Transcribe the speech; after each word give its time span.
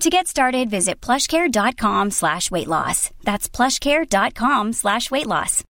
To 0.00 0.10
get 0.10 0.28
started, 0.28 0.68
visit 0.68 1.00
plushcare.com 1.00 2.10
slash 2.10 2.50
weight 2.50 2.68
loss. 2.68 3.10
That's 3.24 3.48
plushcare.com 3.48 4.74
slash 4.74 5.10
weight 5.10 5.26
loss. 5.26 5.64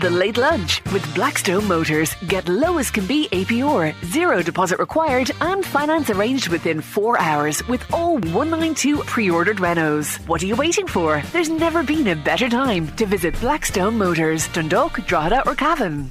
The 0.00 0.10
Late 0.10 0.38
Lunch 0.38 0.80
with 0.92 1.12
Blackstone 1.14 1.66
Motors. 1.66 2.14
Get 2.28 2.48
low 2.48 2.78
as 2.78 2.88
can 2.90 3.04
be 3.06 3.28
APR, 3.32 3.92
zero 4.06 4.42
deposit 4.42 4.78
required, 4.78 5.32
and 5.40 5.66
finance 5.66 6.08
arranged 6.08 6.48
within 6.48 6.80
four 6.80 7.18
hours 7.20 7.66
with 7.66 7.84
all 7.92 8.14
192 8.14 8.98
pre 8.98 9.28
ordered 9.28 9.58
Renaults. 9.58 10.16
What 10.28 10.40
are 10.42 10.46
you 10.46 10.54
waiting 10.54 10.86
for? 10.86 11.20
There's 11.32 11.50
never 11.50 11.82
been 11.82 12.06
a 12.08 12.16
better 12.16 12.48
time 12.48 12.86
to 12.96 13.06
visit 13.06 13.38
Blackstone 13.40 13.98
Motors, 13.98 14.46
Dundalk, 14.48 15.04
Drogheda, 15.06 15.46
or 15.46 15.56
Cavan. 15.56 16.10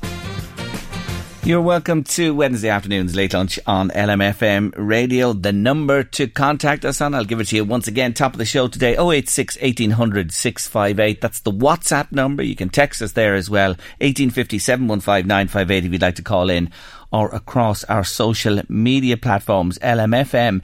You're 1.48 1.62
welcome 1.62 2.04
to 2.04 2.36
Wednesday 2.36 2.68
afternoon's 2.68 3.16
late 3.16 3.34
lunch 3.34 3.58
on 3.66 3.90
LMFM 3.92 4.74
radio. 4.76 5.32
The 5.32 5.54
number 5.54 6.04
to 6.04 6.28
contact 6.28 6.84
us 6.84 7.00
on, 7.00 7.16
I'll 7.16 7.24
give 7.24 7.40
it 7.40 7.46
to 7.46 7.56
you 7.56 7.64
once 7.64 7.88
again. 7.88 8.14
Top 8.14 8.34
of 8.34 8.38
the 8.38 8.44
show 8.44 8.68
today, 8.68 8.98
086 8.98 9.56
1800 9.56 10.34
658. 10.34 11.22
That's 11.22 11.40
the 11.40 11.54
WhatsApp 11.54 12.12
number. 12.12 12.44
You 12.44 12.58
can 12.58 12.68
text 12.68 13.02
us 13.02 13.14
there 13.14 13.34
as 13.34 13.50
well. 13.50 13.70
1850 14.02 14.60
715 14.60 15.26
958 15.26 15.86
if 15.86 15.92
you'd 15.94 16.02
like 16.02 16.16
to 16.16 16.22
call 16.22 16.50
in 16.50 16.70
or 17.14 17.34
across 17.34 17.86
our 17.86 18.04
social 18.04 18.62
media 18.68 19.16
platforms, 19.16 19.80
LMFM. 19.80 20.62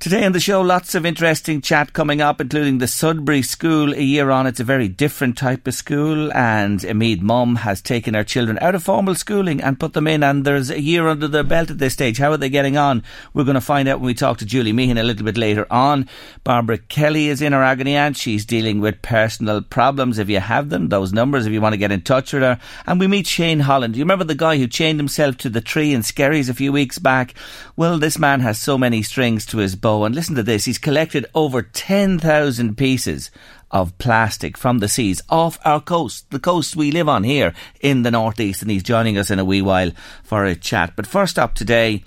Today 0.00 0.24
on 0.24 0.32
the 0.32 0.40
show, 0.40 0.62
lots 0.62 0.94
of 0.94 1.04
interesting 1.04 1.60
chat 1.60 1.92
coming 1.92 2.22
up, 2.22 2.40
including 2.40 2.78
the 2.78 2.88
Sudbury 2.88 3.42
School. 3.42 3.92
A 3.92 4.00
year 4.00 4.30
on, 4.30 4.46
it's 4.46 4.58
a 4.58 4.64
very 4.64 4.88
different 4.88 5.36
type 5.36 5.66
of 5.66 5.74
school, 5.74 6.32
and 6.32 6.82
Meath 6.96 7.20
Mum 7.20 7.56
has 7.56 7.82
taken 7.82 8.14
her 8.14 8.24
children 8.24 8.58
out 8.62 8.74
of 8.74 8.82
formal 8.82 9.14
schooling 9.14 9.60
and 9.60 9.78
put 9.78 9.92
them 9.92 10.06
in, 10.06 10.22
and 10.22 10.46
there's 10.46 10.70
a 10.70 10.80
year 10.80 11.06
under 11.06 11.28
their 11.28 11.44
belt 11.44 11.70
at 11.70 11.76
this 11.76 11.92
stage. 11.92 12.16
How 12.16 12.32
are 12.32 12.38
they 12.38 12.48
getting 12.48 12.78
on? 12.78 13.02
We're 13.34 13.44
going 13.44 13.56
to 13.56 13.60
find 13.60 13.88
out 13.88 14.00
when 14.00 14.06
we 14.06 14.14
talk 14.14 14.38
to 14.38 14.46
Julie 14.46 14.72
Meehan 14.72 14.96
a 14.96 15.02
little 15.02 15.22
bit 15.22 15.36
later 15.36 15.66
on. 15.70 16.08
Barbara 16.44 16.78
Kelly 16.78 17.28
is 17.28 17.42
in 17.42 17.52
her 17.52 17.62
agony 17.62 17.94
aunt. 17.94 18.16
She's 18.16 18.46
dealing 18.46 18.80
with 18.80 19.02
personal 19.02 19.60
problems. 19.60 20.18
If 20.18 20.30
you 20.30 20.40
have 20.40 20.70
them, 20.70 20.88
those 20.88 21.12
numbers, 21.12 21.44
if 21.44 21.52
you 21.52 21.60
want 21.60 21.74
to 21.74 21.78
get 21.78 21.92
in 21.92 22.00
touch 22.00 22.32
with 22.32 22.42
her. 22.42 22.58
And 22.86 22.98
we 22.98 23.06
meet 23.06 23.26
Shane 23.26 23.60
Holland. 23.60 23.96
You 23.96 24.04
remember 24.04 24.24
the 24.24 24.34
guy 24.34 24.56
who 24.56 24.66
chained 24.66 24.98
himself 24.98 25.36
to 25.38 25.50
the 25.50 25.60
tree 25.60 25.92
in 25.92 26.00
Skerries 26.00 26.48
a 26.48 26.54
few 26.54 26.72
weeks 26.72 26.98
back? 26.98 27.34
Well, 27.76 27.98
this 27.98 28.18
man 28.18 28.40
has 28.40 28.58
so 28.58 28.78
many 28.78 29.02
strings 29.02 29.44
to 29.44 29.58
his 29.58 29.76
bow. 29.76 29.89
And 30.04 30.14
listen 30.14 30.34
to 30.36 30.42
this. 30.42 30.64
He's 30.64 30.78
collected 30.78 31.26
over 31.34 31.62
10,000 31.62 32.76
pieces 32.76 33.30
of 33.70 33.96
plastic 33.98 34.56
from 34.56 34.78
the 34.78 34.88
seas 34.88 35.22
off 35.28 35.58
our 35.64 35.80
coast, 35.80 36.30
the 36.30 36.38
coast 36.38 36.74
we 36.74 36.90
live 36.90 37.08
on 37.08 37.24
here 37.24 37.54
in 37.80 38.02
the 38.02 38.10
northeast. 38.10 38.62
And 38.62 38.70
he's 38.70 38.82
joining 38.82 39.18
us 39.18 39.30
in 39.30 39.38
a 39.38 39.44
wee 39.44 39.62
while 39.62 39.92
for 40.22 40.44
a 40.44 40.54
chat. 40.54 40.94
But 40.96 41.06
first 41.06 41.38
up 41.38 41.54
today, 41.54 42.04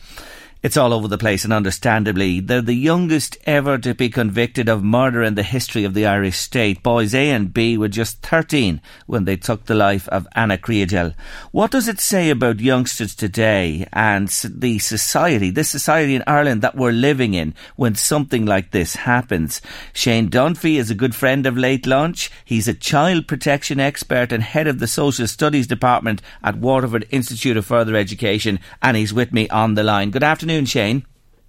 it's 0.63 0.77
all 0.77 0.93
over 0.93 1.09
the 1.09 1.17
place, 1.17 1.43
and 1.43 1.51
understandably, 1.51 2.39
they're 2.39 2.61
the 2.61 2.73
youngest 2.73 3.37
ever 3.45 3.77
to 3.77 3.93
be 3.93 4.07
convicted 4.07 4.69
of 4.69 4.81
murder 4.81 5.21
in 5.21 5.35
the 5.35 5.43
history 5.43 5.83
of 5.83 5.93
the 5.93 6.05
Irish 6.05 6.37
state. 6.37 6.81
Boys 6.81 7.13
A 7.13 7.31
and 7.31 7.53
B 7.53 7.77
were 7.77 7.89
just 7.89 8.21
13 8.21 8.79
when 9.05 9.25
they 9.25 9.35
took 9.35 9.65
the 9.65 9.75
life 9.75 10.07
of 10.07 10.25
Anna 10.35 10.57
Kriegel. 10.57 11.15
What 11.51 11.71
does 11.71 11.89
it 11.89 11.99
say 11.99 12.29
about 12.29 12.61
youngsters 12.61 13.13
today 13.13 13.85
and 13.91 14.29
the 14.29 14.79
society, 14.79 15.49
this 15.49 15.69
society 15.69 16.15
in 16.15 16.23
Ireland 16.25 16.61
that 16.61 16.77
we're 16.77 16.93
living 16.93 17.33
in 17.33 17.55
when 17.75 17.95
something 17.95 18.45
like 18.45 18.71
this 18.71 18.95
happens? 18.95 19.61
Shane 19.91 20.29
Dunphy 20.29 20.75
is 20.75 20.89
a 20.89 20.95
good 20.95 21.13
friend 21.13 21.45
of 21.45 21.57
Late 21.57 21.85
Lunch. 21.85 22.31
He's 22.45 22.69
a 22.69 22.73
child 22.73 23.27
protection 23.27 23.81
expert 23.81 24.31
and 24.31 24.41
head 24.41 24.67
of 24.67 24.79
the 24.79 24.87
social 24.87 25.27
studies 25.27 25.67
department 25.67 26.21
at 26.41 26.55
Waterford 26.55 27.05
Institute 27.09 27.57
of 27.57 27.65
Further 27.65 27.97
Education, 27.97 28.61
and 28.81 28.95
he's 28.95 29.13
with 29.13 29.33
me 29.33 29.49
on 29.49 29.73
the 29.73 29.83
line. 29.83 30.11
Good 30.11 30.23
afternoon 30.23 30.52
afternoon, 30.53 30.65
Shane. 30.65 31.05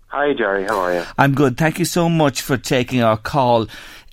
Hi, 0.09 0.33
Jerry. 0.33 0.65
How 0.65 0.79
are 0.81 0.95
you? 0.95 1.05
I'm 1.19 1.35
good. 1.35 1.57
Thank 1.59 1.79
you 1.79 1.85
so 1.85 2.09
much 2.09 2.41
for 2.41 2.57
taking 2.57 3.03
our 3.03 3.17
call. 3.17 3.67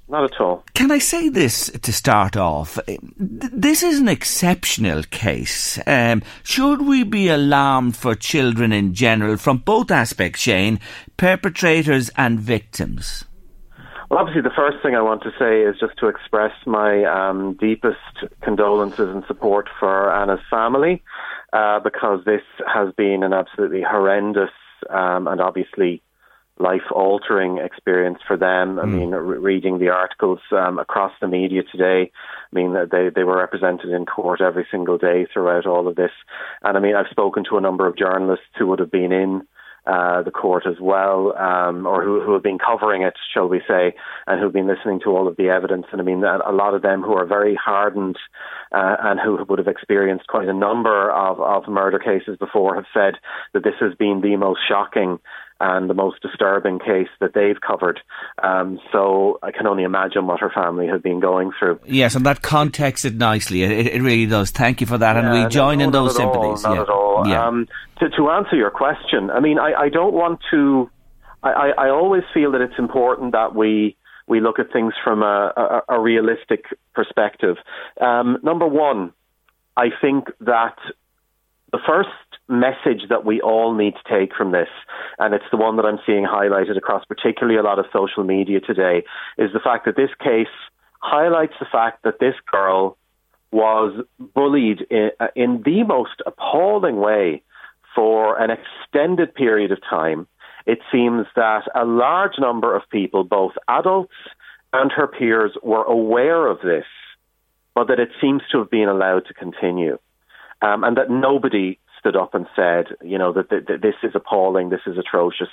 Not 0.09 0.33
at 0.33 0.41
all. 0.41 0.65
Can 0.73 0.91
I 0.91 0.99
say 0.99 1.29
this 1.29 1.67
to 1.69 1.93
start 1.93 2.35
off? 2.35 2.77
This 3.17 3.81
is 3.83 3.99
an 3.99 4.09
exceptional 4.09 5.03
case. 5.03 5.79
Um, 5.87 6.21
should 6.43 6.81
we 6.81 7.03
be 7.03 7.29
alarmed 7.29 7.95
for 7.95 8.15
children 8.15 8.73
in 8.73 8.93
general 8.93 9.37
from 9.37 9.59
both 9.59 9.89
aspects, 9.91 10.41
Shane, 10.41 10.79
perpetrators 11.15 12.09
and 12.17 12.39
victims? 12.39 13.23
Well, 14.09 14.19
obviously, 14.19 14.41
the 14.41 14.53
first 14.53 14.83
thing 14.83 14.95
I 14.95 15.01
want 15.01 15.23
to 15.23 15.31
say 15.39 15.61
is 15.61 15.79
just 15.79 15.97
to 15.99 16.07
express 16.07 16.51
my 16.65 17.05
um, 17.05 17.55
deepest 17.57 18.27
condolences 18.41 19.09
and 19.09 19.23
support 19.25 19.69
for 19.79 20.13
Anna's 20.13 20.41
family, 20.49 21.01
uh, 21.53 21.79
because 21.79 22.25
this 22.25 22.43
has 22.67 22.93
been 22.97 23.23
an 23.23 23.31
absolutely 23.31 23.83
horrendous 23.89 24.49
um, 24.89 25.27
and 25.27 25.41
obviously 25.41 26.01
life 26.61 26.91
altering 26.91 27.57
experience 27.57 28.19
for 28.27 28.37
them. 28.37 28.79
I 28.79 28.83
mm. 28.83 28.99
mean, 28.99 29.09
re- 29.11 29.37
reading 29.37 29.79
the 29.79 29.89
articles 29.89 30.39
um, 30.51 30.79
across 30.79 31.11
the 31.19 31.27
media 31.27 31.63
today, 31.63 32.11
I 32.11 32.55
mean, 32.55 32.73
they, 32.91 33.09
they 33.13 33.23
were 33.23 33.37
represented 33.37 33.89
in 33.89 34.05
court 34.05 34.41
every 34.41 34.67
single 34.69 34.97
day 34.97 35.27
throughout 35.31 35.65
all 35.65 35.87
of 35.87 35.95
this. 35.95 36.11
And 36.63 36.77
I 36.77 36.79
mean, 36.79 36.95
I've 36.95 37.09
spoken 37.09 37.43
to 37.49 37.57
a 37.57 37.61
number 37.61 37.87
of 37.87 37.97
journalists 37.97 38.45
who 38.57 38.67
would 38.67 38.79
have 38.79 38.91
been 38.91 39.11
in 39.11 39.41
uh, 39.91 40.21
the 40.23 40.31
court 40.31 40.63
as 40.65 40.79
well, 40.79 41.35
um, 41.37 41.85
or 41.85 42.03
who, 42.03 42.21
who 42.21 42.33
have 42.33 42.43
been 42.43 42.57
covering 42.57 43.01
it, 43.01 43.13
shall 43.33 43.47
we 43.47 43.61
say, 43.67 43.93
and 44.25 44.39
who've 44.39 44.53
been 44.53 44.67
listening 44.67 45.01
to 45.03 45.09
all 45.09 45.27
of 45.27 45.35
the 45.35 45.49
evidence. 45.49 45.85
And 45.91 45.99
I 45.99 46.03
mean, 46.03 46.23
a 46.23 46.51
lot 46.51 46.73
of 46.73 46.81
them 46.81 47.01
who 47.01 47.13
are 47.13 47.25
very 47.25 47.55
hardened 47.55 48.17
uh, 48.71 48.95
and 49.01 49.19
who 49.19 49.43
would 49.49 49.59
have 49.59 49.67
experienced 49.67 50.27
quite 50.27 50.47
a 50.47 50.53
number 50.53 51.11
of, 51.11 51.41
of 51.41 51.67
murder 51.67 51.99
cases 51.99 52.37
before 52.37 52.75
have 52.75 52.85
said 52.93 53.15
that 53.53 53.63
this 53.63 53.75
has 53.81 53.93
been 53.95 54.21
the 54.21 54.37
most 54.37 54.61
shocking 54.65 55.19
and 55.61 55.89
the 55.89 55.93
most 55.93 56.21
disturbing 56.21 56.79
case 56.79 57.07
that 57.19 57.33
they've 57.35 57.61
covered. 57.61 57.99
Um, 58.41 58.79
so 58.91 59.37
I 59.43 59.51
can 59.51 59.67
only 59.67 59.83
imagine 59.83 60.25
what 60.25 60.39
her 60.39 60.49
family 60.49 60.87
has 60.87 61.01
been 61.01 61.19
going 61.19 61.51
through. 61.57 61.79
Yes, 61.85 62.15
and 62.15 62.25
that 62.25 62.41
contexts 62.41 63.05
it 63.05 63.15
nicely. 63.15 63.61
It, 63.61 63.87
it 63.87 64.01
really 64.01 64.25
does. 64.25 64.49
Thank 64.49 64.81
you 64.81 64.87
for 64.87 64.97
that, 64.97 65.15
yeah, 65.15 65.21
and 65.21 65.43
we 65.43 65.49
join 65.49 65.77
no, 65.77 65.85
in 65.85 65.91
those 65.91 66.15
sympathies. 66.15 66.65
All, 66.65 66.71
not 66.71 66.75
yeah. 66.75 66.81
at 66.81 66.89
all. 66.89 67.27
Yeah. 67.27 67.47
Um, 67.47 67.67
to, 67.99 68.09
to 68.09 68.29
answer 68.31 68.55
your 68.55 68.71
question, 68.71 69.29
I 69.29 69.39
mean, 69.39 69.59
I, 69.59 69.73
I 69.73 69.89
don't 69.89 70.13
want 70.13 70.39
to. 70.51 70.89
I, 71.43 71.71
I 71.77 71.89
always 71.89 72.23
feel 72.33 72.51
that 72.51 72.61
it's 72.61 72.77
important 72.77 73.31
that 73.33 73.55
we 73.55 73.97
we 74.27 74.39
look 74.39 74.59
at 74.59 74.71
things 74.71 74.93
from 75.03 75.23
a, 75.23 75.81
a, 75.89 75.95
a 75.95 75.99
realistic 75.99 76.65
perspective. 76.93 77.57
Um, 77.99 78.37
number 78.43 78.67
one, 78.67 79.13
I 79.75 79.89
think 80.01 80.25
that 80.41 80.77
the 81.71 81.79
first 81.85 82.09
message 82.51 83.03
that 83.09 83.25
we 83.25 83.41
all 83.41 83.73
need 83.73 83.93
to 83.93 84.19
take 84.19 84.35
from 84.35 84.51
this, 84.51 84.69
and 85.17 85.33
it's 85.33 85.45
the 85.51 85.57
one 85.57 85.77
that 85.77 85.85
I'm 85.85 85.99
seeing 86.05 86.25
highlighted 86.25 86.77
across 86.77 87.05
particularly 87.05 87.57
a 87.57 87.63
lot 87.63 87.79
of 87.79 87.85
social 87.93 88.23
media 88.23 88.59
today, 88.59 89.03
is 89.37 89.51
the 89.53 89.59
fact 89.59 89.85
that 89.85 89.95
this 89.95 90.11
case 90.19 90.47
highlights 90.99 91.53
the 91.59 91.65
fact 91.71 92.03
that 92.03 92.19
this 92.19 92.35
girl 92.51 92.97
was 93.51 94.05
bullied 94.33 94.81
in, 94.89 95.11
uh, 95.19 95.27
in 95.35 95.61
the 95.63 95.83
most 95.83 96.21
appalling 96.25 96.97
way 96.97 97.41
for 97.95 98.39
an 98.41 98.49
extended 98.49 99.33
period 99.33 99.71
of 99.71 99.79
time. 99.89 100.27
It 100.65 100.79
seems 100.91 101.25
that 101.35 101.63
a 101.75 101.85
large 101.85 102.37
number 102.39 102.75
of 102.75 102.83
people, 102.89 103.23
both 103.23 103.53
adults 103.67 104.13
and 104.71 104.91
her 104.91 105.07
peers, 105.07 105.51
were 105.63 105.83
aware 105.83 106.47
of 106.47 106.61
this, 106.61 106.85
but 107.73 107.87
that 107.87 107.99
it 107.99 108.09
seems 108.21 108.41
to 108.51 108.59
have 108.59 108.69
been 108.69 108.87
allowed 108.87 109.25
to 109.27 109.33
continue. 109.33 109.97
Um, 110.61 110.83
and 110.83 110.95
that 110.97 111.09
nobody 111.09 111.79
stood 112.01 112.17
up 112.17 112.35
and 112.35 112.45
said, 112.55 112.87
you 113.01 113.17
know, 113.17 113.31
that, 113.31 113.49
that, 113.49 113.67
that 113.67 113.81
this 113.81 113.95
is 114.03 114.11
appalling, 114.13 114.69
this 114.69 114.81
is 114.85 114.97
atrocious, 114.97 115.47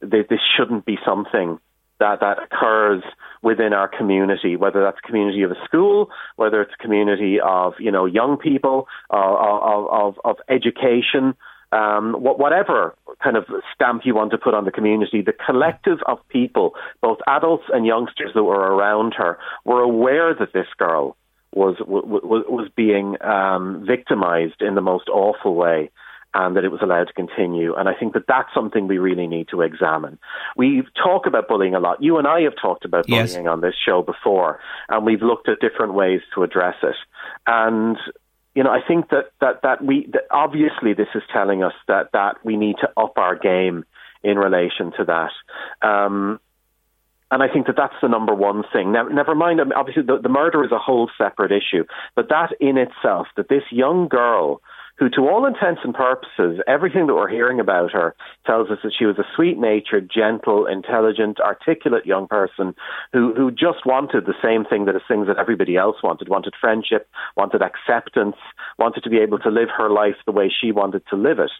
this 0.00 0.40
shouldn't 0.56 0.86
be 0.86 0.96
something 1.04 1.58
that, 2.00 2.20
that 2.20 2.38
occurs 2.42 3.02
within 3.42 3.72
our 3.72 3.88
community, 3.88 4.56
whether 4.56 4.80
that's 4.82 5.00
community 5.00 5.42
of 5.42 5.50
a 5.50 5.64
school, 5.64 6.10
whether 6.36 6.62
it's 6.62 6.72
a 6.78 6.82
community 6.82 7.38
of 7.40 7.74
you 7.78 7.90
know 7.90 8.06
young 8.06 8.36
people, 8.36 8.86
uh, 9.12 9.16
of, 9.16 9.88
of, 9.90 10.14
of 10.24 10.36
education, 10.48 11.34
um, 11.72 12.14
whatever 12.14 12.94
kind 13.22 13.36
of 13.36 13.44
stamp 13.74 14.02
you 14.04 14.14
want 14.14 14.30
to 14.30 14.38
put 14.38 14.54
on 14.54 14.64
the 14.64 14.70
community, 14.70 15.22
the 15.22 15.32
collective 15.32 15.98
of 16.06 16.18
people, 16.28 16.74
both 17.02 17.18
adults 17.26 17.64
and 17.72 17.84
youngsters 17.84 18.30
that 18.34 18.44
were 18.44 18.74
around 18.74 19.14
her, 19.14 19.38
were 19.64 19.82
aware 19.82 20.34
that 20.34 20.52
this 20.52 20.68
girl 20.78 21.16
was 21.54 21.76
was, 21.80 22.44
was 22.48 22.68
being 22.76 23.16
um, 23.22 23.84
victimized 23.86 24.60
in 24.60 24.74
the 24.74 24.80
most 24.80 25.08
awful 25.08 25.54
way 25.54 25.90
and 26.34 26.56
that 26.56 26.64
it 26.64 26.70
was 26.70 26.80
allowed 26.82 27.04
to 27.04 27.12
continue. 27.14 27.74
And 27.74 27.88
I 27.88 27.94
think 27.94 28.12
that 28.12 28.24
that's 28.28 28.52
something 28.54 28.86
we 28.86 28.98
really 28.98 29.26
need 29.26 29.48
to 29.50 29.62
examine. 29.62 30.18
We 30.56 30.82
talk 31.02 31.26
about 31.26 31.48
bullying 31.48 31.74
a 31.74 31.80
lot. 31.80 32.02
You 32.02 32.18
and 32.18 32.26
I 32.26 32.42
have 32.42 32.52
talked 32.60 32.84
about 32.84 33.06
bullying 33.06 33.44
yes. 33.44 33.46
on 33.46 33.60
this 33.60 33.74
show 33.74 34.02
before, 34.02 34.60
and 34.88 35.06
we've 35.06 35.22
looked 35.22 35.48
at 35.48 35.60
different 35.60 35.94
ways 35.94 36.20
to 36.34 36.42
address 36.42 36.76
it. 36.82 36.96
And 37.46 37.96
you 38.54 38.62
know, 38.62 38.70
I 38.70 38.80
think 38.86 39.10
that 39.10 39.30
that 39.40 39.62
that 39.62 39.82
we 39.84 40.08
that 40.12 40.24
obviously 40.30 40.92
this 40.92 41.08
is 41.14 41.22
telling 41.32 41.62
us 41.62 41.74
that 41.86 42.10
that 42.12 42.44
we 42.44 42.56
need 42.56 42.76
to 42.80 42.90
up 42.96 43.16
our 43.16 43.36
game 43.36 43.84
in 44.22 44.36
relation 44.36 44.92
to 44.98 45.04
that. 45.04 45.86
Um, 45.86 46.40
and 47.30 47.42
I 47.42 47.48
think 47.48 47.66
that 47.66 47.76
that's 47.76 47.94
the 48.00 48.08
number 48.08 48.34
one 48.34 48.64
thing. 48.72 48.92
Now, 48.92 49.04
never 49.04 49.34
mind, 49.34 49.60
um, 49.60 49.72
obviously, 49.76 50.02
the, 50.02 50.18
the 50.22 50.28
murder 50.28 50.64
is 50.64 50.72
a 50.72 50.78
whole 50.78 51.10
separate 51.18 51.52
issue, 51.52 51.84
but 52.16 52.28
that 52.30 52.50
in 52.60 52.78
itself, 52.78 53.26
that 53.36 53.48
this 53.48 53.64
young 53.70 54.08
girl 54.08 54.62
who, 54.98 55.08
to 55.10 55.28
all 55.28 55.46
intents 55.46 55.80
and 55.84 55.94
purposes, 55.94 56.60
everything 56.66 57.06
that 57.06 57.14
we're 57.14 57.28
hearing 57.28 57.60
about 57.60 57.92
her 57.92 58.14
tells 58.46 58.68
us 58.70 58.78
that 58.82 58.92
she 58.98 59.04
was 59.04 59.18
a 59.18 59.24
sweet 59.34 59.56
natured, 59.56 60.10
gentle, 60.12 60.66
intelligent, 60.66 61.38
articulate 61.38 62.04
young 62.04 62.26
person 62.26 62.74
who, 63.12 63.32
who 63.34 63.50
just 63.50 63.86
wanted 63.86 64.26
the 64.26 64.34
same 64.42 64.64
thing 64.64 64.86
that 64.86 64.96
is 64.96 65.02
things 65.06 65.28
that 65.28 65.38
everybody 65.38 65.76
else 65.76 65.96
wanted 66.02 66.28
wanted 66.28 66.54
friendship, 66.60 67.08
wanted 67.36 67.62
acceptance, 67.62 68.36
wanted 68.78 69.02
to 69.02 69.10
be 69.10 69.18
able 69.18 69.38
to 69.40 69.50
live 69.50 69.68
her 69.76 69.90
life 69.90 70.14
the 70.24 70.32
way 70.32 70.50
she 70.50 70.72
wanted 70.72 71.02
to 71.10 71.16
live 71.16 71.38
it. 71.38 71.50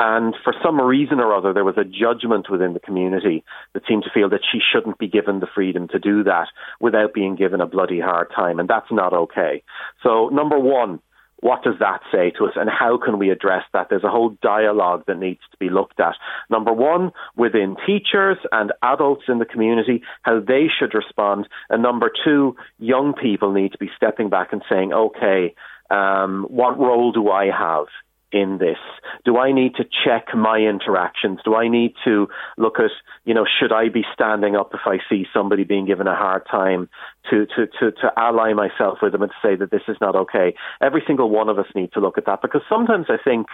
And 0.00 0.34
for 0.42 0.52
some 0.62 0.80
reason 0.80 1.20
or 1.20 1.34
other, 1.34 1.52
there 1.52 1.64
was 1.64 1.78
a 1.78 1.84
judgment 1.84 2.50
within 2.50 2.74
the 2.74 2.80
community 2.80 3.44
that 3.72 3.84
seemed 3.88 4.02
to 4.04 4.10
feel 4.12 4.28
that 4.30 4.44
she 4.50 4.58
shouldn't 4.72 4.98
be 4.98 5.08
given 5.08 5.40
the 5.40 5.46
freedom 5.54 5.88
to 5.88 5.98
do 5.98 6.24
that 6.24 6.48
without 6.80 7.14
being 7.14 7.36
given 7.36 7.60
a 7.60 7.66
bloody 7.66 8.00
hard 8.00 8.28
time. 8.34 8.58
And 8.58 8.68
that's 8.68 8.90
not 8.90 9.12
okay. 9.12 9.62
So, 10.02 10.28
number 10.28 10.58
one, 10.58 11.00
what 11.44 11.62
does 11.62 11.74
that 11.78 12.00
say 12.10 12.30
to 12.38 12.46
us 12.46 12.52
and 12.56 12.70
how 12.70 12.96
can 12.96 13.18
we 13.18 13.28
address 13.28 13.64
that? 13.74 13.88
There's 13.90 14.02
a 14.02 14.08
whole 14.08 14.34
dialogue 14.40 15.04
that 15.06 15.18
needs 15.18 15.42
to 15.50 15.58
be 15.58 15.68
looked 15.68 16.00
at. 16.00 16.14
Number 16.48 16.72
one, 16.72 17.12
within 17.36 17.76
teachers 17.86 18.38
and 18.50 18.72
adults 18.82 19.24
in 19.28 19.40
the 19.40 19.44
community, 19.44 20.02
how 20.22 20.40
they 20.40 20.68
should 20.74 20.94
respond. 20.94 21.46
And 21.68 21.82
number 21.82 22.10
two, 22.24 22.56
young 22.78 23.12
people 23.12 23.52
need 23.52 23.72
to 23.72 23.78
be 23.78 23.90
stepping 23.94 24.30
back 24.30 24.54
and 24.54 24.62
saying, 24.70 24.94
okay, 24.94 25.54
um, 25.90 26.46
what 26.48 26.78
role 26.78 27.12
do 27.12 27.30
I 27.30 27.46
have? 27.46 27.86
in 28.34 28.58
this? 28.58 28.78
Do 29.24 29.38
I 29.38 29.52
need 29.52 29.76
to 29.76 29.84
check 29.84 30.34
my 30.34 30.58
interactions? 30.58 31.38
Do 31.44 31.54
I 31.54 31.68
need 31.68 31.94
to 32.04 32.26
look 32.58 32.80
at, 32.80 32.90
you 33.24 33.32
know, 33.32 33.46
should 33.46 33.72
I 33.72 33.88
be 33.88 34.02
standing 34.12 34.56
up 34.56 34.74
if 34.74 34.80
I 34.86 34.98
see 35.08 35.24
somebody 35.32 35.62
being 35.62 35.86
given 35.86 36.08
a 36.08 36.16
hard 36.16 36.42
time 36.50 36.88
to, 37.30 37.46
to, 37.46 37.66
to, 37.78 37.92
to 37.92 38.12
ally 38.16 38.52
myself 38.52 38.98
with 39.00 39.12
them 39.12 39.22
and 39.22 39.30
to 39.30 39.48
say 39.48 39.54
that 39.54 39.70
this 39.70 39.82
is 39.86 39.96
not 40.00 40.16
okay? 40.16 40.54
Every 40.82 41.02
single 41.06 41.30
one 41.30 41.48
of 41.48 41.58
us 41.60 41.66
need 41.76 41.92
to 41.92 42.00
look 42.00 42.18
at 42.18 42.26
that 42.26 42.42
because 42.42 42.62
sometimes 42.68 43.06
I 43.08 43.18
think 43.22 43.46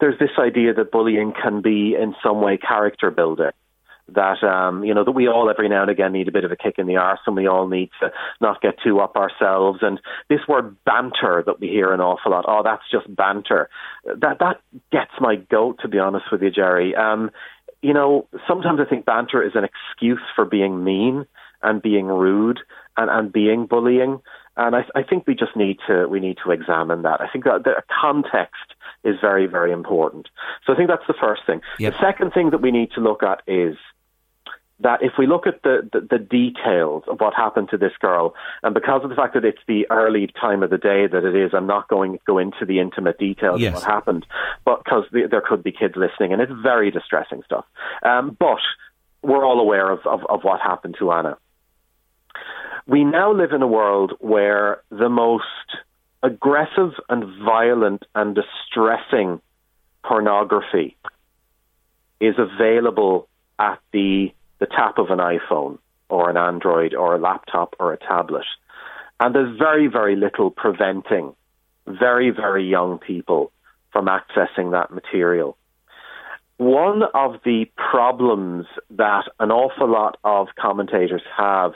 there's 0.00 0.18
this 0.18 0.38
idea 0.38 0.74
that 0.74 0.92
bullying 0.92 1.32
can 1.32 1.60
be 1.60 1.96
in 2.00 2.14
some 2.22 2.40
way 2.40 2.58
character 2.58 3.10
building 3.10 3.50
that 4.14 4.42
um, 4.42 4.84
you 4.84 4.94
know 4.94 5.04
that 5.04 5.12
we 5.12 5.28
all 5.28 5.50
every 5.50 5.68
now 5.68 5.82
and 5.82 5.90
again 5.90 6.12
need 6.12 6.28
a 6.28 6.32
bit 6.32 6.44
of 6.44 6.52
a 6.52 6.56
kick 6.56 6.74
in 6.78 6.86
the 6.86 6.96
arse, 6.96 7.20
and 7.26 7.36
we 7.36 7.46
all 7.46 7.68
need 7.68 7.90
to 8.00 8.10
not 8.40 8.60
get 8.60 8.74
too 8.82 9.00
up 9.00 9.16
ourselves. 9.16 9.80
And 9.82 10.00
this 10.28 10.40
word 10.48 10.76
banter 10.84 11.42
that 11.46 11.60
we 11.60 11.68
hear 11.68 11.92
an 11.92 12.00
awful 12.00 12.32
lot, 12.32 12.44
oh, 12.48 12.62
that's 12.64 12.82
just 12.90 13.14
banter. 13.14 13.68
That 14.04 14.38
that 14.40 14.60
gets 14.90 15.12
my 15.20 15.36
goat, 15.36 15.78
to 15.82 15.88
be 15.88 15.98
honest 15.98 16.26
with 16.30 16.42
you, 16.42 16.50
Jerry. 16.50 16.94
Um, 16.94 17.30
you 17.82 17.92
know, 17.92 18.28
sometimes 18.46 18.80
I 18.80 18.88
think 18.88 19.04
banter 19.04 19.42
is 19.42 19.52
an 19.54 19.64
excuse 19.64 20.22
for 20.36 20.44
being 20.44 20.84
mean 20.84 21.26
and 21.62 21.82
being 21.82 22.06
rude 22.06 22.60
and, 22.96 23.10
and 23.10 23.32
being 23.32 23.66
bullying. 23.66 24.20
And 24.56 24.76
I, 24.76 24.84
I 24.94 25.02
think 25.02 25.26
we 25.26 25.34
just 25.34 25.56
need 25.56 25.78
to 25.86 26.06
we 26.06 26.20
need 26.20 26.38
to 26.44 26.50
examine 26.50 27.02
that. 27.02 27.20
I 27.20 27.28
think 27.32 27.44
that 27.44 27.64
the 27.64 27.82
context 28.00 28.74
is 29.02 29.16
very 29.20 29.46
very 29.46 29.72
important. 29.72 30.28
So 30.66 30.72
I 30.72 30.76
think 30.76 30.88
that's 30.88 31.06
the 31.08 31.14
first 31.18 31.42
thing. 31.46 31.62
Yep. 31.78 31.94
The 31.94 31.98
second 32.00 32.32
thing 32.32 32.50
that 32.50 32.60
we 32.60 32.70
need 32.70 32.90
to 32.94 33.00
look 33.00 33.22
at 33.22 33.42
is 33.46 33.76
that 34.82 35.02
if 35.02 35.12
we 35.18 35.26
look 35.26 35.46
at 35.46 35.62
the, 35.62 35.88
the, 35.92 36.00
the, 36.00 36.18
details 36.18 37.04
of 37.08 37.20
what 37.20 37.34
happened 37.34 37.68
to 37.70 37.76
this 37.76 37.92
girl, 38.00 38.34
and 38.62 38.74
because 38.74 39.02
of 39.04 39.10
the 39.10 39.16
fact 39.16 39.34
that 39.34 39.44
it's 39.44 39.60
the 39.66 39.86
early 39.90 40.28
time 40.40 40.62
of 40.62 40.70
the 40.70 40.78
day 40.78 41.06
that 41.06 41.24
it 41.24 41.36
is, 41.36 41.52
I'm 41.54 41.66
not 41.66 41.88
going 41.88 42.12
to 42.12 42.18
go 42.26 42.38
into 42.38 42.64
the 42.66 42.80
intimate 42.80 43.18
details 43.18 43.60
yes. 43.60 43.68
of 43.68 43.74
what 43.74 43.84
happened, 43.84 44.26
but 44.64 44.84
because 44.84 45.04
the, 45.12 45.28
there 45.30 45.40
could 45.40 45.62
be 45.62 45.72
kids 45.72 45.94
listening, 45.96 46.32
and 46.32 46.42
it's 46.42 46.52
very 46.62 46.90
distressing 46.90 47.42
stuff. 47.44 47.64
Um, 48.02 48.36
but 48.38 48.58
we're 49.22 49.44
all 49.44 49.60
aware 49.60 49.90
of, 49.90 50.00
of, 50.06 50.20
of 50.28 50.42
what 50.42 50.60
happened 50.60 50.96
to 50.98 51.12
Anna. 51.12 51.36
We 52.86 53.04
now 53.04 53.32
live 53.32 53.52
in 53.52 53.62
a 53.62 53.66
world 53.66 54.12
where 54.18 54.82
the 54.90 55.08
most 55.08 55.44
aggressive 56.22 56.92
and 57.08 57.24
violent 57.44 58.04
and 58.14 58.34
distressing 58.34 59.40
pornography 60.04 60.96
is 62.20 62.34
available 62.38 63.28
at 63.58 63.78
the 63.92 64.32
the 64.62 64.66
tap 64.66 64.96
of 64.98 65.10
an 65.10 65.18
iPhone 65.18 65.78
or 66.08 66.30
an 66.30 66.36
Android 66.36 66.94
or 66.94 67.16
a 67.16 67.18
laptop 67.18 67.74
or 67.80 67.92
a 67.92 67.98
tablet. 67.98 68.46
And 69.18 69.34
there's 69.34 69.58
very, 69.58 69.88
very 69.88 70.14
little 70.14 70.52
preventing 70.52 71.34
very, 71.84 72.30
very 72.30 72.64
young 72.64 72.98
people 72.98 73.50
from 73.92 74.06
accessing 74.06 74.70
that 74.70 74.92
material. 74.92 75.56
One 76.58 77.02
of 77.12 77.40
the 77.44 77.66
problems 77.74 78.66
that 78.90 79.24
an 79.40 79.50
awful 79.50 79.90
lot 79.90 80.16
of 80.22 80.46
commentators 80.56 81.22
have 81.36 81.72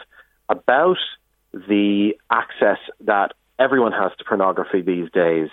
about 0.49 0.99
the 1.53 2.13
access 2.31 2.79
that 3.01 3.33
everyone 3.59 3.93
has 3.93 4.13
to 4.19 4.25
pornography 4.25 4.83
these 4.83 5.11
days 5.11 5.49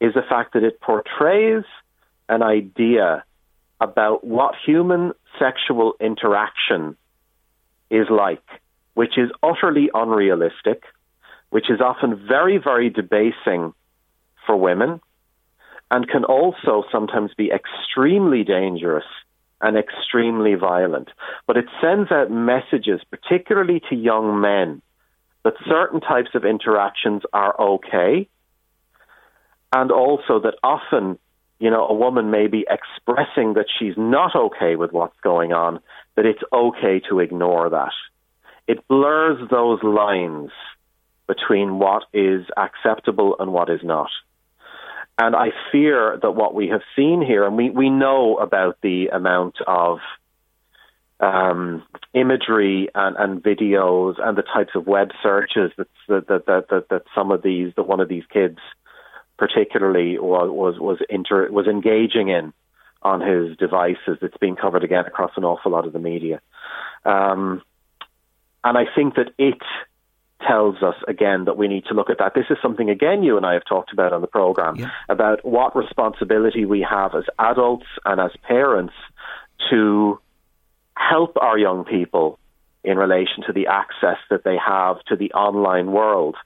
is 0.00 0.14
the 0.14 0.22
fact 0.26 0.54
that 0.54 0.62
it 0.62 0.80
portrays 0.80 1.64
an 2.30 2.42
idea 2.42 3.24
about 3.78 4.24
what 4.24 4.54
human 4.64 5.12
sexual 5.38 5.94
interaction 6.00 6.96
is 7.90 8.06
like, 8.10 8.42
which 8.94 9.18
is 9.18 9.30
utterly 9.42 9.90
unrealistic, 9.92 10.82
which 11.50 11.70
is 11.70 11.80
often 11.80 12.26
very, 12.26 12.58
very 12.58 12.90
debasing 12.90 13.74
for 14.46 14.56
women, 14.56 15.00
and 15.90 16.08
can 16.08 16.24
also 16.24 16.84
sometimes 16.90 17.32
be 17.36 17.50
extremely 17.50 18.44
dangerous 18.44 19.04
and 19.60 19.76
extremely 19.76 20.54
violent. 20.54 21.08
But 21.46 21.56
it 21.56 21.66
sends 21.80 22.10
out 22.10 22.30
messages, 22.30 23.00
particularly 23.10 23.80
to 23.90 23.94
young 23.94 24.40
men, 24.40 24.82
that 25.44 25.54
certain 25.68 26.00
types 26.00 26.30
of 26.34 26.44
interactions 26.44 27.22
are 27.32 27.58
okay, 27.60 28.28
and 29.72 29.90
also 29.90 30.40
that 30.40 30.54
often 30.62 31.18
you 31.62 31.70
know, 31.70 31.86
a 31.86 31.94
woman 31.94 32.32
may 32.32 32.48
be 32.48 32.66
expressing 32.68 33.54
that 33.54 33.66
she's 33.78 33.94
not 33.96 34.34
okay 34.34 34.74
with 34.74 34.90
what's 34.90 35.18
going 35.22 35.52
on, 35.52 35.78
that 36.16 36.26
it's 36.26 36.42
okay 36.52 37.00
to 37.08 37.20
ignore 37.20 37.70
that. 37.70 37.92
It 38.66 38.88
blurs 38.88 39.38
those 39.48 39.80
lines 39.84 40.50
between 41.28 41.78
what 41.78 42.02
is 42.12 42.46
acceptable 42.56 43.36
and 43.38 43.52
what 43.52 43.70
is 43.70 43.78
not. 43.84 44.10
And 45.16 45.36
I 45.36 45.50
fear 45.70 46.18
that 46.20 46.32
what 46.32 46.52
we 46.52 46.66
have 46.70 46.80
seen 46.96 47.22
here, 47.24 47.46
and 47.46 47.56
we, 47.56 47.70
we 47.70 47.90
know 47.90 48.38
about 48.38 48.78
the 48.82 49.10
amount 49.12 49.54
of 49.64 50.00
um, 51.20 51.84
imagery 52.12 52.88
and, 52.92 53.14
and 53.16 53.40
videos 53.40 54.14
and 54.20 54.36
the 54.36 54.42
types 54.42 54.72
of 54.74 54.88
web 54.88 55.10
searches 55.22 55.70
that, 55.76 55.86
that, 56.08 56.26
that, 56.28 56.64
that, 56.70 56.88
that 56.90 57.02
some 57.14 57.30
of 57.30 57.42
these, 57.42 57.72
that 57.76 57.86
one 57.86 58.00
of 58.00 58.08
these 58.08 58.24
kids 58.32 58.58
particularly 59.38 60.18
was 60.18 60.50
was 60.50 60.78
was, 60.78 60.98
inter, 61.08 61.50
was 61.50 61.66
engaging 61.66 62.28
in 62.28 62.52
on 63.02 63.20
his 63.20 63.56
devices. 63.56 64.18
It's 64.22 64.36
being 64.38 64.56
covered 64.56 64.84
again 64.84 65.06
across 65.06 65.32
an 65.36 65.44
awful 65.44 65.72
lot 65.72 65.86
of 65.86 65.92
the 65.92 65.98
media, 65.98 66.40
um, 67.04 67.62
and 68.64 68.78
I 68.78 68.84
think 68.94 69.16
that 69.16 69.30
it 69.38 69.58
tells 70.46 70.82
us 70.82 70.96
again 71.06 71.44
that 71.44 71.56
we 71.56 71.68
need 71.68 71.84
to 71.86 71.94
look 71.94 72.10
at 72.10 72.18
that. 72.18 72.34
This 72.34 72.46
is 72.50 72.58
something 72.62 72.90
again 72.90 73.22
you 73.22 73.36
and 73.36 73.46
I 73.46 73.54
have 73.54 73.64
talked 73.64 73.92
about 73.92 74.12
on 74.12 74.20
the 74.20 74.26
program 74.26 74.76
yeah. 74.76 74.90
about 75.08 75.44
what 75.44 75.76
responsibility 75.76 76.64
we 76.64 76.86
have 76.88 77.14
as 77.14 77.24
adults 77.38 77.86
and 78.04 78.20
as 78.20 78.30
parents 78.42 78.94
to 79.70 80.20
help 80.96 81.36
our 81.40 81.58
young 81.58 81.84
people 81.84 82.38
in 82.84 82.96
relation 82.96 83.44
to 83.46 83.52
the 83.52 83.68
access 83.68 84.18
that 84.30 84.44
they 84.44 84.56
have 84.56 85.02
to 85.04 85.16
the 85.16 85.32
online 85.32 85.92
world. 85.92 86.36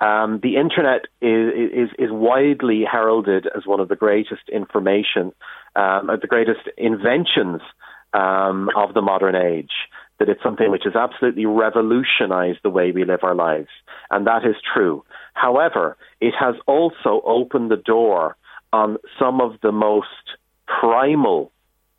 Um, 0.00 0.40
the 0.42 0.56
internet 0.56 1.06
is, 1.22 1.70
is, 1.72 1.88
is 1.98 2.10
widely 2.10 2.84
heralded 2.90 3.46
as 3.56 3.66
one 3.66 3.80
of 3.80 3.88
the 3.88 3.96
greatest 3.96 4.48
information, 4.52 5.32
um, 5.74 6.10
the 6.20 6.26
greatest 6.28 6.68
inventions 6.76 7.62
um, 8.12 8.68
of 8.76 8.94
the 8.94 9.02
modern 9.02 9.34
age. 9.34 9.72
that 10.18 10.28
it's 10.28 10.42
something 10.42 10.70
which 10.70 10.84
has 10.84 10.96
absolutely 10.96 11.46
revolutionized 11.46 12.58
the 12.62 12.70
way 12.70 12.90
we 12.90 13.04
live 13.04 13.20
our 13.22 13.34
lives. 13.34 13.68
And 14.10 14.26
that 14.26 14.44
is 14.44 14.56
true. 14.72 15.04
However, 15.34 15.96
it 16.20 16.34
has 16.38 16.54
also 16.66 17.20
opened 17.24 17.70
the 17.70 17.76
door 17.76 18.36
on 18.72 18.96
some 19.18 19.40
of 19.40 19.60
the 19.62 19.72
most 19.72 20.06
primal 20.66 21.52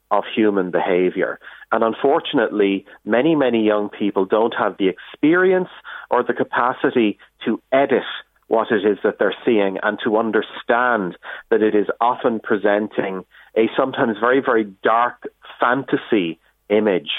of 0.09 0.23
human 0.35 0.71
behavior. 0.71 1.39
And 1.71 1.83
unfortunately, 1.83 2.85
many, 3.05 3.35
many 3.35 3.65
young 3.65 3.89
people 3.89 4.25
don't 4.25 4.55
have 4.57 4.77
the 4.77 4.87
experience 4.87 5.69
or 6.09 6.23
the 6.23 6.33
capacity 6.33 7.19
to 7.45 7.61
edit 7.71 8.03
what 8.47 8.71
it 8.71 8.85
is 8.85 8.97
that 9.03 9.19
they're 9.19 9.35
seeing 9.45 9.77
and 9.83 9.99
to 10.03 10.17
understand 10.17 11.17
that 11.49 11.61
it 11.61 11.75
is 11.75 11.87
often 11.99 12.39
presenting 12.39 13.25
a 13.55 13.69
sometimes 13.75 14.17
very, 14.19 14.41
very 14.41 14.63
dark 14.83 15.27
fantasy 15.59 16.39
image 16.69 17.11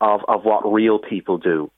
of, 0.00 0.20
of 0.28 0.44
what 0.44 0.70
real 0.70 0.98
people 0.98 1.38
do. 1.38 1.70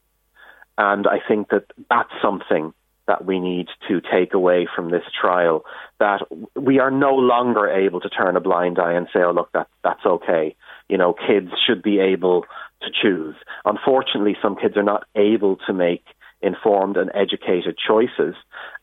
And 0.76 1.06
I 1.06 1.18
think 1.26 1.50
that 1.50 1.64
that's 1.88 2.10
something 2.22 2.72
that 3.06 3.24
we 3.24 3.40
need 3.40 3.66
to 3.88 4.00
take 4.00 4.34
away 4.34 4.68
from 4.74 4.90
this 4.90 5.02
trial. 5.20 5.64
That 5.98 6.20
we 6.54 6.78
are 6.78 6.90
no 6.90 7.14
longer 7.14 7.68
able 7.68 8.00
to 8.00 8.08
turn 8.08 8.36
a 8.36 8.40
blind 8.40 8.78
eye 8.78 8.92
and 8.92 9.08
say, 9.12 9.20
"Oh, 9.20 9.32
look, 9.32 9.50
that 9.52 9.66
that's 9.82 10.04
okay." 10.04 10.54
You 10.88 10.98
know, 10.98 11.14
kids 11.14 11.50
should 11.66 11.82
be 11.82 11.98
able 11.98 12.44
to 12.82 12.90
choose. 12.90 13.34
Unfortunately, 13.64 14.36
some 14.40 14.54
kids 14.56 14.76
are 14.76 14.84
not 14.84 15.04
able 15.16 15.56
to 15.66 15.72
make 15.72 16.04
informed 16.40 16.96
and 16.96 17.10
educated 17.14 17.76
choices. 17.78 18.34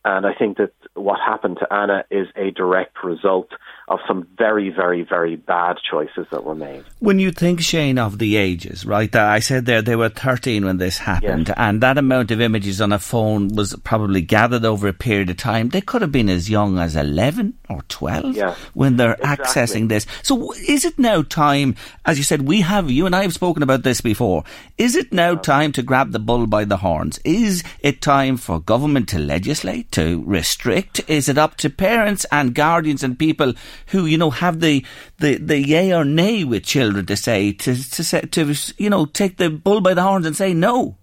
And 0.03 0.25
I 0.25 0.33
think 0.33 0.57
that 0.57 0.71
what 0.95 1.19
happened 1.19 1.57
to 1.59 1.73
Anna 1.73 2.05
is 2.09 2.27
a 2.35 2.51
direct 2.51 3.03
result 3.03 3.51
of 3.87 3.99
some 4.07 4.27
very, 4.37 4.69
very, 4.69 5.03
very 5.03 5.35
bad 5.35 5.77
choices 5.89 6.25
that 6.31 6.43
were 6.43 6.55
made. 6.55 6.83
When 6.99 7.19
you 7.19 7.31
think, 7.31 7.61
Shane, 7.61 7.99
of 7.99 8.17
the 8.17 8.37
ages, 8.37 8.85
right? 8.85 9.13
Uh, 9.13 9.21
I 9.21 9.39
said 9.39 9.65
there 9.65 9.81
they 9.81 9.95
were 9.95 10.09
13 10.09 10.65
when 10.65 10.77
this 10.77 10.97
happened, 10.97 11.49
yes. 11.49 11.57
and 11.57 11.81
that 11.81 11.97
amount 11.97 12.31
of 12.31 12.41
images 12.41 12.81
on 12.81 12.91
a 12.91 12.97
phone 12.97 13.49
was 13.49 13.75
probably 13.83 14.21
gathered 14.21 14.65
over 14.65 14.87
a 14.87 14.93
period 14.93 15.29
of 15.29 15.37
time. 15.37 15.69
They 15.69 15.81
could 15.81 16.01
have 16.01 16.11
been 16.11 16.29
as 16.29 16.49
young 16.49 16.79
as 16.79 16.95
11 16.95 17.57
or 17.69 17.83
12 17.89 18.35
yes. 18.35 18.57
when 18.73 18.97
they're 18.97 19.13
exactly. 19.13 19.45
accessing 19.45 19.89
this. 19.89 20.07
So 20.23 20.53
is 20.53 20.85
it 20.85 20.97
now 20.97 21.21
time, 21.21 21.75
as 22.05 22.17
you 22.17 22.23
said, 22.23 22.43
we 22.43 22.61
have, 22.61 22.89
you 22.89 23.05
and 23.05 23.15
I 23.15 23.21
have 23.21 23.33
spoken 23.33 23.61
about 23.61 23.83
this 23.83 24.01
before, 24.01 24.43
is 24.77 24.95
it 24.95 25.13
now 25.13 25.35
time 25.35 25.71
to 25.73 25.83
grab 25.83 26.11
the 26.11 26.19
bull 26.19 26.47
by 26.47 26.65
the 26.65 26.77
horns? 26.77 27.19
Is 27.23 27.63
it 27.81 28.01
time 28.01 28.37
for 28.37 28.59
government 28.59 29.09
to 29.09 29.19
legislate, 29.19 29.91
to 29.91 30.23
restrict? 30.25 30.84
Is 31.07 31.29
it 31.29 31.37
up 31.37 31.55
to 31.57 31.69
parents 31.69 32.25
and 32.31 32.55
guardians 32.55 33.03
and 33.03 33.17
people 33.17 33.53
who 33.87 34.05
you 34.05 34.17
know 34.17 34.31
have 34.31 34.59
the 34.59 34.85
the 35.19 35.37
the 35.37 35.59
yay 35.59 35.93
or 35.93 36.05
nay 36.05 36.43
with 36.43 36.63
children 36.63 37.05
to 37.05 37.15
say 37.15 37.51
to 37.53 37.75
to 37.75 38.03
say 38.03 38.21
to 38.21 38.55
you 38.77 38.89
know 38.89 39.05
take 39.05 39.37
the 39.37 39.49
bull 39.49 39.81
by 39.81 39.93
the 39.93 40.03
horns 40.03 40.25
and 40.25 40.35
say 40.35 40.53
no. 40.53 40.97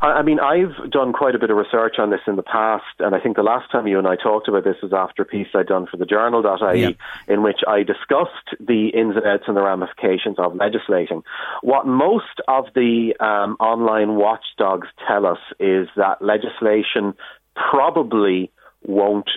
I 0.00 0.22
mean, 0.22 0.38
I've 0.38 0.92
done 0.92 1.12
quite 1.12 1.34
a 1.34 1.40
bit 1.40 1.50
of 1.50 1.56
research 1.56 1.96
on 1.98 2.10
this 2.10 2.20
in 2.28 2.36
the 2.36 2.42
past, 2.42 2.84
and 3.00 3.16
I 3.16 3.20
think 3.20 3.34
the 3.34 3.42
last 3.42 3.72
time 3.72 3.88
you 3.88 3.98
and 3.98 4.06
I 4.06 4.14
talked 4.14 4.46
about 4.46 4.62
this 4.62 4.76
was 4.80 4.92
after 4.92 5.22
a 5.22 5.24
piece 5.24 5.48
I'd 5.54 5.66
done 5.66 5.88
for 5.90 5.96
the 5.96 6.06
journal.ie, 6.06 6.80
yeah. 6.80 6.90
in 7.26 7.42
which 7.42 7.60
I 7.66 7.82
discussed 7.82 8.54
the 8.60 8.90
ins 8.94 9.16
and 9.16 9.26
outs 9.26 9.44
and 9.48 9.56
the 9.56 9.62
ramifications 9.62 10.38
of 10.38 10.54
legislating. 10.54 11.24
What 11.62 11.84
most 11.88 12.40
of 12.46 12.66
the 12.76 13.14
um, 13.18 13.56
online 13.58 14.14
watchdogs 14.14 14.86
tell 15.08 15.26
us 15.26 15.40
is 15.58 15.88
that 15.96 16.22
legislation 16.22 17.14
probably 17.56 18.52
won't 18.88 19.30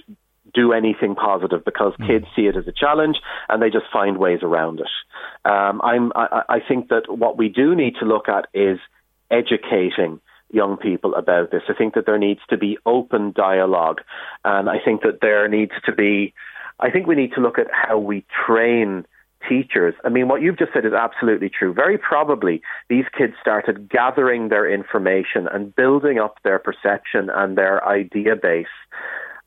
do 0.54 0.74
anything 0.74 1.16
positive 1.16 1.64
because 1.64 1.94
mm. 2.00 2.08
kids 2.08 2.26
see 2.36 2.44
it 2.44 2.58
as 2.58 2.68
a 2.68 2.72
challenge 2.72 3.18
and 3.50 3.62
they 3.62 3.70
just 3.70 3.86
find 3.92 4.18
ways 4.18 4.40
around 4.42 4.80
it. 4.80 4.90
Um, 5.50 5.82
I'm, 5.84 6.12
I, 6.16 6.44
I 6.50 6.60
think 6.68 6.90
that 6.90 7.04
what 7.08 7.38
we 7.38 7.50
do 7.50 7.76
need 7.76 7.96
to 8.00 8.06
look 8.06 8.28
at 8.28 8.48
is 8.54 8.80
educating 9.30 10.20
young 10.52 10.78
people 10.78 11.16
about 11.16 11.52
this. 11.52 11.64
I 11.70 11.74
think 11.74 11.94
that 11.94 12.06
there 12.06 12.18
needs 12.18 12.42
to 12.50 12.58
be 12.58 12.78
open 12.86 13.32
dialogue, 13.32 14.02
and 14.44 14.70
I 14.70 14.78
think 14.84 15.02
that 15.04 15.20
there 15.22 15.48
needs 15.48 15.72
to 15.86 15.94
be. 15.94 16.34
I 16.80 16.90
think 16.90 17.08
we 17.08 17.16
need 17.16 17.34
to 17.36 17.42
look 17.42 17.58
at 17.58 17.68
how 17.72 17.98
we 18.00 18.26
train 18.46 19.06
teachers. 19.48 19.94
I 20.04 20.10
mean, 20.10 20.28
what 20.28 20.42
you've 20.42 20.58
just 20.58 20.74
said 20.74 20.86
is 20.86 20.94
absolutely 20.94 21.50
true. 21.50 21.74
Very 21.74 21.98
probably 21.98 22.62
these 22.90 23.06
kids 23.18 23.34
started 23.42 23.90
gathering 23.90 24.50
their 24.50 24.72
information 24.72 25.48
and 25.52 25.76
building 25.76 26.20
up 26.20 26.38
their 26.44 26.60
perception 26.60 27.30
and 27.34 27.58
their 27.58 27.88
idea 27.88 28.36
base 28.36 28.68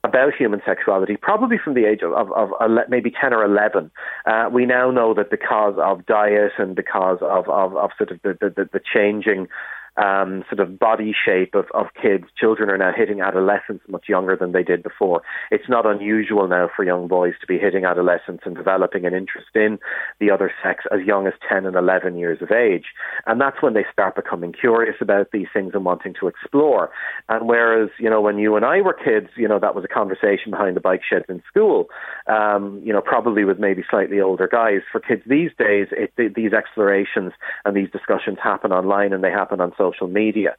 about 0.04 0.34
human 0.34 0.61
sexuality, 0.66 1.16
probably 1.16 1.56
from 1.56 1.73
the 1.75 1.87
age 1.87 2.02
of, 2.02 2.12
of, 2.12 2.30
of 2.30 2.50
maybe 2.90 3.11
10 3.11 3.32
or 3.32 3.42
11. 3.42 3.90
Uh, 4.26 4.49
we 4.52 4.66
now 4.66 4.90
know 4.90 5.14
that 5.14 5.30
because 5.30 5.75
of 5.78 6.04
diet 6.04 6.52
and 6.58 6.76
because 6.76 7.18
of, 7.23 7.49
of, 7.49 7.75
of 7.75 7.90
sort 7.96 8.11
of 8.11 8.20
the, 8.23 8.37
the, 8.40 8.68
the 8.70 8.80
changing 8.80 9.49
um, 9.96 10.44
sort 10.48 10.60
of 10.60 10.78
body 10.78 11.14
shape 11.14 11.54
of, 11.54 11.66
of 11.74 11.86
kids. 12.00 12.24
Children 12.38 12.70
are 12.70 12.78
now 12.78 12.92
hitting 12.96 13.20
adolescence 13.20 13.80
much 13.88 14.08
younger 14.08 14.36
than 14.36 14.52
they 14.52 14.62
did 14.62 14.82
before. 14.82 15.22
It's 15.50 15.68
not 15.68 15.86
unusual 15.86 16.48
now 16.48 16.68
for 16.74 16.84
young 16.84 17.06
boys 17.06 17.34
to 17.40 17.46
be 17.46 17.58
hitting 17.58 17.84
adolescence 17.84 18.40
and 18.44 18.56
developing 18.56 19.06
an 19.06 19.14
interest 19.14 19.48
in 19.54 19.78
the 20.18 20.30
other 20.30 20.52
sex 20.62 20.84
as 20.92 21.06
young 21.06 21.26
as 21.26 21.34
10 21.48 21.66
and 21.66 21.76
11 21.76 22.16
years 22.18 22.42
of 22.42 22.50
age. 22.50 22.86
And 23.26 23.40
that's 23.40 23.62
when 23.62 23.74
they 23.74 23.86
start 23.92 24.16
becoming 24.16 24.52
curious 24.52 24.96
about 25.00 25.30
these 25.32 25.46
things 25.52 25.72
and 25.74 25.84
wanting 25.84 26.14
to 26.20 26.26
explore. 26.26 26.90
And 27.28 27.48
whereas, 27.48 27.90
you 27.98 28.10
know, 28.10 28.20
when 28.20 28.38
you 28.38 28.56
and 28.56 28.64
I 28.64 28.80
were 28.80 28.94
kids, 28.94 29.28
you 29.36 29.46
know, 29.46 29.60
that 29.60 29.74
was 29.74 29.84
a 29.84 29.88
conversation 29.88 30.50
behind 30.50 30.76
the 30.76 30.80
bike 30.80 31.02
sheds 31.08 31.26
in 31.28 31.42
school, 31.46 31.88
um, 32.26 32.80
you 32.84 32.92
know, 32.92 33.00
probably 33.00 33.44
with 33.44 33.58
maybe 33.58 33.84
slightly 33.88 34.20
older 34.20 34.48
guys. 34.50 34.80
For 34.90 35.00
kids 35.00 35.22
these 35.26 35.50
days, 35.58 35.88
it, 35.92 36.12
these 36.34 36.52
explorations 36.52 37.32
and 37.64 37.76
these 37.76 37.90
discussions 37.90 38.38
happen 38.42 38.72
online 38.72 39.12
and 39.12 39.22
they 39.22 39.30
happen 39.30 39.60
on 39.60 39.70
social 39.70 39.84
social 39.85 40.09
media. 40.09 40.57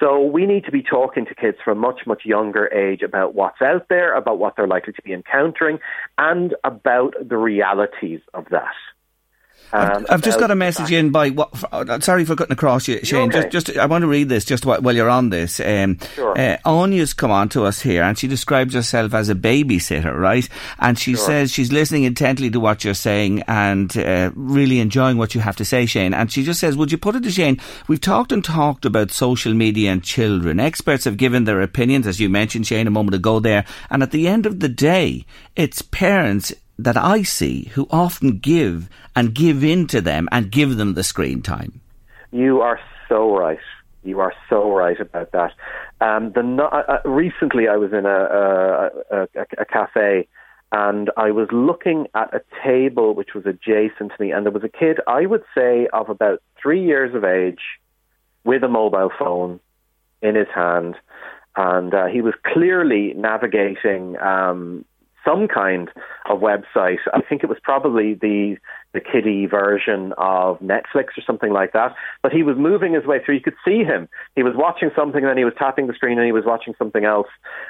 So 0.00 0.20
we 0.20 0.44
need 0.46 0.64
to 0.64 0.70
be 0.70 0.82
talking 0.82 1.24
to 1.26 1.34
kids 1.34 1.56
from 1.64 1.78
a 1.78 1.80
much, 1.80 2.00
much 2.06 2.22
younger 2.24 2.66
age 2.72 3.02
about 3.02 3.34
what's 3.34 3.62
out 3.62 3.86
there, 3.88 4.14
about 4.14 4.38
what 4.38 4.54
they're 4.56 4.66
likely 4.66 4.92
to 4.92 5.02
be 5.02 5.12
encountering, 5.12 5.78
and 6.18 6.54
about 6.64 7.14
the 7.26 7.38
realities 7.38 8.20
of 8.34 8.44
that. 8.50 8.74
Um, 9.72 10.06
I've, 10.08 10.22
just 10.22 10.38
got 10.38 10.50
a 10.50 10.54
message 10.54 10.92
in 10.92 11.10
by. 11.10 11.30
What, 11.30 11.50
uh, 11.72 12.00
sorry 12.00 12.24
for 12.24 12.36
cutting 12.36 12.52
across 12.52 12.88
you, 12.88 13.04
Shane. 13.04 13.28
Okay. 13.28 13.48
Just, 13.48 13.66
just, 13.66 13.78
I 13.78 13.86
want 13.86 14.02
to 14.02 14.08
read 14.08 14.28
this 14.28 14.44
just 14.44 14.64
while, 14.64 14.80
while 14.80 14.94
you're 14.94 15.10
on 15.10 15.30
this. 15.30 15.60
Um, 15.60 15.98
sure. 16.14 16.38
Uh, 16.38 16.56
Anya's 16.64 17.12
come 17.14 17.30
on 17.30 17.48
to 17.50 17.64
us 17.64 17.80
here, 17.80 18.02
and 18.02 18.18
she 18.18 18.28
describes 18.28 18.74
herself 18.74 19.14
as 19.14 19.28
a 19.28 19.34
babysitter, 19.34 20.16
right? 20.16 20.48
And 20.78 20.98
she 20.98 21.14
sure. 21.14 21.26
says 21.26 21.52
she's 21.52 21.72
listening 21.72 22.04
intently 22.04 22.50
to 22.50 22.60
what 22.60 22.84
you're 22.84 22.94
saying 22.94 23.42
and 23.48 23.96
uh, 23.96 24.30
really 24.34 24.80
enjoying 24.80 25.16
what 25.16 25.34
you 25.34 25.40
have 25.40 25.56
to 25.56 25.64
say, 25.64 25.86
Shane. 25.86 26.14
And 26.14 26.30
she 26.30 26.44
just 26.44 26.60
says, 26.60 26.76
"Would 26.76 26.92
you 26.92 26.98
put 26.98 27.16
it 27.16 27.22
to 27.24 27.30
Shane? 27.30 27.60
We've 27.88 28.00
talked 28.00 28.32
and 28.32 28.44
talked 28.44 28.84
about 28.84 29.10
social 29.10 29.54
media 29.54 29.90
and 29.90 30.02
children. 30.02 30.60
Experts 30.60 31.04
have 31.04 31.16
given 31.16 31.44
their 31.44 31.60
opinions, 31.60 32.06
as 32.06 32.20
you 32.20 32.28
mentioned, 32.28 32.66
Shane, 32.66 32.86
a 32.86 32.90
moment 32.90 33.14
ago 33.14 33.40
there. 33.40 33.64
And 33.90 34.02
at 34.02 34.10
the 34.10 34.28
end 34.28 34.46
of 34.46 34.60
the 34.60 34.68
day, 34.68 35.24
it's 35.54 35.82
parents." 35.82 36.52
That 36.78 36.96
I 36.96 37.22
see 37.22 37.64
who 37.74 37.86
often 37.90 38.38
give 38.38 38.88
and 39.14 39.34
give 39.34 39.64
in 39.64 39.86
to 39.88 40.00
them 40.00 40.28
and 40.30 40.50
give 40.50 40.76
them 40.76 40.94
the 40.94 41.04
screen 41.04 41.42
time. 41.42 41.80
You 42.32 42.60
are 42.60 42.80
so 43.08 43.36
right. 43.36 43.58
You 44.04 44.20
are 44.20 44.34
so 44.48 44.70
right 44.72 45.00
about 45.00 45.32
that. 45.32 45.52
Um, 46.00 46.32
the 46.32 46.42
uh, 46.62 46.82
uh, 46.92 47.08
recently, 47.08 47.66
I 47.68 47.76
was 47.76 47.92
in 47.92 48.06
a, 48.06 48.08
a, 48.08 49.22
a, 49.22 49.46
a 49.58 49.64
cafe 49.64 50.28
and 50.72 51.10
I 51.16 51.30
was 51.30 51.48
looking 51.52 52.06
at 52.14 52.34
a 52.34 52.40
table 52.64 53.14
which 53.14 53.34
was 53.34 53.46
adjacent 53.46 54.12
to 54.12 54.20
me, 54.20 54.32
and 54.32 54.44
there 54.44 54.52
was 54.52 54.64
a 54.64 54.68
kid, 54.68 54.98
I 55.06 55.26
would 55.26 55.44
say, 55.54 55.86
of 55.92 56.08
about 56.10 56.42
three 56.60 56.84
years 56.84 57.14
of 57.14 57.24
age, 57.24 57.60
with 58.44 58.62
a 58.62 58.68
mobile 58.68 59.10
phone 59.18 59.60
in 60.22 60.34
his 60.34 60.48
hand, 60.54 60.96
and 61.56 61.94
uh, 61.94 62.06
he 62.06 62.20
was 62.20 62.34
clearly 62.44 63.12
navigating 63.16 64.16
um, 64.18 64.84
some 65.26 65.48
kind 65.48 65.90
of 66.30 66.40
website. 66.40 66.98
I 67.12 67.20
think 67.20 67.42
it 67.42 67.48
was 67.48 67.58
probably 67.62 68.14
the 68.14 68.56
the 68.94 69.00
kiddie 69.00 69.46
version 69.46 70.14
of 70.16 70.58
Netflix 70.60 71.18
or 71.18 71.22
something 71.26 71.52
like 71.52 71.72
that. 71.72 71.94
But 72.22 72.32
he 72.32 72.42
was 72.42 72.56
moving 72.56 72.94
his 72.94 73.04
way 73.04 73.18
through. 73.22 73.34
You 73.34 73.40
could 73.42 73.56
see 73.64 73.84
him. 73.84 74.08
He 74.34 74.42
was 74.42 74.54
watching 74.56 74.90
something, 74.96 75.22
and 75.22 75.28
then 75.28 75.36
he 75.36 75.44
was 75.44 75.54
tapping 75.58 75.86
the 75.86 75.92
screen, 75.92 76.18
and 76.18 76.26
he 76.26 76.32
was 76.32 76.44
watching 76.46 76.74
something 76.78 77.04
else. 77.04 77.28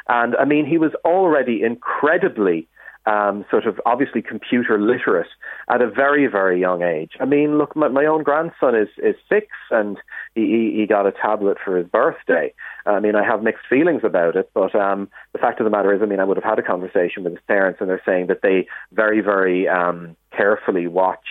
And 0.09 0.37
I 0.37 0.45
mean, 0.45 0.67
he 0.67 0.79
was 0.79 0.93
already 1.05 1.63
incredibly 1.63 2.69
um, 3.07 3.45
sort 3.51 3.67
of 3.67 3.81
obviously 3.87 4.21
computer 4.21 4.81
literate 4.81 5.29
at 5.71 5.81
a 5.81 5.89
very, 5.89 6.27
very 6.27 6.61
young 6.61 6.83
age. 6.83 7.13
I 7.21 7.25
mean, 7.25 7.57
look, 7.57 7.75
my, 7.77 7.89
my 7.89 8.05
own 8.05 8.23
grandson 8.23 8.75
is, 8.75 8.89
is 8.99 9.15
six 9.29 9.47
and 9.71 9.97
he, 10.37 10.75
he 10.77 10.87
got 10.87 11.07
a 11.07 11.13
tablet 11.13 11.57
for 11.65 11.77
his 11.77 11.87
birthday. 11.89 12.53
I 12.85 13.01
mean, 13.01 13.17
I 13.17 13.25
have 13.25 13.43
mixed 13.43 13.67
feelings 13.69 14.03
about 14.05 14.37
it, 14.37 14.51
but 14.55 14.75
um, 14.75 15.09
the 15.33 15.39
fact 15.39 15.59
of 15.59 15.65
the 15.65 15.71
matter 15.71 15.93
is, 15.93 16.03
I 16.03 16.07
mean, 16.07 16.21
I 16.21 16.25
would 16.25 16.37
have 16.37 16.45
had 16.45 16.59
a 16.59 16.63
conversation 16.63 17.25
with 17.25 17.33
his 17.33 17.43
parents 17.49 17.81
and 17.81 17.89
they're 17.89 18.03
saying 18.07 18.29
that 18.29 18.43
they 18.43 18.69
very, 18.93 19.21
very 19.23 19.67
um, 19.67 20.15
carefully 20.37 20.87
watch 20.87 21.27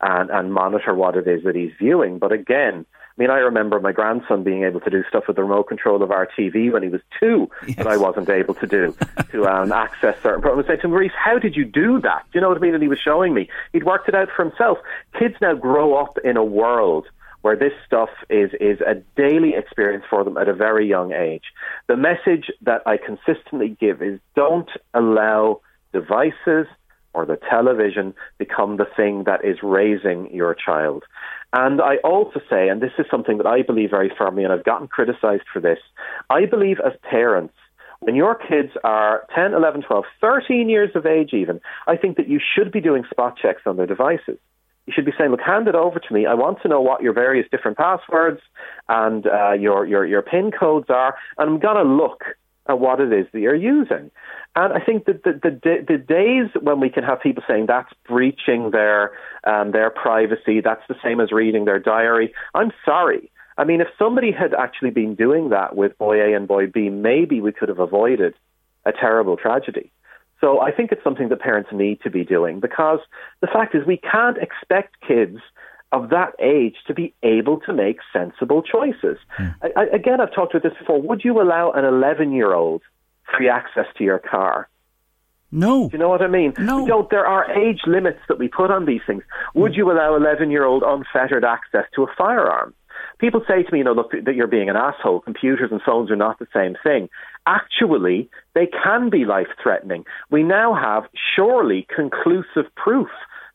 and, 0.00 0.30
and 0.30 0.52
monitor 0.52 0.94
what 0.94 1.16
it 1.16 1.28
is 1.28 1.44
that 1.44 1.54
he's 1.54 1.72
viewing. 1.78 2.18
But 2.18 2.32
again, 2.32 2.86
I 3.18 3.22
mean, 3.22 3.30
I 3.30 3.38
remember 3.38 3.80
my 3.80 3.92
grandson 3.92 4.44
being 4.44 4.62
able 4.62 4.80
to 4.80 4.90
do 4.90 5.02
stuff 5.08 5.24
with 5.26 5.36
the 5.36 5.42
remote 5.42 5.64
control 5.64 6.02
of 6.02 6.10
our 6.10 6.28
TV 6.38 6.72
when 6.72 6.84
he 6.84 6.88
was 6.88 7.00
two 7.18 7.50
yes. 7.66 7.76
that 7.76 7.86
I 7.86 7.96
wasn't 7.96 8.30
able 8.30 8.54
to 8.54 8.66
do 8.66 8.96
to 9.32 9.46
um, 9.46 9.72
access 9.72 10.16
certain 10.22 10.40
programs. 10.40 10.68
I 10.68 10.74
said 10.74 10.82
to 10.82 10.88
Maurice, 10.88 11.12
how 11.16 11.38
did 11.38 11.56
you 11.56 11.64
do 11.64 12.00
that? 12.00 12.24
Do 12.32 12.38
you 12.38 12.40
know 12.40 12.48
what 12.48 12.56
I 12.56 12.60
mean? 12.60 12.74
And 12.74 12.82
he 12.82 12.88
was 12.88 13.00
showing 13.00 13.34
me. 13.34 13.48
He'd 13.72 13.84
worked 13.84 14.08
it 14.08 14.14
out 14.14 14.28
for 14.34 14.44
himself. 14.44 14.78
Kids 15.18 15.34
now 15.40 15.54
grow 15.54 15.96
up 15.96 16.16
in 16.24 16.36
a 16.36 16.44
world 16.44 17.06
where 17.42 17.56
this 17.56 17.72
stuff 17.86 18.10
is, 18.28 18.50
is 18.60 18.80
a 18.80 18.94
daily 19.16 19.54
experience 19.56 20.04
for 20.08 20.24
them 20.24 20.36
at 20.36 20.48
a 20.48 20.54
very 20.54 20.88
young 20.88 21.12
age. 21.12 21.44
The 21.86 21.96
message 21.96 22.50
that 22.62 22.82
I 22.86 22.96
consistently 22.96 23.76
give 23.80 24.02
is 24.02 24.18
don't 24.34 24.70
allow 24.94 25.60
devices 25.92 26.66
or 27.14 27.24
the 27.26 27.38
television 27.50 28.14
become 28.38 28.76
the 28.76 28.86
thing 28.96 29.24
that 29.24 29.44
is 29.44 29.58
raising 29.62 30.32
your 30.34 30.54
child. 30.54 31.04
And 31.52 31.80
I 31.80 31.96
also 32.04 32.40
say, 32.50 32.68
and 32.68 32.82
this 32.82 32.92
is 32.98 33.06
something 33.10 33.38
that 33.38 33.46
I 33.46 33.62
believe 33.62 33.90
very 33.90 34.12
firmly, 34.16 34.44
and 34.44 34.52
I've 34.52 34.64
gotten 34.64 34.86
criticized 34.86 35.44
for 35.52 35.60
this, 35.60 35.78
I 36.28 36.44
believe 36.44 36.76
as 36.84 36.92
parents, 37.02 37.54
when 38.00 38.14
your 38.14 38.34
kids 38.34 38.72
are 38.84 39.24
10, 39.34 39.54
11, 39.54 39.82
12, 39.82 40.04
13 40.20 40.68
years 40.68 40.90
of 40.94 41.06
age, 41.06 41.32
even, 41.32 41.60
I 41.86 41.96
think 41.96 42.16
that 42.16 42.28
you 42.28 42.38
should 42.38 42.70
be 42.70 42.80
doing 42.80 43.04
spot 43.10 43.36
checks 43.40 43.62
on 43.66 43.76
their 43.76 43.86
devices. 43.86 44.38
You 44.88 44.94
should 44.94 45.04
be 45.04 45.12
saying, 45.18 45.32
"Look, 45.32 45.42
hand 45.42 45.68
it 45.68 45.74
over 45.74 45.98
to 45.98 46.14
me. 46.14 46.24
I 46.24 46.32
want 46.32 46.62
to 46.62 46.68
know 46.68 46.80
what 46.80 47.02
your 47.02 47.12
various 47.12 47.46
different 47.50 47.76
passwords 47.76 48.40
and 48.88 49.26
uh, 49.26 49.52
your 49.52 49.84
your 49.84 50.06
your 50.06 50.22
PIN 50.22 50.50
codes 50.50 50.88
are, 50.88 51.14
and 51.36 51.50
I'm 51.50 51.58
gonna 51.58 51.84
look 51.84 52.24
at 52.66 52.80
what 52.80 52.98
it 52.98 53.12
is 53.12 53.26
that 53.32 53.40
you're 53.40 53.54
using." 53.54 54.10
And 54.56 54.72
I 54.72 54.80
think 54.80 55.04
that 55.04 55.24
the, 55.24 55.32
the, 55.34 55.84
the 55.86 55.98
days 55.98 56.48
when 56.58 56.80
we 56.80 56.88
can 56.88 57.04
have 57.04 57.20
people 57.20 57.42
saying 57.46 57.66
that's 57.66 57.92
breaching 58.08 58.70
their 58.70 59.12
um, 59.44 59.72
their 59.72 59.90
privacy, 59.90 60.62
that's 60.62 60.88
the 60.88 60.96
same 61.04 61.20
as 61.20 61.32
reading 61.32 61.66
their 61.66 61.78
diary. 61.78 62.32
I'm 62.54 62.72
sorry. 62.82 63.30
I 63.58 63.64
mean, 63.64 63.82
if 63.82 63.88
somebody 63.98 64.32
had 64.32 64.54
actually 64.54 64.90
been 64.90 65.14
doing 65.16 65.50
that 65.50 65.76
with 65.76 65.98
boy 65.98 66.16
A 66.22 66.32
and 66.32 66.48
boy 66.48 66.68
B, 66.68 66.88
maybe 66.88 67.42
we 67.42 67.52
could 67.52 67.68
have 67.68 67.78
avoided 67.78 68.32
a 68.86 68.92
terrible 68.92 69.36
tragedy. 69.36 69.92
So 70.40 70.60
I 70.60 70.70
think 70.70 70.92
it's 70.92 71.02
something 71.02 71.28
that 71.30 71.40
parents 71.40 71.70
need 71.72 72.00
to 72.02 72.10
be 72.10 72.24
doing 72.24 72.60
because 72.60 73.00
the 73.40 73.48
fact 73.48 73.74
is 73.74 73.86
we 73.86 73.96
can't 73.96 74.38
expect 74.38 74.96
kids 75.06 75.38
of 75.90 76.10
that 76.10 76.34
age 76.38 76.76
to 76.86 76.94
be 76.94 77.14
able 77.22 77.60
to 77.60 77.72
make 77.72 77.98
sensible 78.12 78.62
choices. 78.62 79.18
Mm. 79.38 79.54
I, 79.76 79.84
again, 79.94 80.20
I've 80.20 80.34
talked 80.34 80.54
about 80.54 80.68
this 80.68 80.78
before. 80.78 81.00
Would 81.00 81.22
you 81.24 81.40
allow 81.40 81.72
an 81.72 81.84
11 81.84 82.32
year 82.32 82.52
old 82.52 82.82
free 83.36 83.48
access 83.48 83.86
to 83.96 84.04
your 84.04 84.18
car? 84.18 84.68
No. 85.50 85.88
Do 85.88 85.96
you 85.96 85.98
know 85.98 86.10
what 86.10 86.20
I 86.20 86.26
mean? 86.26 86.52
No. 86.58 86.86
don't, 86.86 87.08
there 87.10 87.26
are 87.26 87.50
age 87.52 87.80
limits 87.86 88.18
that 88.28 88.38
we 88.38 88.48
put 88.48 88.70
on 88.70 88.84
these 88.84 89.00
things. 89.06 89.22
Would 89.54 89.74
you 89.74 89.90
allow 89.90 90.14
11 90.14 90.50
year 90.50 90.64
old 90.64 90.82
unfettered 90.84 91.44
access 91.44 91.84
to 91.94 92.02
a 92.02 92.06
firearm? 92.18 92.74
People 93.18 93.42
say 93.48 93.62
to 93.62 93.72
me, 93.72 93.78
you 93.78 93.84
know, 93.84 93.92
look, 93.92 94.12
that 94.12 94.34
you're 94.34 94.46
being 94.46 94.70
an 94.70 94.76
asshole. 94.76 95.20
Computers 95.20 95.70
and 95.72 95.82
phones 95.82 96.10
are 96.10 96.16
not 96.16 96.38
the 96.38 96.46
same 96.54 96.76
thing. 96.82 97.08
Actually, 97.46 98.30
they 98.54 98.66
can 98.66 99.10
be 99.10 99.24
life 99.24 99.48
threatening. 99.62 100.04
We 100.30 100.42
now 100.42 100.74
have 100.74 101.10
surely 101.34 101.86
conclusive 101.94 102.72
proof 102.76 103.08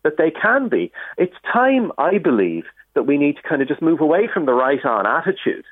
that 0.04 0.18
they 0.18 0.32
can 0.32 0.70
be. 0.70 0.92
It's 1.18 1.36
time, 1.52 1.92
I 1.98 2.18
believe, 2.18 2.66
that 2.94 3.04
we 3.04 3.18
need 3.18 3.38
to 3.38 3.42
kind 3.42 3.62
of 3.62 3.68
just 3.68 3.82
move 3.82 4.02
away 4.02 4.28
from 4.32 4.46
the 4.46 4.54
right 4.54 4.84
on 4.84 5.08
attitude 5.08 5.66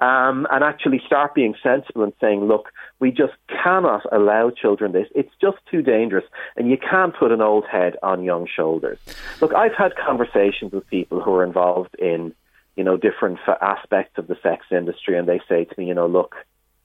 um, 0.00 0.46
and 0.50 0.64
actually 0.64 1.00
start 1.06 1.34
being 1.34 1.54
sensible 1.62 2.02
and 2.02 2.12
saying, 2.20 2.44
look, 2.44 2.70
we 3.00 3.10
just 3.10 3.34
cannot 3.48 4.02
allow 4.12 4.50
children 4.50 4.92
this. 4.92 5.08
It's 5.14 5.32
just 5.40 5.58
too 5.70 5.82
dangerous, 5.82 6.24
and 6.56 6.70
you 6.70 6.76
can't 6.76 7.14
put 7.14 7.32
an 7.32 7.40
old 7.40 7.64
head 7.70 7.96
on 8.02 8.24
young 8.24 8.46
shoulders. 8.46 8.98
Look, 9.40 9.54
I've 9.54 9.74
had 9.74 9.92
conversations 9.96 10.72
with 10.72 10.88
people 10.88 11.20
who 11.20 11.32
are 11.34 11.44
involved 11.44 11.94
in 11.98 12.34
you 12.76 12.84
know, 12.84 12.96
different 12.96 13.38
aspects 13.60 14.18
of 14.18 14.26
the 14.26 14.36
sex 14.42 14.66
industry, 14.70 15.18
and 15.18 15.28
they 15.28 15.40
say 15.48 15.64
to 15.64 15.74
me, 15.78 15.86
you 15.86 15.94
know, 15.94 16.06
look, 16.06 16.34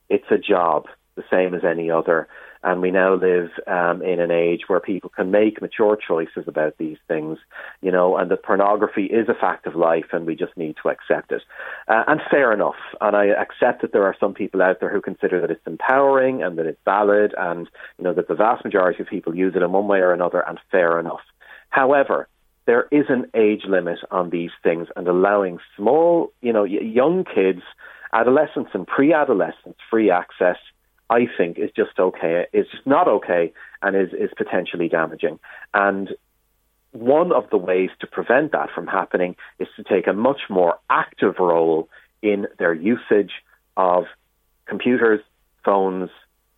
it's 0.10 0.29
a 0.31 0.38
job, 0.38 0.88
the 1.15 1.24
same 1.29 1.53
as 1.53 1.63
any 1.63 1.89
other, 1.89 2.27
and 2.62 2.81
we 2.81 2.91
now 2.91 3.13
live 3.15 3.51
um, 3.67 4.01
in 4.01 4.19
an 4.19 4.31
age 4.31 4.63
where 4.67 4.81
people 4.81 5.10
can 5.10 5.31
make 5.31 5.62
mature 5.62 5.96
choices 5.96 6.46
about 6.46 6.77
these 6.77 6.98
things, 7.08 7.38
you 7.81 7.91
know, 7.91 8.17
and 8.17 8.29
that 8.29 8.43
pornography 8.43 9.05
is 9.05 9.29
a 9.29 9.34
fact 9.34 9.65
of 9.65 9.75
life, 9.75 10.08
and 10.12 10.25
we 10.25 10.36
just 10.36 10.55
need 10.58 10.75
to 10.81 10.89
accept 10.89 11.31
it. 11.31 11.41
Uh, 11.88 12.03
and 12.08 12.19
fair 12.29 12.51
enough, 12.51 12.75
and 13.00 13.15
I 13.15 13.27
accept 13.27 13.81
that 13.81 13.93
there 13.93 14.03
are 14.03 14.15
some 14.19 14.34
people 14.34 14.62
out 14.62 14.81
there 14.81 14.91
who 14.91 15.01
consider 15.01 15.39
that 15.39 15.51
it's 15.51 15.65
empowering 15.65 16.43
and 16.43 16.58
that 16.58 16.65
it's 16.65 16.81
valid, 16.84 17.34
and 17.38 17.69
you 17.98 18.03
know 18.03 18.13
that 18.13 18.27
the 18.27 18.36
vast 18.36 18.65
majority 18.65 19.01
of 19.01 19.08
people 19.08 19.36
use 19.36 19.55
it 19.55 19.63
in 19.63 19.71
one 19.71 19.88
way 19.88 19.99
or 19.99 20.12
another, 20.12 20.41
and 20.45 20.60
fair 20.69 20.99
enough. 20.99 21.21
However, 21.69 22.28
there 22.69 22.88
is 22.91 23.05
an 23.10 23.25
age 23.34 23.63
limit 23.67 23.97
on 24.12 24.29
these 24.29 24.51
things 24.62 24.89
and 24.95 25.08
allowing 25.08 25.58
small, 25.75 26.32
you 26.39 26.53
know, 26.53 26.63
young 26.63 27.25
kids, 27.25 27.63
adolescents 28.13 28.69
and 28.75 28.86
pre-adolescents 28.86 29.79
free 29.89 30.12
access, 30.12 30.58
I 31.10 31.21
think 31.36 31.58
is 31.58 31.71
just 31.75 31.97
okay. 31.97 32.45
Is 32.53 32.67
just 32.71 32.86
not 32.86 33.08
okay 33.08 33.51
and 33.82 33.95
is, 33.95 34.13
is 34.13 34.29
potentially 34.38 34.88
damaging. 34.88 35.39
And 35.73 36.10
one 36.91 37.32
of 37.32 37.49
the 37.49 37.58
ways 37.58 37.89
to 38.01 38.05
prevent 38.05 38.51
that 38.51 38.69
from 38.69 38.86
happening 38.86 39.36
is 39.58 39.67
to 39.77 39.84
take 39.84 40.05
a 40.05 40.13
much 40.13 40.41
more 40.47 40.77
active 40.91 41.39
role 41.39 41.89
in 42.21 42.45
their 42.60 42.75
usage 42.75 43.32
of 43.77 44.03
computers, 44.67 45.21
phones, 45.65 46.12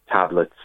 tablets, 0.09 0.59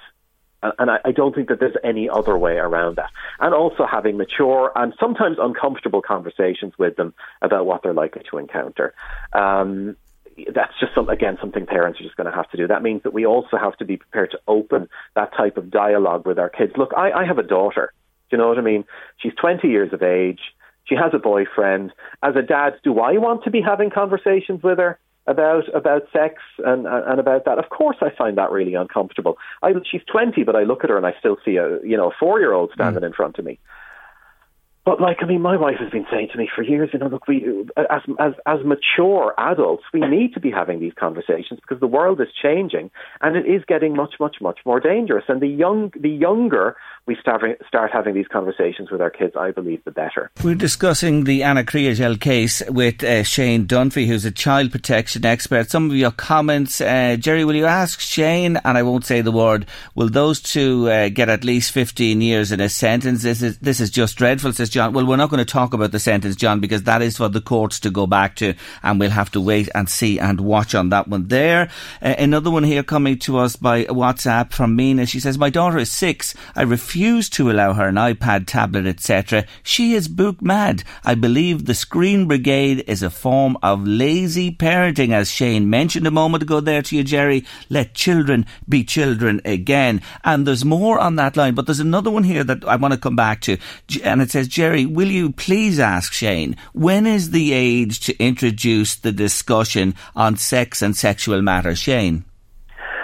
and 0.78 0.90
I, 0.90 0.98
I 1.04 1.12
don't 1.12 1.34
think 1.34 1.48
that 1.48 1.60
there's 1.60 1.76
any 1.84 2.08
other 2.08 2.36
way 2.36 2.56
around 2.56 2.96
that. 2.96 3.10
And 3.40 3.54
also 3.54 3.86
having 3.86 4.16
mature 4.16 4.72
and 4.74 4.92
sometimes 4.98 5.38
uncomfortable 5.40 6.02
conversations 6.02 6.74
with 6.78 6.96
them 6.96 7.14
about 7.42 7.66
what 7.66 7.82
they're 7.82 7.94
likely 7.94 8.22
to 8.30 8.38
encounter. 8.38 8.94
Um, 9.32 9.96
that's 10.54 10.72
just 10.78 10.94
some, 10.94 11.08
again 11.08 11.38
something 11.40 11.66
parents 11.66 12.00
are 12.00 12.04
just 12.04 12.16
going 12.16 12.30
to 12.30 12.36
have 12.36 12.50
to 12.50 12.56
do. 12.56 12.66
That 12.66 12.82
means 12.82 13.02
that 13.04 13.14
we 13.14 13.26
also 13.26 13.56
have 13.56 13.76
to 13.78 13.84
be 13.84 13.96
prepared 13.96 14.32
to 14.32 14.40
open 14.46 14.88
that 15.14 15.34
type 15.36 15.56
of 15.56 15.70
dialogue 15.70 16.26
with 16.26 16.38
our 16.38 16.50
kids. 16.50 16.72
Look, 16.76 16.92
I, 16.96 17.10
I 17.12 17.24
have 17.24 17.38
a 17.38 17.42
daughter. 17.42 17.92
Do 18.30 18.36
you 18.36 18.42
know 18.42 18.48
what 18.48 18.58
I 18.58 18.62
mean? 18.62 18.84
She's 19.18 19.34
20 19.40 19.68
years 19.68 19.92
of 19.92 20.02
age. 20.02 20.40
She 20.84 20.94
has 20.94 21.12
a 21.14 21.18
boyfriend. 21.18 21.92
As 22.22 22.36
a 22.36 22.42
dad, 22.42 22.74
do 22.84 23.00
I 23.00 23.18
want 23.18 23.44
to 23.44 23.50
be 23.50 23.60
having 23.60 23.90
conversations 23.90 24.62
with 24.62 24.78
her? 24.78 24.98
About 25.26 25.64
about 25.74 26.02
sex 26.12 26.34
and 26.58 26.86
and 26.86 27.20
about 27.20 27.44
that. 27.44 27.58
Of 27.58 27.68
course, 27.70 27.96
I 28.00 28.10
find 28.16 28.38
that 28.38 28.50
really 28.50 28.74
uncomfortable. 28.74 29.38
I, 29.62 29.72
she's 29.90 30.02
twenty, 30.10 30.44
but 30.44 30.56
I 30.56 30.62
look 30.62 30.84
at 30.84 30.90
her 30.90 30.96
and 30.96 31.06
I 31.06 31.14
still 31.18 31.36
see 31.44 31.56
a 31.56 31.80
you 31.82 31.96
know 31.96 32.10
a 32.10 32.14
four 32.18 32.40
year 32.40 32.52
old 32.52 32.70
standing 32.74 33.02
mm. 33.02 33.06
in 33.06 33.12
front 33.12 33.38
of 33.38 33.44
me. 33.44 33.58
But 34.86 35.00
like, 35.00 35.16
I 35.20 35.26
mean, 35.26 35.42
my 35.42 35.56
wife 35.56 35.78
has 35.80 35.90
been 35.90 36.06
saying 36.12 36.28
to 36.30 36.38
me 36.38 36.48
for 36.54 36.62
years, 36.62 36.90
you 36.92 37.00
know, 37.00 37.08
look, 37.08 37.26
we 37.26 37.44
as 37.76 38.02
as 38.20 38.34
as 38.46 38.60
mature 38.64 39.34
adults, 39.36 39.82
we 39.92 39.98
need 40.00 40.32
to 40.34 40.40
be 40.40 40.52
having 40.52 40.78
these 40.78 40.92
conversations 40.96 41.58
because 41.60 41.80
the 41.80 41.88
world 41.88 42.20
is 42.20 42.28
changing 42.40 42.92
and 43.20 43.36
it 43.36 43.46
is 43.46 43.64
getting 43.66 43.96
much, 43.96 44.14
much, 44.20 44.36
much 44.40 44.60
more 44.64 44.78
dangerous. 44.78 45.24
And 45.26 45.42
the 45.42 45.48
young, 45.48 45.92
the 46.00 46.08
younger 46.08 46.76
we 47.06 47.16
start 47.20 47.42
start 47.68 47.92
having 47.92 48.14
these 48.14 48.26
conversations 48.26 48.90
with 48.90 49.00
our 49.00 49.10
kids, 49.10 49.34
I 49.38 49.52
believe, 49.52 49.84
the 49.84 49.92
better. 49.92 50.30
We're 50.42 50.56
discussing 50.56 51.24
the 51.24 51.44
Anna 51.44 51.62
Kriegel 51.62 52.20
case 52.20 52.62
with 52.68 53.04
uh, 53.04 53.22
Shane 53.22 53.66
Dunphy, 53.66 54.06
who's 54.06 54.24
a 54.24 54.32
child 54.32 54.72
protection 54.72 55.24
expert. 55.24 55.70
Some 55.70 55.88
of 55.88 55.96
your 55.96 56.10
comments, 56.10 56.80
uh, 56.80 57.16
Jerry, 57.18 57.44
will 57.44 57.54
you 57.54 57.66
ask 57.66 58.00
Shane? 58.00 58.56
And 58.64 58.76
I 58.76 58.82
won't 58.82 59.04
say 59.04 59.20
the 59.20 59.30
word. 59.30 59.66
Will 59.94 60.08
those 60.08 60.40
two 60.40 60.90
uh, 60.90 61.08
get 61.08 61.28
at 61.28 61.44
least 61.44 61.70
fifteen 61.70 62.20
years 62.20 62.50
in 62.50 62.60
a 62.60 62.68
sentence? 62.68 63.22
This 63.22 63.40
is 63.40 63.58
this 63.58 63.78
is 63.78 63.90
just 63.90 64.16
dreadful, 64.16 64.52
says 64.52 64.68
John. 64.68 64.92
Well, 64.92 65.06
we're 65.06 65.16
not 65.16 65.30
going 65.30 65.38
to 65.38 65.44
talk 65.44 65.74
about 65.74 65.92
the 65.92 66.00
sentence, 66.00 66.34
John, 66.34 66.58
because 66.58 66.82
that 66.84 67.02
is 67.02 67.18
for 67.18 67.28
the 67.28 67.40
courts 67.40 67.78
to 67.80 67.90
go 67.90 68.08
back 68.08 68.34
to, 68.36 68.54
and 68.82 68.98
we'll 68.98 69.10
have 69.10 69.30
to 69.32 69.40
wait 69.40 69.68
and 69.76 69.88
see 69.88 70.18
and 70.18 70.40
watch 70.40 70.74
on 70.74 70.88
that 70.88 71.06
one 71.06 71.28
there. 71.28 71.70
Uh, 72.02 72.16
another 72.18 72.50
one 72.50 72.64
here 72.64 72.82
coming 72.82 73.16
to 73.20 73.38
us 73.38 73.54
by 73.54 73.84
WhatsApp 73.84 74.52
from 74.52 74.74
Mina. 74.74 75.06
She 75.06 75.20
says, 75.20 75.38
My 75.38 75.50
daughter 75.50 75.78
is 75.78 75.92
six. 75.92 76.34
I 76.56 76.62
refuse 76.62 76.95
to 76.96 77.50
allow 77.50 77.74
her 77.74 77.88
an 77.88 77.96
iPad, 77.96 78.46
tablet, 78.46 78.86
etc. 78.86 79.44
She 79.62 79.92
is 79.92 80.08
book 80.08 80.40
mad. 80.40 80.82
I 81.04 81.14
believe 81.14 81.66
the 81.66 81.74
Screen 81.74 82.26
Brigade 82.26 82.84
is 82.86 83.02
a 83.02 83.10
form 83.10 83.58
of 83.62 83.86
lazy 83.86 84.50
parenting, 84.50 85.12
as 85.12 85.30
Shane 85.30 85.68
mentioned 85.68 86.06
a 86.06 86.10
moment 86.10 86.42
ago 86.42 86.60
there 86.60 86.82
to 86.82 86.96
you, 86.96 87.04
Jerry. 87.04 87.44
Let 87.68 87.94
children 87.94 88.46
be 88.68 88.82
children 88.82 89.42
again. 89.44 90.00
And 90.24 90.46
there's 90.46 90.64
more 90.64 90.98
on 90.98 91.16
that 91.16 91.36
line, 91.36 91.54
but 91.54 91.66
there's 91.66 91.80
another 91.80 92.10
one 92.10 92.24
here 92.24 92.44
that 92.44 92.64
I 92.64 92.76
want 92.76 92.94
to 92.94 93.00
come 93.00 93.16
back 93.16 93.42
to. 93.42 93.58
And 94.02 94.22
it 94.22 94.30
says, 94.30 94.48
Jerry, 94.48 94.86
will 94.86 95.10
you 95.10 95.32
please 95.32 95.78
ask 95.78 96.12
Shane, 96.12 96.56
when 96.72 97.06
is 97.06 97.30
the 97.30 97.52
age 97.52 98.00
to 98.06 98.18
introduce 98.18 98.94
the 98.94 99.12
discussion 99.12 99.94
on 100.14 100.36
sex 100.36 100.80
and 100.80 100.96
sexual 100.96 101.42
matters? 101.42 101.78
Shane? 101.78 102.24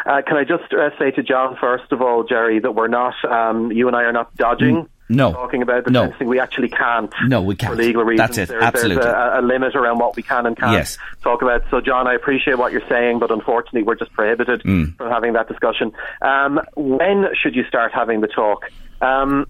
Uh, 0.04 0.22
can 0.26 0.36
I 0.36 0.44
just 0.44 0.72
uh, 0.72 0.90
say 0.98 1.10
to 1.12 1.22
John, 1.22 1.56
first 1.60 1.92
of 1.92 2.02
all, 2.02 2.24
Jerry, 2.24 2.58
that 2.58 2.72
we're 2.72 2.88
not, 2.88 3.14
um, 3.24 3.70
you 3.72 3.86
and 3.86 3.96
I 3.96 4.02
are 4.02 4.12
not 4.12 4.34
dodging. 4.36 4.88
No. 5.08 5.32
Talking 5.32 5.60
about 5.60 5.84
the 5.84 5.90
no. 5.90 6.08
fencing, 6.08 6.26
we 6.26 6.40
actually 6.40 6.70
can't. 6.70 7.12
No, 7.26 7.42
we 7.42 7.54
can't. 7.54 7.74
For 7.74 7.76
legal 7.76 8.02
reasons. 8.02 8.28
That's 8.28 8.38
it. 8.38 8.48
There, 8.48 8.62
Absolutely. 8.62 9.02
There's 9.02 9.14
a, 9.14 9.40
a, 9.40 9.42
limit 9.42 9.74
around 9.74 9.98
what 9.98 10.16
we 10.16 10.22
can 10.22 10.46
and 10.46 10.56
can't 10.56 10.72
yes. 10.72 10.96
talk 11.22 11.42
about. 11.42 11.64
So, 11.70 11.82
John, 11.82 12.06
I 12.06 12.14
appreciate 12.14 12.56
what 12.56 12.72
you're 12.72 12.88
saying, 12.88 13.18
but 13.18 13.30
unfortunately, 13.30 13.82
we're 13.82 13.96
just 13.96 14.12
prohibited 14.12 14.62
mm. 14.62 14.96
from 14.96 15.10
having 15.10 15.34
that 15.34 15.48
discussion. 15.48 15.92
Um, 16.22 16.60
when 16.76 17.26
should 17.34 17.54
you 17.54 17.64
start 17.64 17.92
having 17.92 18.22
the 18.22 18.26
talk? 18.28 18.70
Um, 19.02 19.46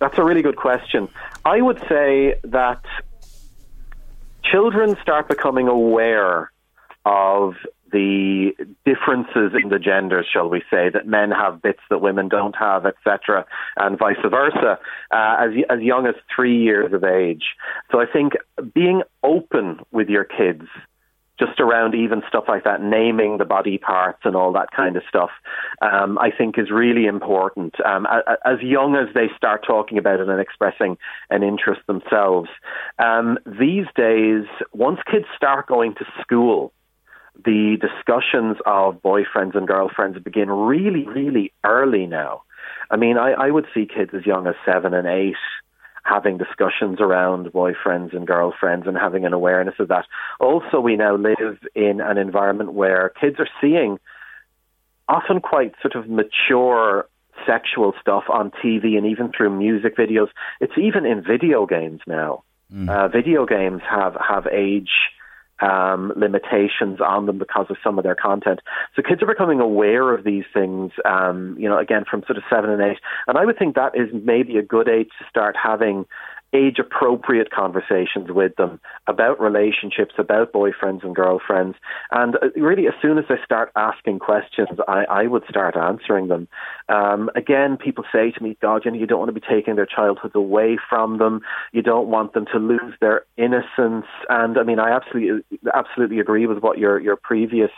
that's 0.00 0.18
a 0.18 0.24
really 0.24 0.42
good 0.42 0.56
question. 0.56 1.08
I 1.44 1.60
would 1.60 1.78
say 1.88 2.40
that 2.44 2.84
children 4.42 4.96
start 5.02 5.28
becoming 5.28 5.68
aware 5.68 6.50
of 7.04 7.54
the 7.96 8.52
differences 8.84 9.52
in 9.60 9.70
the 9.70 9.78
genders, 9.78 10.26
shall 10.30 10.48
we 10.48 10.60
say, 10.70 10.90
that 10.92 11.06
men 11.06 11.30
have 11.30 11.62
bits 11.62 11.80
that 11.88 12.02
women 12.02 12.28
don't 12.28 12.54
have, 12.56 12.84
etc., 12.84 13.46
and 13.76 13.98
vice 13.98 14.16
versa, 14.30 14.78
uh, 15.10 15.36
as, 15.40 15.50
as 15.70 15.80
young 15.80 16.06
as 16.06 16.14
three 16.34 16.62
years 16.62 16.92
of 16.92 17.02
age. 17.04 17.44
So 17.90 18.00
I 18.00 18.04
think 18.06 18.34
being 18.74 19.02
open 19.22 19.80
with 19.92 20.08
your 20.08 20.24
kids 20.24 20.66
just 21.38 21.60
around 21.60 21.94
even 21.94 22.22
stuff 22.26 22.44
like 22.48 22.64
that, 22.64 22.82
naming 22.82 23.36
the 23.36 23.44
body 23.44 23.76
parts 23.76 24.20
and 24.24 24.34
all 24.34 24.52
that 24.52 24.70
kind 24.74 24.96
of 24.96 25.02
stuff, 25.06 25.28
um, 25.82 26.18
I 26.18 26.30
think 26.30 26.58
is 26.58 26.70
really 26.70 27.04
important. 27.04 27.74
Um, 27.84 28.06
as 28.44 28.60
young 28.62 28.96
as 28.96 29.12
they 29.14 29.28
start 29.36 29.62
talking 29.66 29.98
about 29.98 30.20
it 30.20 30.28
and 30.30 30.40
expressing 30.40 30.96
an 31.28 31.42
interest 31.42 31.82
themselves. 31.86 32.48
Um, 32.98 33.38
these 33.44 33.84
days, 33.94 34.44
once 34.72 34.98
kids 35.10 35.26
start 35.36 35.66
going 35.66 35.94
to 35.96 36.06
school, 36.22 36.72
the 37.44 37.76
discussions 37.80 38.56
of 38.66 39.02
boyfriends 39.02 39.54
and 39.54 39.66
girlfriends 39.66 40.18
begin 40.18 40.50
really, 40.50 41.06
really 41.06 41.52
early 41.64 42.06
now. 42.06 42.42
I 42.90 42.96
mean, 42.96 43.18
I, 43.18 43.32
I 43.32 43.50
would 43.50 43.66
see 43.74 43.86
kids 43.86 44.12
as 44.14 44.26
young 44.26 44.46
as 44.46 44.54
seven 44.64 44.94
and 44.94 45.06
eight 45.06 45.36
having 46.04 46.38
discussions 46.38 47.00
around 47.00 47.46
boyfriends 47.46 48.14
and 48.14 48.26
girlfriends 48.26 48.86
and 48.86 48.96
having 48.96 49.24
an 49.26 49.32
awareness 49.32 49.74
of 49.80 49.88
that. 49.88 50.06
Also, 50.38 50.78
we 50.80 50.96
now 50.96 51.16
live 51.16 51.58
in 51.74 52.00
an 52.00 52.16
environment 52.16 52.72
where 52.72 53.12
kids 53.20 53.36
are 53.40 53.48
seeing 53.60 53.98
often 55.08 55.40
quite 55.40 55.74
sort 55.82 55.96
of 55.96 56.08
mature 56.08 57.06
sexual 57.44 57.92
stuff 58.00 58.24
on 58.32 58.50
TV 58.64 58.96
and 58.96 59.06
even 59.06 59.32
through 59.36 59.50
music 59.50 59.96
videos. 59.96 60.28
It's 60.60 60.72
even 60.78 61.04
in 61.04 61.22
video 61.22 61.66
games 61.66 62.00
now. 62.06 62.44
Mm. 62.72 62.88
Uh, 62.88 63.08
video 63.08 63.46
games 63.46 63.82
have 63.88 64.16
have 64.16 64.46
age 64.46 64.90
um, 65.60 66.12
limitations 66.16 67.00
on 67.00 67.26
them 67.26 67.38
because 67.38 67.66
of 67.70 67.76
some 67.82 67.98
of 67.98 68.04
their 68.04 68.14
content. 68.14 68.60
So 68.94 69.02
kids 69.02 69.22
are 69.22 69.26
becoming 69.26 69.60
aware 69.60 70.12
of 70.14 70.24
these 70.24 70.44
things, 70.52 70.92
um, 71.04 71.56
you 71.58 71.68
know, 71.68 71.78
again 71.78 72.04
from 72.08 72.22
sort 72.26 72.36
of 72.36 72.44
seven 72.50 72.70
and 72.70 72.82
eight. 72.82 72.98
And 73.26 73.38
I 73.38 73.44
would 73.44 73.58
think 73.58 73.74
that 73.74 73.96
is 73.96 74.08
maybe 74.12 74.56
a 74.58 74.62
good 74.62 74.88
age 74.88 75.10
to 75.18 75.24
start 75.28 75.56
having 75.60 76.06
age 76.52 76.78
appropriate 76.78 77.50
conversations 77.50 78.30
with 78.30 78.54
them 78.56 78.80
about 79.06 79.40
relationships, 79.40 80.14
about 80.18 80.52
boyfriends 80.52 81.04
and 81.04 81.14
girlfriends. 81.14 81.76
And 82.10 82.36
uh, 82.36 82.48
really, 82.56 82.86
as 82.86 82.94
soon 83.02 83.18
as 83.18 83.24
they 83.28 83.36
start 83.44 83.72
asking 83.76 84.20
questions, 84.20 84.78
I, 84.88 85.04
I 85.04 85.26
would 85.26 85.44
start 85.48 85.76
answering 85.76 86.28
them. 86.28 86.48
Um, 86.88 87.30
again, 87.34 87.76
people 87.76 88.04
say 88.12 88.30
to 88.30 88.42
me, 88.42 88.56
God, 88.62 88.84
you, 88.84 88.90
know, 88.90 88.98
you 88.98 89.06
don't 89.06 89.18
want 89.18 89.34
to 89.34 89.40
be 89.40 89.46
taking 89.46 89.76
their 89.76 89.86
childhood 89.86 90.32
away 90.34 90.78
from 90.88 91.18
them. 91.18 91.40
You 91.72 91.82
don't 91.82 92.08
want 92.08 92.32
them 92.32 92.46
to 92.52 92.58
lose 92.58 92.94
their 93.00 93.24
innocence. 93.36 94.06
And 94.28 94.58
I 94.58 94.62
mean, 94.62 94.78
I 94.78 94.90
absolutely, 94.90 95.58
absolutely 95.74 96.20
agree 96.20 96.46
with 96.46 96.58
what 96.58 96.78
your, 96.78 96.98
your 97.00 97.16
previous 97.16 97.70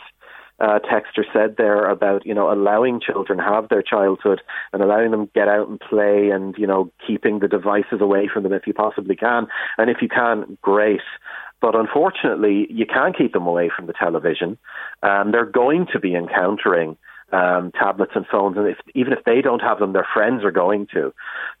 uh, 0.59 0.79
texter 0.79 1.23
said 1.33 1.55
there 1.57 1.89
about 1.89 2.25
you 2.25 2.33
know 2.33 2.51
allowing 2.51 2.99
children 2.99 3.39
have 3.39 3.69
their 3.69 3.81
childhood 3.81 4.41
and 4.73 4.81
allowing 4.81 5.11
them 5.11 5.29
get 5.33 5.47
out 5.47 5.69
and 5.69 5.79
play 5.79 6.29
and 6.29 6.55
you 6.57 6.67
know 6.67 6.91
keeping 7.05 7.39
the 7.39 7.47
devices 7.47 8.01
away 8.01 8.29
from 8.31 8.43
them 8.43 8.53
if 8.53 8.67
you 8.67 8.73
possibly 8.73 9.15
can. 9.15 9.47
And 9.77 9.89
if 9.89 9.97
you 10.01 10.09
can 10.09 10.57
great. 10.61 11.01
But 11.61 11.75
unfortunately 11.75 12.67
you 12.69 12.85
can't 12.85 13.17
keep 13.17 13.33
them 13.33 13.47
away 13.47 13.69
from 13.75 13.87
the 13.87 13.93
television. 13.93 14.57
And 15.01 15.33
they're 15.33 15.45
going 15.45 15.87
to 15.93 15.99
be 15.99 16.15
encountering 16.15 16.97
um, 17.31 17.71
tablets 17.71 18.13
and 18.15 18.25
phones, 18.27 18.57
and 18.57 18.67
if, 18.67 18.77
even 18.95 19.13
if 19.13 19.23
they 19.25 19.41
don't 19.41 19.61
have 19.61 19.79
them, 19.79 19.93
their 19.93 20.07
friends 20.13 20.43
are 20.43 20.51
going 20.51 20.87
to. 20.93 21.13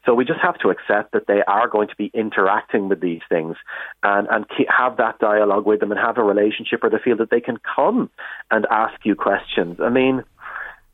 So 0.05 0.13
we 0.13 0.25
just 0.25 0.39
have 0.41 0.57
to 0.59 0.69
accept 0.69 1.13
that 1.13 1.27
they 1.27 1.41
are 1.47 1.67
going 1.67 1.87
to 1.89 1.95
be 1.95 2.11
interacting 2.13 2.89
with 2.89 3.01
these 3.01 3.21
things, 3.29 3.55
and 4.03 4.27
and 4.29 4.45
have 4.67 4.97
that 4.97 5.19
dialogue 5.19 5.65
with 5.65 5.79
them, 5.79 5.91
and 5.91 5.99
have 5.99 6.17
a 6.17 6.23
relationship 6.23 6.81
where 6.81 6.89
they 6.89 6.97
feel 7.03 7.17
that 7.17 7.29
they 7.29 7.41
can 7.41 7.57
come 7.75 8.09
and 8.51 8.65
ask 8.71 8.93
you 9.03 9.15
questions. 9.15 9.79
I 9.81 9.89
mean, 9.89 10.23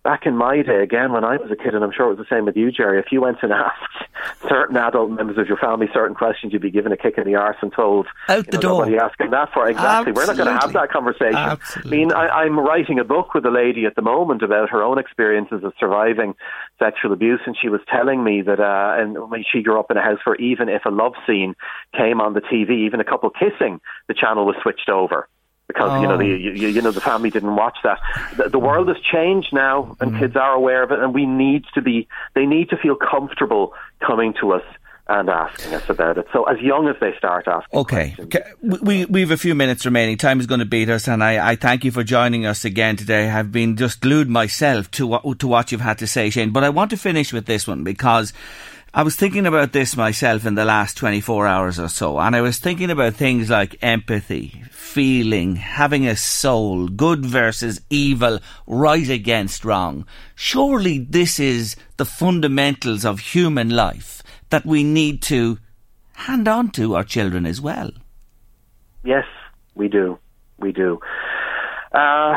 back 0.05 0.27
in 0.27 0.37
my 0.37 0.61
day, 0.61 0.83
again, 0.83 1.11
when 1.11 1.25
I 1.25 1.35
was 1.35 1.49
a 1.51 1.55
kid, 1.55 1.73
and 1.73 1.83
I'm 1.83 1.91
sure 1.91 2.05
it 2.05 2.15
was 2.15 2.19
the 2.19 2.33
same 2.33 2.45
with 2.45 2.55
you, 2.55 2.71
Jerry, 2.71 2.99
if 2.99 3.11
you 3.11 3.21
went 3.21 3.39
and 3.41 3.51
asked 3.67 4.05
certain 4.47 4.77
adult 4.77 5.09
members 5.09 5.37
of 5.39 5.47
your 5.47 5.57
family 5.57 5.87
certain 5.91 6.15
questions, 6.15 6.53
you'd 6.53 6.61
be 6.61 6.69
given 6.69 6.91
a 6.91 6.97
kick 6.97 7.17
in 7.17 7.25
the 7.25 7.35
arse 7.35 7.57
and 7.61 7.73
told, 7.73 8.07
Out 8.29 8.45
the 8.45 8.57
know, 8.57 8.61
door. 8.61 8.77
What 8.77 8.87
are 8.87 8.91
you 8.91 8.99
asking 8.99 9.31
that 9.31 9.51
for? 9.51 9.67
Exactly. 9.67 10.11
Absolutely. 10.11 10.13
We're 10.13 10.25
not 10.27 10.37
going 10.37 10.55
to 10.55 10.61
have 10.61 10.73
that 10.73 10.91
conversation. 10.91 11.35
Absolutely. 11.35 11.91
I 11.91 11.97
mean, 11.97 12.13
I, 12.13 12.27
I'm 12.27 12.59
writing 12.59 12.99
a 12.99 13.03
book 13.03 13.33
with 13.33 13.45
a 13.45 13.51
lady 13.51 13.85
at 13.85 13.95
the 13.95 14.03
moment 14.03 14.43
about 14.43 14.69
her 14.69 14.83
own 14.83 14.99
experiences 14.99 15.63
of 15.63 15.73
surviving 15.79 16.35
sexual 16.77 17.11
abuse, 17.11 17.41
and 17.47 17.57
she 17.59 17.69
was 17.69 17.81
telling 17.91 18.23
me 18.23 18.43
that, 18.43 18.59
uh, 18.59 19.01
and 19.01 19.31
when 19.31 19.43
she 19.51 19.63
grew 19.63 19.79
up 19.79 19.89
in 19.89 19.97
a 19.97 20.03
house 20.03 20.19
where 20.23 20.35
even 20.35 20.69
if 20.69 20.85
a 20.85 20.91
love 20.91 21.13
scene 21.25 21.55
came 21.97 22.21
on 22.21 22.33
the 22.33 22.41
TV, 22.41 22.85
even 22.85 22.99
a 22.99 23.03
couple 23.05 23.31
kissing, 23.31 23.81
the 24.07 24.13
channel 24.13 24.45
was 24.45 24.55
switched 24.61 24.87
over 24.87 25.27
because 25.67 25.91
oh. 25.91 26.01
you 26.01 26.07
know 26.07 26.17
the 26.17 26.31
oh. 26.31 26.35
you, 26.35 26.67
you, 26.69 26.81
know 26.81 26.91
the 26.91 27.01
family 27.01 27.29
didn't 27.29 27.55
watch 27.55 27.77
that. 27.83 27.99
The, 28.37 28.49
the 28.49 28.59
world 28.59 28.87
has 28.87 28.97
changed 29.11 29.49
now, 29.53 29.95
and 29.99 30.11
mm. 30.11 30.19
kids 30.19 30.35
are 30.35 30.53
aware 30.53 30.83
of 30.83 30.91
it, 30.91 30.99
and 30.99 31.13
we 31.13 31.25
need 31.25 31.65
to 31.73 31.81
be. 31.81 32.07
They 32.33 32.45
need 32.45 32.69
to 32.69 32.77
feel 32.77 32.95
comfortable 32.95 33.73
coming 34.05 34.33
to 34.41 34.53
us 34.53 34.63
and 35.07 35.29
asking 35.29 35.73
us 35.73 35.87
about 35.87 36.17
it. 36.17 36.25
So 36.33 36.45
as 36.45 36.59
young 36.59 36.87
as 36.87 36.95
they 36.99 37.13
start 37.17 37.47
asking. 37.47 37.79
Okay, 37.79 38.15
we 38.61 39.05
we 39.05 39.21
have 39.21 39.31
a 39.31 39.37
few 39.37 39.53
minutes 39.53 39.85
remaining. 39.85 40.17
Time 40.17 40.39
is 40.39 40.47
going 40.47 40.59
to 40.59 40.65
beat 40.65 40.89
us, 40.89 41.07
and 41.07 41.23
I, 41.23 41.51
I 41.51 41.55
thank 41.55 41.83
you 41.83 41.91
for 41.91 42.03
joining 42.03 42.45
us 42.45 42.65
again 42.65 42.95
today. 42.95 43.29
I've 43.29 43.51
been 43.51 43.75
just 43.77 44.01
glued 44.01 44.29
myself 44.29 44.89
to 44.91 45.07
what 45.07 45.39
to 45.39 45.47
what 45.47 45.71
you've 45.71 45.81
had 45.81 45.99
to 45.99 46.07
say, 46.07 46.29
Shane. 46.29 46.51
But 46.51 46.63
I 46.63 46.69
want 46.69 46.91
to 46.91 46.97
finish 46.97 47.31
with 47.31 47.45
this 47.45 47.67
one 47.67 47.83
because 47.83 48.33
I 48.97 49.03
was 49.03 49.17
thinking 49.17 49.45
about 49.45 49.73
this 49.73 49.97
myself 49.97 50.45
in 50.45 50.55
the 50.55 50.63
last 50.63 50.95
24 50.95 51.45
hours 51.47 51.79
or 51.79 51.89
so, 51.89 52.17
and 52.17 52.33
I 52.33 52.39
was 52.39 52.59
thinking 52.59 52.89
about 52.89 53.15
things 53.15 53.49
like 53.49 53.75
empathy, 53.81 54.63
feeling, 54.71 55.57
having 55.57 56.07
a 56.07 56.15
soul, 56.15 56.87
good 56.87 57.25
versus 57.25 57.81
evil, 57.89 58.39
right 58.65 59.09
against 59.09 59.65
wrong. 59.65 60.07
Surely 60.33 60.99
this 60.99 61.41
is 61.41 61.75
the 61.97 62.05
fundamentals 62.05 63.03
of 63.03 63.19
human 63.19 63.69
life 63.69 64.23
that 64.49 64.65
we 64.65 64.81
need 64.81 65.21
to 65.23 65.59
hand 66.13 66.47
on 66.47 66.71
to 66.71 66.95
our 66.95 67.03
children 67.03 67.45
as 67.45 67.59
well. 67.59 67.91
Yes, 69.03 69.25
we 69.73 69.89
do. 69.89 70.17
We 70.57 70.71
do. 70.71 71.01
Uh, 71.91 72.33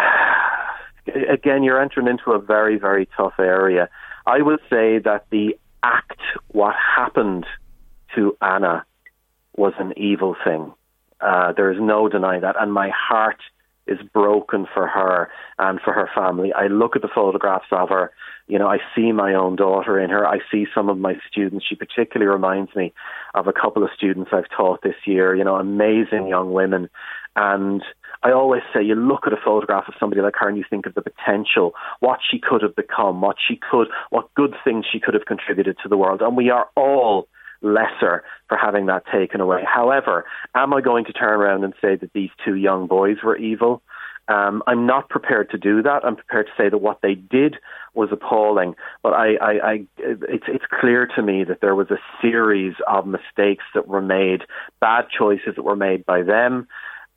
again, 1.30 1.62
you're 1.62 1.80
entering 1.80 2.08
into 2.08 2.32
a 2.32 2.40
very, 2.40 2.80
very 2.80 3.08
tough 3.16 3.34
area. 3.38 3.88
I 4.26 4.42
would 4.42 4.58
say 4.68 4.98
that 4.98 5.26
the 5.30 5.56
act, 5.82 6.20
what 6.48 6.74
happened 6.96 7.46
to 8.14 8.36
Anna 8.40 8.84
was 9.56 9.72
an 9.78 9.92
evil 9.96 10.36
thing. 10.44 10.72
Uh, 11.20 11.52
there 11.52 11.72
is 11.72 11.78
no 11.80 12.08
denying 12.08 12.42
that, 12.42 12.56
and 12.60 12.72
my 12.72 12.90
heart 12.94 13.40
is 13.88 13.98
broken 14.12 14.66
for 14.72 14.86
her 14.86 15.30
and 15.58 15.80
for 15.80 15.92
her 15.92 16.08
family. 16.14 16.52
I 16.52 16.66
look 16.66 16.94
at 16.94 17.02
the 17.02 17.08
photographs 17.12 17.66
of 17.72 17.88
her. 17.88 18.12
You 18.46 18.58
know, 18.58 18.68
I 18.68 18.78
see 18.94 19.12
my 19.12 19.34
own 19.34 19.56
daughter 19.56 19.98
in 19.98 20.10
her. 20.10 20.26
I 20.26 20.38
see 20.50 20.66
some 20.74 20.88
of 20.88 20.98
my 20.98 21.14
students. 21.28 21.66
She 21.66 21.74
particularly 21.74 22.30
reminds 22.30 22.74
me 22.76 22.92
of 23.34 23.46
a 23.46 23.52
couple 23.52 23.82
of 23.82 23.90
students 23.96 24.30
I've 24.32 24.48
taught 24.54 24.82
this 24.82 24.94
year. 25.06 25.34
You 25.34 25.44
know, 25.44 25.56
amazing 25.56 26.28
young 26.28 26.52
women, 26.52 26.88
and 27.34 27.82
I 28.22 28.32
always 28.32 28.62
say 28.74 28.82
you 28.82 28.94
look 28.94 29.26
at 29.26 29.32
a 29.32 29.38
photograph 29.42 29.84
of 29.88 29.94
somebody 30.00 30.20
like 30.20 30.34
her 30.38 30.48
and 30.48 30.58
you 30.58 30.64
think 30.68 30.86
of 30.86 30.94
the 30.94 31.02
potential, 31.02 31.72
what 32.00 32.18
she 32.28 32.38
could 32.38 32.62
have 32.62 32.74
become, 32.74 33.20
what 33.20 33.36
she 33.46 33.56
could, 33.70 33.88
what 34.10 34.32
good 34.34 34.54
things 34.64 34.86
she 34.90 35.00
could 35.00 35.14
have 35.14 35.26
contributed 35.26 35.76
to 35.82 35.88
the 35.88 35.96
world. 35.96 36.20
And 36.20 36.36
we 36.36 36.50
are 36.50 36.68
all 36.76 37.28
lesser 37.60 38.24
for 38.48 38.56
having 38.56 38.86
that 38.86 39.04
taken 39.12 39.40
away. 39.40 39.62
However, 39.66 40.24
am 40.54 40.72
I 40.74 40.80
going 40.80 41.04
to 41.06 41.12
turn 41.12 41.40
around 41.40 41.64
and 41.64 41.74
say 41.80 41.96
that 41.96 42.12
these 42.12 42.30
two 42.44 42.54
young 42.54 42.86
boys 42.86 43.18
were 43.22 43.36
evil? 43.36 43.82
Um, 44.28 44.62
I'm 44.66 44.86
not 44.86 45.08
prepared 45.08 45.50
to 45.50 45.58
do 45.58 45.82
that. 45.82 46.04
I'm 46.04 46.16
prepared 46.16 46.46
to 46.46 46.62
say 46.62 46.68
that 46.68 46.78
what 46.78 47.00
they 47.02 47.14
did 47.14 47.56
was 47.94 48.10
appalling, 48.12 48.74
but 49.02 49.14
I, 49.14 49.36
I, 49.36 49.52
I, 49.70 49.86
it's, 49.96 50.44
it's 50.46 50.64
clear 50.80 51.08
to 51.16 51.22
me 51.22 51.44
that 51.44 51.62
there 51.62 51.74
was 51.74 51.90
a 51.90 51.98
series 52.20 52.74
of 52.86 53.06
mistakes 53.06 53.64
that 53.74 53.88
were 53.88 54.02
made, 54.02 54.42
bad 54.80 55.06
choices 55.16 55.54
that 55.56 55.62
were 55.62 55.76
made 55.76 56.04
by 56.04 56.22
them, 56.22 56.68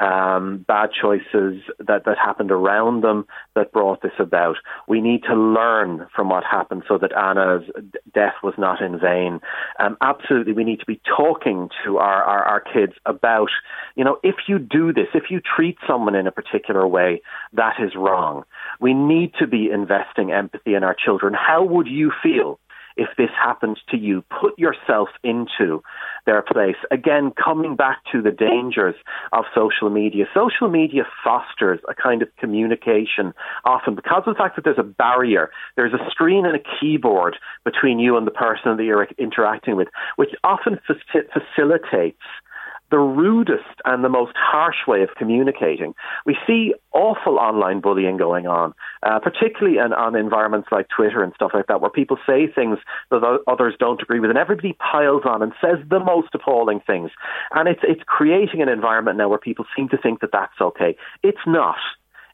um, 0.02 0.66
bad 0.68 0.90
choices 1.00 1.62
that, 1.78 2.06
that 2.06 2.18
happened 2.18 2.52
around 2.52 3.04
them 3.04 3.26
that 3.56 3.72
brought 3.72 4.02
this 4.02 4.12
about. 4.20 4.56
We 4.88 5.00
need 5.00 5.24
to 5.30 5.36
learn 5.36 6.08
from 6.16 6.30
what 6.30 6.44
happened 6.44 6.84
so 6.88 6.98
that 6.98 7.16
Anna's 7.16 7.64
death 8.14 8.34
was 8.42 8.56
not 8.58 8.82
in 8.82 9.00
vain. 9.00 9.40
Um, 9.80 9.98
absolutely, 10.02 10.54
we 10.54 10.64
need 10.64 10.80
to 10.80 10.86
be 10.86 11.00
talking 11.06 11.70
to 11.86 11.98
our, 11.98 12.24
our, 12.24 12.44
our 12.44 12.60
kids 12.62 12.94
about, 13.06 13.50
you 13.96 14.04
know, 14.04 14.18
if 14.24 14.36
you 14.48 14.58
do 14.58 14.92
this, 14.92 15.08
if 15.14 15.26
you 15.30 15.40
treat 15.40 15.78
someone 15.88 16.16
in 16.16 16.26
a 16.26 16.32
particular 16.32 16.88
way, 16.88 17.22
that 17.54 17.76
is 17.80 17.92
wrong. 17.96 18.44
We 18.80 18.94
need 18.94 19.34
to 19.40 19.46
be 19.46 19.70
investing 19.72 20.32
empathy 20.32 20.74
in 20.74 20.84
our 20.84 20.96
children. 20.96 21.34
How 21.36 21.64
would 21.64 21.88
you 21.88 22.12
feel 22.24 22.60
if 22.98 23.10
this 23.18 23.30
happens 23.38 23.78
to 23.90 23.98
you. 23.98 24.24
Put 24.42 24.58
yourself 24.58 25.10
into 25.24 25.84
their 26.26 26.42
place. 26.42 26.76
Again, 26.92 27.32
coming 27.32 27.76
back 27.76 28.00
to 28.12 28.22
the 28.22 28.32
dangers 28.32 28.96
of 29.32 29.46
social 29.56 29.90
media. 29.90 30.26
Social 30.34 30.70
media 30.70 31.04
fosters 31.24 31.80
a 31.90 31.94
kind 31.94 32.22
of 32.22 32.30
communication, 32.38 33.34
often 33.66 33.96
because 33.96 34.24
of 34.26 34.36
the 34.36 34.38
fact 34.38 34.56
that 34.56 34.64
there's 34.64 34.80
a 34.80 34.84
barrier, 34.84 35.50
there's 35.76 35.94
a 35.94 36.10
screen 36.10 36.46
and 36.46 36.56
a 36.56 36.64
keyboard 36.80 37.38
between 37.64 38.00
you 38.00 38.18
and 38.18 38.28
the 38.28 38.32
person 38.32 38.78
that 38.78 38.84
you're 38.84 39.08
interacting 39.18 39.76
with, 39.76 39.88
which 40.16 40.32
often 40.44 40.80
facilitates 40.86 42.22
the 42.92 43.00
rudest 43.00 43.82
and 43.86 44.04
the 44.04 44.10
most 44.10 44.34
harsh 44.36 44.86
way 44.88 45.02
of 45.02 45.10
communicating. 45.18 45.96
We 46.26 46.38
see 46.46 46.74
awful 46.94 47.40
online 47.40 47.80
bullying 47.80 48.18
going 48.18 48.48
on, 48.48 48.74
uh, 49.02 49.20
particularly 49.20 49.78
in, 49.78 49.94
on 49.94 50.16
environments 50.16 50.68
like 50.72 50.88
Twitter 50.96 51.24
and 51.24 51.34
stuff 51.34 51.52
like 51.54 51.68
that, 51.68 51.82
where 51.82 51.90
people 51.90 52.18
say 52.28 52.48
things 52.48 52.78
that 53.10 53.40
others 53.48 53.76
don't 53.80 54.02
agree 54.02 54.20
with, 54.20 54.30
and 54.30 54.38
everybody 54.38 54.74
piles 54.74 55.24
on 55.26 55.42
and 55.42 55.54
says 55.62 55.78
the 55.90 56.00
most 56.00 56.30
appalling 56.34 56.82
things. 56.86 57.12
And 57.56 57.68
it's 57.68 57.82
it's 57.84 58.04
creating 58.06 58.62
an 58.62 58.70
environment 58.70 59.18
now 59.18 59.30
where 59.30 59.40
people 59.40 59.66
seem 59.76 59.90
to 59.90 59.98
think 59.98 60.20
that 60.20 60.32
that's 60.34 60.60
okay. 60.62 60.96
It's 61.24 61.46
not. 61.48 61.78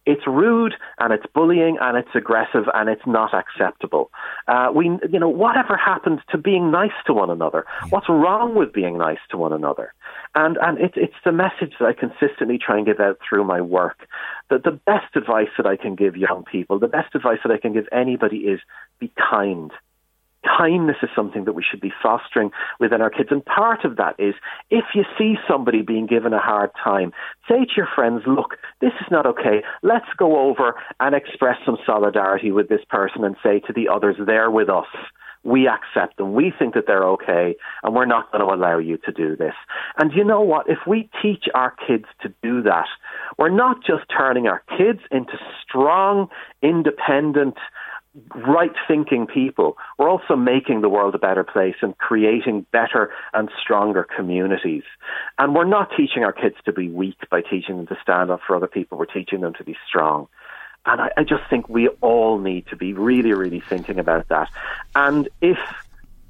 It's 0.08 0.26
rude 0.26 0.74
and 1.00 1.12
it's 1.12 1.26
bullying 1.36 1.78
and 1.82 1.98
it's 1.98 2.15
aggressive 2.15 2.63
and 2.74 2.89
it's 2.89 3.06
not 3.06 3.34
acceptable. 3.34 4.10
Uh, 4.48 4.70
we, 4.74 4.86
you 5.12 5.20
know, 5.20 5.28
whatever 5.28 5.76
happened 5.76 6.22
to 6.32 6.38
being 6.38 6.72
nice 6.72 6.96
to 7.08 7.13
one 7.13 7.30
another? 7.30 7.65
What's 7.89 8.08
wrong 8.08 8.56
with 8.56 8.72
being 8.72 8.98
nice 8.98 9.20
to 9.32 9.38
one 9.38 9.52
another? 9.52 9.93
And 10.35 10.57
and 10.57 10.77
it's 10.79 10.95
it's 10.97 11.15
the 11.25 11.31
message 11.31 11.73
that 11.79 11.85
I 11.85 11.93
consistently 11.93 12.57
try 12.57 12.77
and 12.77 12.85
give 12.85 12.99
out 12.99 13.17
through 13.27 13.43
my 13.43 13.61
work. 13.61 14.07
That 14.49 14.63
the 14.63 14.71
best 14.71 15.15
advice 15.15 15.49
that 15.57 15.65
I 15.65 15.75
can 15.75 15.95
give 15.95 16.15
young 16.15 16.43
people, 16.49 16.79
the 16.79 16.87
best 16.87 17.15
advice 17.15 17.39
that 17.43 17.51
I 17.51 17.57
can 17.57 17.73
give 17.73 17.85
anybody 17.91 18.37
is 18.37 18.59
be 18.99 19.11
kind 19.17 19.71
kindness 20.57 20.97
is 21.01 21.09
something 21.15 21.45
that 21.45 21.53
we 21.53 21.63
should 21.63 21.81
be 21.81 21.91
fostering 22.01 22.51
within 22.79 23.01
our 23.01 23.09
kids. 23.09 23.29
And 23.31 23.43
part 23.43 23.83
of 23.83 23.97
that 23.97 24.15
is 24.19 24.35
if 24.69 24.85
you 24.93 25.03
see 25.17 25.35
somebody 25.47 25.81
being 25.81 26.05
given 26.05 26.33
a 26.33 26.39
hard 26.39 26.71
time, 26.81 27.11
say 27.49 27.65
to 27.65 27.71
your 27.75 27.87
friends, 27.93 28.21
look, 28.25 28.57
this 28.81 28.93
is 29.01 29.07
not 29.11 29.25
okay. 29.25 29.63
Let's 29.83 30.07
go 30.17 30.39
over 30.39 30.75
and 30.99 31.15
express 31.15 31.57
some 31.65 31.77
solidarity 31.85 32.51
with 32.51 32.69
this 32.69 32.85
person 32.89 33.23
and 33.23 33.35
say 33.43 33.59
to 33.61 33.73
the 33.73 33.89
others, 33.89 34.15
they're 34.25 34.51
with 34.51 34.69
us 34.69 34.87
we 35.47 35.65
accept 35.65 36.17
them. 36.17 36.33
We 36.33 36.51
think 36.60 36.73
that 36.73 36.88
they're 36.88 37.07
okay, 37.07 37.55
and 37.81 37.95
we're 37.95 38.05
not 38.05 38.29
going 38.33 38.45
to 38.45 38.53
allow 38.53 38.77
you 38.79 38.97
to 39.05 39.13
do 39.13 39.38
this. 39.38 39.53
And 39.97 40.12
you 40.13 40.25
know 40.25 40.41
what? 40.41 40.69
If 40.69 40.79
we 40.86 41.10
teach 41.21 41.45
our 41.55 41.73
kids 41.88 42.03
to 42.21 42.33
do 42.43 42.62
that, 42.63 42.88
we're 43.38 43.49
not 43.49 43.77
just 43.77 44.03
turning 44.15 44.47
our 44.47 44.62
kids 44.77 44.99
into 45.10 45.38
strong, 45.63 46.27
independent, 46.62 47.55
right 48.36 48.71
thinking 48.88 49.27
people, 49.27 49.77
we're 49.97 50.10
also 50.10 50.36
making 50.36 50.81
the 50.81 50.89
world 50.89 51.15
a 51.15 51.19
better 51.19 51.43
place 51.43 51.75
and 51.81 51.97
creating 51.97 52.65
better 52.71 53.12
and 53.33 53.49
stronger 53.62 54.05
communities. 54.17 54.83
And 55.38 55.55
we're 55.55 55.65
not 55.65 55.91
teaching 55.95 56.23
our 56.23 56.33
kids 56.33 56.55
to 56.65 56.73
be 56.73 56.89
weak 56.89 57.17
by 57.29 57.41
teaching 57.41 57.77
them 57.77 57.88
to 57.88 57.97
stand 58.01 58.31
up 58.31 58.41
for 58.45 58.55
other 58.55 58.67
people, 58.67 58.97
we're 58.97 59.05
teaching 59.05 59.41
them 59.41 59.53
to 59.57 59.63
be 59.63 59.77
strong. 59.88 60.27
And 60.88 61.02
I, 61.02 61.12
I 61.17 61.23
just 61.23 61.43
think 61.50 61.69
we 61.69 61.89
all 62.02 62.39
need 62.39 62.65
to 62.67 62.76
be 62.76 62.93
really, 62.93 63.34
really 63.34 63.60
thinking 63.60 64.00
about 64.00 64.30
that. 64.30 64.50
And 64.95 65.30
if 65.41 65.60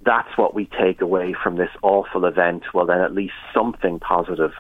that's 0.02 0.38
what 0.38 0.54
we 0.54 0.66
take 0.66 1.00
away 1.02 1.34
from 1.34 1.58
this 1.58 1.70
awful 1.84 2.26
event, 2.26 2.64
well, 2.74 2.86
then 2.86 3.00
at 3.00 3.14
least 3.14 3.34
something 3.54 4.00
positive 4.00 4.54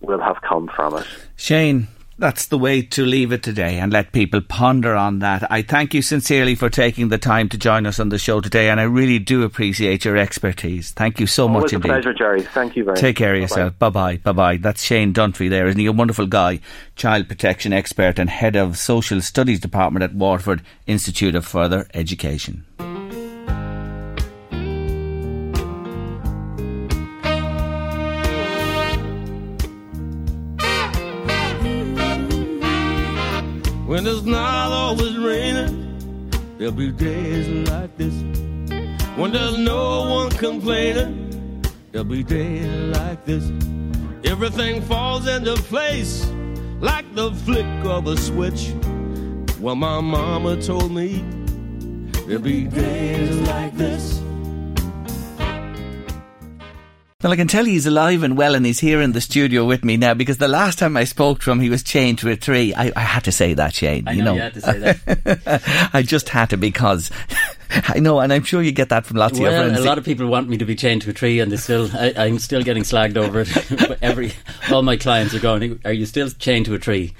will 0.00 0.20
have 0.20 0.40
come 0.42 0.68
from 0.68 0.96
it. 0.96 1.06
Shane, 1.36 1.86
that's 2.18 2.46
the 2.46 2.58
way 2.58 2.82
to 2.82 3.04
leave 3.04 3.32
it 3.32 3.42
today 3.42 3.78
and 3.78 3.92
let 3.92 4.12
people 4.12 4.40
ponder 4.40 4.94
on 4.94 5.18
that. 5.18 5.50
I 5.50 5.62
thank 5.62 5.94
you 5.94 6.02
sincerely 6.02 6.54
for 6.54 6.70
taking 6.70 7.08
the 7.08 7.18
time 7.18 7.48
to 7.50 7.58
join 7.58 7.86
us 7.86 7.98
on 7.98 8.08
the 8.08 8.18
show 8.18 8.40
today, 8.40 8.70
and 8.70 8.80
I 8.80 8.84
really 8.84 9.18
do 9.18 9.42
appreciate 9.42 10.04
your 10.04 10.16
expertise. 10.16 10.92
Thank 10.92 11.18
you 11.18 11.26
so 11.26 11.48
Always 11.48 11.64
much 11.64 11.72
a 11.72 11.80
pleasure, 11.80 12.14
Jerry. 12.14 12.42
Thank 12.42 12.76
you 12.76 12.84
very 12.84 12.94
much. 12.94 13.00
Take 13.00 13.16
care 13.16 13.34
of 13.34 13.40
yourself. 13.40 13.78
Bye 13.78 13.90
bye. 13.90 14.16
Bye 14.18 14.32
bye. 14.32 14.56
That's 14.56 14.82
Shane 14.82 15.12
Dunphy 15.12 15.50
there, 15.50 15.66
isn't 15.66 15.80
he? 15.80 15.86
A 15.86 15.92
wonderful 15.92 16.26
guy, 16.26 16.60
child 16.96 17.28
protection 17.28 17.72
expert 17.72 18.18
and 18.18 18.30
head 18.30 18.56
of 18.56 18.78
social 18.78 19.20
studies 19.20 19.60
department 19.60 20.04
at 20.04 20.14
Waterford 20.14 20.62
Institute 20.86 21.34
of 21.34 21.46
Further 21.46 21.88
Education. 21.94 22.64
When 33.94 34.08
it's 34.08 34.22
not 34.22 34.72
always 34.72 35.16
raining, 35.16 36.28
there'll 36.58 36.72
be 36.72 36.90
days 36.90 37.46
like 37.70 37.96
this. 37.96 38.12
When 39.14 39.30
there's 39.30 39.56
no 39.56 40.10
one 40.10 40.30
complaining, 40.30 41.62
there'll 41.92 42.04
be 42.04 42.24
days 42.24 42.66
like 42.96 43.24
this. 43.24 43.48
Everything 44.24 44.82
falls 44.82 45.28
into 45.28 45.54
place 45.70 46.26
like 46.80 47.04
the 47.14 47.30
flick 47.46 47.66
of 47.84 48.08
a 48.08 48.16
switch. 48.16 48.72
Well, 49.60 49.76
my 49.76 50.00
mama 50.00 50.60
told 50.60 50.90
me 50.90 51.24
there'll 52.26 52.42
be 52.42 52.64
days 52.64 53.36
like 53.46 53.76
this. 53.76 54.23
Well, 57.24 57.32
I 57.32 57.36
can 57.36 57.48
tell 57.48 57.64
he's 57.64 57.86
alive 57.86 58.22
and 58.22 58.36
well 58.36 58.54
and 58.54 58.66
he's 58.66 58.80
here 58.80 59.00
in 59.00 59.12
the 59.12 59.20
studio 59.22 59.64
with 59.64 59.82
me 59.82 59.96
now 59.96 60.12
because 60.12 60.36
the 60.36 60.46
last 60.46 60.78
time 60.78 60.94
I 60.94 61.04
spoke 61.04 61.40
to 61.40 61.50
him, 61.50 61.58
he 61.58 61.70
was 61.70 61.82
chained 61.82 62.18
to 62.18 62.28
a 62.28 62.36
tree. 62.36 62.74
I, 62.74 62.92
I 62.94 63.00
had 63.00 63.24
to 63.24 63.32
say 63.32 63.54
that, 63.54 63.72
Shane. 63.72 64.06
I 64.06 64.12
you 64.12 64.22
know, 64.22 64.32
know, 64.32 64.34
you 64.34 64.40
had 64.42 64.52
to 64.52 64.60
say 64.60 64.78
that. 64.78 65.90
I 65.94 66.02
just 66.02 66.28
had 66.28 66.50
to 66.50 66.58
because 66.58 67.10
I 67.70 67.98
know, 67.98 68.20
and 68.20 68.30
I'm 68.30 68.42
sure 68.42 68.60
you 68.60 68.72
get 68.72 68.90
that 68.90 69.06
from 69.06 69.16
lots 69.16 69.38
well, 69.38 69.46
of 69.46 69.54
your 69.54 69.64
friends. 69.64 69.82
a 69.82 69.88
lot 69.88 69.96
of 69.96 70.04
people 70.04 70.26
want 70.26 70.50
me 70.50 70.58
to 70.58 70.66
be 70.66 70.74
chained 70.76 71.00
to 71.00 71.10
a 71.10 71.12
tree, 71.14 71.40
and 71.40 71.50
they 71.50 71.56
still, 71.56 71.88
I, 71.94 72.12
I'm 72.14 72.38
still 72.38 72.62
getting 72.62 72.82
slagged 72.82 73.16
over 73.16 73.40
it. 73.40 73.98
Every, 74.02 74.34
all 74.70 74.82
my 74.82 74.98
clients 74.98 75.32
are 75.32 75.40
going, 75.40 75.80
"Are 75.86 75.94
you 75.94 76.04
still 76.04 76.28
chained 76.28 76.66
to 76.66 76.74
a 76.74 76.78
tree?" 76.78 77.14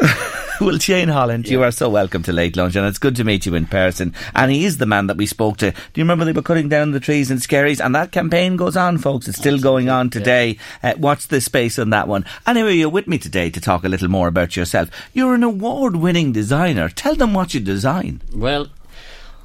well, 0.61 0.79
Shane 0.79 1.09
Holland, 1.09 1.49
you 1.49 1.62
are 1.62 1.73
so 1.73 1.88
welcome 1.88 2.23
to 2.25 2.33
Late 2.33 2.57
Lunch, 2.57 2.77
and 2.77 2.87
it's 2.87 2.99
good 2.99 3.17
to 3.17 3.25
meet 3.25 3.45
you 3.45 3.55
in 3.55 3.67
person. 3.67 4.14
And 4.35 4.53
he 4.53 4.64
is 4.64 4.79
the 4.79 4.87
man 4.87 5.09
that 5.09 5.17
we 5.17 5.27
spoke 5.27 5.57
to. 5.59 5.73
Do 5.73 5.77
you 5.95 6.05
remember 6.05 6.25
they 6.25 6.33
were 6.33 6.43
cutting 6.43 6.69
down 6.69 6.93
the 6.93 7.01
trees 7.01 7.31
in 7.31 7.38
Skerries? 7.38 7.81
And 7.81 7.95
that 7.95 8.12
campaign 8.12 8.57
goes 8.57 8.77
on, 8.77 8.99
folks. 8.99 9.27
It's 9.27 9.38
still 9.38 9.59
going 9.59 9.88
on 9.88 10.11
today. 10.11 10.59
Uh, 10.83 10.95
watch 10.97 11.27
the 11.27 11.40
space 11.40 11.79
on 11.79 11.90
that 11.90 12.07
one. 12.07 12.25
Anyway, 12.47 12.75
you're 12.75 12.88
with 12.88 13.09
me 13.09 13.19
today 13.19 13.51
to 13.51 13.61
talk 13.61 13.85
a 13.85 13.88
little 13.88 14.09
more 14.09 14.29
about 14.29 14.57
yourself. 14.57 14.90
You're 15.12 15.35
an 15.35 15.43
award 15.43 15.97
winning 15.97 16.31
designer. 16.31 16.88
Tell 16.88 17.17
them 17.17 17.35
what 17.35 17.55
you 17.55 17.61
design. 17.61 18.23
Well, 18.33 18.69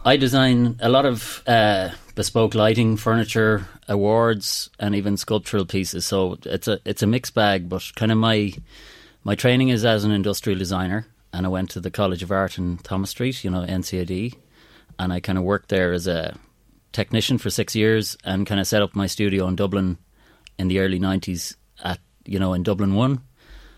I 0.06 0.18
design 0.18 0.78
a 0.80 0.90
lot 0.90 1.06
of 1.06 1.42
uh, 1.48 1.90
bespoke 2.14 2.54
lighting, 2.54 2.98
furniture, 2.98 3.68
awards, 3.88 4.70
and 4.80 4.94
even 4.94 5.18
sculptural 5.18 5.66
pieces. 5.66 6.06
So 6.06 6.38
it's 6.44 6.68
a 6.68 6.80
it's 6.86 7.02
a 7.02 7.08
mixed 7.08 7.34
bag. 7.34 7.68
But 7.68 7.92
kind 7.96 8.12
of 8.12 8.18
my 8.20 8.54
my 9.24 9.36
training 9.36 9.70
is 9.70 9.86
as 9.86 10.04
an 10.04 10.12
industrial 10.12 10.58
designer, 10.58 11.08
and 11.34 11.46
I 11.46 11.50
went 11.50 11.70
to 11.72 11.82
the 11.82 11.92
College 11.92 12.24
of 12.24 12.32
Art 12.32 12.58
in 12.58 12.78
Thomas 12.78 13.12
Street, 13.12 13.44
you 13.44 13.50
know 13.50 13.62
NCAD, 13.62 14.36
and 14.98 15.14
I 15.14 15.20
kind 15.20 15.38
of 15.38 15.44
worked 15.44 15.70
there 15.70 15.94
as 15.94 16.08
a 16.08 16.38
technician 16.92 17.38
for 17.38 17.50
six 17.50 17.76
years, 17.76 18.18
and 18.24 18.48
kind 18.48 18.60
of 18.60 18.68
set 18.68 18.82
up 18.82 18.96
my 18.96 19.08
studio 19.08 19.48
in 19.48 19.56
Dublin 19.56 19.98
in 20.58 20.68
the 20.68 20.80
early 20.80 21.00
'90s 21.00 21.56
at 21.84 22.00
you 22.26 22.40
know 22.40 22.54
in 22.54 22.64
Dublin 22.64 22.96
One. 22.96 23.22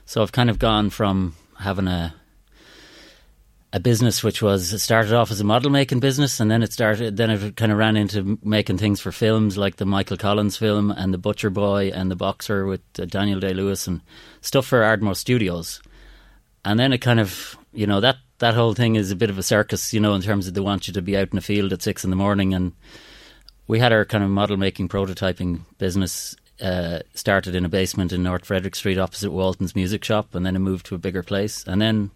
So 0.06 0.22
I've 0.22 0.32
kind 0.32 0.50
of 0.50 0.60
gone 0.60 0.90
from 0.90 1.36
having 1.58 1.88
a 1.88 2.14
a 3.74 3.80
business 3.80 4.24
which 4.24 4.42
was 4.42 4.82
started 4.82 5.14
off 5.14 5.32
as 5.32 5.40
a 5.40 5.46
model 5.46 5.72
making 5.72 6.00
business 6.00 6.40
and 6.40 6.52
then 6.52 6.62
it 6.62 6.74
started 6.74 7.16
then 7.16 7.30
it 7.30 7.56
kind 7.56 7.72
of 7.72 7.78
ran 7.78 7.96
into 7.96 8.38
making 8.44 8.78
things 8.78 9.00
for 9.00 9.12
films 9.12 9.58
like 9.58 9.78
the 9.78 9.86
Michael 9.86 10.18
Collins 10.18 10.58
film 10.58 10.92
and 10.92 11.14
the 11.14 11.18
Butcher 11.18 11.50
Boy 11.50 11.90
and 11.90 12.12
the 12.12 12.16
Boxer 12.16 12.66
with 12.66 12.82
uh, 13.00 13.06
Daniel 13.06 13.40
Day 13.40 13.54
Lewis 13.54 13.88
and 13.88 14.02
stuff 14.42 14.66
for 14.66 14.84
Ardmore 14.84 15.16
Studios. 15.16 15.82
And 16.66 16.80
then 16.80 16.92
it 16.92 17.00
kind 17.00 17.20
of 17.20 17.58
you 17.74 17.88
know 17.88 18.02
that 18.02 18.18
that 18.40 18.56
whole 18.56 18.74
thing 18.74 18.96
is 18.96 19.12
a 19.12 19.16
bit 19.16 19.30
of 19.30 19.38
a 19.38 19.44
circus 19.44 19.94
you 19.94 20.02
know 20.02 20.16
in 20.16 20.22
terms 20.22 20.48
of 20.48 20.54
they 20.54 20.62
want 20.62 20.88
you 20.88 20.94
to 20.94 21.02
be 21.02 21.16
out 21.16 21.30
in 21.30 21.38
the 21.38 21.42
field 21.42 21.72
at 21.72 21.82
six 21.82 22.04
in 22.04 22.10
the 22.10 22.16
morning. 22.16 22.54
And 22.54 22.74
we 23.68 23.80
had 23.80 23.94
our 23.94 24.04
kind 24.04 24.24
of 24.24 24.30
model 24.30 24.58
making 24.58 24.90
prototyping 24.90 25.62
business 25.78 26.36
uh, 26.62 27.00
started 27.16 27.56
in 27.56 27.64
a 27.64 27.70
basement 27.70 28.12
in 28.12 28.22
North 28.22 28.46
Frederick 28.46 28.76
Street 28.76 28.98
opposite 28.98 29.32
Walton's 29.32 29.76
music 29.78 30.04
shop 30.04 30.36
and 30.36 30.46
then 30.46 30.58
it 30.58 30.60
moved 30.60 30.88
to 30.88 30.96
a 30.96 31.00
bigger 31.00 31.24
place. 31.24 31.64
And 31.66 31.82
then 31.82 32.12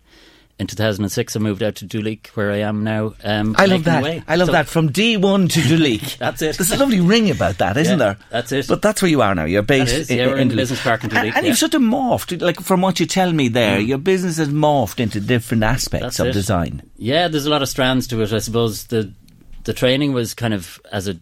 in 0.58 0.68
2006, 0.68 1.36
I 1.36 1.40
moved 1.40 1.62
out 1.62 1.76
to 1.76 1.86
Duleek, 1.86 2.28
where 2.28 2.50
I 2.50 2.58
am 2.60 2.86
now. 2.86 3.14
Um, 3.26 3.56
I 3.58 3.66
love 3.66 3.84
that. 3.84 4.00
Away. 4.02 4.24
I 4.26 4.38
love 4.38 4.46
so, 4.46 4.52
that. 4.54 4.68
From 4.68 4.90
D1 4.90 5.50
to 5.52 5.60
Duleek. 5.76 6.18
that's 6.18 6.42
it. 6.42 6.58
There's 6.58 6.72
a 6.72 6.78
lovely 6.78 7.02
ring 7.02 7.30
about 7.30 7.58
that, 7.58 7.76
isn't 7.76 8.00
yeah, 8.00 8.06
there? 8.14 8.18
That's 8.30 8.52
it. 8.54 8.68
But 8.70 8.82
that's 8.82 9.02
where 9.02 9.12
you 9.12 9.22
are 9.22 9.36
now. 9.36 9.44
You're 9.44 9.64
based 9.64 9.94
is, 9.94 10.10
in, 10.10 10.18
yeah, 10.18 10.32
in, 10.32 10.40
in 10.40 10.48
the 10.48 10.56
business 10.56 10.82
park 10.82 11.04
in 11.04 11.10
Duleek. 11.10 11.18
And, 11.18 11.36
and 11.36 11.44
yeah. 11.46 11.50
you've 11.50 11.58
sort 11.58 11.74
of 11.74 11.82
morphed, 11.82 12.42
like 12.42 12.62
from 12.62 12.80
what 12.82 13.02
you 13.02 13.06
tell 13.06 13.34
me 13.34 13.50
there, 13.50 13.80
Mm. 13.80 13.88
your 13.88 13.98
business 13.98 14.38
has 14.38 14.48
morphed 14.48 15.02
into 15.02 15.20
different 15.20 15.64
aspects 15.64 16.04
That's 16.04 16.20
of 16.20 16.28
it. 16.28 16.32
design. 16.34 16.90
Yeah, 16.96 17.28
there's 17.28 17.46
a 17.46 17.50
lot 17.50 17.62
of 17.62 17.68
strands 17.68 18.08
to 18.08 18.22
it. 18.22 18.32
I 18.32 18.40
suppose 18.40 18.86
the 18.86 19.12
the 19.66 19.74
training 19.74 20.14
was 20.14 20.34
kind 20.34 20.54
of 20.54 20.80
as 20.92 21.08
a 21.10 21.20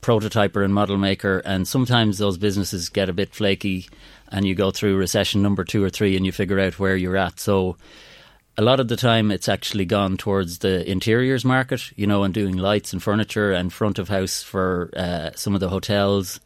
prototyper 0.00 0.64
and 0.64 0.72
model 0.72 0.96
maker, 0.96 1.40
and 1.44 1.66
sometimes 1.68 2.16
those 2.18 2.38
businesses 2.38 2.88
get 2.88 3.08
a 3.08 3.12
bit 3.12 3.34
flaky, 3.34 3.88
and 4.30 4.46
you 4.46 4.54
go 4.54 4.70
through 4.70 4.96
recession 4.96 5.42
number 5.42 5.64
two 5.64 5.82
or 5.84 5.90
three, 5.90 6.16
and 6.16 6.24
you 6.24 6.32
figure 6.32 6.58
out 6.60 6.78
where 6.78 6.96
you're 6.96 7.16
at. 7.18 7.38
So. 7.38 7.76
A 8.58 8.62
lot 8.62 8.80
of 8.80 8.88
the 8.88 8.96
time, 8.96 9.30
it's 9.30 9.48
actually 9.48 9.84
gone 9.84 10.16
towards 10.16 10.58
the 10.58 10.88
interiors 10.90 11.44
market, 11.44 11.92
you 11.96 12.06
know, 12.06 12.22
and 12.24 12.32
doing 12.32 12.56
lights 12.56 12.92
and 12.92 13.02
furniture 13.02 13.52
and 13.52 13.72
front 13.72 13.98
of 13.98 14.08
house 14.08 14.42
for 14.42 14.90
uh, 14.96 15.30
some 15.34 15.54
of 15.54 15.60
the 15.60 15.68
hotels 15.68 16.40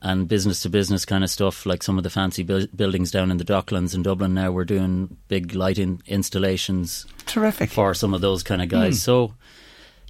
and 0.00 0.26
business 0.26 0.60
to 0.62 0.68
business 0.68 1.04
kind 1.04 1.22
of 1.22 1.30
stuff, 1.30 1.64
like 1.64 1.84
some 1.84 1.96
of 1.96 2.02
the 2.02 2.10
fancy 2.10 2.42
bu- 2.42 2.66
buildings 2.74 3.12
down 3.12 3.30
in 3.30 3.36
the 3.36 3.44
Docklands 3.44 3.94
in 3.94 4.02
Dublin. 4.02 4.34
Now 4.34 4.50
we're 4.50 4.64
doing 4.64 5.16
big 5.28 5.54
lighting 5.54 6.02
installations 6.06 7.06
Terrific. 7.26 7.70
for 7.70 7.94
some 7.94 8.12
of 8.12 8.20
those 8.20 8.42
kind 8.42 8.60
of 8.60 8.68
guys. 8.68 8.94
Hmm. 8.94 9.04
So 9.04 9.34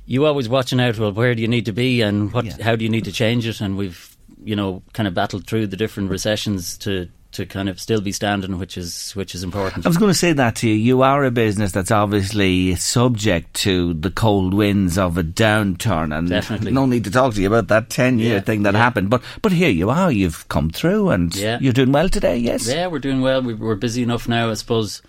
you 0.06 0.24
always 0.24 0.48
watching 0.48 0.80
out. 0.80 0.98
Well, 0.98 1.12
where 1.12 1.34
do 1.34 1.42
you 1.42 1.48
need 1.48 1.66
to 1.66 1.72
be, 1.72 2.00
and 2.00 2.32
what? 2.32 2.46
Yeah. 2.46 2.62
How 2.62 2.76
do 2.76 2.84
you 2.84 2.90
need 2.90 3.04
to 3.04 3.12
change 3.12 3.46
it? 3.46 3.60
And 3.60 3.76
we've 3.76 4.16
you 4.42 4.56
know 4.56 4.82
kind 4.94 5.06
of 5.06 5.14
battled 5.14 5.46
through 5.46 5.66
the 5.66 5.76
different 5.76 6.10
recessions 6.10 6.78
to 6.78 7.08
to 7.32 7.46
kind 7.46 7.68
of 7.68 7.80
still 7.80 8.00
be 8.00 8.12
standing, 8.12 8.58
which 8.58 8.76
is 8.78 9.12
which 9.12 9.34
is 9.34 9.42
important. 9.42 9.84
I 9.84 9.88
was 9.88 9.96
going 9.98 10.10
to 10.10 10.18
say 10.18 10.32
that 10.32 10.56
to 10.56 10.68
you. 10.68 10.74
You 10.74 11.02
are 11.02 11.24
a 11.24 11.30
business 11.30 11.72
that's 11.72 11.90
obviously 11.90 12.74
subject 12.76 13.54
to 13.62 13.94
the 13.94 14.10
cold 14.10 14.54
winds 14.54 14.98
of 14.98 15.18
a 15.18 15.22
downturn, 15.22 16.16
and 16.16 16.28
Definitely. 16.28 16.72
no 16.72 16.86
need 16.86 17.04
to 17.04 17.10
talk 17.10 17.34
to 17.34 17.40
you 17.40 17.46
about 17.48 17.68
that 17.68 17.90
ten 17.90 18.18
year 18.18 18.34
Yeah, 18.34 18.40
thing 18.40 18.62
that 18.64 18.74
yeah. 18.74 18.80
happened. 18.80 19.10
But 19.10 19.22
but 19.42 19.52
here 19.52 19.70
you 19.70 19.90
are. 19.90 20.10
You've 20.12 20.46
come 20.48 20.70
through, 20.70 21.10
and 21.10 21.34
Yeah. 21.34 21.58
you're 21.60 21.72
doing 21.72 21.92
well 21.92 22.08
today. 22.08 22.36
Yes. 22.36 22.66
Yeah, 22.68 22.86
we're 22.88 22.98
doing 22.98 23.20
well. 23.20 23.42
We, 23.42 23.54
we're 23.54 23.74
busy 23.76 24.02
enough 24.02 24.28
now, 24.28 24.50
I 24.50 24.54
suppose. 24.54 25.02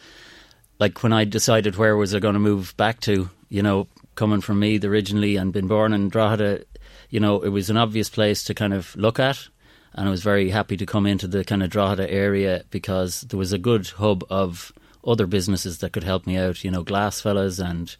Like 0.79 1.03
when 1.03 1.13
I 1.13 1.23
decided 1.23 1.75
where 1.77 1.95
was 1.95 2.13
I 2.15 2.19
going 2.19 2.33
to 2.33 2.39
move 2.39 2.75
back 2.77 2.99
to, 3.01 3.29
you 3.49 3.61
know, 3.61 3.87
coming 4.15 4.41
from 4.41 4.59
Meath 4.59 4.83
originally 4.83 5.35
and 5.37 5.53
been 5.53 5.67
born 5.67 5.93
in 5.93 6.09
Drogheda, 6.09 6.63
you 7.09 7.19
know, 7.19 7.41
it 7.41 7.49
was 7.49 7.69
an 7.69 7.77
obvious 7.77 8.09
place 8.09 8.43
to 8.45 8.53
kind 8.53 8.73
of 8.73 8.95
look 8.95 9.19
at. 9.19 9.47
And 9.95 10.07
I 10.07 10.11
was 10.11 10.23
very 10.23 10.49
happy 10.49 10.77
to 10.77 10.85
come 10.85 11.05
into 11.05 11.27
the 11.27 11.43
kind 11.43 11.63
of 11.63 11.69
Drogheda 11.69 12.09
area 12.11 12.63
because 12.71 13.21
there 13.21 13.37
was 13.37 13.53
a 13.53 13.57
good 13.57 13.87
hub 13.87 14.23
of 14.29 14.71
other 15.05 15.27
businesses 15.27 15.79
that 15.79 15.93
could 15.93 16.03
help 16.03 16.25
me 16.25 16.37
out, 16.37 16.63
you 16.63 16.71
know, 16.71 16.83
glass 16.83 17.21
fellas 17.21 17.59
and 17.59 17.95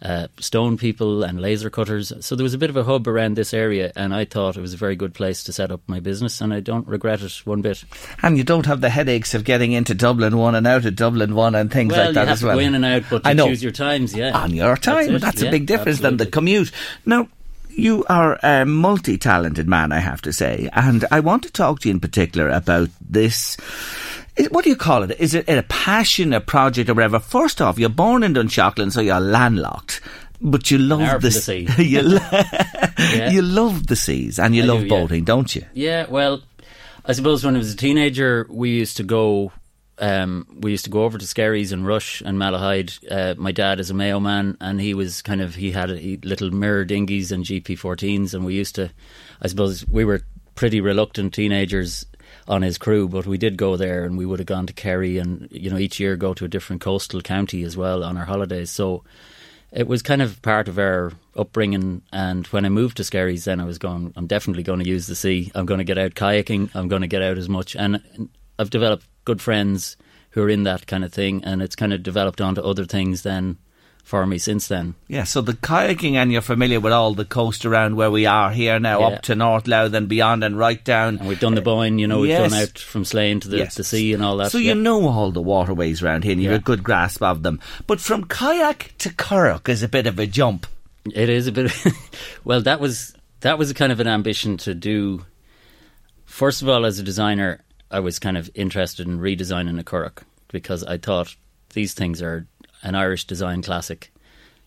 uh, 0.00 0.28
stone 0.38 0.78
people 0.78 1.24
and 1.24 1.40
laser 1.40 1.70
cutters. 1.70 2.12
So 2.20 2.36
there 2.36 2.44
was 2.44 2.54
a 2.54 2.58
bit 2.58 2.70
of 2.70 2.76
a 2.76 2.84
hub 2.84 3.08
around 3.08 3.36
this 3.36 3.52
area, 3.52 3.92
and 3.96 4.14
I 4.14 4.24
thought 4.24 4.56
it 4.56 4.60
was 4.60 4.74
a 4.74 4.78
very 4.78 4.96
good 4.96 5.14
place 5.14 5.44
to 5.44 5.52
set 5.52 5.70
up 5.70 5.80
my 5.86 6.00
business, 6.00 6.40
and 6.40 6.52
I 6.54 6.60
don't 6.60 6.86
regret 6.86 7.22
it 7.22 7.32
one 7.44 7.62
bit. 7.62 7.84
And 8.22 8.38
you 8.38 8.44
don't 8.44 8.66
have 8.66 8.80
the 8.80 8.90
headaches 8.90 9.34
of 9.34 9.44
getting 9.44 9.72
into 9.72 9.94
Dublin 9.94 10.36
one 10.36 10.54
and 10.54 10.66
out 10.66 10.84
of 10.84 10.94
Dublin 10.94 11.34
one 11.34 11.54
and 11.54 11.70
things 11.70 11.92
well, 11.92 12.06
like 12.06 12.14
that 12.14 12.20
you 12.22 12.26
have 12.26 12.38
as 12.38 12.44
well. 12.44 12.56
go 12.56 12.60
in 12.60 12.74
and 12.74 12.84
out, 12.84 13.04
but 13.10 13.26
I 13.26 13.30
you 13.30 13.36
know. 13.36 13.48
choose 13.48 13.62
your 13.62 13.72
times, 13.72 14.14
yeah. 14.14 14.36
on 14.38 14.54
your 14.54 14.76
time. 14.76 15.16
it, 15.16 15.20
That's, 15.20 15.42
a 15.42 15.50
big 15.50 15.66
difference 15.66 16.00
than 16.00 16.16
the 16.16 16.26
commute. 16.26 16.70
Now, 17.04 17.28
you 17.78 18.04
are 18.08 18.38
a 18.42 18.66
multi 18.66 19.16
talented 19.16 19.68
man, 19.68 19.92
I 19.92 20.00
have 20.00 20.20
to 20.22 20.32
say, 20.32 20.68
and 20.72 21.04
I 21.10 21.20
want 21.20 21.44
to 21.44 21.50
talk 21.50 21.80
to 21.80 21.88
you 21.88 21.94
in 21.94 22.00
particular 22.00 22.48
about 22.48 22.88
this. 23.00 23.56
Eh, 24.36 24.48
what 24.50 24.64
do 24.64 24.70
you 24.70 24.76
call 24.76 25.04
it? 25.04 25.18
Is 25.18 25.34
it 25.34 25.48
a 25.48 25.62
passion, 25.62 26.32
a 26.32 26.40
project, 26.40 26.90
or 26.90 26.94
whatever? 26.94 27.18
First 27.18 27.60
off, 27.62 27.78
you're 27.78 27.88
born 27.88 28.22
in 28.22 28.34
Dunshaughlin, 28.34 28.92
so 28.92 29.00
you're 29.00 29.20
landlocked. 29.20 30.00
But 30.40 30.70
you 30.70 30.78
love 30.78 31.20
the, 31.22 31.28
the 31.28 31.30
sea. 31.32 31.68
you, 31.78 32.02
lo- 32.02 33.28
you 33.30 33.42
love 33.42 33.88
the 33.88 33.96
seas 33.96 34.38
and 34.38 34.54
you 34.54 34.62
I 34.62 34.66
love 34.66 34.80
do, 34.80 34.86
yeah. 34.86 34.88
boating, 34.90 35.24
don't 35.24 35.54
you? 35.54 35.64
Yeah, 35.74 36.06
well, 36.08 36.42
I 37.04 37.12
suppose 37.12 37.44
when 37.44 37.56
I 37.56 37.58
was 37.58 37.72
a 37.72 37.76
teenager, 37.76 38.46
we 38.48 38.70
used 38.70 38.96
to 38.98 39.02
go. 39.02 39.52
Um, 40.00 40.46
we 40.60 40.70
used 40.70 40.84
to 40.84 40.90
go 40.90 41.04
over 41.04 41.18
to 41.18 41.26
Skerries 41.26 41.72
and 41.72 41.86
Rush 41.86 42.20
and 42.20 42.38
Malahide. 42.38 42.98
Uh, 43.10 43.34
my 43.36 43.52
dad 43.52 43.80
is 43.80 43.90
a 43.90 43.94
Mayo 43.94 44.20
man, 44.20 44.56
and 44.60 44.80
he 44.80 44.94
was 44.94 45.22
kind 45.22 45.40
of 45.40 45.54
he 45.54 45.72
had 45.72 45.90
a, 45.90 46.18
little 46.22 46.50
mirror 46.50 46.84
dinghies 46.84 47.32
and 47.32 47.44
GP14s, 47.44 48.34
and 48.34 48.44
we 48.44 48.54
used 48.54 48.76
to. 48.76 48.90
I 49.42 49.48
suppose 49.48 49.86
we 49.88 50.04
were 50.04 50.22
pretty 50.54 50.80
reluctant 50.80 51.34
teenagers 51.34 52.06
on 52.46 52.62
his 52.62 52.78
crew, 52.78 53.08
but 53.08 53.26
we 53.26 53.38
did 53.38 53.56
go 53.56 53.76
there, 53.76 54.04
and 54.04 54.16
we 54.16 54.26
would 54.26 54.38
have 54.38 54.46
gone 54.46 54.66
to 54.66 54.72
Kerry, 54.72 55.18
and 55.18 55.48
you 55.50 55.70
know 55.70 55.78
each 55.78 55.98
year 55.98 56.16
go 56.16 56.32
to 56.34 56.44
a 56.44 56.48
different 56.48 56.80
coastal 56.80 57.20
county 57.20 57.64
as 57.64 57.76
well 57.76 58.04
on 58.04 58.16
our 58.16 58.24
holidays. 58.24 58.70
So 58.70 59.04
it 59.72 59.86
was 59.86 60.02
kind 60.02 60.22
of 60.22 60.40
part 60.42 60.68
of 60.68 60.78
our 60.78 61.12
upbringing. 61.36 62.02
And 62.12 62.46
when 62.48 62.64
I 62.64 62.68
moved 62.68 62.96
to 62.98 63.04
Skerries, 63.04 63.44
then 63.44 63.60
I 63.60 63.64
was 63.64 63.78
going, 63.78 64.12
I'm 64.16 64.26
definitely 64.26 64.62
going 64.62 64.80
to 64.80 64.88
use 64.88 65.06
the 65.06 65.14
sea. 65.14 65.52
I'm 65.54 65.66
going 65.66 65.78
to 65.78 65.84
get 65.84 65.98
out 65.98 66.14
kayaking. 66.14 66.70
I'm 66.74 66.88
going 66.88 67.02
to 67.02 67.08
get 67.08 67.22
out 67.22 67.36
as 67.36 67.48
much. 67.48 67.76
And 67.76 68.30
I've 68.58 68.70
developed 68.70 69.06
good 69.28 69.42
friends 69.42 69.96
who 70.30 70.42
are 70.42 70.48
in 70.50 70.62
that 70.64 70.86
kind 70.86 71.04
of 71.04 71.12
thing. 71.12 71.44
And 71.44 71.60
it's 71.62 71.76
kind 71.76 71.92
of 71.92 72.02
developed 72.02 72.40
onto 72.40 72.60
other 72.62 72.84
things 72.86 73.22
then 73.22 73.58
for 74.04 74.24
me 74.26 74.38
since 74.38 74.68
then. 74.68 74.94
Yeah, 75.06 75.24
so 75.24 75.42
the 75.42 75.52
kayaking 75.52 76.14
and 76.14 76.32
you're 76.32 76.40
familiar 76.40 76.80
with 76.80 76.94
all 76.94 77.12
the 77.12 77.26
coast 77.26 77.66
around 77.66 77.96
where 77.96 78.10
we 78.10 78.24
are 78.24 78.50
here 78.50 78.78
now, 78.80 79.00
Yeah. 79.00 79.06
up 79.16 79.22
to 79.24 79.34
North 79.34 79.68
Louth 79.68 79.92
and 79.92 80.08
beyond 80.08 80.42
and 80.44 80.58
right 80.58 80.82
down. 80.82 81.18
And 81.18 81.28
we've 81.28 81.38
done 81.40 81.54
the 81.56 81.60
Boyne, 81.60 81.98
you 81.98 82.06
know, 82.06 82.20
we've 82.20 82.30
Yes. 82.30 82.50
done 82.50 82.60
out 82.62 82.78
from 82.78 83.04
Slane 83.04 83.40
to 83.40 83.48
the, 83.48 83.58
Yes. 83.58 83.74
the 83.74 83.84
sea 83.84 84.14
and 84.14 84.24
all 84.24 84.38
that. 84.38 84.50
So 84.50 84.56
yeah. 84.56 84.72
you 84.72 84.80
know 84.80 85.06
all 85.08 85.30
the 85.30 85.42
waterways 85.42 86.02
around 86.02 86.24
here 86.24 86.32
and 86.32 86.42
you've 86.42 86.52
Yeah. 86.52 86.56
a 86.58 86.70
good 86.70 86.82
grasp 86.82 87.22
of 87.22 87.42
them. 87.42 87.60
But 87.86 88.00
from 88.00 88.24
kayak 88.24 88.94
to 88.98 89.10
Curragh 89.10 89.68
is 89.68 89.82
a 89.82 89.88
bit 89.88 90.06
of 90.06 90.18
a 90.18 90.26
jump. 90.26 90.66
It 91.14 91.28
is 91.28 91.46
a 91.46 91.52
bit. 91.52 91.70
well, 92.44 92.62
that 92.62 92.80
was 92.80 93.14
that 93.40 93.58
was 93.58 93.70
a 93.70 93.74
kind 93.74 93.92
of 93.92 94.00
an 94.00 94.08
ambition 94.08 94.56
to 94.58 94.74
do. 94.74 95.24
First 96.24 96.62
of 96.62 96.68
all, 96.68 96.84
as 96.86 96.98
a 96.98 97.02
designer, 97.02 97.60
I 97.90 98.00
was 98.00 98.18
kind 98.18 98.36
of 98.36 98.50
interested 98.54 99.06
in 99.06 99.20
redesigning 99.20 99.78
a 99.78 99.84
Curragh 99.84 100.22
because 100.48 100.84
I 100.84 100.98
thought 100.98 101.34
these 101.74 101.94
things 101.94 102.22
are 102.22 102.46
an 102.82 102.94
Irish 102.94 103.24
design 103.26 103.62
classic. 103.62 104.12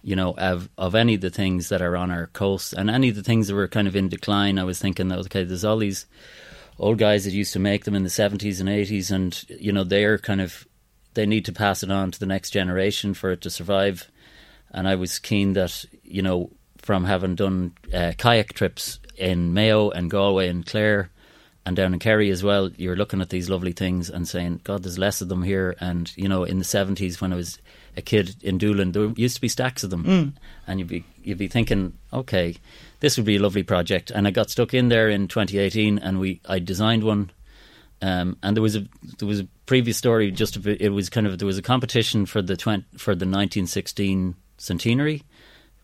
You 0.03 0.15
know, 0.15 0.33
of 0.35 0.69
of 0.77 0.95
any 0.95 1.15
of 1.15 1.21
the 1.21 1.29
things 1.29 1.69
that 1.69 1.81
are 1.81 1.95
on 1.95 2.09
our 2.09 2.27
coast 2.27 2.73
and 2.73 2.89
any 2.89 3.09
of 3.09 3.15
the 3.15 3.23
things 3.23 3.47
that 3.47 3.55
were 3.55 3.67
kind 3.67 3.87
of 3.87 3.95
in 3.95 4.09
decline, 4.09 4.57
I 4.57 4.63
was 4.63 4.79
thinking 4.79 5.09
that 5.09 5.19
okay, 5.19 5.43
there's 5.43 5.63
all 5.63 5.77
these 5.77 6.07
old 6.79 6.97
guys 6.97 7.25
that 7.25 7.33
used 7.33 7.53
to 7.53 7.59
make 7.59 7.85
them 7.85 7.93
in 7.93 8.03
the 8.03 8.09
seventies 8.09 8.59
and 8.59 8.67
eighties, 8.67 9.11
and 9.11 9.43
you 9.47 9.71
know 9.71 9.83
they're 9.83 10.17
kind 10.17 10.41
of 10.41 10.67
they 11.13 11.27
need 11.27 11.45
to 11.45 11.53
pass 11.53 11.83
it 11.83 11.91
on 11.91 12.09
to 12.09 12.19
the 12.19 12.25
next 12.25 12.49
generation 12.49 13.13
for 13.13 13.31
it 13.31 13.41
to 13.41 13.49
survive 13.51 14.09
and 14.71 14.87
I 14.87 14.95
was 14.95 15.19
keen 15.19 15.53
that 15.53 15.85
you 16.03 16.21
know 16.21 16.49
from 16.77 17.03
having 17.03 17.35
done 17.35 17.73
uh, 17.93 18.13
kayak 18.17 18.53
trips 18.53 18.99
in 19.17 19.53
Mayo 19.53 19.91
and 19.91 20.09
Galway 20.09 20.47
and 20.47 20.65
Clare 20.65 21.11
and 21.65 21.75
down 21.75 21.93
in 21.93 21.99
Kerry 21.99 22.31
as 22.31 22.43
well, 22.43 22.69
you're 22.75 22.95
looking 22.95 23.21
at 23.21 23.29
these 23.29 23.49
lovely 23.49 23.71
things 23.71 24.09
and 24.09 24.27
saying, 24.27 24.61
God, 24.63 24.83
there's 24.83 24.97
less 24.97 25.21
of 25.21 25.29
them 25.29 25.43
here. 25.43 25.75
And 25.79 26.11
you 26.17 26.27
know, 26.27 26.43
in 26.43 26.57
the 26.57 26.63
seventies 26.63 27.21
when 27.21 27.31
I 27.31 27.35
was 27.35 27.59
a 27.95 28.01
kid 28.01 28.35
in 28.41 28.57
Doolin, 28.57 28.93
there 28.93 29.05
used 29.15 29.35
to 29.35 29.41
be 29.41 29.47
stacks 29.47 29.83
of 29.83 29.91
them, 29.91 30.33
and 30.67 30.79
you'd 30.79 30.87
be 30.87 31.03
you'd 31.23 31.37
be 31.37 31.47
thinking, 31.47 31.93
okay, 32.11 32.55
this 32.99 33.17
would 33.17 33.25
be 33.25 33.35
a 33.35 33.41
lovely 33.41 33.63
project. 33.63 34.09
And 34.09 34.27
I 34.27 34.31
got 34.31 34.49
stuck 34.49 34.73
in 34.73 34.89
there 34.89 35.09
in 35.09 35.27
2018, 35.27 35.99
and 35.99 36.19
we 36.19 36.41
I 36.47 36.59
designed 36.59 37.03
one. 37.03 37.31
Um, 38.01 38.37
and 38.41 38.57
there 38.57 38.63
was 38.63 38.75
a 38.75 38.87
there 39.19 39.27
was 39.27 39.41
a 39.41 39.47
previous 39.67 39.97
story. 39.97 40.31
Just 40.31 40.55
a 40.55 40.59
bit, 40.59 40.81
it 40.81 40.89
was 40.89 41.09
kind 41.09 41.27
of 41.27 41.37
there 41.37 41.45
was 41.45 41.59
a 41.59 41.63
competition 41.63 42.25
for 42.25 42.41
the 42.41 42.57
20, 42.57 42.85
for 42.97 43.13
the 43.13 43.25
1916 43.25 44.35
centenary 44.57 45.23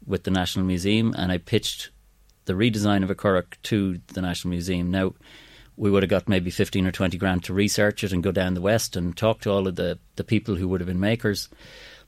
with 0.07 0.23
the 0.23 0.31
National 0.31 0.65
Museum, 0.65 1.13
and 1.15 1.31
I 1.31 1.37
pitched 1.37 1.91
the 2.45 2.53
redesign 2.53 3.03
of 3.03 3.11
a 3.11 3.15
Curragh 3.15 3.57
to 3.63 3.99
the 4.07 4.21
National 4.21 4.51
Museum. 4.51 4.89
Now 4.89 5.13
we 5.77 5.89
would 5.91 6.03
have 6.03 6.09
got 6.09 6.27
maybe 6.27 6.49
15 6.49 6.85
or 6.87 6.91
20 6.91 7.17
grand 7.17 7.43
to 7.45 7.53
research 7.53 8.03
it 8.03 8.11
and 8.11 8.23
go 8.23 8.31
down 8.31 8.55
the 8.55 8.61
west 8.61 8.95
and 8.95 9.15
talk 9.15 9.39
to 9.41 9.51
all 9.51 9.67
of 9.67 9.75
the 9.75 9.97
the 10.15 10.23
people 10.23 10.55
who 10.55 10.67
would 10.67 10.81
have 10.81 10.87
been 10.87 10.99
makers. 10.99 11.47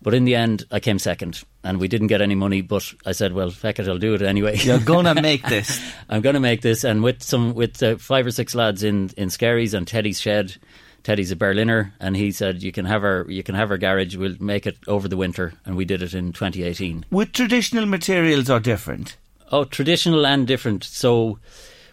But 0.01 0.13
in 0.13 0.23
the 0.23 0.35
end, 0.35 0.65
I 0.71 0.79
came 0.79 0.97
second, 0.97 1.43
and 1.63 1.77
we 1.77 1.89
didn't 1.89 2.07
get 2.07 2.21
any 2.21 2.35
money. 2.35 2.61
But 2.61 2.93
I 3.05 3.11
said, 3.11 3.33
"Well, 3.33 3.51
feck 3.51 3.79
it, 3.79 3.87
I'll 3.87 3.97
do 3.97 4.13
it 4.13 4.21
anyway." 4.21 4.57
You're 4.57 4.79
gonna 4.79 5.13
make 5.21 5.43
this. 5.43 5.79
I'm 6.09 6.21
going 6.21 6.35
to 6.35 6.39
make 6.39 6.61
this, 6.61 6.83
and 6.83 7.03
with 7.03 7.21
some 7.21 7.53
with 7.53 7.83
uh, 7.83 7.97
five 7.97 8.25
or 8.25 8.31
six 8.31 8.55
lads 8.55 8.83
in 8.83 9.11
in 9.17 9.29
Skerries 9.29 9.73
and 9.73 9.87
Teddy's 9.87 10.19
shed. 10.19 10.55
Teddy's 11.01 11.31
a 11.31 11.35
Berliner, 11.35 11.93
and 11.99 12.15
he 12.15 12.31
said, 12.31 12.61
"You 12.63 12.71
can 12.71 12.85
have 12.85 13.03
our 13.03 13.25
you 13.29 13.43
can 13.43 13.55
have 13.55 13.71
our 13.71 13.77
garage. 13.77 14.15
We'll 14.15 14.35
make 14.39 14.67
it 14.67 14.77
over 14.87 15.07
the 15.07 15.17
winter." 15.17 15.53
And 15.65 15.75
we 15.75 15.85
did 15.85 16.01
it 16.01 16.13
in 16.13 16.33
2018. 16.33 17.05
With 17.09 17.31
traditional 17.33 17.85
materials 17.85 18.49
are 18.49 18.59
different? 18.59 19.17
Oh, 19.51 19.63
traditional 19.63 20.25
and 20.25 20.45
different. 20.45 20.83
So 20.83 21.39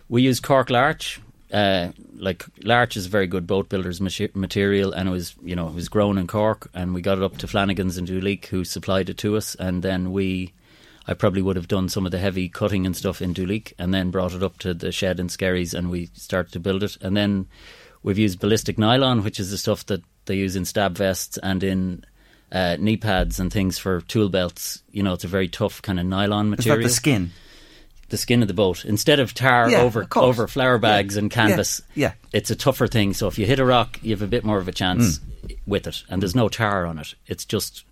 we 0.08 0.22
use 0.22 0.40
Cork 0.40 0.70
larch. 0.70 1.20
Uh, 1.52 1.92
like 2.16 2.44
larch 2.64 2.96
is 2.96 3.06
a 3.06 3.08
very 3.08 3.26
good 3.26 3.46
boat 3.46 3.68
builder's 3.68 4.00
material, 4.00 4.92
and 4.92 5.08
it 5.08 5.12
was 5.12 5.34
you 5.42 5.54
know 5.54 5.68
it 5.68 5.74
was 5.74 5.88
grown 5.88 6.18
in 6.18 6.26
Cork, 6.26 6.68
and 6.74 6.94
we 6.94 7.00
got 7.00 7.18
it 7.18 7.24
up 7.24 7.38
to 7.38 7.46
Flanagan's 7.46 7.98
in 7.98 8.06
Duleek, 8.06 8.46
who 8.46 8.64
supplied 8.64 9.08
it 9.08 9.18
to 9.18 9.36
us, 9.36 9.54
and 9.54 9.82
then 9.82 10.12
we. 10.12 10.52
I 11.08 11.14
probably 11.14 11.40
would 11.40 11.54
have 11.54 11.68
done 11.68 11.88
some 11.88 12.04
of 12.04 12.10
the 12.10 12.18
heavy 12.18 12.48
cutting 12.48 12.84
and 12.84 12.96
stuff 12.96 13.22
in 13.22 13.32
Duleek, 13.32 13.74
and 13.78 13.94
then 13.94 14.10
brought 14.10 14.34
it 14.34 14.42
up 14.42 14.58
to 14.58 14.74
the 14.74 14.90
shed 14.90 15.20
in 15.20 15.28
Skerries, 15.28 15.72
and 15.72 15.88
we 15.88 16.10
started 16.14 16.52
to 16.54 16.58
build 16.58 16.82
it. 16.82 16.96
And 17.00 17.16
then 17.16 17.46
we've 18.02 18.18
used 18.18 18.40
ballistic 18.40 18.76
nylon, 18.76 19.22
which 19.22 19.38
is 19.38 19.52
the 19.52 19.58
stuff 19.58 19.86
that 19.86 20.02
they 20.24 20.34
use 20.34 20.56
in 20.56 20.64
stab 20.64 20.96
vests 20.96 21.38
and 21.38 21.62
in 21.62 22.04
uh, 22.50 22.76
knee 22.78 22.96
pads 22.96 23.40
and 23.40 23.52
things 23.52 23.78
for 23.78 24.00
tool 24.02 24.28
belts. 24.28 24.82
You 24.90 25.02
know, 25.02 25.12
it's 25.12 25.24
a 25.24 25.28
very 25.28 25.48
tough 25.48 25.82
kind 25.82 25.98
of 26.00 26.06
nylon 26.06 26.46
Is 26.46 26.58
material 26.58 26.82
that 26.82 26.88
the 26.88 26.94
skin? 26.94 27.30
The 28.08 28.16
skin 28.16 28.40
of 28.42 28.48
the 28.48 28.54
boat 28.54 28.84
instead 28.84 29.18
of 29.18 29.34
tar 29.34 29.68
Yeah, 29.70 29.80
over 29.82 30.02
of 30.02 30.16
over 30.16 30.46
flour 30.46 30.78
bags 30.78 31.16
and 31.16 31.30
canvas. 31.30 31.82
Yeah, 31.94 32.08
yeah. 32.08 32.12
it's 32.38 32.50
a 32.50 32.56
tougher 32.56 32.86
thing. 32.86 33.14
So 33.14 33.26
if 33.26 33.38
you 33.38 33.46
hit 33.46 33.58
a 33.58 33.64
rock, 33.64 33.98
you 34.02 34.10
have 34.12 34.22
a 34.22 34.26
bit 34.28 34.44
more 34.44 34.58
of 34.58 34.68
a 34.68 34.72
chance 34.72 35.18
Mm. 35.18 35.56
with 35.66 35.86
it, 35.86 36.02
and 36.08 36.22
there's 36.22 36.34
no 36.36 36.48
tar 36.48 36.86
on 36.86 36.98
it. 36.98 37.14
It's 37.26 37.44
just 37.44 37.84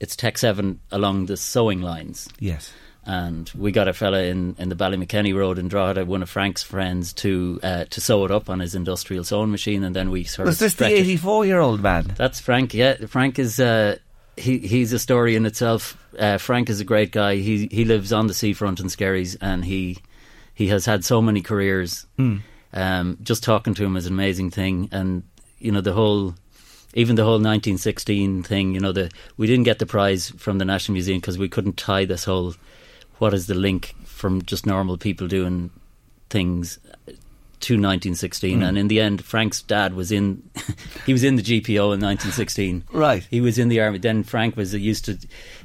it's 0.00 0.16
Tec7 0.16 0.76
along 0.90 1.26
the 1.26 1.36
sewing 1.36 1.80
lines. 1.80 2.28
Yes. 2.38 2.72
And 3.06 3.50
we 3.54 3.70
got 3.70 3.86
a 3.86 3.92
fella 3.92 4.22
in, 4.22 4.56
in 4.58 4.70
the 4.70 4.74
Ballymakenny 4.74 5.34
Road 5.34 5.58
in 5.58 5.68
Drogheda, 5.68 6.06
one 6.06 6.22
of 6.22 6.30
Frank's 6.30 6.62
friends, 6.62 7.12
to 7.14 7.60
uh, 7.62 7.84
to 7.90 8.00
sew 8.00 8.24
it 8.24 8.30
up 8.30 8.48
on 8.48 8.60
his 8.60 8.74
industrial 8.74 9.24
sewing 9.24 9.50
machine, 9.50 9.84
and 9.84 9.94
then 9.94 10.10
we 10.10 10.24
sort 10.24 10.46
Was 10.46 10.56
of 10.56 10.60
this 10.60 10.74
the 10.76 10.86
84 10.86 11.44
year 11.46 11.60
old 11.60 11.82
man? 11.82 12.12
That's 12.16 12.40
Frank. 12.40 12.72
Yeah, 12.72 12.94
Frank 13.06 13.38
is 13.38 13.60
uh, 13.60 13.96
he 14.36 14.58
he's 14.58 14.92
a 14.92 14.98
story 14.98 15.36
in 15.36 15.46
itself. 15.46 15.96
Uh, 16.18 16.38
Frank 16.38 16.70
is 16.70 16.80
a 16.80 16.84
great 16.84 17.12
guy. 17.12 17.36
He 17.36 17.68
he 17.70 17.84
lives 17.84 18.12
on 18.12 18.26
the 18.26 18.34
seafront 18.34 18.80
in 18.80 18.86
Skerries, 18.86 19.36
and 19.40 19.64
he 19.64 19.98
he 20.54 20.68
has 20.68 20.86
had 20.86 21.04
so 21.04 21.20
many 21.20 21.40
careers. 21.40 22.06
Um, 22.72 23.18
just 23.22 23.42
talking 23.44 23.74
to 23.74 23.84
him 23.84 23.96
is 23.96 24.06
an 24.06 24.12
amazing 24.12 24.50
thing, 24.50 24.88
and 24.92 25.22
you 25.58 25.72
know 25.72 25.80
the 25.80 25.92
whole. 25.92 26.34
Even 26.96 27.16
the 27.16 27.24
whole 27.24 27.40
1916 27.40 28.44
thing, 28.44 28.72
you 28.72 28.78
know, 28.78 28.92
the 28.92 29.10
we 29.36 29.48
didn't 29.48 29.64
get 29.64 29.80
the 29.80 29.86
prize 29.86 30.30
from 30.30 30.58
the 30.58 30.64
National 30.64 30.92
Museum 30.92 31.18
because 31.18 31.36
we 31.36 31.48
couldn't 31.48 31.76
tie 31.76 32.04
this 32.04 32.22
whole 32.22 32.54
what 33.18 33.34
is 33.34 33.48
the 33.48 33.54
link 33.54 33.94
from 34.04 34.42
just 34.42 34.64
normal 34.64 34.96
people 34.96 35.26
doing 35.26 35.70
things 36.30 36.78
to 37.64 37.74
1916, 37.74 38.60
Mm. 38.60 38.68
and 38.68 38.78
in 38.78 38.88
the 38.88 39.00
end, 39.00 39.24
Frank's 39.24 39.62
dad 39.62 39.94
was 39.94 40.10
in. 40.12 40.42
he 41.06 41.12
was 41.12 41.24
in 41.24 41.36
the 41.36 41.42
GPO 41.42 41.92
in 41.94 42.00
1916. 42.00 42.84
Right. 42.92 43.26
He 43.30 43.40
was 43.40 43.58
in 43.58 43.68
the 43.68 43.80
army. 43.80 43.98
Then 43.98 44.22
Frank 44.22 44.56
was 44.56 44.74
used 44.74 45.04
to. 45.06 45.18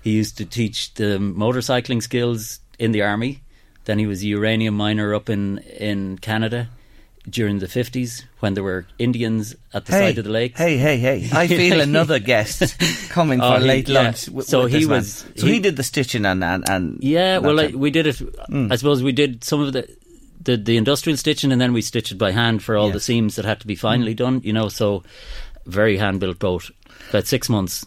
He 0.03 0.11
used 0.11 0.37
to 0.37 0.45
teach 0.45 0.93
the 0.95 1.17
motorcycling 1.19 2.01
skills 2.01 2.59
in 2.79 2.91
the 2.91 3.01
army. 3.01 3.41
Then 3.85 3.99
he 3.99 4.07
was 4.07 4.21
a 4.23 4.27
uranium 4.27 4.75
miner 4.75 5.13
up 5.15 5.29
in 5.29 5.59
in 5.79 6.17
Canada 6.19 6.69
during 7.29 7.59
the 7.59 7.67
50s 7.67 8.23
when 8.39 8.53
there 8.55 8.63
were 8.63 8.85
Indians 8.97 9.55
at 9.73 9.85
the 9.85 9.91
hey, 9.91 9.99
side 9.99 10.17
of 10.17 10.23
the 10.23 10.31
lake. 10.31 10.57
Hey, 10.57 10.77
hey, 10.77 10.97
hey! 10.97 11.29
I 11.33 11.47
feel 11.61 11.81
another 11.81 12.17
guest 12.17 12.79
coming 13.09 13.41
Oh, 13.41 13.53
for 13.55 13.59
he- 13.59 13.67
late 13.67 13.89
yeah. 13.89 14.01
lunch. 14.01 14.25
w- 14.27 14.41
So 14.43 14.65
he 14.65 14.79
this 14.79 14.87
man. 14.87 14.97
was- 14.97 15.25
So 15.35 15.45
he, 15.45 15.53
he- 15.53 15.59
did 15.59 15.75
the 15.75 15.83
stitching 15.83 16.25
and 16.25 16.43
and, 16.43 16.63
and 16.69 16.97
Yeah, 17.03 17.39
well, 17.39 17.55
like, 17.55 17.75
we 17.75 17.91
did 17.91 18.07
it. 18.07 18.17
Hmm. 18.47 18.71
I 18.71 18.77
suppose 18.77 19.03
we 19.03 19.11
did 19.11 19.43
some 19.43 19.59
of 19.61 19.73
the, 19.73 19.83
the 20.39 20.57
the 20.57 20.77
industrial 20.77 21.17
stitching, 21.17 21.51
and 21.51 21.59
then 21.59 21.73
we 21.73 21.81
stitched 21.81 22.11
it 22.11 22.17
by 22.17 22.31
hand 22.31 22.63
for 22.63 22.77
all 22.77 22.91
the 22.91 22.99
seams 22.99 23.35
that 23.35 23.45
had 23.45 23.59
to 23.61 23.67
be 23.67 23.75
finally 23.75 24.13
mm. 24.13 24.17
done. 24.17 24.41
You 24.43 24.53
know, 24.53 24.69
so 24.69 25.03
very 25.65 25.97
hand 25.97 26.19
built 26.19 26.39
boat. 26.39 26.69
About 27.09 27.27
six 27.27 27.49
months 27.49 27.85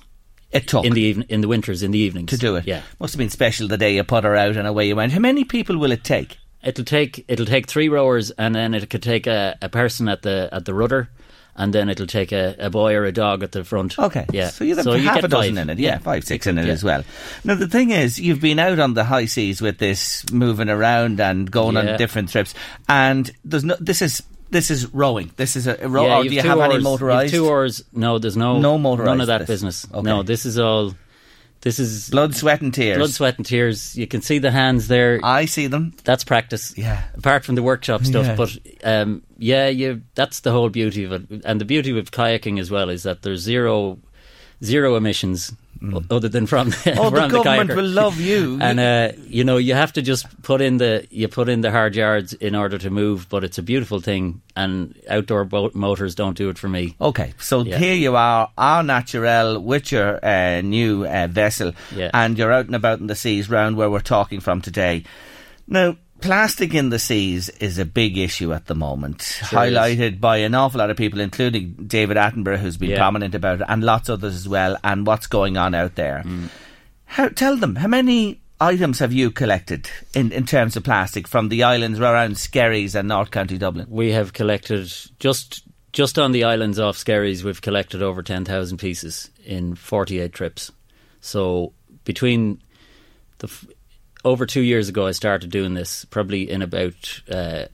it 0.50 0.68
took 0.68 0.84
in 0.84 0.92
the 0.92 1.00
even, 1.02 1.22
in 1.24 1.40
the 1.40 1.48
winters, 1.48 1.82
in 1.82 1.90
the 1.90 1.98
evenings 1.98 2.30
to 2.30 2.36
do 2.36 2.56
it. 2.56 2.66
Yeah, 2.66 2.82
must 3.00 3.14
have 3.14 3.18
been 3.18 3.30
special 3.30 3.68
the 3.68 3.78
day 3.78 3.94
you 3.94 4.04
put 4.04 4.24
her 4.24 4.36
out 4.36 4.56
and 4.56 4.66
away 4.66 4.88
you 4.88 4.96
went. 4.96 5.12
How 5.12 5.20
many 5.20 5.44
people 5.44 5.78
will 5.78 5.92
it 5.92 6.04
take? 6.04 6.38
it'll 6.62 6.84
take 6.84 7.24
it'll 7.28 7.46
take 7.46 7.66
three 7.66 7.88
rowers, 7.88 8.30
and 8.32 8.54
then 8.54 8.74
it 8.74 8.88
could 8.90 9.02
take 9.02 9.26
a, 9.26 9.56
a 9.60 9.68
person 9.68 10.08
at 10.08 10.22
the 10.22 10.48
at 10.52 10.64
the 10.64 10.74
rudder. 10.74 11.10
And 11.54 11.72
then 11.74 11.90
it'll 11.90 12.06
take 12.06 12.32
a, 12.32 12.56
a 12.58 12.70
boy 12.70 12.94
or 12.94 13.04
a 13.04 13.12
dog 13.12 13.42
at 13.42 13.52
the 13.52 13.62
front. 13.62 13.98
Okay, 13.98 14.24
yeah. 14.32 14.48
So 14.48 14.64
you 14.64 14.74
have 14.74 14.86
you 14.86 14.92
half 15.02 15.16
get 15.16 15.24
a 15.24 15.28
dozen 15.28 15.56
five. 15.56 15.62
in 15.64 15.70
it, 15.70 15.78
yeah, 15.78 15.98
five, 15.98 16.24
six 16.24 16.46
in 16.46 16.56
it 16.56 16.64
Yeah. 16.66 16.72
as 16.72 16.82
well. 16.82 17.04
Now 17.44 17.56
the 17.56 17.68
thing 17.68 17.90
is, 17.90 18.18
you've 18.18 18.40
been 18.40 18.58
out 18.58 18.78
on 18.78 18.94
the 18.94 19.04
high 19.04 19.26
seas 19.26 19.60
with 19.60 19.76
this, 19.76 20.24
moving 20.32 20.70
around 20.70 21.20
and 21.20 21.50
going 21.50 21.76
on 21.76 21.98
different 21.98 22.30
trips, 22.30 22.54
and 22.88 23.30
there's 23.44 23.64
no. 23.64 23.76
This 23.80 24.00
is 24.00 24.22
this 24.48 24.70
is 24.70 24.86
rowing. 24.94 25.30
This 25.36 25.56
is 25.56 25.66
a, 25.66 25.76
a 25.84 25.88
row. 25.88 26.22
Yeah, 26.22 26.28
do 26.28 26.34
you 26.34 26.40
have 26.40 26.58
any 26.58 26.60
oars. 26.60 26.74
You've 26.74 26.82
motorized? 26.84 27.34
Two 27.34 27.46
oars. 27.46 27.84
No, 27.92 28.18
there's 28.18 28.36
no 28.36 28.58
No 28.58 28.78
motorised 28.78 29.04
None 29.04 29.20
of 29.20 29.26
that 29.26 29.38
this. 29.40 29.48
business. 29.48 29.86
Okay. 29.92 30.02
No, 30.02 30.22
this 30.22 30.46
is 30.46 30.58
all. 30.58 30.94
This 31.62 31.78
is 31.78 32.10
Blood, 32.10 32.34
sweat, 32.34 32.60
and 32.60 32.74
tears. 32.74 32.98
blood, 32.98 33.10
sweat, 33.10 33.36
and 33.38 33.46
tears. 33.46 33.96
You 33.96 34.06
can 34.08 34.20
see 34.20 34.38
the 34.38 34.50
hands 34.50 34.88
there. 34.88 35.20
I 35.22 35.44
see 35.46 35.68
them. 35.68 35.94
that's 36.04 36.24
practice. 36.24 36.76
Yeah. 36.76 37.02
Apart 37.16 37.44
from 37.44 37.54
the 37.54 37.62
workshop 37.62 38.04
stuff, 38.04 38.26
Yeah. 38.26 38.34
but 38.36 38.58
um, 38.84 39.22
yeah, 39.38 39.68
you. 39.68 40.02
That's 40.16 40.40
the 40.40 40.50
whole 40.50 40.68
beauty 40.70 41.04
of 41.04 41.12
it, 41.12 41.42
and 41.44 41.60
the 41.60 41.64
beauty 41.64 41.92
with 41.92 42.10
kayaking 42.10 42.58
as 42.58 42.70
well 42.70 42.90
is 42.90 43.04
that 43.04 43.22
there's 43.22 43.40
zero, 43.42 43.98
zero 44.64 44.96
emissions. 44.96 45.52
O- 45.82 46.02
Other 46.16 46.28
than 46.28 46.46
from 46.46 46.70
the, 46.70 46.76
Mm. 46.92 46.96
Oh, 46.98 47.10
the 47.10 47.16
from 47.20 47.30
the 47.30 47.42
government 47.42 47.70
kayaker. 47.70 47.76
will 47.76 47.88
love 47.88 48.20
you. 48.20 48.58
and 48.60 48.78
uh, 48.80 49.12
you 49.26 49.44
know 49.44 49.56
you 49.56 49.74
have 49.74 49.92
to 49.94 50.02
just 50.02 50.26
put 50.42 50.60
in 50.60 50.78
the 50.78 51.06
you 51.10 51.28
put 51.28 51.48
in 51.48 51.60
the 51.62 51.70
hard 51.70 51.94
yards 51.96 52.32
in 52.34 52.54
order 52.54 52.78
to 52.78 52.90
move, 52.90 53.26
but 53.28 53.42
it's 53.44 53.58
a 53.58 53.62
beautiful 53.62 54.00
thing, 54.00 54.42
and 54.56 54.94
outdoor 55.08 55.44
boat 55.44 55.74
motors 55.74 56.14
don't 56.14 56.36
do 56.36 56.48
it 56.50 56.58
for 56.58 56.68
me. 56.68 56.94
Okay, 57.00 57.32
so 57.38 57.62
Yeah. 57.64 57.78
here 57.78 57.94
you 57.94 58.16
are, 58.16 58.50
our 58.56 58.82
naturel 58.82 59.58
with 59.60 59.90
your 59.92 60.24
uh, 60.24 60.60
new 60.62 61.04
uh, 61.06 61.26
vessel, 61.30 61.72
Yeah. 61.96 62.10
and 62.14 62.38
you're 62.38 62.52
out 62.52 62.66
and 62.66 62.76
about 62.76 63.00
in 63.00 63.06
the 63.08 63.16
seas 63.16 63.48
round 63.50 63.76
where 63.76 63.90
we're 63.90 64.00
talking 64.00 64.40
from 64.40 64.60
today. 64.60 65.04
Now, 65.68 65.96
plastic 66.22 66.72
in 66.74 66.88
the 66.90 66.98
seas 66.98 67.48
is 67.60 67.78
a 67.78 67.84
big 67.84 68.16
issue 68.16 68.52
at 68.52 68.66
the 68.66 68.74
moment, 68.74 69.22
Sure 69.22 69.58
highlighted 69.58 70.20
by 70.20 70.38
an 70.38 70.54
awful 70.54 70.78
lot 70.78 70.90
of 70.90 70.96
people, 70.96 71.20
including 71.20 71.74
David 71.86 72.16
Attenborough, 72.16 72.58
who's 72.58 72.76
been 72.78 72.90
Yeah. 72.90 72.96
prominent 72.98 73.34
about 73.34 73.60
it, 73.60 73.66
and 73.68 73.82
lots 73.84 74.08
others 74.08 74.34
as 74.34 74.48
well, 74.48 74.78
and 74.82 75.06
what's 75.06 75.26
going 75.26 75.56
on 75.56 75.74
out 75.74 75.94
there. 75.96 76.22
Mm. 76.24 76.48
How, 77.04 77.28
tell 77.28 77.56
them, 77.56 77.76
how 77.76 77.88
many 77.88 78.40
items 78.60 79.00
have 79.00 79.12
you 79.12 79.30
collected 79.30 79.90
in, 80.14 80.32
in 80.32 80.46
terms 80.46 80.76
of 80.76 80.84
plastic 80.84 81.28
from 81.28 81.48
the 81.48 81.62
islands 81.64 81.98
around 82.00 82.36
Skerries 82.38 82.94
and 82.94 83.08
North 83.08 83.30
County 83.30 83.58
Dublin? 83.58 83.86
We 83.90 84.12
have 84.12 84.32
collected 84.32 84.90
just 85.18 85.64
just 85.92 86.18
on 86.18 86.32
the 86.32 86.44
islands 86.44 86.78
off 86.78 86.96
Skerries. 86.96 87.44
We've 87.44 87.60
collected 87.60 88.02
over 88.02 88.22
ten 88.22 88.44
thousand 88.46 88.78
pieces 88.78 89.30
in 89.44 89.74
forty 89.74 90.20
eight 90.20 90.32
trips. 90.32 90.70
So 91.20 91.74
between 92.04 92.62
the 93.38 93.50
over 94.24 94.46
two 94.46 94.60
years 94.60 94.88
ago, 94.88 95.06
I 95.06 95.12
started 95.12 95.50
doing 95.50 95.74
this 95.74 96.04
probably 96.06 96.50
in 96.50 96.62
about 96.62 97.22
uh, 97.30 97.66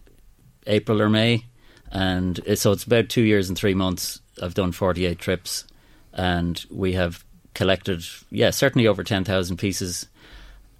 April 0.66 1.02
or 1.02 1.08
May, 1.08 1.44
and 1.90 2.38
it, 2.46 2.58
so 2.58 2.72
it's 2.72 2.84
about 2.84 3.08
two 3.08 3.22
years 3.22 3.48
and 3.48 3.58
three 3.58 3.74
months. 3.74 4.20
I've 4.42 4.54
done 4.54 4.72
forty 4.72 5.06
eight 5.06 5.18
trips, 5.18 5.64
and 6.12 6.64
we 6.70 6.92
have 6.94 7.24
collected 7.54 8.04
yeah 8.30 8.50
certainly 8.50 8.86
over 8.86 9.04
ten 9.04 9.24
thousand 9.24 9.56
pieces. 9.56 10.06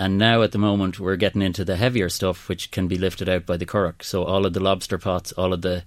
And 0.00 0.16
now 0.16 0.42
at 0.42 0.52
the 0.52 0.58
moment 0.58 1.00
we're 1.00 1.16
getting 1.16 1.42
into 1.42 1.64
the 1.64 1.74
heavier 1.74 2.08
stuff 2.08 2.48
which 2.48 2.70
can 2.70 2.86
be 2.86 2.96
lifted 2.96 3.28
out 3.28 3.46
by 3.46 3.56
the 3.56 3.66
currach. 3.66 4.04
So 4.04 4.22
all 4.22 4.46
of 4.46 4.52
the 4.52 4.60
lobster 4.60 4.96
pots, 4.96 5.32
all 5.32 5.52
of 5.52 5.62
the 5.62 5.82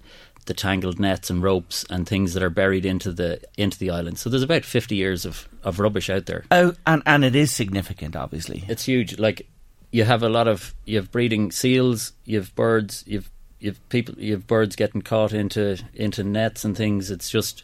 the 0.46 0.54
tangled 0.54 0.98
nets 0.98 1.30
and 1.30 1.42
ropes 1.42 1.84
and 1.88 2.06
things 2.06 2.34
that 2.34 2.42
are 2.42 2.50
buried 2.50 2.84
into 2.84 3.12
the 3.12 3.40
into 3.56 3.78
the 3.78 3.90
island. 3.90 4.18
So 4.18 4.28
there's 4.28 4.42
about 4.42 4.64
50 4.64 4.96
years 4.96 5.24
of, 5.24 5.48
of 5.62 5.78
rubbish 5.78 6.10
out 6.10 6.26
there. 6.26 6.44
Oh, 6.50 6.74
and, 6.86 7.02
and 7.06 7.24
it 7.24 7.36
is 7.36 7.52
significant, 7.52 8.16
obviously. 8.16 8.64
It's 8.68 8.84
huge. 8.84 9.18
Like 9.18 9.46
you 9.92 10.04
have 10.04 10.24
a 10.24 10.28
lot 10.28 10.48
of 10.48 10.74
you 10.84 10.96
have 10.96 11.12
breeding 11.12 11.52
seals, 11.52 12.12
you 12.24 12.38
have 12.38 12.52
birds, 12.56 13.04
you've 13.06 13.30
you've 13.60 13.88
people 13.90 14.16
you 14.18 14.32
have 14.32 14.48
birds 14.48 14.74
getting 14.74 15.02
caught 15.02 15.32
into 15.32 15.78
into 15.94 16.24
nets 16.24 16.64
and 16.64 16.76
things. 16.76 17.10
It's 17.10 17.30
just 17.30 17.62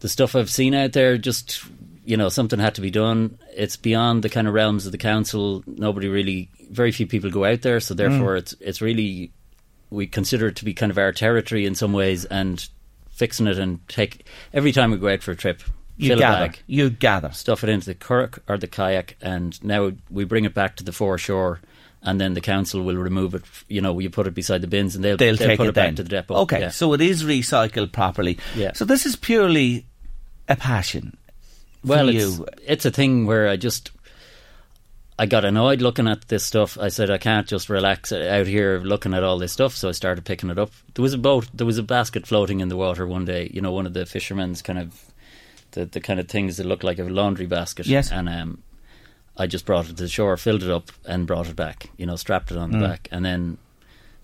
the 0.00 0.08
stuff 0.08 0.36
I've 0.36 0.50
seen 0.50 0.74
out 0.74 0.92
there 0.92 1.16
just 1.16 1.62
you 2.06 2.16
know, 2.16 2.28
something 2.28 2.60
had 2.60 2.76
to 2.76 2.80
be 2.80 2.90
done. 2.90 3.36
It's 3.52 3.76
beyond 3.76 4.22
the 4.22 4.28
kind 4.28 4.46
of 4.46 4.54
realms 4.54 4.86
of 4.86 4.92
the 4.92 4.98
council. 4.98 5.64
Nobody 5.66 6.08
really 6.08 6.48
very 6.70 6.92
few 6.92 7.06
people 7.06 7.30
go 7.30 7.44
out 7.44 7.62
there, 7.62 7.80
so 7.80 7.94
mm. 7.94 7.96
therefore 7.96 8.36
it's 8.36 8.54
it's 8.60 8.80
really 8.80 9.32
we 9.90 10.06
consider 10.06 10.48
it 10.48 10.56
to 10.56 10.64
be 10.64 10.74
kind 10.74 10.90
of 10.90 10.98
our 10.98 11.12
territory 11.12 11.66
in 11.66 11.74
some 11.74 11.92
ways 11.92 12.24
and 12.24 12.68
fixing 13.10 13.46
it 13.46 13.58
and 13.58 13.86
take 13.88 14.26
every 14.52 14.72
time 14.72 14.90
we 14.90 14.98
go 14.98 15.08
out 15.08 15.22
for 15.22 15.32
a 15.32 15.36
trip, 15.36 15.62
You 15.96 16.08
fill 16.10 16.18
gather. 16.18 16.44
a 16.44 16.48
bag 16.48 16.58
You 16.66 16.90
gather. 16.90 17.30
stuff 17.32 17.62
it 17.64 17.70
into 17.70 17.86
the 17.86 17.94
currach 17.94 18.38
or 18.48 18.58
the 18.58 18.66
kayak, 18.66 19.16
and 19.22 19.62
now 19.64 19.92
we 20.10 20.24
bring 20.24 20.44
it 20.44 20.52
back 20.54 20.76
to 20.76 20.84
the 20.84 20.92
foreshore, 20.92 21.60
and 22.02 22.20
then 22.20 22.34
the 22.34 22.40
council 22.40 22.82
will 22.82 22.96
remove 22.96 23.34
it. 23.34 23.42
You 23.68 23.80
know, 23.80 23.98
you 23.98 24.10
put 24.10 24.26
it 24.26 24.34
beside 24.34 24.60
the 24.60 24.66
bins, 24.66 24.94
and 24.94 25.02
they'll 25.04 25.16
They'll, 25.16 25.36
take 25.36 25.56
put 25.56 25.66
it, 25.66 25.70
it, 25.70 25.74
back 25.74 25.94
to 25.96 26.02
the 26.02 26.08
depot. 26.08 26.34
Okay, 26.42 26.60
Yeah. 26.60 26.68
so 26.70 26.92
it 26.92 27.00
is 27.00 27.24
recycled 27.24 27.92
properly. 27.92 28.38
Yeah. 28.54 28.72
So 28.74 28.84
this 28.84 29.06
is 29.06 29.16
purely 29.16 29.86
a 30.48 30.56
passion. 30.56 31.16
for 31.82 31.88
well, 31.88 32.08
it's 32.08 32.40
it's 32.66 32.84
a 32.84 32.90
thing 32.90 33.26
where 33.26 33.48
I 33.48 33.56
just 33.56 33.90
I 35.18 35.24
got 35.24 35.46
annoyed 35.46 35.80
looking 35.80 36.06
at 36.08 36.28
this 36.28 36.44
stuff. 36.44 36.76
I 36.78 36.88
said 36.88 37.10
I 37.10 37.16
can't 37.18 37.46
just 37.48 37.70
relax 37.70 38.12
out 38.12 38.46
here 38.46 38.80
looking 38.80 39.14
at 39.14 39.22
all 39.24 39.38
this 39.38 39.52
stuff, 39.52 39.74
so 39.74 39.88
I 39.88 39.92
started 39.92 40.26
picking 40.26 40.50
it 40.50 40.58
up. 40.58 40.72
There 40.94 41.02
was 41.02 41.14
a 41.14 41.18
boat, 41.18 41.48
there 41.54 41.66
was 41.66 41.78
a 41.78 41.82
basket 41.82 42.26
floating 42.26 42.60
in 42.60 42.68
the 42.68 42.76
water 42.76 43.06
one 43.06 43.24
day. 43.24 43.50
You 43.52 43.62
know, 43.62 43.72
one 43.72 43.86
of 43.86 43.94
the 43.94 44.04
fishermen's 44.04 44.60
kind 44.60 44.78
of 44.78 44.92
the 45.76 45.86
the 45.86 46.00
kind 46.00 46.18
of 46.18 46.28
things 46.28 46.56
that 46.56 46.66
look 46.66 46.82
like 46.82 46.98
a 46.98 47.04
laundry 47.04 47.46
basket. 47.46 47.86
Yes. 47.86 48.10
and 48.10 48.28
um, 48.28 48.62
I 49.36 49.46
just 49.46 49.64
brought 49.66 49.84
it 49.84 49.96
to 49.96 50.02
the 50.02 50.08
shore, 50.08 50.36
filled 50.36 50.62
it 50.62 50.70
up, 50.70 50.90
and 51.04 51.26
brought 51.26 51.48
it 51.48 51.54
back. 51.56 51.90
You 51.96 52.06
know, 52.06 52.16
strapped 52.16 52.50
it 52.50 52.56
on 52.56 52.72
the 52.72 52.78
back, 52.80 53.08
and 53.12 53.24
then 53.24 53.58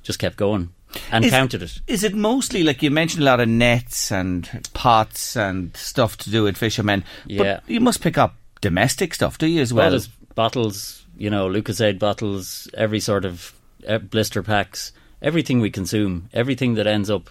just 0.02 0.18
kept 0.18 0.36
going 0.36 0.70
and 1.12 1.24
Is- 1.24 1.30
counted 1.30 1.62
it. 1.62 1.80
Is 1.86 2.02
it 2.02 2.14
mostly 2.14 2.64
like 2.64 2.82
you 2.82 2.90
mentioned 2.90 3.22
a 3.22 3.26
lot 3.26 3.40
of 3.40 3.48
nets 3.48 4.10
and 4.10 4.48
pots 4.72 5.36
and 5.36 5.76
stuff 5.76 6.16
to 6.18 6.30
do 6.30 6.42
with 6.44 6.56
fishermen? 6.56 7.04
Yeah. 7.26 7.60
But 7.60 7.70
you 7.70 7.80
must 7.80 8.00
pick 8.00 8.18
up 8.18 8.34
domestic 8.60 9.14
stuff, 9.14 9.38
do 9.38 9.46
you 9.46 9.60
as 9.60 9.72
well? 9.72 9.84
Well, 9.84 9.90
there's 9.90 10.08
bottles, 10.34 11.06
you 11.16 11.30
know, 11.30 11.48
Lucozade 11.48 11.98
bottles, 11.98 12.68
every 12.74 13.00
sort 13.00 13.24
of 13.24 13.52
uh, 13.86 13.98
blister 13.98 14.42
packs, 14.42 14.92
everything 15.20 15.60
we 15.60 15.70
consume, 15.70 16.30
everything 16.32 16.74
that 16.74 16.86
ends 16.86 17.10
up 17.10 17.28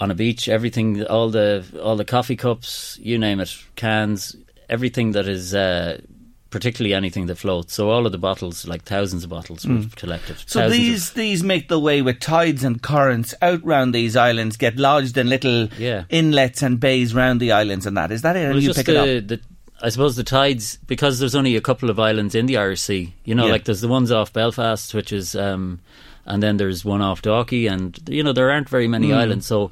on 0.00 0.10
a 0.10 0.14
beach, 0.14 0.48
everything, 0.48 1.04
all 1.06 1.30
the 1.30 1.64
all 1.82 1.96
the 1.96 2.04
coffee 2.04 2.36
cups, 2.36 2.98
you 3.02 3.18
name 3.18 3.40
it, 3.40 3.56
cans, 3.76 4.36
everything 4.68 5.12
that 5.12 5.28
is. 5.28 5.54
Uh, 5.54 6.00
Particularly 6.48 6.94
anything 6.94 7.26
that 7.26 7.34
floats. 7.36 7.74
So 7.74 7.90
all 7.90 8.06
of 8.06 8.12
the 8.12 8.18
bottles, 8.18 8.66
like 8.68 8.82
thousands 8.84 9.24
of 9.24 9.30
bottles, 9.30 9.66
we've 9.66 9.94
collected. 9.96 10.36
Mm. 10.36 10.48
so 10.48 10.60
Thousands 10.60 10.64
of- 10.64 10.70
these 10.80 11.10
these 11.12 11.42
make 11.42 11.68
the 11.68 11.78
way 11.78 12.00
with 12.02 12.20
tides 12.20 12.62
and 12.64 12.80
currents 12.80 13.34
out 13.42 13.62
round 13.64 13.92
these 13.94 14.16
islands, 14.16 14.56
get 14.56 14.76
lodged 14.76 15.18
in 15.18 15.28
little 15.28 15.66
Yeah. 15.76 16.04
inlets 16.08 16.62
and 16.62 16.78
bays 16.80 17.12
round 17.14 17.40
the 17.40 17.50
islands, 17.52 17.84
and 17.84 17.96
that 17.96 18.10
is 18.12 18.22
that 18.22 18.36
it. 18.36 18.48
Well, 18.48 18.60
you 18.62 18.72
pick 18.72 18.88
it 18.88 18.96
up. 18.96 19.04
the, 19.06 19.20
the, 19.20 19.40
I 19.82 19.88
suppose 19.90 20.14
the 20.16 20.22
tides 20.24 20.78
because 20.86 21.18
there's 21.18 21.34
only 21.34 21.56
a 21.56 21.60
couple 21.60 21.90
of 21.90 21.98
islands 21.98 22.34
in 22.34 22.46
the 22.46 22.56
Irish 22.56 22.80
Sea. 22.80 23.12
You 23.24 23.34
know, 23.34 23.46
Yeah. 23.46 23.52
like 23.52 23.64
there's 23.64 23.82
the 23.82 23.88
ones 23.88 24.10
off 24.12 24.32
Belfast, 24.32 24.94
which 24.94 25.12
is, 25.12 25.34
um, 25.34 25.80
and 26.26 26.42
then 26.42 26.56
there's 26.56 26.84
one 26.84 27.00
off 27.02 27.22
Dalkey, 27.22 27.70
and 27.70 27.98
you 28.08 28.22
know 28.22 28.32
there 28.32 28.50
aren't 28.50 28.68
very 28.68 28.88
many 28.88 29.08
hmm. 29.08 29.16
islands, 29.16 29.46
so 29.46 29.70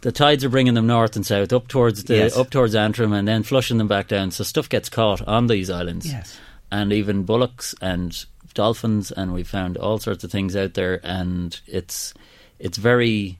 the 0.00 0.12
tides 0.12 0.44
are 0.44 0.48
bringing 0.48 0.74
them 0.74 0.86
north 0.86 1.16
and 1.16 1.26
south 1.26 1.52
up 1.52 1.68
towards 1.68 2.04
the 2.04 2.16
Yes. 2.16 2.36
up 2.36 2.50
towards 2.50 2.74
Antrim, 2.74 3.12
and 3.12 3.26
then 3.26 3.42
flushing 3.42 3.78
them 3.78 3.88
back 3.88 4.08
down. 4.08 4.30
So 4.30 4.44
stuff 4.44 4.68
gets 4.68 4.88
caught 4.88 5.26
on 5.26 5.48
these 5.48 5.68
islands, 5.68 6.06
Yes. 6.06 6.38
and 6.70 6.92
even 6.92 7.24
bullocks 7.24 7.74
and 7.80 8.24
dolphins, 8.54 9.10
and 9.10 9.34
we 9.34 9.42
found 9.42 9.76
all 9.76 9.98
sorts 9.98 10.24
of 10.24 10.30
things 10.30 10.56
out 10.56 10.74
there, 10.74 11.00
and 11.04 11.60
it's 11.66 12.14
it's 12.58 12.78
very 12.78 13.38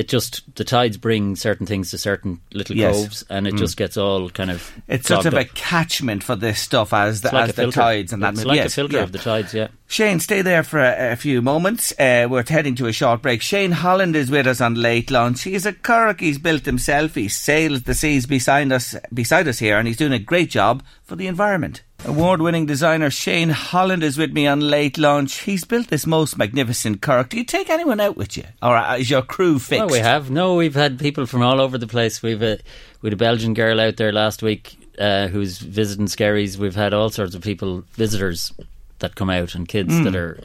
it 0.00 0.08
just 0.08 0.42
the 0.56 0.64
tides 0.64 0.96
bring 0.96 1.36
certain 1.36 1.66
things 1.66 1.90
to 1.90 1.98
certain 1.98 2.40
little 2.54 2.74
Yes. 2.76 2.94
coves, 3.02 3.24
and 3.28 3.46
it 3.46 3.54
Mm. 3.54 3.58
just 3.58 3.76
gets 3.76 3.96
all 3.98 4.30
kind 4.30 4.50
of. 4.50 4.72
It's 4.88 5.08
sort 5.08 5.26
of 5.26 5.32
clogged 5.34 5.50
a 5.50 5.52
catchment 5.54 6.24
for 6.24 6.36
this 6.36 6.58
stuff 6.58 6.94
as 6.94 7.20
the, 7.20 7.30
like 7.34 7.50
as 7.50 7.54
the 7.54 7.70
tides 7.70 8.12
and 8.12 8.22
that. 8.22 8.32
It's 8.34 8.44
like 8.46 8.56
yes, 8.56 8.72
a 8.72 8.74
filter 8.76 8.96
yeah. 8.96 9.02
of 9.02 9.12
the 9.12 9.18
tides. 9.18 9.52
Yeah. 9.52 9.68
Shane, 9.88 10.20
stay 10.20 10.40
there 10.40 10.62
for 10.62 10.78
a, 10.80 11.12
a 11.12 11.16
few 11.16 11.42
moments. 11.42 11.92
Uh, 11.98 12.26
we're 12.30 12.44
heading 12.48 12.76
to 12.76 12.86
a 12.86 12.92
short 12.92 13.20
break. 13.22 13.42
Shane 13.42 13.72
Holland 13.72 14.16
is 14.16 14.30
with 14.30 14.46
us 14.46 14.60
on 14.60 14.74
late 14.74 15.10
lunch. 15.10 15.42
He's 15.42 15.66
a 15.66 15.72
Curragh. 15.72 16.20
He's 16.20 16.38
built 16.38 16.64
himself. 16.64 17.14
He 17.16 17.28
sails 17.28 17.82
the 17.82 17.94
seas 17.94 18.24
beside 18.26 18.72
us, 18.72 18.94
beside 19.12 19.48
us 19.48 19.58
here, 19.58 19.76
and 19.78 19.86
he's 19.86 19.96
doing 19.98 20.12
a 20.12 20.18
great 20.18 20.48
job 20.50 20.82
for 21.02 21.16
the 21.16 21.26
environment. 21.26 21.82
Award-winning 22.06 22.64
designer 22.66 23.10
Shane 23.10 23.50
Holland 23.50 24.02
is 24.02 24.16
with 24.16 24.32
me 24.32 24.46
on 24.46 24.60
late 24.60 24.96
Lunch. 24.96 25.40
He's 25.40 25.64
built 25.64 25.88
this 25.88 26.06
most 26.06 26.38
magnificent 26.38 27.02
Curragh. 27.02 27.28
Do 27.28 27.36
you 27.36 27.44
take 27.44 27.68
anyone 27.68 28.00
out 28.00 28.16
with 28.16 28.36
you, 28.38 28.44
or 28.62 28.82
is 28.96 29.10
your 29.10 29.20
crew 29.22 29.58
fixed? 29.58 29.80
Well, 29.80 29.90
we 29.90 29.98
have. 29.98 30.30
No, 30.30 30.54
we've 30.56 30.74
had 30.74 30.98
people 30.98 31.26
from 31.26 31.42
all 31.42 31.60
over 31.60 31.76
the 31.76 31.86
place. 31.86 32.22
We've 32.22 32.42
a, 32.42 32.58
we 33.02 33.08
had 33.08 33.12
a 33.12 33.16
Belgian 33.16 33.52
girl 33.52 33.78
out 33.78 33.96
there 33.98 34.12
last 34.12 34.42
week 34.42 34.76
uh, 34.98 35.28
who's 35.28 35.58
visiting 35.58 36.06
Skerries. 36.06 36.56
We've 36.58 36.74
had 36.74 36.94
all 36.94 37.10
sorts 37.10 37.34
of 37.34 37.42
people, 37.42 37.84
visitors 37.92 38.52
that 39.00 39.14
come 39.14 39.28
out 39.30 39.54
and 39.54 39.68
kids 39.68 39.92
Mm. 39.92 40.04
that 40.04 40.16
are 40.16 40.40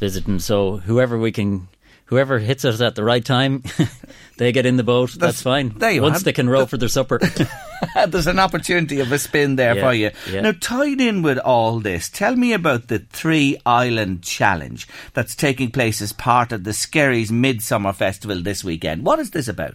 visiting. 0.00 0.38
So 0.40 0.78
whoever 0.78 1.18
we 1.18 1.32
can, 1.32 1.68
whoever 2.06 2.38
hits 2.38 2.64
us 2.64 2.80
at 2.80 2.94
the 2.94 3.04
right 3.04 3.24
time, 3.24 3.62
they 4.38 4.52
get 4.52 4.66
in 4.66 4.76
the 4.76 4.82
boat. 4.82 5.12
That's, 5.12 5.42
fine. 5.42 5.70
there 5.78 5.90
you 5.90 6.02
Once 6.02 6.20
are. 6.20 6.24
they 6.24 6.32
can 6.32 6.48
row 6.48 6.66
for 6.66 6.76
their 6.76 6.88
supper. 6.88 7.18
There's 8.08 8.26
an 8.26 8.38
opportunity 8.38 9.00
of 9.00 9.10
a 9.12 9.18
spin 9.18 9.56
there 9.56 9.74
Yeah, 9.76 9.82
for 9.82 9.92
you. 9.94 10.10
yeah. 10.30 10.40
Now, 10.42 10.52
tied 10.58 11.00
in 11.00 11.22
with 11.22 11.38
all 11.38 11.80
this, 11.80 12.08
tell 12.08 12.34
me 12.36 12.52
about 12.52 12.88
the 12.88 12.98
Three 13.00 13.58
Island 13.66 14.22
Challenge 14.22 14.86
that's 15.12 15.34
taking 15.34 15.70
place 15.70 16.00
as 16.00 16.12
part 16.12 16.52
of 16.52 16.64
the 16.64 16.72
Skerries 16.72 17.30
Midsummer 17.32 17.92
Festival 17.92 18.40
this 18.42 18.64
weekend. 18.64 19.04
What 19.04 19.18
is 19.18 19.30
this 19.32 19.48
about? 19.48 19.74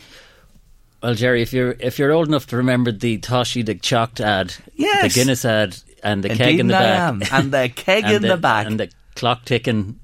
Well, 1.03 1.13
Jerry, 1.15 1.41
if 1.41 1.53
you're 1.53 1.75
if 1.80 1.97
you're 1.97 2.11
old 2.11 2.27
enough 2.27 2.47
to 2.47 2.57
remember 2.57 2.91
the 2.91 3.19
Toshi 3.19 3.65
the 3.65 3.75
Chocked 3.75 4.19
ad, 4.19 4.53
Yes. 4.75 5.01
the 5.13 5.19
Guinness 5.19 5.45
ad, 5.45 5.77
and 6.03 6.23
the 6.23 6.30
keg 6.30 6.59
in 6.59 6.67
the 6.67 6.75
I 6.75 6.80
back, 6.82 6.99
am. 6.99 7.21
And 7.32 7.51
the 7.53 7.69
keg 7.69 8.03
in 8.11 8.21
the 8.21 8.36
back. 8.38 8.65
and 8.67 8.80
the 8.80 8.89
clock 9.15 9.45
ticking 9.45 9.98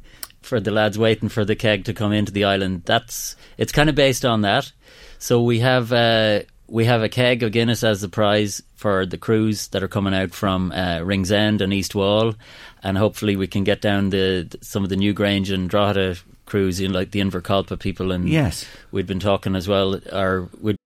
for 0.45 0.59
the 0.59 0.71
lads 0.71 0.97
waiting 0.97 1.29
for 1.29 1.43
the 1.43 1.55
keg 1.55 1.85
to 1.85 1.93
come 1.93 2.13
into 2.13 2.31
the 2.31 2.45
island. 2.45 2.83
That's 2.85 3.35
it's 3.57 3.71
kind 3.71 3.89
of 3.89 3.95
based 3.95 4.23
on 4.25 4.41
that. 4.41 4.71
So 5.19 5.41
we 5.41 5.59
have 5.59 5.91
uh, 5.91 6.41
we 6.67 6.85
have 6.85 7.01
a 7.03 7.09
keg 7.09 7.43
of 7.43 7.51
Guinness 7.51 7.83
as 7.83 8.01
the 8.01 8.09
prize 8.09 8.61
for 8.75 9.05
the 9.05 9.17
crews 9.17 9.67
that 9.69 9.83
are 9.83 9.87
coming 9.87 10.13
out 10.13 10.31
from 10.31 10.71
uh, 10.71 10.99
Ringsend 11.03 11.61
and 11.61 11.73
East 11.73 11.95
Wall, 11.95 12.35
and 12.83 12.97
hopefully 12.97 13.35
we 13.35 13.47
can 13.47 13.63
get 13.63 13.81
down 13.81 14.09
the 14.09 14.55
some 14.61 14.83
of 14.83 14.89
the 14.89 14.95
New 14.97 15.13
Grange 15.13 15.49
and 15.51 15.69
Drogheda 15.69 16.17
crews 16.45 16.79
in 16.79 16.93
like 16.93 17.11
the 17.11 17.21
Inverculpa 17.21 17.79
people 17.79 18.11
and 18.11 18.29
Yes. 18.29 18.65
we'd 18.91 19.07
been 19.07 19.19
talking 19.19 19.55
as 19.55 19.67
well 19.67 19.99
or 20.13 20.47
we'd 20.61 20.77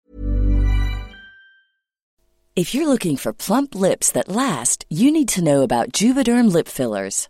If 2.56 2.74
you're 2.74 2.88
looking 2.88 3.16
for 3.18 3.32
plump 3.34 3.76
lips 3.76 4.12
that 4.12 4.28
last, 4.28 4.86
you 4.90 5.12
need 5.12 5.30
to 5.30 5.44
know 5.44 5.62
about 5.64 5.92
Juvederm 5.92 6.52
lip 6.52 6.68
fillers. 6.68 7.30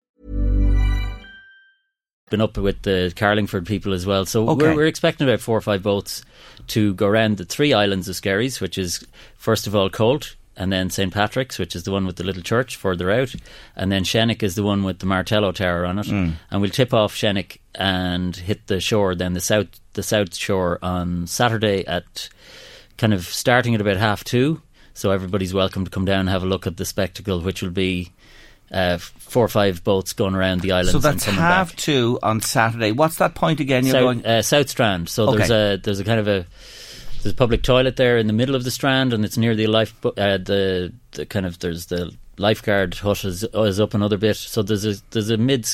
Been 2.31 2.41
up 2.41 2.57
with 2.57 2.81
the 2.81 3.13
Carlingford 3.15 3.67
people 3.67 3.93
as 3.93 4.05
well. 4.05 4.25
So 4.25 4.47
Okay. 4.49 4.69
we're, 4.69 4.75
we're 4.75 4.87
expecting 4.87 5.27
about 5.27 5.41
four 5.41 5.57
or 5.57 5.61
five 5.61 5.83
boats 5.83 6.23
to 6.67 6.93
go 6.95 7.05
around 7.05 7.37
the 7.37 7.45
three 7.45 7.73
islands 7.73 8.07
of 8.07 8.15
Skerries, 8.15 8.59
which 8.61 8.77
is 8.77 9.05
first 9.37 9.67
of 9.67 9.75
all 9.75 9.89
Colt, 9.89 10.35
and 10.55 10.71
then 10.71 10.89
St 10.89 11.13
Patrick's, 11.13 11.59
which 11.59 11.75
is 11.75 11.83
the 11.83 11.91
one 11.91 12.05
with 12.05 12.15
the 12.15 12.23
little 12.23 12.41
church 12.41 12.75
further 12.77 13.11
out, 13.11 13.33
and 13.75 13.91
then 13.91 14.03
Shenick 14.03 14.43
is 14.43 14.55
the 14.55 14.63
one 14.63 14.83
with 14.83 14.99
the 14.99 15.05
Martello 15.05 15.51
Tower 15.51 15.85
on 15.85 15.99
it. 15.99 16.05
Mm. 16.07 16.33
And 16.49 16.61
we'll 16.61 16.71
tip 16.71 16.93
off 16.93 17.13
Shenick 17.13 17.57
and 17.75 18.35
hit 18.35 18.67
the 18.67 18.79
shore, 18.79 19.13
then 19.13 19.33
the 19.33 19.41
south 19.41 19.67
the 19.93 20.03
south 20.03 20.33
shore 20.35 20.79
on 20.81 21.27
Saturday 21.27 21.85
at 21.85 22.29
kind 22.97 23.13
of 23.13 23.25
starting 23.25 23.75
at 23.75 23.81
about 23.81 23.97
half 23.97 24.23
two. 24.23 24.61
So 24.93 25.11
everybody's 25.11 25.53
welcome 25.53 25.83
to 25.83 25.91
come 25.91 26.05
down 26.05 26.21
and 26.21 26.29
have 26.29 26.43
a 26.43 26.47
look 26.47 26.65
at 26.67 26.77
the 26.77 26.85
spectacle, 26.85 27.41
which 27.41 27.61
will 27.61 27.71
be 27.71 28.11
uh, 28.71 28.99
four 29.31 29.45
or 29.45 29.47
five 29.47 29.83
boats 29.83 30.11
going 30.13 30.35
around 30.35 30.59
the 30.61 30.73
island. 30.73 30.89
So 30.91 30.99
that's 30.99 31.23
half 31.25 31.69
back. 31.71 31.77
two 31.77 32.19
on 32.21 32.41
Saturday. 32.41 32.91
What's 32.91 33.15
that 33.17 33.33
point 33.33 33.59
again? 33.61 33.85
You're 33.85 33.93
South, 33.93 34.01
going. 34.01 34.25
uh, 34.25 34.41
South 34.41 34.69
Strand. 34.69 35.07
So 35.09 35.31
there's 35.35 35.49
a 35.49 35.77
there's 35.81 35.99
a 35.99 36.03
kind 36.03 36.19
of 36.19 36.27
a 36.27 36.45
there's 37.23 37.33
a 37.33 37.37
public 37.37 37.63
toilet 37.63 37.95
there 37.95 38.17
in 38.17 38.27
the 38.27 38.33
middle 38.33 38.55
of 38.55 38.63
the 38.63 38.71
Strand, 38.71 39.13
and 39.13 39.23
it's 39.23 39.37
near 39.37 39.55
the 39.55 39.67
life 39.67 39.93
uh, 40.05 40.09
the 40.37 40.93
the 41.11 41.25
kind 41.25 41.45
of 41.45 41.59
there's 41.59 41.85
the 41.87 42.13
lifeguard 42.37 42.95
hut 42.95 43.23
is, 43.23 43.43
is 43.53 43.79
up 43.79 43.93
another 43.93 44.17
bit. 44.17 44.35
So 44.35 44.63
there's 44.63 44.85
a 44.85 44.95
there's 45.11 45.29
a 45.29 45.37
mid 45.37 45.65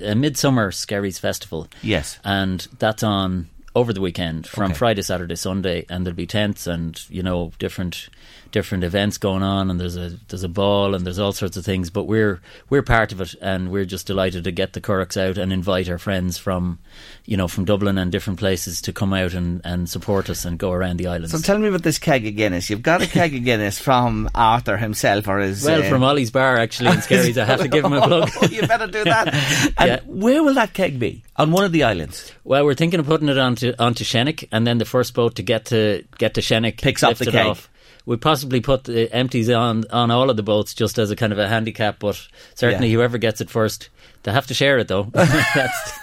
a 0.00 0.14
midsummer 0.14 0.70
Skerries 0.72 1.18
festival. 1.20 1.68
Yes. 1.82 2.18
and 2.24 2.66
that's 2.78 3.02
on 3.02 3.48
over 3.76 3.92
the 3.92 4.00
weekend 4.00 4.46
from 4.46 4.70
Okay. 4.70 4.74
Friday, 4.74 5.02
Saturday, 5.02 5.34
Sunday, 5.36 5.84
and 5.90 6.06
there'll 6.06 6.16
be 6.16 6.26
tents 6.26 6.66
and 6.66 7.00
you 7.10 7.22
know 7.22 7.52
different 7.58 8.08
different 8.54 8.84
events 8.84 9.18
going 9.18 9.42
on, 9.42 9.68
and 9.70 9.80
there's 9.80 9.96
a 9.96 10.16
there's 10.28 10.44
a 10.44 10.48
ball 10.48 10.94
and 10.94 11.04
there's 11.04 11.18
all 11.18 11.32
sorts 11.32 11.56
of 11.56 11.64
things. 11.64 11.90
But 11.90 12.04
we're 12.04 12.40
we're 12.70 12.82
part 12.82 13.10
of 13.12 13.20
it, 13.20 13.34
and 13.42 13.70
we're 13.70 13.84
just 13.84 14.06
delighted 14.06 14.44
to 14.44 14.52
get 14.52 14.72
the 14.72 14.80
Currachs 14.80 15.16
out 15.20 15.36
and 15.36 15.52
invite 15.52 15.88
our 15.90 15.98
friends 15.98 16.38
from 16.38 16.78
you 17.26 17.36
know 17.36 17.48
from 17.48 17.64
Dublin 17.64 17.98
and 17.98 18.12
different 18.12 18.38
places 18.38 18.80
to 18.82 18.92
come 18.92 19.12
out 19.12 19.34
and, 19.34 19.60
and 19.64 19.90
support 19.90 20.30
us 20.30 20.44
and 20.44 20.56
go 20.58 20.70
around 20.72 20.98
the 20.98 21.08
islands. 21.08 21.32
So 21.32 21.38
tell 21.40 21.58
me 21.58 21.68
about 21.68 21.82
this 21.82 21.98
keg 21.98 22.26
of 22.26 22.36
Guinness. 22.36 22.70
You've 22.70 22.80
got 22.82 23.02
a 23.02 23.06
keg 23.08 23.34
of 23.34 23.44
Guinness 23.44 23.78
from 23.78 24.30
Arthur 24.34 24.76
himself 24.76 25.26
or 25.28 25.40
his. 25.40 25.64
well, 25.64 25.82
uh, 25.82 25.88
from 25.90 26.02
Ollie's 26.04 26.30
Bar 26.30 26.56
actually 26.56 26.90
in 26.90 27.02
Skerries, 27.02 27.36
I 27.36 27.44
have 27.44 27.60
to 27.60 27.68
give 27.68 27.84
him 27.84 27.92
a 27.92 28.00
plug. 28.06 28.30
You 28.54 28.62
better 28.66 28.86
do 28.86 29.02
that. 29.04 29.34
And 29.76 29.88
Yeah. 29.90 30.00
where 30.06 30.42
will 30.44 30.54
that 30.54 30.72
keg 30.72 30.98
be? 31.00 31.24
On 31.36 31.50
one 31.50 31.64
of 31.64 31.72
the 31.72 31.82
islands. 31.82 32.32
Well, 32.44 32.64
we're 32.64 32.74
thinking 32.74 33.00
of 33.00 33.06
putting 33.06 33.28
it 33.28 33.36
onto 33.36 33.72
onto 33.80 34.04
Shenick, 34.04 34.46
and 34.52 34.64
then 34.64 34.78
the 34.78 34.84
first 34.84 35.12
boat 35.14 35.34
to 35.36 35.42
get 35.42 35.64
to 35.66 36.04
get 36.18 36.34
to 36.34 36.40
Shenick 36.40 36.80
Picks 36.80 37.02
up 37.02 37.16
the 37.16 37.26
keg. 37.26 37.46
Off. 37.46 37.68
We 38.06 38.16
possibly 38.18 38.60
put 38.60 38.84
the 38.84 39.10
empties 39.14 39.48
on 39.48 39.84
on 39.90 40.10
all 40.10 40.28
of 40.28 40.36
the 40.36 40.42
boats 40.42 40.74
just 40.74 40.98
as 40.98 41.10
a 41.10 41.16
kind 41.16 41.32
of 41.32 41.38
a 41.38 41.48
handicap, 41.48 41.98
but 42.00 42.20
certainly 42.54 42.88
Yeah. 42.88 42.96
whoever 42.96 43.16
gets 43.18 43.40
it 43.40 43.48
first, 43.48 43.88
they 44.24 44.32
have 44.32 44.46
to 44.48 44.54
share 44.54 44.78
it 44.78 44.88
though. 44.88 45.04
that's 45.12 46.00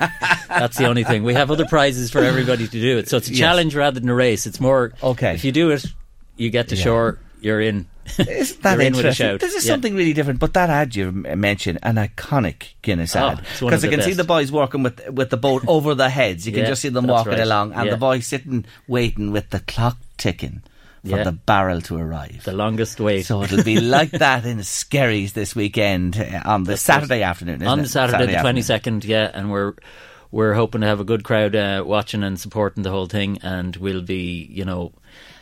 that's 0.48 0.78
the 0.78 0.86
only 0.88 1.04
thing. 1.04 1.24
We 1.24 1.34
have 1.36 1.52
other 1.52 1.66
prizes 1.66 2.10
for 2.12 2.20
everybody 2.24 2.68
to 2.68 2.72
do 2.82 2.98
it, 2.98 3.08
so 3.10 3.18
it's 3.18 3.28
a 3.28 3.32
Yes. 3.32 3.40
challenge 3.40 3.76
rather 3.76 4.00
than 4.00 4.10
a 4.10 4.16
race. 4.16 4.46
It's 4.48 4.60
more 4.60 4.94
Okay. 5.04 5.36
If 5.36 5.44
you 5.46 5.52
do 5.52 5.70
it, 5.72 5.86
you 6.38 6.50
get 6.50 6.70
to 6.70 6.76
Yeah. 6.76 6.84
shore. 6.84 7.20
You're 7.40 7.62
in. 7.62 7.88
Isn't 8.18 8.62
that 8.64 8.74
You're 8.74 8.82
in 8.82 8.94
with 8.94 9.06
a 9.06 9.10
interesting? 9.10 9.28
shout. 9.28 9.40
This 9.40 9.54
is 9.54 9.66
Yeah. 9.66 9.74
something 9.74 9.96
really 9.96 10.14
different. 10.14 10.40
But 10.40 10.54
that 10.54 10.70
ad 10.70 10.96
you 10.96 11.12
mentioned, 11.12 11.80
an 11.84 11.96
iconic 11.96 12.70
Guinness 12.82 13.16
Oh, 13.16 13.20
ad, 13.30 13.42
one 13.60 13.74
I 13.74 13.78
can 13.78 14.02
see 14.02 14.14
the 14.14 14.24
boys 14.24 14.52
walking 14.52 14.82
with 14.84 15.08
with 15.10 15.30
the 15.30 15.38
boat 15.38 15.64
over 15.68 15.94
their 15.96 16.10
heads. 16.10 16.48
You 16.48 16.52
can 16.54 16.66
just 16.66 16.82
see 16.82 16.90
them 16.90 17.06
walking 17.08 17.34
right. 17.34 17.42
along, 17.42 17.74
and 17.74 17.86
Yeah. 17.86 17.92
the 17.92 17.98
boys 17.98 18.26
sitting 18.26 18.66
waiting 18.88 19.32
with 19.32 19.52
the 19.52 19.60
clock 19.60 19.98
ticking 20.18 20.62
for 21.04 21.18
Yeah. 21.18 21.24
the 21.24 21.32
barrel 21.32 21.82
to 21.82 21.98
arrive. 21.98 22.44
The 22.44 22.54
longest 22.54 23.00
wait. 23.00 23.26
So 23.26 23.42
it'll 23.44 23.64
be 23.64 23.80
like 23.80 24.12
that 24.12 24.46
in 24.46 24.60
Skerries 24.64 25.34
this 25.34 25.56
weekend 25.56 26.18
uh, 26.20 26.42
on 26.46 26.64
the 26.64 26.78
Saturday 26.78 27.24
afternoon. 27.24 27.56
Isn't 27.56 27.68
on 27.68 27.80
it? 27.80 27.84
the 27.84 27.90
Saturday, 27.90 28.34
the 28.34 28.40
twenty 28.42 28.62
second, 28.62 29.04
yeah, 29.06 29.30
and 29.34 29.52
we're 29.52 29.74
we're 30.32 30.54
hoping 30.54 30.82
to 30.82 30.88
have 30.88 31.00
a 31.00 31.04
good 31.04 31.24
crowd 31.24 31.56
uh, 31.56 31.84
watching 31.86 32.24
and 32.24 32.40
supporting 32.40 32.84
the 32.84 32.90
whole 32.92 33.08
thing, 33.08 33.40
and 33.44 33.76
we'll 33.76 34.02
be, 34.02 34.48
you 34.50 34.64
know, 34.64 34.94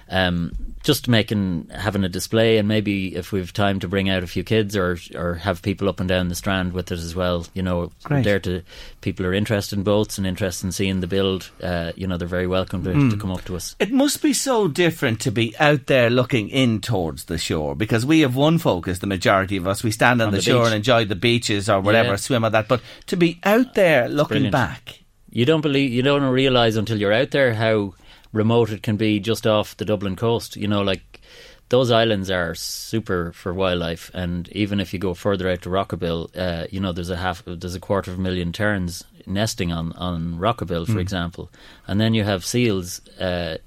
um, 0.10 0.52
just 0.82 1.08
making 1.10 1.70
having 1.76 2.04
a 2.06 2.10
display, 2.10 2.58
and 2.58 2.68
maybe 2.68 3.14
if 3.16 3.32
we've 3.34 3.52
time 3.52 3.80
to 3.82 3.88
bring 3.88 4.10
out 4.10 4.24
a 4.24 4.28
few 4.28 4.44
kids 4.44 4.76
or 4.78 4.98
or 5.14 5.36
have 5.36 5.62
people 5.62 5.90
up 5.90 6.00
and 6.00 6.08
down 6.08 6.30
the 6.30 6.36
strand 6.36 6.72
with 6.74 6.92
it 6.92 7.00
as 7.00 7.14
well. 7.14 7.46
You 7.54 7.62
know, 7.64 7.92
Great. 8.04 8.24
there 8.24 8.40
to 8.40 8.62
people 9.02 9.26
are 9.26 9.34
interested 9.34 9.78
in 9.78 9.84
boats 9.84 10.18
and 10.18 10.26
interested 10.26 10.66
in 10.68 10.72
seeing 10.72 11.02
the 11.02 11.08
build. 11.08 11.52
Uh, 11.62 11.92
you 11.98 12.08
know, 12.08 12.18
they're 12.18 12.28
very 12.30 12.48
welcome 12.48 12.84
to, 12.86 12.94
Hmm. 12.94 13.10
to 13.10 13.18
come 13.18 13.30
up 13.32 13.44
to 13.46 13.56
us. 13.58 13.76
It 13.80 13.92
must 13.92 14.22
be 14.22 14.32
so 14.34 14.68
different 14.70 15.20
to 15.22 15.32
be 15.32 15.54
out 15.60 15.88
there 15.88 16.10
looking 16.10 16.50
in 16.50 16.80
towards 16.80 17.26
the 17.26 17.38
shore 17.38 17.76
because 17.76 18.06
we 18.06 18.22
have 18.22 18.36
one 18.38 18.58
focus, 18.58 19.00
the 19.00 19.08
majority 19.08 19.58
of 19.58 19.68
us. 19.68 19.84
We 19.84 19.92
stand 19.92 20.22
on, 20.22 20.28
On 20.30 20.32
the, 20.34 20.38
the 20.38 20.44
shore 20.44 20.66
and 20.66 20.74
enjoy 20.74 21.06
the 21.06 21.16
beaches 21.16 21.70
or 21.70 21.82
whatever, 21.82 22.12
Yeah. 22.12 22.16
swim 22.16 22.46
or 22.46 22.52
that. 22.52 22.68
But 22.70 22.82
to 23.08 23.18
be 23.18 23.40
out 23.44 23.74
there 23.76 24.08
looking 24.08 24.36
brilliant. 24.50 24.54
back, 24.54 25.00
You 25.30 25.46
don't 25.46 25.62
believe, 25.62 25.92
you 25.92 26.02
don't 26.02 26.24
realize 26.24 26.76
until 26.78 26.98
you're 26.98 27.14
out 27.14 27.30
there 27.32 27.54
how 27.54 27.94
remote 28.32 28.72
it 28.72 28.84
can 28.84 28.98
be 28.98 29.20
just 29.20 29.48
off 29.48 29.78
the 29.78 29.86
Dublin 29.86 30.16
coast. 30.16 30.56
You 30.56 30.68
know, 30.68 30.82
like 30.82 31.22
those 31.70 31.92
islands 31.92 32.30
are 32.30 32.56
super 32.56 33.32
for 33.32 33.54
wildlife, 33.54 34.12
and 34.14 34.50
even 34.50 34.80
if 34.80 34.94
you 34.94 35.00
go 35.00 35.14
further 35.14 35.50
out 35.50 35.62
to 35.64 35.70
Rockabill, 35.70 36.30
uh, 36.36 36.68
you 36.72 36.80
know, 36.80 36.92
there's 36.92 37.10
a 37.10 37.18
half, 37.18 37.44
there's 37.46 37.76
a 37.76 37.80
quarter 37.80 38.12
of 38.12 38.20
a 38.20 38.22
million 38.22 38.52
terns 38.52 39.04
nesting 39.26 39.72
on 39.72 39.94
on 39.94 40.40
Rockabill, 40.40 40.88
for 40.88 41.00
example, 41.00 41.52
and 41.88 42.00
then 42.00 42.14
you 42.14 42.24
have 42.24 42.46
seals. 42.46 43.02
Uh, 43.20 43.58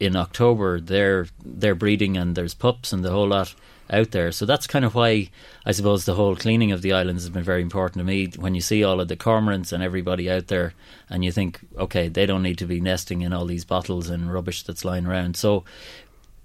in 0.00 0.16
October, 0.16 0.80
they're 0.80 1.26
they're 1.44 1.76
breeding 1.76 2.16
and 2.16 2.34
there's 2.34 2.52
pups 2.52 2.92
and 2.92 3.04
the 3.04 3.12
whole 3.12 3.28
lot 3.28 3.54
out 3.90 4.10
there. 4.10 4.32
So 4.32 4.46
that's 4.46 4.66
kind 4.66 4.84
of 4.84 4.94
why 4.94 5.30
I 5.66 5.72
suppose 5.72 6.04
the 6.04 6.14
whole 6.14 6.36
cleaning 6.36 6.72
of 6.72 6.82
the 6.82 6.92
islands 6.92 7.22
has 7.22 7.30
been 7.30 7.42
very 7.42 7.62
important 7.62 8.00
to 8.00 8.04
me. 8.04 8.28
When 8.36 8.54
you 8.54 8.60
see 8.60 8.82
all 8.84 9.00
of 9.00 9.08
the 9.08 9.16
cormorants 9.16 9.72
and 9.72 9.82
everybody 9.82 10.30
out 10.30 10.48
there, 10.48 10.74
and 11.10 11.24
you 11.24 11.32
think, 11.32 11.60
okay, 11.76 12.08
they 12.08 12.26
don't 12.26 12.42
need 12.42 12.58
to 12.58 12.66
be 12.66 12.80
nesting 12.80 13.22
in 13.22 13.32
all 13.32 13.46
these 13.46 13.64
bottles 13.64 14.08
and 14.08 14.32
rubbish 14.32 14.62
that's 14.62 14.84
lying 14.84 15.06
around. 15.06 15.36
So 15.36 15.64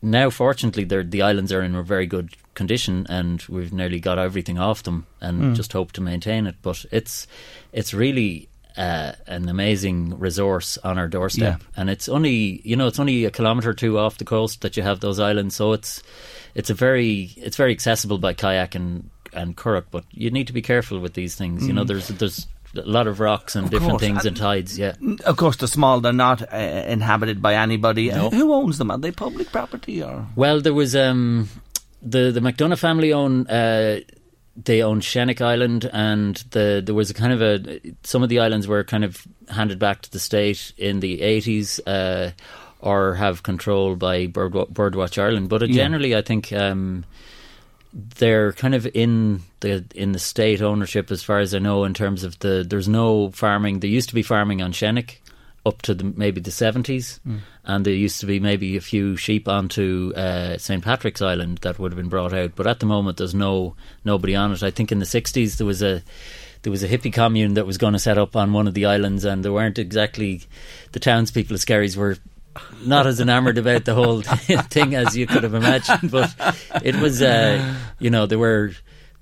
now, 0.02 0.30
fortunately, 0.30 0.84
the 0.86 1.22
islands 1.22 1.52
are 1.52 1.62
in 1.62 1.76
a 1.76 1.84
very 1.84 2.06
good 2.08 2.34
condition, 2.54 3.06
and 3.10 3.44
we've 3.50 3.74
nearly 3.74 4.00
got 4.00 4.18
everything 4.18 4.58
off 4.60 4.84
them, 4.84 5.06
and 5.22 5.56
just 5.56 5.74
hope 5.74 5.92
to 5.94 6.02
maintain 6.02 6.48
it. 6.48 6.56
But 6.62 6.86
it's 6.92 7.28
it's 7.74 7.94
really 7.94 8.48
uh, 8.78 9.14
an 9.28 9.50
amazing 9.50 10.18
resource 10.20 10.78
on 10.84 10.98
our 10.98 11.08
doorstep, 11.10 11.62
and 11.76 11.90
it's 11.90 12.08
only 12.08 12.62
you 12.64 12.78
know 12.78 12.88
it's 12.88 13.00
only 13.00 13.26
a 13.26 13.32
kilometre 13.32 13.70
or 13.70 13.74
two 13.74 13.98
off 14.00 14.18
the 14.18 14.26
coast 14.26 14.62
that 14.62 14.78
you 14.78 14.84
have 14.84 15.02
those 15.02 15.20
islands, 15.20 15.56
so 15.56 15.74
it's 15.74 16.02
it's 16.56 16.70
a 16.70 16.74
very 16.74 17.32
it's 17.38 17.58
very 17.58 17.72
accessible 17.72 18.18
by 18.18 18.34
kayak 18.34 18.76
and 18.76 19.10
and 19.34 19.56
currach, 19.56 19.86
but 19.92 20.04
you 20.12 20.32
need 20.32 20.48
to 20.48 20.54
be 20.54 20.62
careful 20.62 21.00
with 21.00 21.14
these 21.14 21.36
things. 21.36 21.68
You 21.68 21.74
know, 21.74 21.84
there's 21.84 22.08
there's 22.08 22.48
a 22.76 22.82
lot 22.82 23.08
of 23.08 23.20
rocks 23.20 23.56
and 23.56 23.70
different 23.70 23.94
course, 23.94 24.02
things 24.02 24.20
and- 24.20 24.28
and 24.28 24.38
tides. 24.38 24.78
Yeah. 24.78 24.94
of 25.26 25.38
course, 25.38 25.56
the 25.58 25.68
small, 25.68 26.02
they're 26.02 26.14
not 26.14 26.42
uh, 26.54 26.58
inhabited 26.58 27.42
by 27.42 27.56
anybody. 27.56 28.10
No. 28.10 28.30
Who 28.30 28.54
owns 28.54 28.78
them? 28.78 28.92
Are 28.92 28.98
they 28.98 29.12
public 29.12 29.52
property 29.52 30.04
or? 30.04 30.28
Well, 30.36 30.62
there 30.62 30.74
was 30.74 30.96
um, 30.96 31.50
the 32.02 32.32
the 32.32 32.40
McDonough 32.42 32.78
family 32.80 33.12
own. 33.14 33.48
Uh, 33.48 34.02
they 34.62 34.84
own 34.84 35.00
Shenick 35.00 35.40
Island, 35.42 35.90
and 35.94 36.36
the 36.52 36.82
there 36.86 36.94
was 36.96 37.10
a 37.10 37.14
kind 37.14 37.32
of 37.34 37.42
a 37.42 37.80
some 38.04 38.24
of 38.24 38.30
the 38.30 38.40
islands 38.40 38.68
were 38.68 38.84
kind 38.84 39.04
of 39.06 39.26
handed 39.48 39.80
back 39.80 40.02
to 40.02 40.12
the 40.12 40.20
state 40.20 40.74
in 40.78 41.00
the 41.00 41.22
eighties, 41.22 41.80
uh, 41.88 42.32
or 42.80 43.16
have 43.16 43.44
control 43.44 43.96
by 43.96 44.28
Bird, 44.28 44.54
Birdwatch 44.54 45.22
Ireland. 45.22 45.50
But 45.50 45.64
uh, 45.64 45.68
generally, 45.68 46.16
I 46.16 46.22
think 46.22 46.54
um, 46.54 47.06
they're 47.94 48.54
kind 48.54 48.76
of 48.76 48.88
in 48.94 49.42
the 49.60 49.84
in 49.96 50.12
the 50.12 50.20
state 50.20 50.62
ownership, 50.62 51.12
as 51.12 51.24
far 51.24 51.40
as 51.40 51.54
I 51.54 51.60
know, 51.60 51.84
in 51.84 51.94
terms 51.94 52.24
of 52.24 52.40
the 52.40 52.66
there's 52.68 52.88
no 52.88 53.32
farming. 53.32 53.80
There 53.80 53.90
used 53.90 54.10
to 54.10 54.16
be 54.16 54.24
farming 54.24 54.62
on 54.62 54.72
Shenick 54.72 55.18
up 55.66 55.82
to 55.84 55.94
the, 55.94 56.04
maybe 56.16 56.40
the 56.40 56.52
70s, 56.52 57.20
and 57.66 57.86
there 57.86 57.94
used 57.94 58.20
to 58.22 58.26
be 58.26 58.40
maybe 58.40 58.78
a 58.78 58.82
few 58.82 59.18
sheep 59.18 59.48
onto 59.48 60.14
uh, 60.16 60.58
St 60.58 60.84
Patrick's 60.84 61.22
Island 61.22 61.60
that 61.60 61.80
would 61.80 61.92
have 61.92 61.98
been 61.98 62.10
brought 62.10 62.34
out. 62.34 62.54
But 62.56 62.68
at 62.68 62.80
the 62.80 62.86
moment, 62.86 63.18
there's 63.18 63.36
no 63.36 63.76
nobody 64.06 64.36
on 64.36 64.52
it. 64.52 64.64
I 64.64 64.72
think 64.72 64.92
in 64.92 65.00
the 65.00 65.06
60s 65.06 65.58
there 65.58 65.68
was 65.68 65.84
a 65.84 66.02
there 66.62 66.72
was 66.72 66.84
a 66.84 66.88
hippie 66.88 67.14
commune 67.14 67.54
that 67.54 67.66
was 67.66 67.78
going 67.78 67.94
to 67.94 68.00
set 68.00 68.18
up 68.18 68.36
on 68.36 68.54
one 68.54 68.68
of 68.68 68.74
the 68.74 68.86
islands, 68.86 69.26
and 69.26 69.44
there 69.44 69.54
weren't 69.54 69.80
exactly 69.80 70.42
the 70.92 71.00
townspeople 71.00 71.56
of 71.56 71.62
Skerries 71.62 71.96
were 71.96 72.18
not 72.86 73.08
as 73.08 73.20
enamoured 73.20 73.58
about 73.58 73.86
the 73.86 73.94
whole 73.94 74.22
thing 74.70 74.96
as 74.96 75.16
you 75.16 75.28
could 75.28 75.44
have 75.44 75.54
imagined. 75.54 76.12
But 76.12 76.34
it 76.84 76.96
was, 76.96 77.22
uh, 77.22 77.76
you 78.00 78.10
know, 78.10 78.26
they 78.26 78.36
were 78.36 78.72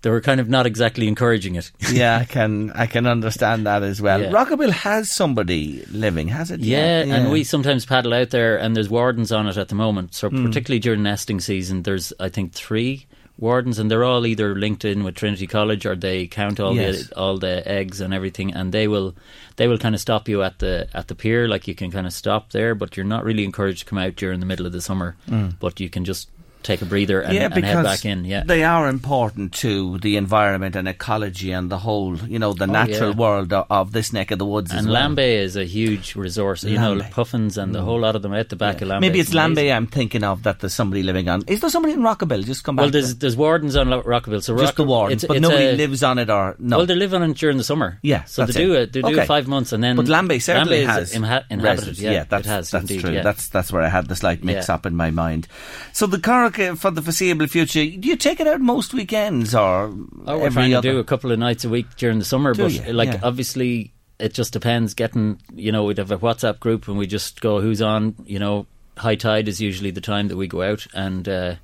they 0.02 0.10
were 0.10 0.22
kind 0.22 0.40
of 0.40 0.48
not 0.48 0.66
exactly 0.66 1.08
encouraging 1.08 1.56
it. 1.56 1.72
yeah, 1.92 2.18
I 2.18 2.26
can 2.26 2.72
I 2.72 2.86
can 2.86 3.06
understand 3.06 3.66
that 3.66 3.84
as 3.84 4.02
well. 4.02 4.22
Yeah. 4.22 4.32
Rockabill 4.32 4.72
has 4.72 5.12
somebody 5.12 5.84
living, 5.92 6.28
has 6.30 6.52
it? 6.52 6.62
Yeah, 6.62 7.04
and 7.04 7.32
we 7.32 7.44
sometimes 7.44 7.86
paddle 7.86 8.14
out 8.14 8.30
there, 8.30 8.58
and 8.58 8.76
there's 8.76 8.90
wardens 8.90 9.32
on 9.32 9.48
it 9.48 9.58
at 9.58 9.70
the 9.70 9.76
moment. 9.76 10.14
So 10.14 10.30
particularly 10.30 10.80
during 10.80 11.04
nesting 11.04 11.40
season, 11.40 11.84
there's 11.84 12.14
I 12.20 12.30
think 12.30 12.54
three 12.54 13.08
wardens, 13.38 13.80
and 13.80 13.90
they're 13.90 14.04
all 14.04 14.26
either 14.26 14.56
linked 14.56 14.84
in 14.86 15.04
with 15.04 15.16
Trinity 15.16 15.48
College 15.48 15.86
or 15.86 15.96
they 15.96 16.28
count 16.28 16.60
all 16.60 16.76
Yes. 16.76 17.08
the 17.08 17.18
all 17.18 17.38
the 17.38 17.68
eggs 17.68 18.02
and 18.02 18.14
everything, 18.14 18.54
and 18.54 18.72
they 18.72 18.88
will 18.88 19.16
they 19.58 19.68
will 19.68 19.78
kind 19.78 19.96
of 19.96 20.02
stop 20.02 20.28
you 20.28 20.44
at 20.44 20.60
the 20.60 20.88
at 20.94 21.08
the 21.08 21.16
pier, 21.16 21.48
like 21.48 21.68
you 21.68 21.76
can 21.76 21.92
kind 21.92 22.08
of 22.08 22.14
stop 22.14 22.52
there, 22.52 22.76
but 22.76 22.98
you're 22.98 23.06
not 23.06 23.24
really 23.24 23.44
encouraged 23.44 23.80
to 23.80 23.86
come 23.86 24.00
out 24.00 24.16
during 24.16 24.40
the 24.40 24.46
middle 24.46 24.66
of 24.66 24.72
the 24.72 24.82
summer, 24.82 25.16
mm. 25.30 25.54
but 25.60 25.80
you 25.80 25.90
can 25.90 26.06
just 26.06 26.30
take 26.64 26.82
a 26.82 26.86
breather 26.86 27.22
and, 27.22 27.34
yeah, 27.34 27.50
and 27.52 27.64
head 27.66 27.84
back 27.84 28.06
in. 28.06 28.26
Yeah, 28.26 28.44
they 28.46 28.64
are 28.64 28.88
important 28.88 29.54
to 29.56 29.98
the 30.00 30.18
environment 30.18 30.76
and 30.76 30.88
ecology 30.88 31.52
and 31.52 31.70
the 31.72 31.78
whole, 31.78 32.18
you 32.18 32.40
know, 32.40 32.54
the 32.54 32.66
oh, 32.66 32.72
natural 32.72 33.10
Oh, 33.10 33.12
yeah. 33.12 33.16
world 33.18 33.54
of, 33.54 33.66
of 33.70 33.92
this 33.92 34.12
neck 34.12 34.32
of 34.32 34.40
the 34.40 34.46
woods. 34.46 34.72
and 34.72 34.88
well. 34.88 35.10
Lambay 35.10 35.38
is 35.38 35.56
a 35.56 35.64
huge 35.66 36.16
resource. 36.16 36.64
You 36.64 36.78
know, 36.78 37.00
puffins 37.12 37.58
and 37.58 37.74
the 37.74 37.80
mm. 37.80 37.84
whole 37.86 38.00
lot 38.00 38.16
of 38.16 38.22
them 38.22 38.34
out 38.34 38.50
the 38.50 38.56
back 38.56 38.82
of 38.82 38.90
Lambay. 38.90 39.02
Maybe 39.02 39.20
it's. 39.20 39.34
Lambay 39.34 39.74
I'm 39.74 39.88
thinking 39.88 40.24
of 40.24 40.44
that 40.44 40.60
there's 40.60 40.74
somebody 40.74 41.04
living 41.04 41.30
on. 41.30 41.44
Is 41.48 41.62
there 41.62 41.70
somebody 41.70 41.94
in 41.94 42.02
Rockabill? 42.02 42.44
Just 42.46 42.64
come 42.64 42.76
back. 42.76 42.84
Well, 42.84 42.92
there's 42.92 43.16
there's 43.16 43.38
wardens 43.38 43.76
on 43.76 43.88
Rockabill, 43.88 44.42
so 44.44 44.56
that. 44.56 44.62
just 44.62 44.76
the 44.76 44.84
wardens, 44.84 45.24
it's- 45.24 45.28
but 45.28 45.38
it's 45.38 45.42
nobody 45.42 45.66
a- 45.66 45.74
lives 45.74 46.04
on 46.04 46.18
it 46.20 46.30
or 46.30 46.56
no. 46.60 46.78
Well, 46.78 46.86
they 46.86 46.96
live 46.96 47.14
on 47.14 47.24
it 47.24 47.38
during 47.38 47.58
the 47.58 47.64
summer. 47.64 48.00
Yeah, 48.02 48.24
so 48.26 48.46
they 48.46 48.54
do 48.54 48.74
it. 48.74 48.94
They 48.94 49.02
do 49.02 49.08
Okay. 49.10 49.22
it 49.22 49.28
five 49.28 49.48
months, 49.48 49.72
and 49.74 49.84
then 49.84 49.96
but 49.96 50.06
Lambay 50.06 50.42
certainly 50.42 50.84
Lambay 50.84 50.86
has 50.88 51.12
is 51.12 51.18
imha- 51.22 51.44
inhabited. 51.50 51.98
Yeah, 52.00 52.26
that's, 52.28 52.48
it 52.48 52.50
has 52.50 52.72
that's 52.72 52.82
indeed. 52.84 53.02
true. 53.02 53.12
yeah. 53.14 53.22
That's 53.22 53.48
that's 53.50 53.72
where 53.72 53.84
I 53.84 53.90
had 53.90 54.08
the 54.08 54.16
slight 54.16 54.44
mix 54.44 54.68
Yeah. 54.68 54.76
up 54.76 54.86
in 54.86 54.96
my 54.96 55.12
mind. 55.12 55.48
So 55.94 56.08
the 56.08 56.20
currach 56.52 56.72
uh, 56.72 56.76
for 56.76 56.92
the 56.92 57.02
foreseeable 57.02 57.48
future, 57.48 57.84
do 57.86 58.08
you 58.08 58.16
take 58.16 58.40
it 58.40 58.48
out 58.48 58.62
most 58.62 58.94
weekends 58.94 59.54
or 59.56 59.86
Oh, 60.26 60.38
we're 60.40 60.46
every 60.46 60.52
trying 60.52 60.74
other? 60.74 60.90
to 60.90 60.94
do 60.96 61.00
a 61.00 61.04
couple 61.04 61.32
of 61.32 61.40
nights 61.40 61.66
a 61.66 61.70
week 61.70 61.88
during 61.98 62.20
the 62.20 62.26
summer, 62.26 62.54
Do 62.54 62.64
but 62.64 62.72
you? 62.88 62.94
like 62.94 63.10
Yeah. 63.14 63.20
obviously 63.24 63.92
it 64.20 64.34
just 64.34 64.54
depends. 64.54 64.94
Getting 64.94 65.40
you 65.56 65.72
know, 65.72 65.84
we'd 65.86 65.98
have 66.00 66.12
a 66.12 66.18
WhatsApp 66.18 66.60
group 66.60 66.88
and 66.88 66.98
we 66.98 67.08
just 67.08 67.42
go 67.42 67.62
who's 67.62 67.82
on. 67.82 68.16
You 68.26 68.40
know, 68.40 68.66
high 68.98 69.16
tide 69.16 69.48
is 69.48 69.62
usually 69.62 69.92
the 69.92 70.02
time 70.02 70.28
that 70.30 70.38
we 70.38 70.48
go 70.48 70.64
out, 70.64 70.88
and 70.94 71.28
uh, 71.30 71.56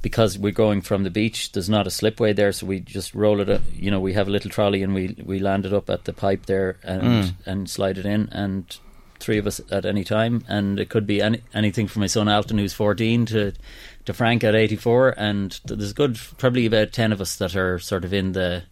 because 0.00 0.38
we're 0.38 0.52
going 0.52 0.80
from 0.80 1.02
the 1.02 1.10
beach, 1.10 1.52
there's 1.52 1.68
not 1.68 1.86
a 1.86 1.90
slipway 1.90 2.34
there, 2.34 2.52
so 2.52 2.66
we 2.66 2.80
just 2.80 3.14
roll 3.14 3.40
it. 3.40 3.50
Up, 3.50 3.62
you 3.76 3.90
know, 3.90 4.00
we 4.00 4.12
have 4.14 4.28
a 4.28 4.30
little 4.30 4.50
trolley 4.50 4.82
and 4.82 4.94
we 4.94 5.14
we 5.24 5.38
land 5.40 5.66
it 5.66 5.72
up 5.74 5.90
at 5.90 6.04
the 6.04 6.12
pipe 6.12 6.46
there 6.46 6.76
and 6.84 7.02
Mm. 7.02 7.34
and 7.46 7.70
slide 7.70 7.98
it 7.98 8.06
in 8.06 8.28
and. 8.32 8.78
Three 9.20 9.38
of 9.38 9.46
us 9.46 9.60
at 9.70 9.84
any 9.84 10.04
time, 10.04 10.44
and 10.48 10.78
it 10.78 10.88
could 10.88 11.06
be 11.06 11.20
any, 11.20 11.42
anything 11.52 11.88
from 11.88 12.00
my 12.00 12.06
son 12.06 12.28
Alton, 12.28 12.58
who's 12.58 12.72
14, 12.72 13.26
to 13.26 13.52
to 14.04 14.12
Frank 14.14 14.42
at 14.44 14.54
84, 14.54 15.14
and 15.18 15.60
there's 15.66 15.92
good 15.92 16.18
probably 16.38 16.64
about 16.64 16.92
10 16.92 17.12
of 17.12 17.20
us 17.20 17.36
that 17.36 17.54
are 17.56 17.78
sort 17.78 18.04
of 18.04 18.12
in 18.14 18.32
the 18.32 18.62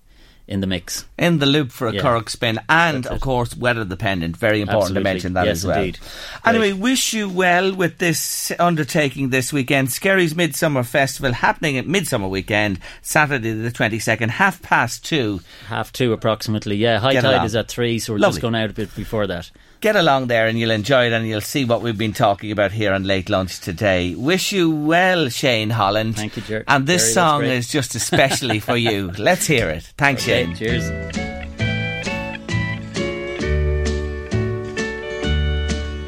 in 0.49 0.61
the 0.61 0.67
mix. 0.69 1.05
In 1.19 1.41
the 1.41 1.47
loop 1.47 1.73
for 1.73 1.89
a 1.89 1.93
Yeah. 1.93 2.03
currach 2.03 2.29
spin, 2.31 2.61
and 2.69 2.99
That's 3.03 3.11
of 3.11 3.17
it. 3.17 3.21
course, 3.21 3.57
weather 3.57 3.85
dependent. 3.85 4.37
Very 4.37 4.61
important 4.61 4.95
to 4.95 5.01
mention 5.01 5.33
that 5.33 5.47
Yes, 5.47 5.57
as 5.59 5.67
well. 5.67 5.79
indeed. 5.81 5.99
Anyway, 6.45 6.73
wish 6.73 7.13
you 7.13 7.29
well 7.29 7.75
with 7.75 7.99
this 7.99 8.53
undertaking 8.61 9.31
this 9.31 9.53
weekend. 9.53 9.89
Skerries 9.89 10.37
Midsummer 10.37 10.85
Festival 10.85 11.33
happening 11.33 11.77
at 11.79 11.89
Midsummer 11.89 12.29
Weekend, 12.29 12.79
Saturday 13.03 13.51
the 13.55 13.73
22nd, 13.73 14.31
half 14.31 14.63
past 14.63 15.05
two. 15.05 15.41
Half 15.67 15.93
two 15.93 16.13
approximately, 16.13 16.77
yeah. 16.77 17.01
High 17.01 17.15
Get 17.15 17.23
tide 17.23 17.35
along. 17.35 17.47
is 17.47 17.57
at 17.57 17.67
three, 17.67 17.99
so 17.99 18.13
we're 18.13 18.21
Lovely. 18.21 18.35
just 18.37 18.43
going 18.43 18.55
out 18.55 18.71
a 18.71 18.73
bit 18.73 18.95
before 18.95 19.27
that. 19.27 19.51
Get 19.87 19.95
along 19.95 20.27
there 20.27 20.49
and 20.49 20.59
you'll 20.59 20.73
enjoy 20.73 21.07
it 21.07 21.13
and 21.13 21.29
you'll 21.29 21.41
see 21.41 21.65
what 21.65 21.81
we've 21.81 21.97
been 21.97 22.13
talking 22.13 22.51
about 22.51 22.73
here 22.73 22.93
on 22.93 23.05
Late 23.05 23.31
Lunch 23.31 23.61
today. 23.61 24.17
Wish 24.17 24.51
you 24.51 24.69
well, 24.69 25.29
Shane 25.29 25.71
Holland. 25.71 26.17
Thank 26.17 26.35
you, 26.35 26.43
Jer- 26.43 26.65
And 26.67 26.89
this 26.89 27.03
Jerry, 27.03 27.13
song 27.15 27.45
is 27.45 27.69
just 27.69 27.95
especially 27.95 28.59
for 28.59 28.77
you. 28.77 29.13
Let's 29.19 29.47
hear 29.47 29.69
it. 29.71 29.85
Thanks, 29.97 30.25
Okay, 30.25 30.47
Shane. 30.47 30.57
cheers. 30.57 30.91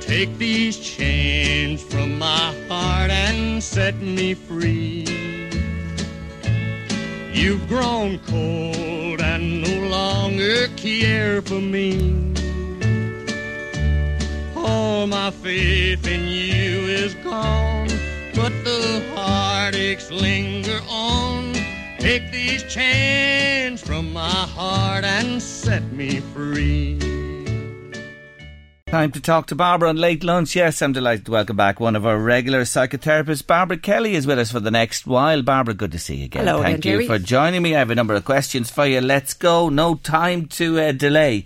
Take 0.01 0.37
these 0.39 0.77
chains 0.77 1.81
from 1.85 2.19
my 2.19 2.53
heart 2.69 3.13
and 3.13 3.63
set 3.63 3.95
me 4.01 4.35
free. 4.35 5.05
You've 7.33 7.69
grown 7.69 8.19
cold 8.27 9.21
and 9.21 9.63
no 9.63 9.87
longer 9.89 10.67
care 10.77 11.43
for 11.43 11.61
me. 11.61 12.35
All 14.65 15.07
my 15.07 15.31
faith 15.31 16.07
in 16.07 16.27
you 16.27 16.87
is 16.87 17.15
gone, 17.15 17.89
but 18.35 18.53
the 18.65 19.03
heartaches 19.15 20.11
linger 20.11 20.81
on. 20.89 21.55
Take 21.99 22.33
these 22.33 22.63
chains 22.65 23.81
from 23.81 24.13
my 24.13 24.29
heart 24.29 25.05
and 25.05 25.41
set 25.41 25.83
me 25.93 26.21
free. 26.21 27.18
Time 28.91 29.13
to 29.13 29.21
talk 29.21 29.47
to 29.49 29.55
Barbara 29.55 29.91
on 29.91 29.97
late 29.99 30.25
lunch. 30.25 30.57
Yes, 30.57 30.81
I'm 30.81 30.95
delighted 30.95 31.27
to 31.27 31.33
welcome 31.33 31.57
back 31.59 31.79
one 31.79 31.95
of 31.95 32.07
our 32.07 32.19
regular 32.19 32.63
psychotherapists. 32.63 33.47
Barbara 33.47 33.77
Kelly 33.77 34.15
is 34.15 34.27
with 34.27 34.39
us 34.39 34.51
for 34.51 34.61
the 34.61 34.71
next 34.71 35.07
while. 35.07 35.43
Barbara, 35.43 35.75
good 35.75 35.93
to 35.93 35.99
see 35.99 36.17
you 36.17 36.25
again. 36.25 36.47
Hello 36.47 36.63
Thank 36.63 36.79
again, 36.79 37.03
you 37.03 37.07
for 37.07 37.19
joining 37.19 37.61
me. 37.61 37.77
I 37.77 37.81
have 37.81 37.91
a 37.91 37.95
number 37.95 38.15
of 38.15 38.25
questions 38.25 38.71
for 38.71 38.87
you. 38.87 39.03
Let's 39.03 39.35
go. 39.35 39.69
No 39.69 39.97
time 39.97 40.47
to 40.47 40.81
uh, 40.81 40.93
delay. 40.93 41.45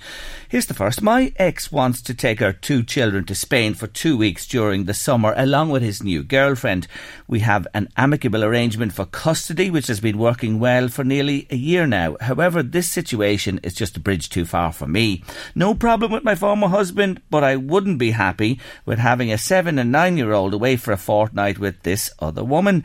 Here's 0.49 0.67
the 0.67 0.75
first. 0.75 1.01
My 1.01 1.33
ex 1.37 1.73
wants 1.73 2.03
to 2.03 2.15
take 2.15 2.43
our 2.43 2.53
two 2.53 2.83
children 2.83 3.25
to 3.25 3.35
Spain 3.35 3.73
for 3.73 3.87
two 3.87 4.19
weeks 4.19 4.47
during 4.47 4.85
the 4.85 4.93
summer, 4.93 5.33
along 5.35 5.71
with 5.71 5.83
his 5.83 6.03
new 6.03 6.23
girlfriend. 6.23 6.87
We 7.27 7.41
have 7.41 7.67
an 7.73 7.89
amicable 7.97 8.45
arrangement 8.45 8.93
for 8.93 9.07
custody, 9.07 9.71
which 9.71 9.87
has 9.87 9.99
been 9.99 10.19
working 10.19 10.61
well 10.61 10.89
for 10.89 11.05
nearly 11.05 11.49
a 11.51 11.57
year 11.57 11.87
now. 11.87 12.19
However, 12.21 12.63
this 12.63 12.91
situation 12.91 13.61
is 13.63 13.73
just 13.73 13.97
a 13.97 14.01
bridge 14.01 14.29
too 14.29 14.45
far 14.45 14.73
for 14.75 14.87
me. 14.87 15.25
No 15.55 15.75
problem 15.75 16.13
with 16.13 16.23
my 16.23 16.35
former 16.35 16.69
husband, 16.69 17.23
but 17.33 17.43
I 17.43 17.57
wouldn't 17.57 17.99
be 17.99 18.13
happy 18.13 18.61
with 18.87 19.01
having 19.01 19.33
a 19.33 19.39
seven 19.39 19.77
and 19.81 19.91
nine 19.91 20.17
year 20.17 20.33
old 20.33 20.55
away 20.55 20.77
for 20.77 20.93
a 20.93 20.97
fortnight 20.97 21.59
with 21.59 21.83
this 21.83 22.13
other 22.21 22.45
woman. 22.45 22.85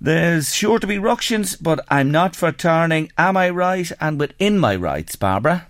There's 0.00 0.54
sure 0.54 0.78
to 0.78 0.86
be 0.86 0.98
ructions, 0.98 1.54
but 1.56 1.84
I'm 1.90 2.10
not 2.10 2.34
for 2.34 2.50
turning. 2.50 3.12
Am 3.18 3.36
I 3.36 3.50
right 3.50 3.92
and 4.00 4.18
within 4.18 4.58
my 4.58 4.74
rights, 4.74 5.16
Barbara? 5.16 5.67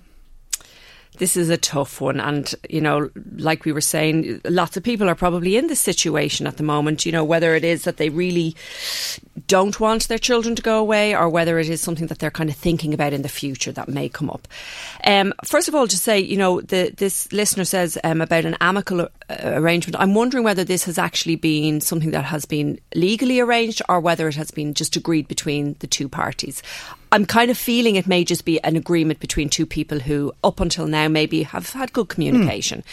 This 1.18 1.36
is 1.36 1.50
a 1.50 1.56
tough 1.56 2.00
one. 2.00 2.20
And, 2.20 2.54
you 2.68 2.80
know, 2.80 3.10
like 3.36 3.64
we 3.64 3.72
were 3.72 3.80
saying, 3.80 4.40
lots 4.44 4.76
of 4.76 4.82
people 4.82 5.08
are 5.08 5.14
probably 5.14 5.56
in 5.56 5.66
this 5.66 5.80
situation 5.80 6.46
at 6.46 6.56
the 6.56 6.62
moment, 6.62 7.04
you 7.04 7.12
know, 7.12 7.24
whether 7.24 7.54
it 7.54 7.64
is 7.64 7.84
that 7.84 7.96
they 7.96 8.08
really 8.08 8.54
don't 9.46 9.80
want 9.80 10.08
their 10.08 10.18
children 10.18 10.54
to 10.54 10.62
go 10.62 10.78
away 10.78 11.14
or 11.14 11.28
whether 11.28 11.58
it 11.58 11.68
is 11.68 11.80
something 11.80 12.06
that 12.06 12.18
they're 12.18 12.30
kind 12.30 12.50
of 12.50 12.56
thinking 12.56 12.94
about 12.94 13.12
in 13.12 13.22
the 13.22 13.28
future 13.28 13.72
that 13.72 13.88
may 13.88 14.08
come 14.08 14.30
up. 14.30 14.48
Um, 15.04 15.32
first 15.44 15.68
of 15.68 15.74
all, 15.74 15.86
to 15.86 15.96
say, 15.96 16.18
you 16.18 16.36
know, 16.36 16.60
the, 16.60 16.92
this 16.96 17.32
listener 17.32 17.64
says 17.64 17.98
um, 18.04 18.20
about 18.20 18.44
an 18.44 18.56
amicable 18.60 19.08
uh, 19.30 19.36
arrangement. 19.44 19.96
I'm 19.98 20.14
wondering 20.14 20.44
whether 20.44 20.64
this 20.64 20.84
has 20.84 20.98
actually 20.98 21.36
been 21.36 21.80
something 21.80 22.10
that 22.12 22.24
has 22.24 22.44
been 22.44 22.78
legally 22.94 23.40
arranged 23.40 23.82
or 23.88 24.00
whether 24.00 24.28
it 24.28 24.36
has 24.36 24.50
been 24.50 24.74
just 24.74 24.96
agreed 24.96 25.28
between 25.28 25.76
the 25.80 25.86
two 25.86 26.08
parties. 26.08 26.62
I'm 27.10 27.24
kind 27.24 27.50
of 27.50 27.58
feeling 27.58 27.96
it 27.96 28.06
may 28.06 28.24
just 28.24 28.44
be 28.44 28.62
an 28.62 28.76
agreement 28.76 29.20
between 29.20 29.48
two 29.48 29.66
people 29.66 30.00
who, 30.00 30.32
up 30.44 30.60
until 30.60 30.86
now, 30.86 31.08
maybe 31.08 31.42
have 31.42 31.70
had 31.70 31.92
good 31.92 32.08
communication. 32.08 32.84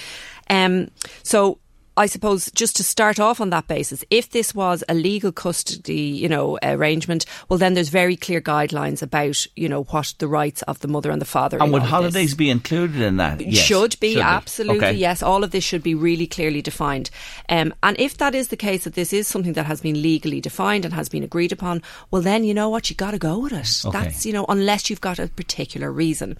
Um, 0.49 0.89
so 1.23 1.57
I 1.97 2.07
suppose 2.07 2.51
just 2.51 2.75
to 2.77 2.83
start 2.83 3.19
off 3.19 3.39
on 3.39 3.49
that 3.51 3.67
basis, 3.67 4.03
if 4.09 4.31
this 4.31 4.53
was 4.53 4.83
a 4.89 4.93
legal 4.93 5.31
custody, 5.31 6.01
you 6.01 6.27
know, 6.27 6.59
arrangement, 6.61 7.25
well, 7.49 7.57
then 7.57 7.73
there's 7.73 7.89
very 7.89 8.15
clear 8.15 8.41
guidelines 8.41 9.01
about, 9.01 9.45
you 9.55 9.69
know, 9.69 9.83
what 9.83 10.13
the 10.19 10.27
rights 10.27 10.61
of 10.63 10.79
the 10.79 10.87
mother 10.87 11.11
and 11.11 11.21
the 11.21 11.25
father. 11.25 11.57
Are. 11.57 11.63
And 11.63 11.71
would 11.71 11.81
all 11.81 11.85
this. 11.85 11.91
holidays 11.91 12.35
be 12.35 12.49
included 12.49 13.01
in 13.01 13.17
that? 13.17 13.39
Yes. 13.39 13.63
Should 13.63 13.99
be, 13.99 14.13
Should 14.13 14.23
absolutely, 14.23 14.87
Okay. 14.87 14.97
yes. 14.97 15.23
All 15.23 15.43
of 15.43 15.51
this 15.51 15.63
should 15.63 15.83
be 15.83 15.95
really 15.95 16.27
clearly 16.27 16.61
defined. 16.61 17.09
Um, 17.49 17.73
and 17.81 17.99
if 17.99 18.17
that 18.17 18.35
is 18.35 18.49
the 18.49 18.57
case, 18.57 18.83
that 18.83 18.95
this 18.95 19.13
is 19.13 19.27
something 19.27 19.53
that 19.53 19.65
has 19.65 19.81
been 19.81 20.01
legally 20.01 20.41
defined 20.41 20.85
and 20.85 20.93
has 20.93 21.07
been 21.09 21.23
agreed 21.23 21.51
upon, 21.51 21.81
well, 22.11 22.21
then 22.21 22.43
you 22.43 22.53
know 22.53 22.69
what, 22.69 22.89
you 22.89 22.95
got 22.95 23.11
to 23.11 23.17
go 23.17 23.39
with 23.39 23.53
it. 23.53 23.85
Okay. 23.85 23.97
That's, 23.97 24.25
you 24.25 24.33
know, 24.33 24.45
unless 24.49 24.89
you've 24.89 25.01
got 25.01 25.19
a 25.19 25.27
particular 25.27 25.91
reason. 25.91 26.37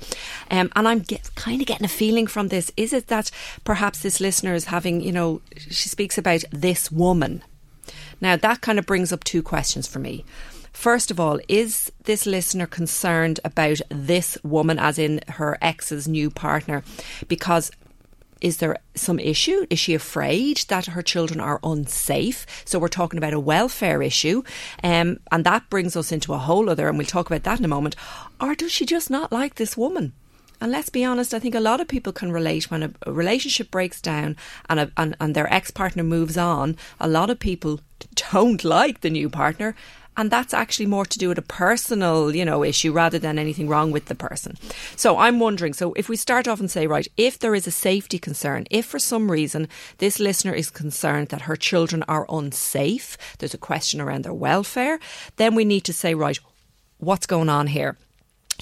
Um, 0.52 0.72
and 0.76 0.88
I'm 0.88 1.00
get, 1.00 1.34
kind 1.36 1.62
of 1.62 1.68
getting 1.68 1.86
a 1.86 1.90
feeling 1.90 2.28
from 2.28 2.50
this 2.50 2.72
is 2.76 2.94
it 2.94 3.08
that 3.08 3.32
perhaps 3.64 4.02
this 4.02 4.20
listener 4.20 4.54
is 4.54 4.66
having, 4.66 5.02
you 5.02 5.12
know, 5.12 5.42
she 5.58 5.90
speaks 5.90 6.18
about 6.18 6.44
this 6.52 6.92
woman. 6.92 7.44
Now, 8.22 8.36
that 8.36 8.62
kind 8.62 8.80
of 8.80 8.86
brings 8.86 9.12
up 9.12 9.24
two 9.24 9.44
questions 9.44 9.88
for 9.88 10.00
me. 10.00 10.26
First 10.74 11.10
of 11.10 11.20
all, 11.20 11.40
is 11.48 11.92
this 12.04 12.26
listener 12.26 12.68
concerned 12.68 13.40
about 13.46 13.80
this 13.90 14.38
woman, 14.44 14.78
as 14.78 15.00
in 15.00 15.22
her 15.30 15.58
ex's 15.62 16.08
new 16.08 16.30
partner? 16.30 16.84
Because 17.28 17.72
is 18.42 18.58
there 18.58 18.78
some 18.94 19.18
issue? 19.18 19.66
Is 19.70 19.80
she 19.80 19.94
afraid 19.94 20.58
that 20.68 20.88
her 20.88 21.02
children 21.02 21.40
are 21.40 21.62
unsafe? 21.64 22.46
So 22.66 22.78
we're 22.78 22.90
talking 22.90 23.18
about 23.18 23.34
a 23.34 23.40
welfare 23.40 24.02
issue. 24.02 24.44
Um, 24.84 25.20
and 25.32 25.46
that 25.46 25.70
brings 25.70 25.96
us 25.96 26.12
into 26.12 26.34
a 26.34 26.38
whole 26.38 26.70
other, 26.70 26.90
and 26.90 26.98
we'll 26.98 27.08
talk 27.08 27.28
about 27.28 27.44
that 27.44 27.60
in 27.60 27.66
a 27.66 27.70
moment. 27.70 27.96
Or 28.42 28.54
does 28.54 28.72
she 28.72 28.86
just 28.86 29.10
not 29.10 29.32
like 29.32 29.56
this 29.56 29.78
woman? 29.78 30.14
And 30.62 30.72
let's 30.72 30.90
be 30.90 31.04
honest, 31.04 31.34
I 31.34 31.40
think 31.40 31.56
a 31.56 31.60
lot 31.60 31.82
of 31.82 31.88
people 31.88 32.14
can 32.14 32.32
relate 32.32 32.72
when 32.72 32.84
a, 32.84 32.92
a 33.06 33.12
relationship 33.12 33.72
breaks 33.72 34.02
down 34.02 34.36
and, 34.70 34.80
a, 34.80 34.92
and 34.98 35.16
and 35.20 35.36
their 35.36 35.52
ex 35.54 35.72
partner 35.72 36.04
moves 36.04 36.38
on. 36.38 36.78
A 37.00 37.08
lot 37.08 37.30
of 37.30 37.40
people 37.40 37.80
don't 38.32 38.64
like 38.78 39.02
the 39.02 39.10
new 39.10 39.30
partner, 39.30 39.76
and 40.18 40.32
that's 40.32 40.54
actually 40.54 40.86
more 40.86 41.06
to 41.06 41.20
do 41.20 41.28
with 41.28 41.38
a 41.38 41.44
personal, 41.44 42.34
you 42.34 42.46
know, 42.46 42.64
issue 42.64 42.92
rather 42.92 43.20
than 43.20 43.38
anything 43.38 43.68
wrong 43.68 43.92
with 43.92 44.06
the 44.06 44.16
person. 44.16 44.58
So 44.96 45.18
I'm 45.18 45.40
wondering. 45.40 45.74
So 45.74 45.94
if 45.94 46.08
we 46.08 46.16
start 46.16 46.48
off 46.48 46.60
and 46.60 46.72
say, 46.72 46.88
right, 46.88 47.08
if 47.18 47.38
there 47.40 47.56
is 47.56 47.68
a 47.68 47.72
safety 47.72 48.18
concern, 48.18 48.66
if 48.72 48.86
for 48.86 49.00
some 49.00 49.30
reason 49.30 49.68
this 49.98 50.20
listener 50.20 50.54
is 50.54 50.70
concerned 50.70 51.30
that 51.30 51.42
her 51.42 51.56
children 51.56 52.04
are 52.08 52.26
unsafe, 52.30 53.18
there's 53.40 53.54
a 53.54 53.60
question 53.60 54.00
around 54.00 54.24
their 54.24 54.34
welfare, 54.34 55.00
then 55.36 55.54
we 55.56 55.66
need 55.66 55.82
to 55.82 55.94
say, 55.94 56.14
right, 56.14 56.40
what's 56.98 57.26
going 57.26 57.50
on 57.50 57.68
here? 57.68 57.98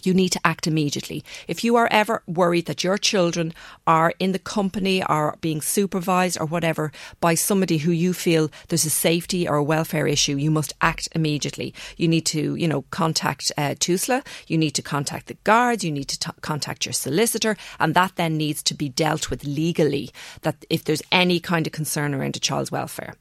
You 0.04 0.14
need 0.14 0.30
to 0.30 0.40
act 0.44 0.68
immediately. 0.68 1.24
If 1.48 1.64
you 1.64 1.76
are 1.76 1.88
ever 1.92 2.24
worried 2.28 2.66
that 2.66 2.84
your 2.84 2.98
children 2.98 3.54
are 3.86 4.14
in 4.20 4.32
the 4.32 4.40
company 4.40 5.04
or 5.06 5.38
being 5.42 5.62
supervised 5.62 6.38
or 6.40 6.46
whatever 6.46 6.92
by 7.20 7.36
somebody 7.36 7.78
who 7.78 7.92
you 7.92 8.14
feel 8.14 8.50
there's 8.68 8.86
a 8.86 8.90
safety 8.90 9.48
or 9.48 9.56
a 9.56 9.64
welfare 9.64 10.08
issue, 10.08 10.36
you 10.36 10.52
must 10.52 10.74
act 10.82 11.08
immediately. 11.14 11.74
You 11.98 12.08
need 12.08 12.26
to, 12.28 12.56
you 12.56 12.68
know, 12.68 12.84
contact 12.92 13.52
uh, 13.58 13.76
TUSLA, 13.80 14.26
you 14.48 14.58
need 14.58 14.72
to 14.72 14.82
contact 14.82 15.28
the 15.28 15.38
guards, 15.44 15.84
you 15.84 15.92
need 15.92 16.08
to 16.10 16.20
t- 16.20 16.32
contact 16.42 16.86
your 16.86 16.94
solicitor, 16.94 17.56
and 17.80 17.94
that 17.94 18.16
then 18.16 18.38
needs 18.38 18.64
to 18.64 18.74
be 18.74 18.90
dealt 18.90 19.30
with 19.30 19.44
legally. 19.44 20.10
That 20.42 20.66
if 20.70 20.84
there's 20.84 21.02
any 21.12 21.40
kind 21.40 21.68
of 21.68 21.74
concern 21.74 22.14
around 22.14 22.36
a 22.36 22.40
child's 22.40 22.72
welfare. 22.72 23.16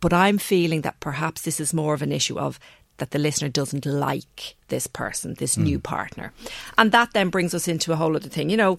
But 0.00 0.12
I'm 0.12 0.38
feeling 0.38 0.82
that 0.82 1.00
perhaps 1.00 1.42
this 1.42 1.58
is 1.58 1.74
more 1.74 1.92
of 1.92 2.02
an 2.02 2.12
issue 2.12 2.38
of 2.38 2.60
that 2.98 3.10
the 3.12 3.18
listener 3.18 3.48
doesn't 3.48 3.86
like 3.86 4.56
this 4.68 4.86
person, 4.86 5.34
this 5.34 5.54
hmm. 5.54 5.64
new 5.64 5.78
partner. 5.78 6.32
And 6.76 6.92
that 6.92 7.12
then 7.12 7.30
brings 7.30 7.54
us 7.54 7.68
into 7.68 7.92
a 7.92 7.96
whole 7.96 8.14
other 8.14 8.28
thing. 8.28 8.50
You 8.50 8.56
know, 8.56 8.78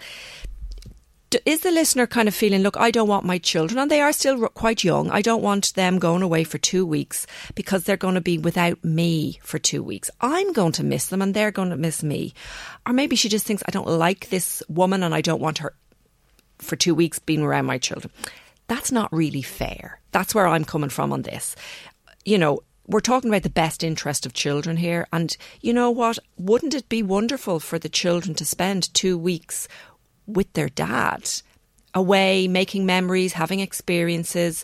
is 1.46 1.62
the 1.62 1.72
listener 1.72 2.08
kind 2.08 2.28
of 2.28 2.34
feeling, 2.34 2.62
look, 2.62 2.78
I 2.78 2.92
don't 2.92 3.08
want 3.08 3.26
my 3.26 3.38
children, 3.38 3.78
and 3.78 3.92
they 3.92 4.02
are 4.02 4.12
still 4.12 4.48
quite 4.50 4.84
young, 4.84 5.12
I 5.12 5.22
don't 5.22 5.44
want 5.44 5.74
them 5.76 6.00
going 6.00 6.24
away 6.24 6.44
for 6.44 6.58
two 6.58 6.86
weeks 6.86 7.28
because 7.56 7.84
they're 7.84 7.98
going 7.98 8.16
to 8.16 8.22
be 8.22 8.38
without 8.38 8.84
me 8.84 9.40
for 9.44 9.60
two 9.60 9.84
weeks. 9.84 10.10
I'm 10.22 10.54
going 10.54 10.72
to 10.74 10.84
miss 10.84 11.08
them 11.08 11.22
and 11.22 11.34
they're 11.34 11.52
going 11.52 11.70
to 11.70 11.78
miss 11.78 12.02
me. 12.02 12.34
Or 12.88 12.94
maybe 12.94 13.16
she 13.16 13.30
just 13.30 13.46
thinks, 13.46 13.64
I 13.68 13.72
don't 13.72 13.88
like 13.88 14.30
this 14.30 14.64
woman 14.68 15.04
and 15.04 15.14
I 15.14 15.22
don't 15.22 15.42
want 15.42 15.60
her 15.60 15.74
for 16.58 16.76
two 16.76 16.96
weeks 16.96 17.20
being 17.20 17.42
around 17.42 17.66
my 17.66 17.78
children. 17.78 18.12
That's 18.68 18.92
not 18.92 19.14
really 19.14 19.42
fair. 19.42 20.00
That's 20.12 20.34
where 20.34 20.48
I'm 20.48 20.66
coming 20.66 20.90
from 20.90 21.14
on 21.14 21.22
this. 21.22 21.56
You 22.26 22.38
know, 22.38 22.62
we're 22.90 23.00
talking 23.00 23.30
about 23.30 23.44
the 23.44 23.50
best 23.50 23.84
interest 23.84 24.26
of 24.26 24.34
children 24.34 24.78
here. 24.78 25.08
And 25.14 25.36
you 25.62 25.72
know 25.74 25.92
what? 25.92 26.20
Wouldn't 26.38 26.74
it 26.74 26.90
be 26.90 27.04
wonderful 27.04 27.60
for 27.60 27.80
the 27.80 27.90
children 27.90 28.36
to 28.36 28.46
spend 28.46 28.94
two 28.94 29.18
weeks 29.18 29.68
with 30.26 30.52
their 30.54 30.70
dad? 30.70 31.30
away, 31.94 32.48
making 32.48 32.86
memories, 32.86 33.34
having 33.34 33.60
experiences. 33.60 34.64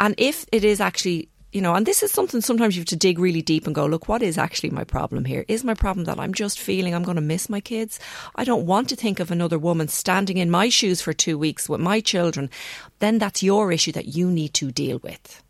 And 0.00 0.14
if 0.18 0.46
it 0.52 0.64
is 0.64 0.80
actually 0.80 1.28
you 1.52 1.62
know, 1.62 1.74
and 1.74 1.86
this 1.86 2.02
is 2.02 2.10
something 2.10 2.42
sometimes 2.42 2.76
you 2.76 2.80
have 2.80 2.88
to 2.88 2.96
dig 2.96 3.18
really 3.18 3.40
deep 3.40 3.64
and 3.64 3.74
go, 3.74 3.86
look, 3.86 4.08
what 4.08 4.20
is 4.20 4.36
actually 4.36 4.68
my 4.68 4.84
problem 4.84 5.24
here? 5.24 5.46
Is 5.48 5.64
my 5.64 5.72
problem 5.72 6.04
that 6.04 6.20
I'm 6.20 6.34
just 6.34 6.58
feeling 6.58 6.94
I'm 6.94 7.04
going 7.04 7.14
to 7.14 7.22
miss 7.22 7.48
my 7.48 7.60
kids? 7.60 7.98
I 8.34 8.44
don't 8.44 8.66
want 8.66 8.90
to 8.90 8.96
think 8.96 9.20
of 9.20 9.30
another 9.30 9.58
woman 9.58 9.88
standing 9.88 10.36
in 10.36 10.50
my 10.50 10.68
shoes 10.68 11.00
for 11.00 11.14
two 11.14 11.38
weeks 11.38 11.66
with 11.66 11.80
my 11.80 12.00
children. 12.00 12.50
Then 12.98 13.16
that's 13.16 13.42
your 13.42 13.72
issue 13.72 13.92
that 13.92 14.08
you 14.08 14.30
need 14.30 14.52
to 14.54 14.70
deal 14.70 14.98
with. 15.02 15.42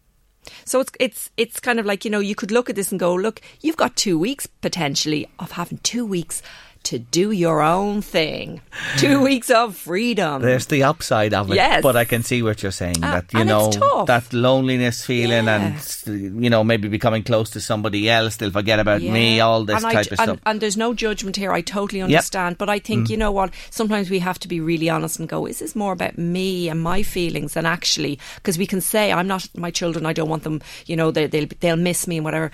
So 0.64 0.80
it's 0.80 0.92
it's 0.98 1.30
it's 1.36 1.60
kind 1.60 1.78
of 1.78 1.86
like 1.86 2.04
you 2.04 2.10
know 2.10 2.20
you 2.20 2.34
could 2.34 2.50
look 2.50 2.70
at 2.70 2.76
this 2.76 2.90
and 2.90 3.00
go 3.00 3.14
look 3.14 3.40
you've 3.60 3.76
got 3.76 3.96
2 3.96 4.18
weeks 4.18 4.46
potentially 4.46 5.28
of 5.38 5.52
having 5.52 5.78
2 5.78 6.04
weeks 6.04 6.42
to 6.86 6.98
do 6.98 7.30
your 7.30 7.62
own 7.62 8.02
thing. 8.02 8.60
Two 8.96 9.22
weeks 9.22 9.50
of 9.50 9.76
freedom. 9.76 10.42
There's 10.42 10.66
the 10.66 10.82
upside 10.84 11.34
of 11.34 11.50
it. 11.50 11.56
Yes. 11.56 11.82
But 11.82 11.96
I 11.96 12.04
can 12.04 12.22
see 12.22 12.42
what 12.42 12.62
you're 12.62 12.72
saying. 12.72 13.02
Uh, 13.02 13.20
that, 13.20 13.32
you 13.32 13.44
know, 13.44 13.70
that 14.06 14.32
loneliness 14.32 15.04
feeling 15.04 15.46
Yeah. 15.46 15.78
and, 16.06 16.42
you 16.42 16.48
know, 16.50 16.62
maybe 16.64 16.88
becoming 16.88 17.22
close 17.22 17.50
to 17.50 17.60
somebody 17.60 18.08
else. 18.08 18.36
They'll 18.36 18.50
forget 18.50 18.78
about 18.78 19.02
me, 19.02 19.40
all 19.40 19.64
this 19.64 19.76
and 19.76 19.86
I- 19.86 19.92
type 19.92 20.06
of 20.12 20.18
and, 20.20 20.28
stuff. 20.28 20.38
And 20.46 20.60
there's 20.60 20.76
no 20.76 20.94
judgment 20.94 21.36
here. 21.36 21.52
I 21.52 21.60
totally 21.60 22.02
understand. 22.02 22.58
But 22.58 22.68
I 22.68 22.78
think, 22.78 23.10
you 23.10 23.16
know 23.16 23.32
what? 23.32 23.52
Sometimes 23.70 24.10
we 24.10 24.20
have 24.20 24.38
to 24.40 24.48
be 24.48 24.60
really 24.60 24.88
honest 24.88 25.18
and 25.18 25.28
go, 25.28 25.46
is 25.46 25.58
this 25.58 25.74
more 25.76 25.92
about 25.92 26.16
me 26.18 26.68
and 26.68 26.80
my 26.80 27.02
feelings 27.02 27.54
than 27.54 27.66
actually, 27.66 28.18
because 28.36 28.58
we 28.58 28.66
can 28.66 28.80
say, 28.80 29.12
I'm 29.12 29.26
not 29.26 29.48
my 29.56 29.70
children, 29.70 30.06
I 30.06 30.12
don't 30.12 30.28
want 30.28 30.44
them, 30.44 30.60
you 30.86 30.96
know, 30.96 31.10
they, 31.10 31.26
they'll, 31.26 31.48
they'll 31.60 31.76
miss 31.76 32.06
me 32.06 32.16
and 32.18 32.24
whatever. 32.24 32.50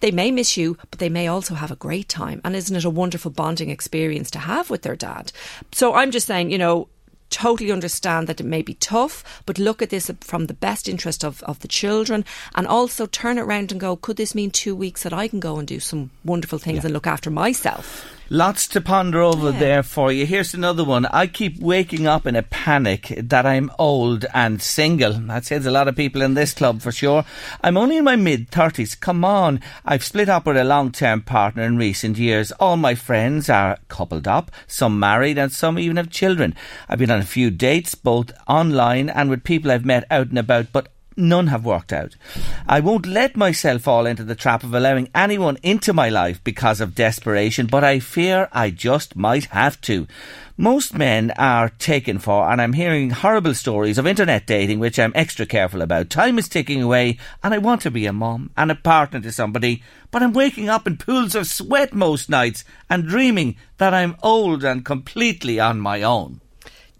They 0.00 0.10
may 0.10 0.30
miss 0.30 0.56
you, 0.56 0.76
but 0.90 0.98
they 0.98 1.08
may 1.08 1.26
also 1.26 1.54
have 1.54 1.70
a 1.70 1.76
great 1.76 2.08
time. 2.08 2.40
And 2.44 2.54
isn't 2.54 2.76
it 2.76 2.84
a 2.84 2.90
wonderful 2.90 3.30
bonding 3.30 3.70
experience 3.70 4.30
to 4.32 4.38
have 4.40 4.70
with 4.70 4.82
their 4.82 4.96
dad? 4.96 5.32
So 5.72 5.94
I'm 5.94 6.10
just 6.10 6.26
saying, 6.26 6.50
you 6.50 6.58
know, 6.58 6.88
totally 7.30 7.72
understand 7.72 8.26
that 8.26 8.40
it 8.40 8.46
may 8.46 8.62
be 8.62 8.74
tough, 8.74 9.42
but 9.46 9.58
look 9.58 9.82
at 9.82 9.90
this 9.90 10.10
from 10.20 10.46
the 10.46 10.54
best 10.54 10.88
interest 10.88 11.24
of, 11.24 11.42
of 11.42 11.60
the 11.60 11.68
children 11.68 12.24
and 12.54 12.66
also 12.66 13.06
turn 13.06 13.38
it 13.38 13.42
around 13.42 13.72
and 13.72 13.80
go, 13.80 13.96
could 13.96 14.16
this 14.16 14.34
mean 14.34 14.50
two 14.50 14.76
weeks 14.76 15.02
that 15.02 15.12
I 15.12 15.28
can 15.28 15.40
go 15.40 15.58
and 15.58 15.66
do 15.66 15.80
some 15.80 16.10
wonderful 16.24 16.58
things 16.58 16.84
and 16.84 16.94
look 16.94 17.06
after 17.06 17.30
myself? 17.30 18.15
Lots 18.28 18.66
to 18.68 18.80
ponder 18.80 19.20
over 19.22 19.52
Yeah. 19.52 19.58
there 19.60 19.82
for 19.84 20.10
you. 20.10 20.26
Here's 20.26 20.52
another 20.52 20.82
one. 20.82 21.06
I 21.06 21.28
keep 21.28 21.60
waking 21.60 22.08
up 22.08 22.26
in 22.26 22.34
a 22.34 22.42
panic 22.42 23.14
that 23.22 23.46
I'm 23.46 23.70
old 23.78 24.26
and 24.34 24.60
single. 24.60 25.12
That 25.12 25.44
says 25.44 25.64
a 25.64 25.70
lot 25.70 25.86
of 25.86 25.94
people 25.94 26.22
in 26.22 26.34
this 26.34 26.52
club 26.52 26.82
for 26.82 26.90
sure. 26.90 27.24
I'm 27.62 27.76
only 27.76 27.98
in 27.98 28.04
my 28.04 28.16
mid 28.16 28.50
30s. 28.50 28.98
Come 28.98 29.24
on. 29.24 29.60
I've 29.84 30.02
split 30.02 30.28
up 30.28 30.44
with 30.46 30.56
a 30.56 30.64
long 30.64 30.90
term 30.90 31.22
partner 31.22 31.62
in 31.62 31.76
recent 31.76 32.18
years. 32.18 32.50
All 32.52 32.76
my 32.76 32.96
friends 32.96 33.48
are 33.48 33.78
coupled 33.86 34.26
up, 34.26 34.50
some 34.66 34.98
married, 34.98 35.38
and 35.38 35.52
some 35.52 35.78
even 35.78 35.96
have 35.96 36.10
children. 36.10 36.56
I've 36.88 36.98
been 36.98 37.12
on 37.12 37.20
a 37.20 37.24
few 37.24 37.52
dates, 37.52 37.94
both 37.94 38.32
online 38.48 39.08
and 39.08 39.30
with 39.30 39.44
people 39.44 39.70
I've 39.70 39.86
met 39.86 40.02
out 40.10 40.30
and 40.30 40.38
about, 40.38 40.72
but 40.72 40.88
None 41.18 41.46
have 41.46 41.64
worked 41.64 41.94
out. 41.94 42.14
I 42.68 42.80
won't 42.80 43.06
let 43.06 43.38
myself 43.38 43.82
fall 43.82 44.04
into 44.04 44.22
the 44.22 44.34
trap 44.34 44.62
of 44.62 44.74
allowing 44.74 45.08
anyone 45.14 45.56
into 45.62 45.94
my 45.94 46.10
life 46.10 46.44
because 46.44 46.78
of 46.78 46.94
desperation, 46.94 47.68
but 47.68 47.82
I 47.82 48.00
fear 48.00 48.50
I 48.52 48.68
just 48.68 49.16
might 49.16 49.46
have 49.46 49.80
to. 49.82 50.06
Most 50.58 50.94
men 50.94 51.30
are 51.38 51.70
taken 51.70 52.18
for, 52.18 52.50
and 52.50 52.60
I'm 52.60 52.74
hearing 52.74 53.10
horrible 53.10 53.54
stories 53.54 53.96
of 53.96 54.06
internet 54.06 54.46
dating, 54.46 54.78
which 54.78 54.98
I'm 54.98 55.12
extra 55.14 55.46
careful 55.46 55.80
about. 55.80 56.10
Time 56.10 56.38
is 56.38 56.50
ticking 56.50 56.82
away, 56.82 57.16
and 57.42 57.54
I 57.54 57.58
want 57.58 57.80
to 57.82 57.90
be 57.90 58.04
a 58.04 58.12
mum 58.12 58.50
and 58.54 58.70
a 58.70 58.74
partner 58.74 59.20
to 59.20 59.32
somebody, 59.32 59.82
but 60.10 60.22
I'm 60.22 60.34
waking 60.34 60.68
up 60.68 60.86
in 60.86 60.98
pools 60.98 61.34
of 61.34 61.46
sweat 61.46 61.94
most 61.94 62.28
nights 62.28 62.62
and 62.90 63.08
dreaming 63.08 63.56
that 63.78 63.94
I'm 63.94 64.16
old 64.22 64.64
and 64.64 64.84
completely 64.84 65.58
on 65.58 65.80
my 65.80 66.02
own. 66.02 66.42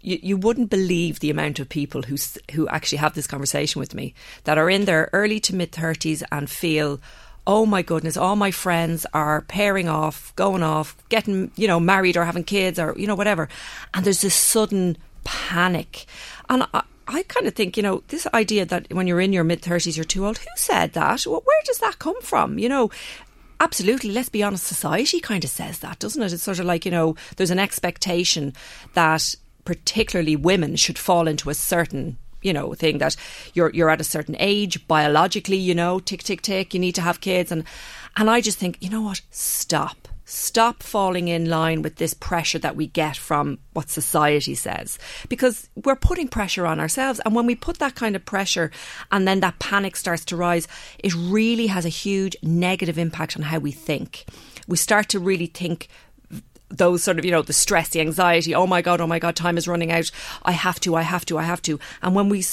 You, 0.07 0.19
you 0.23 0.37
wouldn't 0.37 0.69
believe 0.69 1.19
the 1.19 1.29
amount 1.29 1.59
of 1.59 1.67
people 1.67 2.01
who 2.03 2.15
who 2.53 2.67
actually 2.69 2.99
have 2.99 3.13
this 3.13 3.27
conversation 3.27 3.79
with 3.79 3.93
me 3.93 4.13
that 4.45 4.57
are 4.57 4.69
in 4.69 4.85
their 4.85 5.09
early 5.11 5.39
to 5.41 5.53
mid 5.53 5.73
thirties 5.73 6.23
and 6.31 6.49
feel, 6.49 6.99
oh 7.45 7.65
my 7.65 7.81
goodness, 7.81 8.15
all 8.15 8.37
my 8.37 8.51
friends 8.51 9.05
are 9.13 9.41
pairing 9.41 9.89
off, 9.89 10.33
going 10.37 10.63
off, 10.63 10.95
getting 11.09 11.51
you 11.57 11.67
know 11.67 11.79
married 11.79 12.15
or 12.15 12.23
having 12.23 12.45
kids 12.45 12.79
or 12.79 12.95
you 12.97 13.05
know 13.05 13.15
whatever, 13.15 13.49
and 13.93 14.05
there's 14.05 14.21
this 14.21 14.35
sudden 14.35 14.97
panic, 15.23 16.05
and. 16.49 16.63
I, 16.73 16.83
I 17.09 17.23
kind 17.23 17.47
of 17.47 17.53
think, 17.53 17.77
you 17.77 17.83
know, 17.83 18.03
this 18.09 18.27
idea 18.33 18.65
that 18.65 18.93
when 18.93 19.07
you're 19.07 19.21
in 19.21 19.31
your 19.31 19.45
mid 19.45 19.61
30s, 19.61 19.95
you're 19.95 20.03
too 20.03 20.25
old. 20.25 20.39
Who 20.39 20.49
said 20.57 20.91
that? 20.91 21.25
Well, 21.25 21.41
where 21.45 21.61
does 21.63 21.77
that 21.77 21.99
come 21.99 22.21
from? 22.21 22.59
You 22.59 22.67
know, 22.67 22.91
Absolutely. 23.61 24.11
Let's 24.11 24.27
be 24.27 24.43
honest. 24.43 24.65
Society 24.65 25.21
kind 25.21 25.43
of 25.45 25.49
says 25.49 25.79
that, 25.79 25.99
doesn't 25.99 26.21
it? 26.21 26.33
It's 26.33 26.43
sort 26.43 26.59
of 26.59 26.65
like, 26.65 26.83
you 26.83 26.91
know, 26.91 27.15
there's 27.37 27.49
an 27.49 27.59
expectation 27.59 28.53
that 28.93 29.35
particularly 29.67 30.37
women 30.37 30.77
should 30.77 30.97
fall 30.97 31.27
into 31.27 31.49
a 31.49 31.53
certain 31.53 32.17
you 32.41 32.53
know 32.53 32.73
thing 32.73 32.99
that 32.99 33.17
you're 33.53 33.69
you're 33.73 33.89
at 33.89 33.99
a 33.99 34.13
certain 34.15 34.37
age 34.39 34.87
biologically 34.87 35.57
you 35.57 35.75
know 35.75 35.99
tick 35.99 36.23
tick 36.23 36.41
tick 36.41 36.73
you 36.73 36.79
need 36.79 36.95
to 36.95 37.01
have 37.01 37.19
kids. 37.19 37.51
And 37.51 37.65
and 38.15 38.29
I 38.29 38.39
just 38.39 38.57
think 38.57 38.77
you 38.79 38.89
know 38.89 39.01
what? 39.01 39.19
Stop. 39.29 40.07
Stop 40.23 40.83
falling 40.83 41.27
in 41.27 41.49
line 41.49 41.81
with 41.81 41.97
this 41.97 42.13
pressure 42.13 42.59
that 42.59 42.77
we 42.77 42.87
get 42.87 43.17
from 43.17 43.59
what 43.73 43.89
society 43.89 44.55
says. 44.55 44.99
Because 45.27 45.69
we're 45.83 45.95
putting 45.97 46.29
pressure 46.29 46.65
on 46.65 46.79
ourselves. 46.79 47.19
And 47.25 47.35
when 47.35 47.45
we 47.45 47.55
put 47.55 47.79
that 47.79 47.95
kind 47.95 48.15
of 48.15 48.25
pressure 48.25 48.71
and 49.11 49.27
then 49.27 49.41
that 49.41 49.59
panic 49.59 49.97
starts 49.97 50.23
to 50.25 50.37
rise 50.37 50.67
it 50.99 51.13
really 51.13 51.67
has 51.67 51.85
a 51.85 51.99
huge 52.05 52.37
negative 52.41 52.97
impact 52.97 53.35
on 53.35 53.43
how 53.43 53.59
we 53.59 53.73
think. 53.73 54.25
We 54.65 54.77
start 54.77 55.09
to 55.09 55.19
really 55.19 55.47
think 55.47 55.89
those 56.69 57.03
sort 57.03 57.19
of, 57.19 57.25
you 57.25 57.31
know, 57.31 57.41
the 57.41 57.53
stress, 57.53 57.89
the 57.89 58.01
anxiety, 58.01 58.53
oh 58.53 58.67
my 58.67 58.81
God, 58.81 59.01
oh 59.01 59.07
my 59.07 59.19
God, 59.19 59.35
time 59.35 59.57
is 59.57 59.67
running 59.67 59.91
out. 59.91 60.11
I 60.43 60.51
have 60.51 60.79
to, 60.81 60.95
I 60.95 61.03
have 61.03 61.25
to, 61.25 61.37
I 61.37 61.43
have 61.43 61.61
to. 61.63 61.79
And 62.01 62.15
when 62.15 62.29
we, 62.29 62.43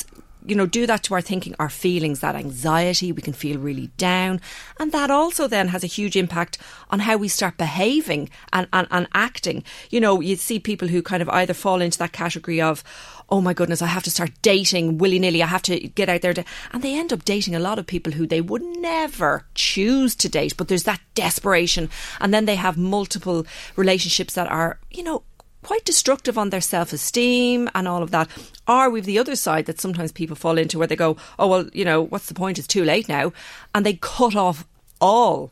you 0.45 0.55
know, 0.55 0.66
do 0.66 0.86
that 0.86 1.03
to 1.05 1.14
our 1.14 1.20
thinking, 1.20 1.55
our 1.59 1.70
feelings, 1.70 2.20
that 2.20 2.34
anxiety, 2.34 3.12
we 3.12 3.22
can 3.22 3.32
feel 3.32 3.59
really 3.59 3.88
down. 3.97 4.40
And 4.78 4.92
that 4.92 5.11
also 5.11 5.49
then 5.49 5.68
has 5.68 5.82
a 5.82 5.88
huge 5.88 6.16
impact 6.16 6.59
on 6.90 7.01
how 7.01 7.16
we 7.16 7.28
start 7.28 7.57
behaving 7.57 8.30
and, 8.53 8.68
and, 8.72 8.86
and 8.90 9.09
acting. 9.14 9.64
You 9.90 10.01
know, 10.01 10.20
you 10.20 10.36
see 10.36 10.59
people 10.59 10.88
who 10.88 11.03
kind 11.03 11.22
of 11.22 11.28
either 11.30 11.55
fall 11.55 11.80
into 11.80 11.99
that 11.99 12.12
category 12.12 12.61
of, 12.61 12.84
oh 13.30 13.40
my 13.40 13.55
goodness, 13.55 13.80
I 13.80 13.86
have 13.86 14.03
to 14.03 14.11
start 14.11 14.32
dating 14.42 14.99
willy 14.99 15.18
nilly. 15.18 15.42
I 15.42 15.47
have 15.47 15.62
to 15.62 15.80
get 15.80 16.09
out 16.09 16.20
there. 16.20 16.34
And 16.72 16.82
they 16.82 16.99
end 16.99 17.12
up 17.12 17.24
dating 17.24 17.55
a 17.55 17.61
lot 17.61 17.78
of 17.78 17.86
people 17.86 18.12
who 18.12 18.26
they 18.26 18.40
would 18.40 18.62
never 18.62 19.47
choose 19.55 20.14
to 20.16 20.28
date. 20.28 20.57
But 20.57 20.68
there's 20.68 20.84
that 20.84 21.01
desperation. 21.14 21.88
And 22.20 22.34
then 22.34 22.45
they 22.45 22.57
have 22.57 22.76
multiple 22.76 23.47
relationships 23.76 24.34
that 24.34 24.51
are, 24.51 24.78
you 24.90 25.03
know, 25.03 25.22
quite 25.64 25.84
destructive 25.84 26.38
on 26.38 26.50
their 26.50 26.60
self 26.60 26.92
esteem 26.92 27.68
and 27.74 27.88
all 27.88 28.02
of 28.02 28.12
that. 28.12 28.28
Or 28.68 28.90
we've 28.90 29.04
the 29.04 29.18
other 29.18 29.34
side 29.34 29.66
that 29.66 29.80
sometimes 29.80 30.12
people 30.12 30.36
fall 30.36 30.58
into 30.58 30.78
where 30.78 30.86
they 30.86 30.96
go, 30.96 31.16
oh, 31.38 31.48
well, 31.48 31.68
you 31.72 31.84
know, 31.84 32.02
what's 32.02 32.26
the 32.26 32.34
point? 32.34 32.58
It's 32.58 32.68
too 32.68 32.84
late 32.84 33.08
now. 33.08 33.32
And 33.74 33.84
they 33.84 33.94
cut 33.94 34.36
off 34.36 34.66
all 35.00 35.50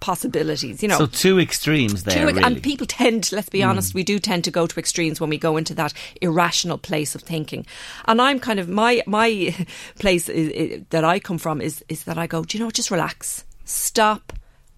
possibilities, 0.00 0.82
you 0.82 0.88
know. 0.88 0.98
So 0.98 1.06
two 1.06 1.38
extremes 1.40 2.04
there, 2.04 2.16
True, 2.16 2.26
really. 2.26 2.42
And 2.42 2.62
people 2.62 2.86
tend, 2.86 3.32
let's 3.32 3.48
be 3.48 3.62
hmm. 3.62 3.68
honest, 3.68 3.94
we 3.94 4.02
do 4.02 4.18
tend 4.18 4.44
to 4.44 4.50
go 4.50 4.66
to 4.66 4.78
extremes 4.78 5.20
when 5.20 5.30
we 5.30 5.38
go 5.38 5.56
into 5.56 5.74
that 5.74 5.94
irrational 6.20 6.76
place 6.76 7.14
of 7.14 7.22
thinking. 7.22 7.64
And 8.06 8.20
I'm 8.20 8.38
kind 8.38 8.60
of 8.60 8.68
my 8.68 9.02
my 9.06 9.54
place 9.98 10.28
is, 10.28 10.48
is, 10.50 10.82
that 10.90 11.04
I 11.04 11.18
come 11.18 11.38
from 11.38 11.60
is 11.60 11.82
is 11.88 12.04
that 12.04 12.18
I 12.18 12.26
go, 12.26 12.44
do 12.44 12.56
you 12.56 12.60
know, 12.60 12.66
what? 12.66 12.74
just 12.74 12.90
relax, 12.90 13.44
stop, 13.64 14.32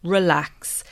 relax. 0.04 0.84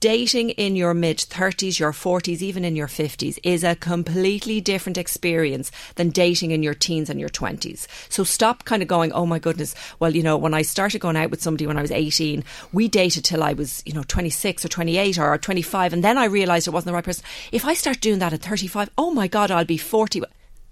Dating 0.00 0.50
in 0.50 0.76
your 0.76 0.92
mid 0.92 1.16
30s, 1.16 1.78
your 1.78 1.92
40s, 1.92 2.42
even 2.42 2.66
in 2.66 2.76
your 2.76 2.86
50s 2.86 3.38
is 3.42 3.64
a 3.64 3.74
completely 3.74 4.60
different 4.60 4.98
experience 4.98 5.72
than 5.94 6.10
dating 6.10 6.50
in 6.50 6.62
your 6.62 6.74
teens 6.74 7.08
and 7.08 7.18
your 7.18 7.30
20s. 7.30 7.86
So 8.10 8.22
stop 8.22 8.66
kind 8.66 8.82
of 8.82 8.88
going, 8.88 9.10
oh 9.12 9.24
my 9.24 9.38
goodness, 9.38 9.74
well, 9.98 10.14
you 10.14 10.22
know, 10.22 10.36
when 10.36 10.52
I 10.52 10.60
started 10.60 10.98
going 10.98 11.16
out 11.16 11.30
with 11.30 11.40
somebody 11.40 11.66
when 11.66 11.78
I 11.78 11.82
was 11.82 11.90
18, 11.90 12.44
we 12.74 12.88
dated 12.88 13.24
till 13.24 13.42
I 13.42 13.54
was, 13.54 13.82
you 13.86 13.94
know, 13.94 14.02
26 14.02 14.66
or 14.66 14.68
28 14.68 15.18
or 15.18 15.38
25, 15.38 15.94
and 15.94 16.04
then 16.04 16.18
I 16.18 16.26
realised 16.26 16.68
it 16.68 16.72
wasn't 16.72 16.88
the 16.88 16.94
right 16.94 17.04
person. 17.04 17.24
If 17.50 17.64
I 17.64 17.72
start 17.72 18.02
doing 18.02 18.18
that 18.18 18.34
at 18.34 18.42
35, 18.42 18.90
oh 18.98 19.12
my 19.12 19.28
God, 19.28 19.50
I'll 19.50 19.64
be 19.64 19.78
40. 19.78 20.22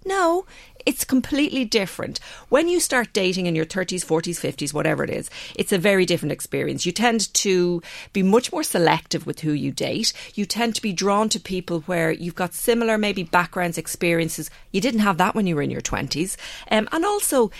No, 0.05 0.45
it's 0.87 1.05
completely 1.05 1.64
different. 1.64 2.20
When 2.49 2.68
you 2.68 2.80
start 2.80 3.12
dating 3.12 3.47
in 3.47 3.55
your 3.55 3.64
30s, 3.64 4.05
40s, 4.05 4.41
50s, 4.41 4.74
whatever 4.74 5.05
it 5.05 5.11
is, 5.11 5.30
it's 5.55 5.72
a 5.72 5.78
very 5.78 6.05
different 6.05 6.32
experience. 6.32 6.87
You 6.87 6.93
tend 6.93 7.32
to 7.35 7.82
be 8.12 8.22
much 8.22 8.53
more 8.53 8.62
selective 8.62 9.26
with 9.26 9.41
who 9.41 9.53
you 9.53 9.70
date. 9.72 10.12
You 10.35 10.47
tend 10.47 10.74
to 10.74 10.82
be 10.82 10.93
drawn 10.93 11.28
to 11.30 11.41
people 11.41 11.80
where 11.82 12.11
you've 12.11 12.35
got 12.35 12.55
similar, 12.55 12.99
maybe 12.99 13.22
backgrounds, 13.22 13.78
experiences. 13.78 14.51
You 14.72 14.80
didn't 14.80 15.01
have 15.01 15.18
that 15.18 15.35
when 15.35 15.47
you 15.47 15.57
were 15.57 15.62
in 15.62 15.70
your 15.70 15.80
20s. 15.80 16.37
Um, 16.70 16.89
and 16.93 17.05
also, 17.05 17.51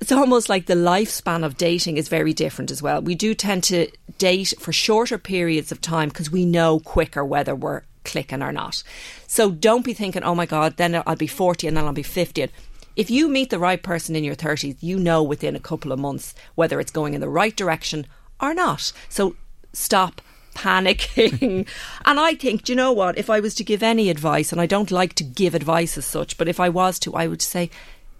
it's 0.00 0.12
almost 0.12 0.48
like 0.48 0.66
the 0.66 0.74
lifespan 0.74 1.44
of 1.44 1.56
dating 1.56 1.96
is 1.96 2.08
very 2.08 2.32
different 2.32 2.70
as 2.70 2.82
well. 2.82 3.00
We 3.00 3.14
do 3.14 3.34
tend 3.34 3.64
to 3.64 3.88
date 4.18 4.54
for 4.58 4.72
shorter 4.72 5.18
periods 5.18 5.70
of 5.72 5.80
time 5.80 6.08
because 6.08 6.30
we 6.30 6.44
know 6.44 6.80
quicker 6.80 7.24
whether 7.24 7.54
we're 7.54 7.82
clicking 8.04 8.42
or 8.42 8.52
not. 8.52 8.82
So 9.26 9.50
don't 9.50 9.84
be 9.84 9.94
thinking, 9.94 10.22
oh 10.22 10.34
my 10.34 10.46
God, 10.46 10.76
then 10.76 11.02
I'll 11.06 11.16
be 11.16 11.26
40 11.26 11.66
and 11.68 11.76
then 11.76 11.84
I'll 11.84 11.92
be 11.92 12.02
50. 12.02 12.48
If 12.96 13.10
you 13.10 13.28
meet 13.28 13.50
the 13.50 13.58
right 13.58 13.82
person 13.82 14.14
in 14.14 14.22
your 14.22 14.36
30s, 14.36 14.76
you 14.80 14.98
know 14.98 15.22
within 15.22 15.56
a 15.56 15.60
couple 15.60 15.90
of 15.90 15.98
months 15.98 16.34
whether 16.54 16.78
it's 16.78 16.92
going 16.92 17.14
in 17.14 17.20
the 17.20 17.28
right 17.28 17.56
direction 17.56 18.06
or 18.40 18.54
not. 18.54 18.92
So 19.08 19.36
stop, 19.72 20.20
panicking. 20.54 21.66
and 22.04 22.20
I 22.20 22.34
think, 22.34 22.62
do 22.62 22.72
you 22.72 22.76
know 22.76 22.92
what? 22.92 23.18
If 23.18 23.28
I 23.28 23.40
was 23.40 23.54
to 23.56 23.64
give 23.64 23.82
any 23.82 24.08
advice, 24.08 24.52
and 24.52 24.60
I 24.60 24.66
don't 24.66 24.90
like 24.90 25.14
to 25.14 25.24
give 25.24 25.54
advice 25.54 25.98
as 25.98 26.06
such, 26.06 26.38
but 26.38 26.48
if 26.48 26.60
I 26.60 26.68
was 26.68 26.98
to, 27.00 27.14
I 27.14 27.26
would 27.26 27.42
say, 27.42 27.70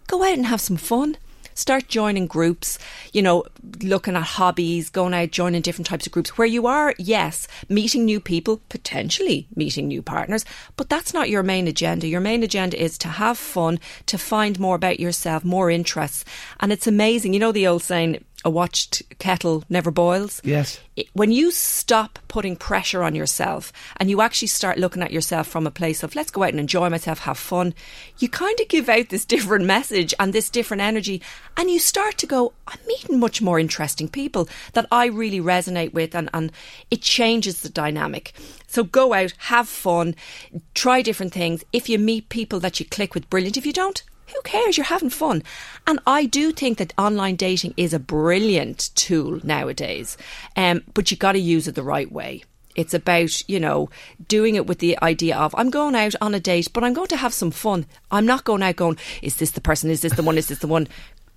go 0.07 0.23
out 0.23 0.35
and 0.35 0.47
have 0.47 0.61
some 0.61 0.77
fun 0.77 1.17
start 1.55 1.89
joining 1.89 2.27
groups, 2.27 2.79
you 3.13 3.23
know, 3.23 3.45
looking 3.83 4.17
at 4.17 4.23
hobbies, 4.23 4.91
going 4.91 5.15
out, 5.15 5.31
joining 5.31 5.63
different 5.63 5.87
types 5.87 6.07
of 6.07 6.13
groups 6.13 6.37
where 6.37 6.47
you 6.47 6.67
are, 6.67 6.95
yes, 6.99 7.49
meeting 7.69 8.05
new 8.05 8.21
people, 8.21 8.61
potentially 8.69 9.47
meeting 9.55 9.89
new 9.89 10.03
partners, 10.03 10.45
but 10.77 10.89
that's 10.89 11.15
not 11.15 11.31
your 11.31 11.43
main 11.43 11.67
agenda. 11.67 12.07
Your 12.07 12.21
main 12.21 12.43
agenda 12.43 12.81
is 12.81 12.99
to 12.99 13.09
have 13.09 13.39
fun, 13.39 13.81
to 14.07 14.19
find 14.19 14.59
more 14.61 14.77
about 14.77 15.01
yourself, 15.01 15.45
more 15.45 15.71
interests. 15.71 16.25
And 16.61 16.73
it's 16.73 16.87
amazing. 16.87 17.33
You 17.33 17.41
know 17.41 17.53
the 17.53 17.67
old 17.67 17.83
saying, 17.83 18.25
a 18.45 18.51
watched 18.51 19.03
kettle 19.19 19.65
never 19.69 19.91
boils. 19.91 20.41
Yes. 20.45 20.79
When 21.15 21.33
you 21.33 21.51
stop 21.51 22.19
putting 22.29 22.57
pressure 22.57 23.03
on 23.03 23.15
yourself 23.15 23.73
and 23.97 24.11
you 24.11 24.21
actually 24.21 24.49
start 24.49 24.79
looking 24.79 25.03
at 25.03 25.13
yourself 25.13 25.47
from 25.47 25.67
a 25.67 25.71
place 25.71 26.03
of 26.03 26.15
let's 26.15 26.31
go 26.31 26.43
out 26.43 26.51
and 26.51 26.61
enjoy 26.61 26.91
myself, 26.91 27.21
have 27.21 27.39
fun, 27.39 27.75
you 28.19 28.29
kind 28.29 28.59
of 28.61 28.69
give 28.69 28.89
out 28.89 29.09
this 29.09 29.25
different 29.35 29.65
message 29.65 30.15
and 30.21 30.33
this 30.33 30.51
different 30.51 30.83
energy 30.83 31.23
and 31.57 31.71
you 31.71 31.79
start 31.79 32.19
to 32.19 32.27
go, 32.27 32.53
I'm 32.69 32.79
meeting 32.87 33.19
much 33.19 33.41
more 33.41 33.59
interesting 33.59 34.09
people 34.09 34.49
that 34.75 34.87
I 34.93 35.07
really 35.07 35.41
resonate 35.41 35.95
with 35.95 36.15
and, 36.15 36.29
and 36.35 36.53
it 36.91 37.01
changes 37.01 37.63
the 37.63 37.69
dynamic. 37.71 38.35
So 38.67 38.85
go 38.85 39.15
out, 39.15 39.33
have 39.39 39.69
fun, 39.69 40.15
try 40.75 41.01
different 41.01 41.33
things. 41.33 41.65
If 41.73 41.89
you 41.89 41.99
meet 41.99 42.29
people 42.29 42.61
that 42.61 42.79
you 42.79 42.87
click 42.87 43.15
with, 43.15 43.31
brilliant. 43.31 43.57
If 43.57 43.67
you 43.67 43.73
don't, 43.73 44.03
who 44.35 44.43
cares? 44.43 44.77
You're 44.77 44.85
having 44.87 45.11
fun. 45.11 45.43
And 45.87 46.01
I 46.07 46.27
do 46.27 46.53
think 46.53 46.79
that 46.79 46.93
online 46.99 47.37
dating 47.37 47.75
is 47.77 47.95
a 47.95 47.99
brilliant 47.99 48.91
tool 48.95 49.41
nowadays, 49.43 50.17
um, 50.57 50.83
but 50.93 51.11
you 51.11 51.17
got 51.17 51.33
to 51.33 51.39
use 51.39 51.69
it 51.69 51.75
the 51.75 51.83
right 51.83 52.11
way. 52.11 52.43
It's 52.75 52.95
about, 52.95 53.49
you 53.49 53.61
know, 53.61 53.89
doing 54.27 54.57
it 54.57 54.67
with 54.67 54.81
the 54.81 54.99
idea 55.01 55.37
of 55.37 55.55
I'm 55.57 55.71
going 55.71 55.95
out 55.95 56.15
on 56.21 56.35
a 56.35 56.41
date, 56.41 56.69
but 56.73 56.83
I'm 56.83 56.93
going 56.93 57.09
to 57.09 57.17
have 57.17 57.33
some 57.33 57.53
fun. 57.53 57.87
I'm 58.11 58.27
not 58.27 58.43
going 58.43 58.63
out 58.63 58.75
going, 58.75 58.99
is 59.23 59.37
this 59.37 59.53
the 59.53 59.61
person? 59.61 59.91
Is 59.91 60.01
this 60.01 60.15
the 60.15 60.25
one? 60.25 60.37
Is 60.37 60.49
this 60.49 60.59
the 60.59 60.67
one? 60.67 60.89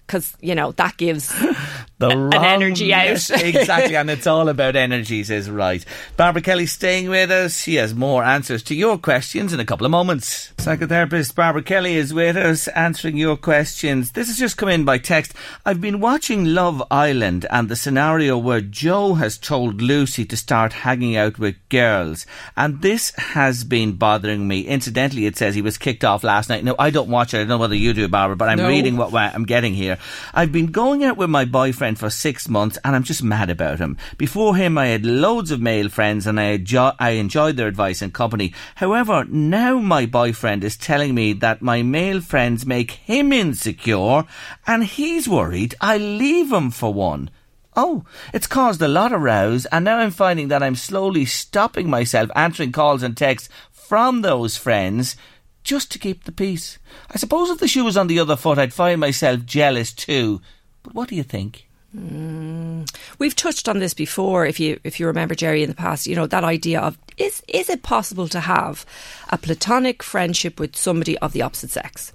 because 0.07 0.35
you 0.39 0.55
know 0.55 0.71
that 0.73 0.95
gives 0.97 1.33
the 1.99 2.09
an 2.09 2.33
energy 2.33 2.93
out. 2.93 3.29
exactly, 3.31 3.95
and 3.95 4.09
it's 4.09 4.27
all 4.27 4.49
about 4.49 4.75
energies, 4.75 5.29
is 5.29 5.49
right. 5.49 5.83
Barbara 6.15 6.41
Kelly 6.41 6.65
staying 6.67 7.09
with 7.09 7.31
us. 7.31 7.57
She 7.59 7.75
has 7.75 7.95
more 7.95 8.23
answers 8.23 8.61
to 8.63 8.75
your 8.75 8.97
questions 8.97 9.51
in 9.53 9.59
a 9.59 9.65
couple 9.65 9.85
of 9.85 9.91
moments. 9.91 10.53
Psychotherapist 10.57 11.33
Barbara 11.33 11.63
Kelly 11.63 11.95
is 11.95 12.13
with 12.13 12.37
us, 12.37 12.67
answering 12.69 13.17
your 13.17 13.35
questions. 13.37 14.11
This 14.11 14.27
has 14.27 14.37
just 14.37 14.57
come 14.57 14.69
in 14.69 14.85
by 14.85 14.99
text. 14.99 15.33
I've 15.65 15.81
been 15.81 15.99
watching 15.99 16.45
Love 16.53 16.83
Island 16.91 17.45
and 17.49 17.67
the 17.67 17.75
scenario 17.75 18.37
where 18.37 18.61
Joe 18.61 19.15
has 19.15 19.37
told 19.37 19.81
Lucy 19.81 20.23
to 20.25 20.37
start 20.37 20.73
hanging 20.73 21.15
out 21.15 21.39
with 21.39 21.55
girls, 21.69 22.25
and 22.55 22.81
this 22.81 23.11
has 23.15 23.63
been 23.63 23.93
bothering 23.93 24.47
me. 24.47 24.61
Incidentally, 24.61 25.25
it 25.25 25.35
says 25.37 25.55
he 25.55 25.61
was 25.63 25.77
kicked 25.79 26.03
off 26.03 26.23
last 26.23 26.49
night. 26.49 26.63
No, 26.63 26.75
I 26.77 26.91
don't 26.91 27.09
watch 27.09 27.33
it. 27.33 27.37
I 27.37 27.39
don't 27.41 27.49
know 27.49 27.57
whether 27.57 27.75
you 27.75 27.93
do, 27.93 28.07
Barbara, 28.07 28.35
but 28.35 28.49
I'm 28.49 28.59
No. 28.59 28.67
reading 28.67 28.97
what 28.97 29.13
I'm 29.15 29.45
getting 29.45 29.73
here. 29.73 29.97
I've 30.33 30.51
been 30.51 30.67
going 30.67 31.03
out 31.03 31.17
with 31.17 31.29
my 31.29 31.45
boyfriend 31.45 31.86
for 31.95 32.09
six 32.09 32.49
months 32.49 32.77
and 32.83 32.95
I'm 32.95 33.03
just 33.03 33.23
mad 33.23 33.49
about 33.49 33.79
him. 33.79 33.97
Before 34.17 34.55
him, 34.55 34.77
I 34.77 34.87
had 34.87 35.05
loads 35.05 35.51
of 35.51 35.61
male 35.61 35.89
friends 35.89 36.27
and 36.27 36.39
I, 36.39 36.57
enjo- 36.57 36.95
I 36.99 37.11
enjoyed 37.11 37.57
their 37.57 37.67
advice 37.67 38.01
and 38.01 38.13
company. 38.13 38.53
However, 38.75 39.25
now 39.25 39.79
my 39.79 40.05
boyfriend 40.05 40.63
is 40.63 40.77
telling 40.77 41.15
me 41.15 41.33
that 41.33 41.61
my 41.61 41.83
male 41.83 42.21
friends 42.21 42.65
make 42.65 42.91
him 42.91 43.31
insecure 43.31 44.23
and 44.65 44.83
he's 44.83 45.27
worried 45.27 45.75
I 45.81 45.97
leave 45.97 46.51
him 46.51 46.71
for 46.71 46.93
one. 46.93 47.29
Oh, 47.75 48.05
it's 48.33 48.47
caused 48.47 48.81
a 48.81 48.87
lot 48.87 49.13
of 49.13 49.21
rows, 49.21 49.67
and 49.67 49.85
now 49.85 49.99
I'm 49.99 50.09
finding 50.09 50.47
that 50.47 50.63
I'm 50.63 50.75
slowly 50.75 51.25
stopping 51.25 51.87
myself 51.87 52.31
answering 52.35 52.71
calls 52.71 53.03
and 53.03 53.15
texts 53.15 53.49
from 53.71 54.23
those 54.23 54.57
friends 54.57 55.15
just 55.63 55.91
to 55.91 55.99
keep 55.99 56.23
the 56.23 56.31
peace. 56.31 56.79
I 57.11 57.17
suppose 57.17 57.51
if 57.51 57.59
the 57.59 57.67
shoe 57.67 57.83
was 57.83 57.95
on 57.95 58.07
the 58.07 58.19
other 58.19 58.35
foot, 58.35 58.57
I'd 58.57 58.73
find 58.73 58.99
myself 58.99 59.45
jealous 59.45 59.93
too. 59.93 60.41
But 60.81 60.95
what 60.95 61.09
do 61.09 61.15
you 61.15 61.23
think? 61.23 61.66
We've 61.93 63.35
touched 63.35 63.69
on 63.69 63.79
this 63.79 63.93
before. 63.93 64.45
If 64.45 64.59
you 64.59 64.79
if 64.83 64.99
you 64.99 65.07
remember, 65.07 65.35
Jerry, 65.35 65.63
in 65.63 65.69
the 65.69 65.75
past, 65.75 66.05
you 66.05 66.15
know 66.15 66.27
that 66.27 66.43
idea 66.43 66.79
of 66.81 66.97
is 67.17 67.41
is 67.47 67.69
it 67.69 67.81
possible 67.81 68.27
to 68.27 68.39
have 68.41 68.85
a 69.29 69.37
platonic 69.37 70.03
friendship 70.03 70.59
with 70.59 70.75
somebody 70.75 71.17
of 71.19 71.33
the 71.33 71.41
opposite 71.41 71.71
sex? 71.71 72.11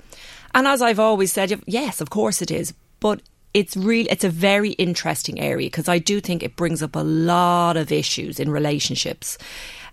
And 0.54 0.66
as 0.68 0.82
I've 0.82 1.00
always 1.00 1.32
said, 1.32 1.62
yes, 1.66 2.00
of 2.00 2.10
course 2.10 2.42
it 2.42 2.50
is, 2.50 2.74
but 3.00 3.22
it's 3.54 3.76
real. 3.76 4.06
It's 4.10 4.24
a 4.24 4.28
very 4.28 4.72
interesting 4.72 5.40
area 5.40 5.66
because 5.66 5.88
I 5.88 5.98
do 5.98 6.20
think 6.20 6.42
it 6.42 6.56
brings 6.56 6.82
up 6.82 6.94
a 6.94 7.00
lot 7.00 7.76
of 7.76 7.90
issues 7.90 8.38
in 8.38 8.50
relationships. 8.50 9.38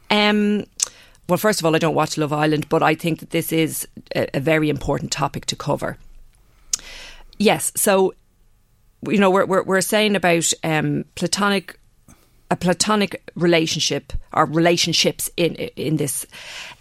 Um, 0.10 0.66
well, 1.28 1.38
first 1.38 1.60
of 1.60 1.66
all, 1.66 1.76
I 1.76 1.80
don't 1.80 1.96
watch 1.96 2.18
Love 2.18 2.34
Island, 2.34 2.68
but 2.70 2.84
I 2.84 2.96
think 2.96 3.20
that 3.20 3.30
this 3.30 3.52
is 3.52 3.88
a, 4.16 4.38
a 4.38 4.40
very 4.40 4.70
important 4.70 5.12
topic 5.12 5.46
to 5.48 5.56
cover. 5.56 5.98
Yes, 7.38 7.72
so 7.76 8.14
you 9.04 9.18
know 9.18 9.30
we're 9.30 9.46
we're, 9.46 9.64
we're 9.64 9.82
saying 9.82 10.16
about 10.16 10.52
um, 10.64 11.06
platonic 11.16 11.80
a 12.52 12.56
platonic 12.56 13.22
relationship 13.36 14.12
or 14.34 14.46
relationships 14.46 15.30
in 15.38 15.56
in 15.56 15.98
this. 15.98 16.26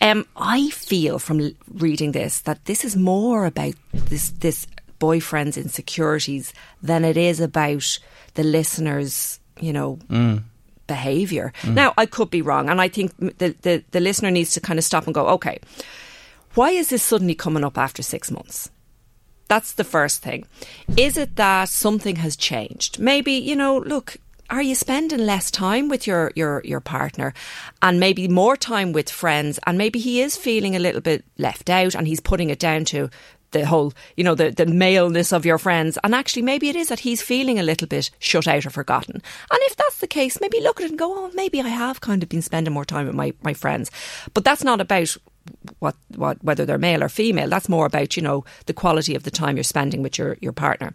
Um, 0.01 0.27
I 0.37 0.71
feel 0.71 1.19
from 1.19 1.55
reading 1.75 2.13
this 2.13 2.41
that 2.43 2.65
this 2.65 2.85
is 2.85 2.97
more 2.97 3.45
about 3.47 3.75
this 3.93 4.31
this 4.31 4.67
boyfriend's 4.99 5.57
insecurities 5.57 6.53
than 6.83 7.05
it 7.05 7.17
is 7.17 7.41
about 7.41 7.99
the 8.35 8.43
listener's 8.45 9.41
you 9.61 9.73
know 9.73 9.99
behavior. 10.87 11.53
Now 11.67 11.93
I 11.99 12.07
could 12.07 12.31
be 12.31 12.43
wrong, 12.43 12.69
and 12.69 12.81
I 12.81 12.89
think 12.89 13.17
the, 13.19 13.55
the 13.63 13.85
the 13.91 14.01
listener 14.01 14.31
needs 14.31 14.53
to 14.55 14.61
kind 14.61 14.79
of 14.79 14.85
stop 14.85 15.07
and 15.07 15.15
go, 15.15 15.27
okay, 15.29 15.59
why 16.55 16.71
is 16.71 16.89
this 16.89 17.03
suddenly 17.03 17.35
coming 17.35 17.65
up 17.65 17.77
after 17.79 18.03
six 18.03 18.31
months? 18.31 18.71
That's 19.49 19.73
the 19.73 19.85
first 19.85 20.23
thing. 20.23 20.47
Is 20.97 21.17
it 21.17 21.37
that 21.37 21.69
something 21.71 22.17
has 22.17 22.37
changed? 22.37 22.99
Maybe, 22.99 23.33
you 23.33 23.57
know, 23.57 23.79
look, 23.79 24.19
are 24.51 24.63
you 24.63 24.75
spending 24.75 25.27
less 25.27 25.51
time 25.51 25.89
with 25.89 26.07
your, 26.07 26.33
your, 26.35 26.63
your 26.65 26.81
partner 26.81 27.35
and 27.83 28.01
maybe 28.01 28.29
more 28.29 28.57
time 28.57 28.93
with 28.93 29.11
friends? 29.11 29.59
And 29.67 29.77
maybe 29.77 29.99
he 29.99 30.21
is 30.21 30.37
feeling 30.37 30.77
a 30.77 30.79
little 30.79 31.01
bit 31.01 31.25
left 31.37 31.69
out 31.69 31.95
and 31.95 32.07
he's 32.07 32.21
putting 32.21 32.51
it 32.51 32.59
down 32.59 32.85
to 32.87 33.11
the 33.51 33.65
whole, 33.65 33.93
you 34.17 34.25
know, 34.25 34.35
the, 34.35 34.51
the 34.51 34.67
maleness 34.67 35.33
of 35.33 35.47
your 35.47 35.59
friends. 35.59 35.99
And 36.05 36.15
actually, 36.15 36.43
maybe 36.43 36.69
it 36.69 36.77
is 36.77 36.89
that 36.89 37.01
he's 37.01 37.23
feeling 37.23 37.59
a 37.59 37.63
little 37.63 37.89
bit 37.89 38.11
shut 38.19 38.47
out 38.47 38.67
or 38.67 38.71
forgotten. 38.71 39.17
And 39.17 39.61
if 39.63 39.77
that's 39.77 39.99
the 40.01 40.07
case, 40.07 40.41
maybe 40.41 40.61
look 40.61 40.81
at 40.81 40.85
it 40.85 40.91
and 40.91 40.99
go, 40.99 41.13
oh, 41.15 41.31
maybe 41.35 41.61
I 41.61 41.69
have 41.69 42.01
kind 42.01 42.23
of 42.23 42.29
been 42.29 42.43
spending 42.43 42.75
more 42.75 42.85
time 42.85 43.07
with 43.07 43.15
my, 43.15 43.33
my 43.43 43.55
friends. 43.55 43.91
But 44.35 44.45
that's 44.45 44.65
not 44.65 44.81
about 44.81 45.17
what, 45.79 45.97
what, 46.17 46.43
whether 46.43 46.65
they're 46.65 46.79
male 46.79 47.03
or 47.03 47.09
female. 47.09 47.49
That's 47.49 47.69
more 47.69 47.87
about, 47.87 48.17
you 48.17 48.23
know, 48.23 48.45
the 48.67 48.75
quality 48.75 49.15
of 49.15 49.23
the 49.23 49.31
time 49.31 49.57
you're 49.57 49.65
spending 49.65 50.03
with 50.03 50.19
your, 50.19 50.37
your 50.41 50.53
partner. 50.53 50.95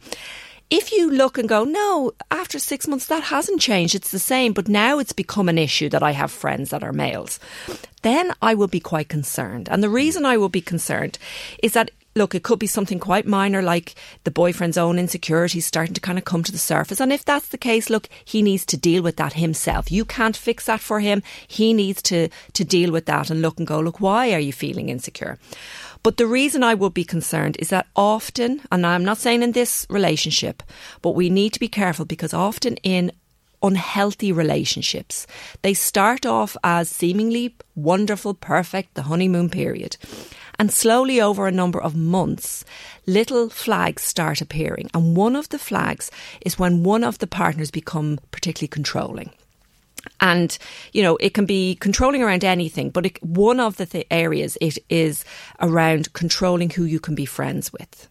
If 0.69 0.91
you 0.91 1.11
look 1.11 1.37
and 1.37 1.47
go, 1.47 1.63
no, 1.63 2.13
after 2.31 2.57
six 2.57 2.87
months, 2.87 3.05
that 3.07 3.23
hasn't 3.23 3.61
changed. 3.61 3.93
It's 3.93 4.11
the 4.11 4.17
same, 4.17 4.53
but 4.53 4.67
now 4.67 4.97
it's 4.97 5.13
become 5.13 5.49
an 5.49 5.57
issue 5.57 5.89
that 5.89 6.01
I 6.01 6.11
have 6.11 6.31
friends 6.31 6.71
that 6.71 6.83
are 6.83 6.93
males. 6.93 7.39
Then 8.01 8.33
I 8.41 8.55
will 8.55 8.67
be 8.67 8.79
quite 8.79 9.07
concerned. 9.07 9.69
And 9.69 9.83
the 9.83 9.89
reason 9.89 10.25
I 10.25 10.37
will 10.37 10.49
be 10.49 10.61
concerned 10.61 11.19
is 11.61 11.73
that 11.73 11.91
look, 12.15 12.35
it 12.35 12.43
could 12.43 12.59
be 12.59 12.67
something 12.67 12.99
quite 12.99 13.25
minor 13.25 13.61
like 13.61 13.95
the 14.23 14.31
boyfriend's 14.31 14.77
own 14.77 14.99
insecurities 14.99 15.65
starting 15.65 15.93
to 15.93 16.01
kind 16.01 16.17
of 16.17 16.25
come 16.25 16.43
to 16.43 16.51
the 16.51 16.57
surface. 16.57 16.99
And 16.99 17.11
if 17.11 17.25
that's 17.25 17.47
the 17.47 17.57
case, 17.57 17.89
look, 17.89 18.07
he 18.23 18.41
needs 18.41 18.65
to 18.67 18.77
deal 18.77 19.01
with 19.01 19.17
that 19.17 19.33
himself. 19.33 19.91
You 19.91 20.05
can't 20.05 20.37
fix 20.37 20.65
that 20.65 20.79
for 20.79 20.99
him. 20.99 21.23
He 21.47 21.73
needs 21.73 22.01
to, 22.03 22.29
to 22.53 22.63
deal 22.63 22.91
with 22.91 23.05
that 23.05 23.29
and 23.29 23.41
look 23.41 23.57
and 23.57 23.67
go, 23.67 23.79
look, 23.79 23.99
why 23.99 24.33
are 24.33 24.39
you 24.39 24.53
feeling 24.53 24.89
insecure? 24.89 25.39
But 26.03 26.17
the 26.17 26.27
reason 26.27 26.63
I 26.63 26.73
would 26.73 26.93
be 26.93 27.05
concerned 27.05 27.55
is 27.59 27.69
that 27.69 27.87
often, 27.95 28.61
and 28.71 28.85
I'm 28.85 29.05
not 29.05 29.17
saying 29.17 29.41
in 29.41 29.53
this 29.53 29.87
relationship, 29.89 30.61
but 31.01 31.15
we 31.15 31.29
need 31.29 31.53
to 31.53 31.59
be 31.59 31.69
careful 31.69 32.05
because 32.05 32.33
often 32.33 32.75
in 32.83 33.11
unhealthy 33.63 34.31
relationships. 34.31 35.25
They 35.61 35.73
start 35.73 36.25
off 36.25 36.57
as 36.63 36.89
seemingly 36.89 37.55
wonderful, 37.75 38.33
perfect, 38.33 38.93
the 38.93 39.03
honeymoon 39.03 39.49
period. 39.49 39.95
And 40.59 40.71
slowly 40.71 41.19
over 41.19 41.47
a 41.47 41.51
number 41.51 41.81
of 41.81 41.95
months, 41.95 42.63
little 43.05 43.49
flags 43.49 44.03
start 44.03 44.41
appearing. 44.41 44.89
And 44.93 45.17
one 45.17 45.35
of 45.35 45.49
the 45.49 45.59
flags 45.59 46.11
is 46.41 46.59
when 46.59 46.83
one 46.83 47.03
of 47.03 47.19
the 47.19 47.27
partners 47.27 47.71
become 47.71 48.19
particularly 48.31 48.67
controlling. 48.67 49.31
And, 50.19 50.57
you 50.91 51.01
know, 51.01 51.17
it 51.17 51.33
can 51.33 51.45
be 51.45 51.75
controlling 51.75 52.21
around 52.21 52.43
anything, 52.43 52.89
but 52.89 53.05
it, 53.05 53.23
one 53.23 53.59
of 53.59 53.77
the 53.77 53.85
th- 53.85 54.07
areas 54.11 54.57
it 54.59 54.77
is 54.89 55.23
around 55.59 56.13
controlling 56.13 56.69
who 56.69 56.83
you 56.83 56.99
can 56.99 57.15
be 57.15 57.25
friends 57.25 57.71
with. 57.71 58.09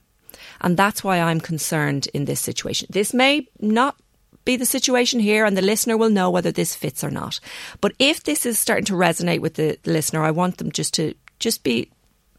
And 0.60 0.76
that's 0.76 1.04
why 1.04 1.20
I'm 1.20 1.40
concerned 1.40 2.08
in 2.14 2.24
this 2.24 2.40
situation. 2.40 2.88
This 2.90 3.12
may 3.12 3.48
not 3.60 3.96
be 4.44 4.56
the 4.56 4.66
situation 4.66 5.20
here, 5.20 5.44
and 5.44 5.56
the 5.56 5.62
listener 5.62 5.96
will 5.96 6.10
know 6.10 6.30
whether 6.30 6.50
this 6.50 6.74
fits 6.74 7.04
or 7.04 7.10
not. 7.10 7.40
But 7.80 7.92
if 7.98 8.24
this 8.24 8.46
is 8.46 8.58
starting 8.58 8.86
to 8.86 8.94
resonate 8.94 9.40
with 9.40 9.54
the, 9.54 9.78
listener, 9.84 10.22
I 10.22 10.30
want 10.30 10.58
them 10.58 10.72
just 10.72 10.94
to 10.94 11.14
just 11.38 11.62
be 11.62 11.90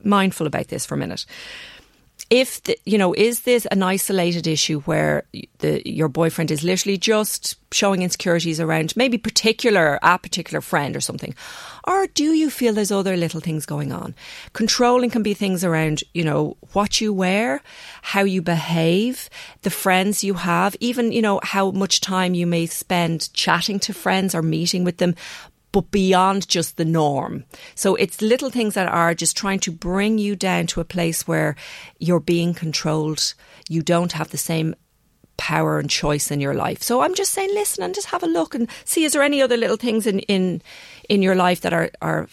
mindful 0.04 0.48
about 0.48 0.68
this 0.68 0.86
for 0.86 0.96
a 0.96 0.98
minute. 0.98 1.26
if 2.30 2.64
the, 2.64 2.78
you 2.86 2.98
know, 2.98 3.14
is 3.14 3.42
this 3.42 3.66
an 3.68 3.84
isolated 3.84 4.48
issue 4.48 4.82
where 4.82 5.24
the 5.60 5.88
your 5.88 6.08
boyfriend 6.08 6.52
is 6.52 6.64
literally 6.64 6.98
just 6.98 7.58
showing 7.72 8.02
insecurities 8.02 8.60
around 8.60 8.96
maybe 8.96 9.18
particular 9.18 10.00
a 10.02 10.18
particular 10.18 10.62
friend 10.62 10.96
or 10.96 11.02
something, 11.02 11.36
or 11.86 12.08
do 12.08 12.34
you 12.34 12.50
feel 12.50 12.74
there's 12.74 12.92
other 12.92 13.18
little 13.18 13.42
things 13.42 13.66
going 13.66 13.92
on? 13.92 14.16
Controlling 14.54 15.10
can 15.10 15.24
be 15.24 15.34
things 15.34 15.64
around, 15.64 16.04
you 16.14 16.24
know, 16.24 16.56
what 16.72 17.02
you 17.02 17.14
wear, 17.14 17.62
how 18.02 18.24
you 18.24 18.42
behave, 18.42 19.30
the 19.64 19.70
friends 19.70 20.24
you 20.24 20.36
have, 20.36 20.76
even 20.80 21.12
you 21.12 21.22
know 21.22 21.40
how 21.44 21.72
much 21.72 22.02
time 22.02 22.34
you 22.34 22.48
may 22.48 22.66
spend 22.66 23.32
chatting 23.34 23.80
to 23.80 23.94
friends 23.94 24.34
or 24.34 24.42
meeting 24.42 24.84
with 24.84 24.98
them 24.98 25.16
but 25.74 25.92
beyond 25.92 26.48
just 26.48 26.78
the 26.78 26.86
norm. 26.86 27.44
So 27.76 27.96
it's 27.96 28.22
little 28.22 28.50
things 28.50 28.76
that 28.76 28.88
are 28.88 29.14
just 29.14 29.36
trying 29.36 29.60
to 29.62 29.72
bring 29.72 30.20
you 30.20 30.36
down 30.38 30.68
to 30.68 30.80
a 30.80 30.86
place 30.86 31.28
where 31.28 31.56
you're 32.00 32.22
being 32.22 32.54
controlled. 32.54 33.34
You 33.68 33.82
don't 33.82 34.14
have 34.14 34.30
the 34.30 34.38
same 34.38 34.76
power 35.36 35.80
and 35.80 35.90
choice 35.90 36.30
in 36.30 36.40
your 36.40 36.54
life. 36.54 36.84
So 36.84 37.02
I'm 37.02 37.16
just 37.16 37.34
saying, 37.34 37.50
listen 37.54 37.84
and 37.84 37.96
just 37.96 38.08
have 38.08 38.24
a 38.24 38.28
look 38.28 38.54
and 38.54 38.70
see 38.86 39.04
is 39.04 39.14
there 39.14 39.24
any 39.24 39.42
other 39.42 39.58
little 39.58 39.78
things 39.78 40.06
in 40.06 40.20
in, 40.20 40.62
in 41.10 41.24
your 41.24 41.36
life 41.36 41.62
that 41.62 41.74
are, 41.74 41.90
are 42.02 42.30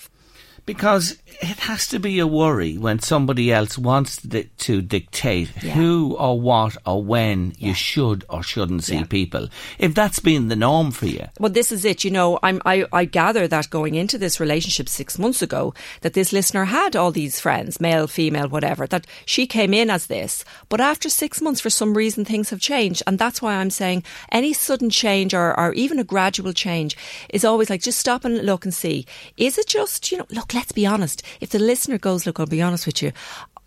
because 0.66 1.19
it 1.40 1.58
has 1.60 1.86
to 1.88 1.98
be 1.98 2.18
a 2.18 2.26
worry 2.26 2.76
when 2.78 2.98
somebody 3.00 3.52
else 3.52 3.78
wants 3.78 4.20
to, 4.22 4.44
to 4.44 4.82
dictate 4.82 5.50
Yeah. 5.62 5.72
who 5.74 6.14
or 6.18 6.40
what 6.40 6.76
or 6.86 7.02
when 7.02 7.54
Yeah. 7.58 7.68
you 7.68 7.74
should 7.74 8.24
or 8.28 8.42
shouldn't 8.42 8.84
see 8.84 8.96
Yeah. 8.96 9.04
people. 9.04 9.48
If 9.78 9.94
that's 9.94 10.18
been 10.20 10.48
the 10.48 10.56
norm 10.56 10.90
for 10.90 11.06
you, 11.06 11.26
Well, 11.38 11.52
this 11.52 11.72
is 11.72 11.84
it. 11.84 12.04
You 12.04 12.10
know, 12.10 12.38
I'm, 12.42 12.60
I, 12.64 12.84
I 12.92 13.04
gather 13.04 13.46
that 13.48 13.70
going 13.70 13.94
into 13.94 14.18
this 14.18 14.40
relationship 14.40 14.88
six 14.88 15.18
months 15.18 15.42
ago, 15.42 15.72
that 16.02 16.12
this 16.14 16.32
listener 16.32 16.64
had 16.66 16.96
all 16.96 17.12
these 17.12 17.40
friends, 17.40 17.80
male, 17.80 18.06
female, 18.06 18.48
whatever, 18.48 18.86
that 18.88 19.06
she 19.24 19.46
came 19.46 19.72
in 19.72 19.90
as 19.90 20.06
this. 20.06 20.44
But 20.68 20.80
after 20.80 21.08
six 21.08 21.40
months, 21.40 21.60
for 21.60 21.70
some 21.70 21.96
reason, 21.96 22.24
things 22.24 22.50
have 22.50 22.60
changed. 22.60 23.02
And 23.06 23.18
that's 23.18 23.40
why 23.40 23.54
I'm 23.54 23.70
saying 23.70 24.02
any 24.30 24.52
sudden 24.52 24.90
change 24.90 25.34
or, 25.34 25.58
or 25.58 25.72
even 25.74 25.98
a 25.98 26.04
gradual 26.04 26.52
change 26.52 26.96
is 27.30 27.44
always 27.44 27.70
like, 27.70 27.82
just 27.82 27.98
stop 27.98 28.24
and 28.24 28.44
look 28.44 28.64
and 28.64 28.74
see. 28.74 29.06
Is 29.36 29.58
it 29.58 29.66
just, 29.66 30.10
you 30.12 30.18
know, 30.18 30.26
look, 30.30 30.52
let's 30.54 30.72
be 30.72 30.86
honest. 30.86 31.19
If 31.40 31.50
the 31.50 31.58
listener 31.58 31.98
goes, 31.98 32.26
look, 32.26 32.40
I'll 32.40 32.46
be 32.46 32.62
honest 32.62 32.86
with 32.86 33.02
you. 33.02 33.12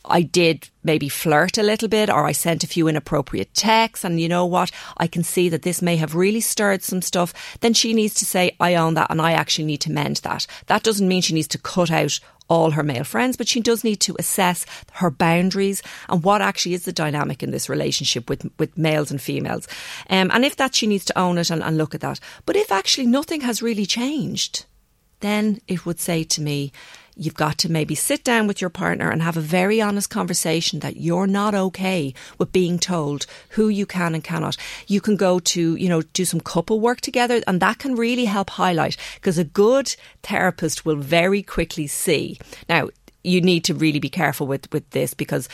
I 0.06 0.22
did 0.22 0.70
maybe 0.84 1.08
flirt 1.08 1.58
a 1.58 1.64
little 1.64 1.88
bit 1.88 2.10
or 2.10 2.26
I 2.26 2.34
sent 2.34 2.64
a 2.64 2.68
few 2.68 2.88
inappropriate 2.88 3.54
texts 3.54 4.04
and 4.04 4.20
you 4.20 4.28
know 4.28 4.46
what? 4.46 4.70
I 4.98 5.08
can 5.08 5.24
see 5.24 5.48
that 5.50 5.62
this 5.62 5.82
may 5.82 5.96
have 5.96 6.14
really 6.14 6.42
stirred 6.42 6.84
some 6.84 7.02
stuff. 7.02 7.34
Then 7.62 7.74
she 7.74 7.94
needs 7.94 8.14
to 8.16 8.26
say, 8.26 8.56
I 8.60 8.76
own 8.76 8.96
that 8.96 9.10
and 9.10 9.22
I 9.22 9.32
actually 9.32 9.66
need 9.66 9.82
to 9.82 9.92
mend 9.92 10.18
that. 10.18 10.46
That 10.68 10.84
doesn't 10.84 11.08
mean 11.08 11.22
she 11.22 11.34
needs 11.34 11.48
to 11.50 11.58
cut 11.58 11.90
out 11.90 12.20
all 12.50 12.72
her 12.72 12.84
male 12.84 13.06
friends, 13.06 13.38
but 13.38 13.48
she 13.48 13.62
does 13.62 13.86
need 13.86 14.02
to 14.02 14.16
assess 14.20 14.66
her 14.94 15.10
boundaries 15.10 15.82
and 16.10 16.22
what 16.24 16.42
actually 16.42 16.74
is 16.74 16.84
the 16.84 16.92
dynamic 16.92 17.42
in 17.42 17.52
this 17.52 17.70
relationship 17.70 18.30
with, 18.30 18.46
with 18.60 18.78
males 18.78 19.10
and 19.10 19.22
females. 19.22 19.68
Um, 20.10 20.30
and 20.34 20.44
if 20.44 20.58
that 20.58 20.76
she 20.76 20.86
needs 20.86 21.06
to 21.06 21.18
own 21.18 21.38
it 21.38 21.50
and, 21.50 21.64
and 21.64 21.78
look 21.78 21.96
at 21.96 22.02
that. 22.02 22.20
But 22.46 22.58
if 22.58 22.72
actually 22.72 23.08
nothing 23.08 23.42
has 23.42 23.62
really 23.62 23.86
changed, 23.86 24.66
then 25.22 25.62
it 25.70 25.86
would 25.86 26.02
say 26.02 26.26
to 26.26 26.42
me, 26.42 26.74
you've 27.16 27.36
got 27.36 27.58
to 27.60 27.72
maybe 27.72 27.96
sit 27.96 28.24
down 28.24 28.48
with 28.48 28.62
your 28.62 28.70
partner 28.70 29.10
and 29.10 29.22
have 29.22 29.38
a 29.38 29.42
very 29.42 29.82
honest 29.82 30.10
conversation 30.10 30.80
that 30.80 30.98
you're 30.98 31.28
not 31.28 31.54
okay 31.54 32.14
with 32.38 32.52
being 32.52 32.80
told 32.80 33.26
who 33.50 33.70
you 33.70 33.86
can 33.86 34.14
and 34.14 34.24
cannot. 34.24 34.58
You 34.88 35.02
can 35.02 35.16
go 35.16 35.40
to, 35.40 35.76
you 35.76 35.90
know, 35.90 36.02
do 36.02 36.26
some 36.26 36.40
couple 36.40 36.80
work 36.80 37.02
together 37.02 37.42
and 37.48 37.62
that 37.62 37.80
can 37.80 37.96
really 37.96 38.26
help 38.26 38.52
highlight 38.52 38.98
because 39.16 39.38
a 39.38 39.44
good 39.44 39.96
therapist 40.24 40.86
will 40.86 40.96
very 40.96 41.44
quickly 41.44 41.88
see. 41.88 42.40
Now, 42.68 42.90
you 43.24 43.42
need 43.42 43.64
to 43.66 43.74
really 43.74 44.00
be 44.00 44.10
careful 44.10 44.48
with, 44.48 44.72
with 44.74 44.90
this 44.90 45.14
because 45.14 45.48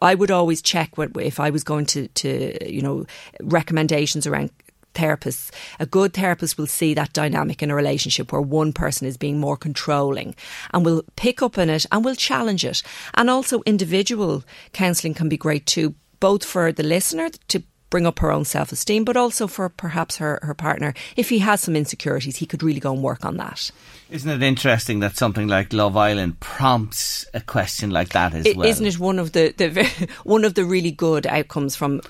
I 0.00 0.14
would 0.14 0.30
always 0.30 0.62
check 0.62 0.96
what, 0.96 1.10
if 1.16 1.40
I 1.40 1.50
was 1.50 1.64
going 1.64 1.86
to, 1.86 2.08
to, 2.08 2.72
you 2.72 2.82
know, 2.82 3.06
recommendations 3.40 4.26
around 4.26 4.50
therapists. 4.94 5.50
A 5.80 5.86
good 5.86 6.12
therapist 6.14 6.58
will 6.58 6.66
see 6.66 6.94
that 6.94 7.12
dynamic 7.12 7.62
in 7.62 7.70
a 7.70 7.74
relationship 7.74 8.32
where 8.32 8.40
one 8.42 8.72
person 8.72 9.06
is 9.06 9.16
being 9.16 9.38
more 9.38 9.56
controlling 9.56 10.34
and 10.72 10.84
will 10.84 11.02
pick 11.16 11.42
up 11.42 11.58
on 11.58 11.70
it 11.70 11.86
and 11.90 12.04
will 12.04 12.14
challenge 12.14 12.64
it. 12.64 12.82
And 13.14 13.28
also 13.30 13.62
individual 13.66 14.44
counselling 14.72 15.14
can 15.14 15.28
be 15.28 15.36
great 15.36 15.66
too, 15.66 15.94
both 16.20 16.44
for 16.44 16.72
the 16.72 16.82
listener 16.82 17.30
to 17.48 17.62
bring 17.90 18.06
up 18.06 18.20
her 18.20 18.32
own 18.32 18.42
self-esteem, 18.42 19.04
but 19.04 19.18
also 19.18 19.46
for 19.46 19.68
perhaps 19.68 20.16
her, 20.16 20.38
her 20.42 20.54
partner. 20.54 20.94
If 21.14 21.28
he 21.28 21.40
has 21.40 21.60
some 21.60 21.76
insecurities, 21.76 22.36
he 22.36 22.46
could 22.46 22.62
really 22.62 22.80
go 22.80 22.94
and 22.94 23.02
work 23.02 23.22
on 23.22 23.36
that. 23.36 23.70
isn't 24.08 24.30
it 24.30 24.42
interesting 24.42 25.00
that 25.00 25.18
something 25.18 25.46
like 25.46 25.74
Love 25.74 25.94
Island 25.94 26.40
prompts 26.40 27.26
a 27.34 27.40
question 27.42 27.90
like 27.90 28.08
that 28.10 28.32
as 28.32 28.46
I- 28.46 28.54
well? 28.56 28.66
Isn't 28.66 28.86
it 28.86 28.98
one 28.98 29.18
of 29.18 29.32
the, 29.32 29.52
the 29.58 30.08
one 30.24 30.46
of 30.46 30.54
the 30.54 30.64
really 30.64 30.90
good 30.90 31.26
outcomes 31.26 31.76
from 31.76 32.00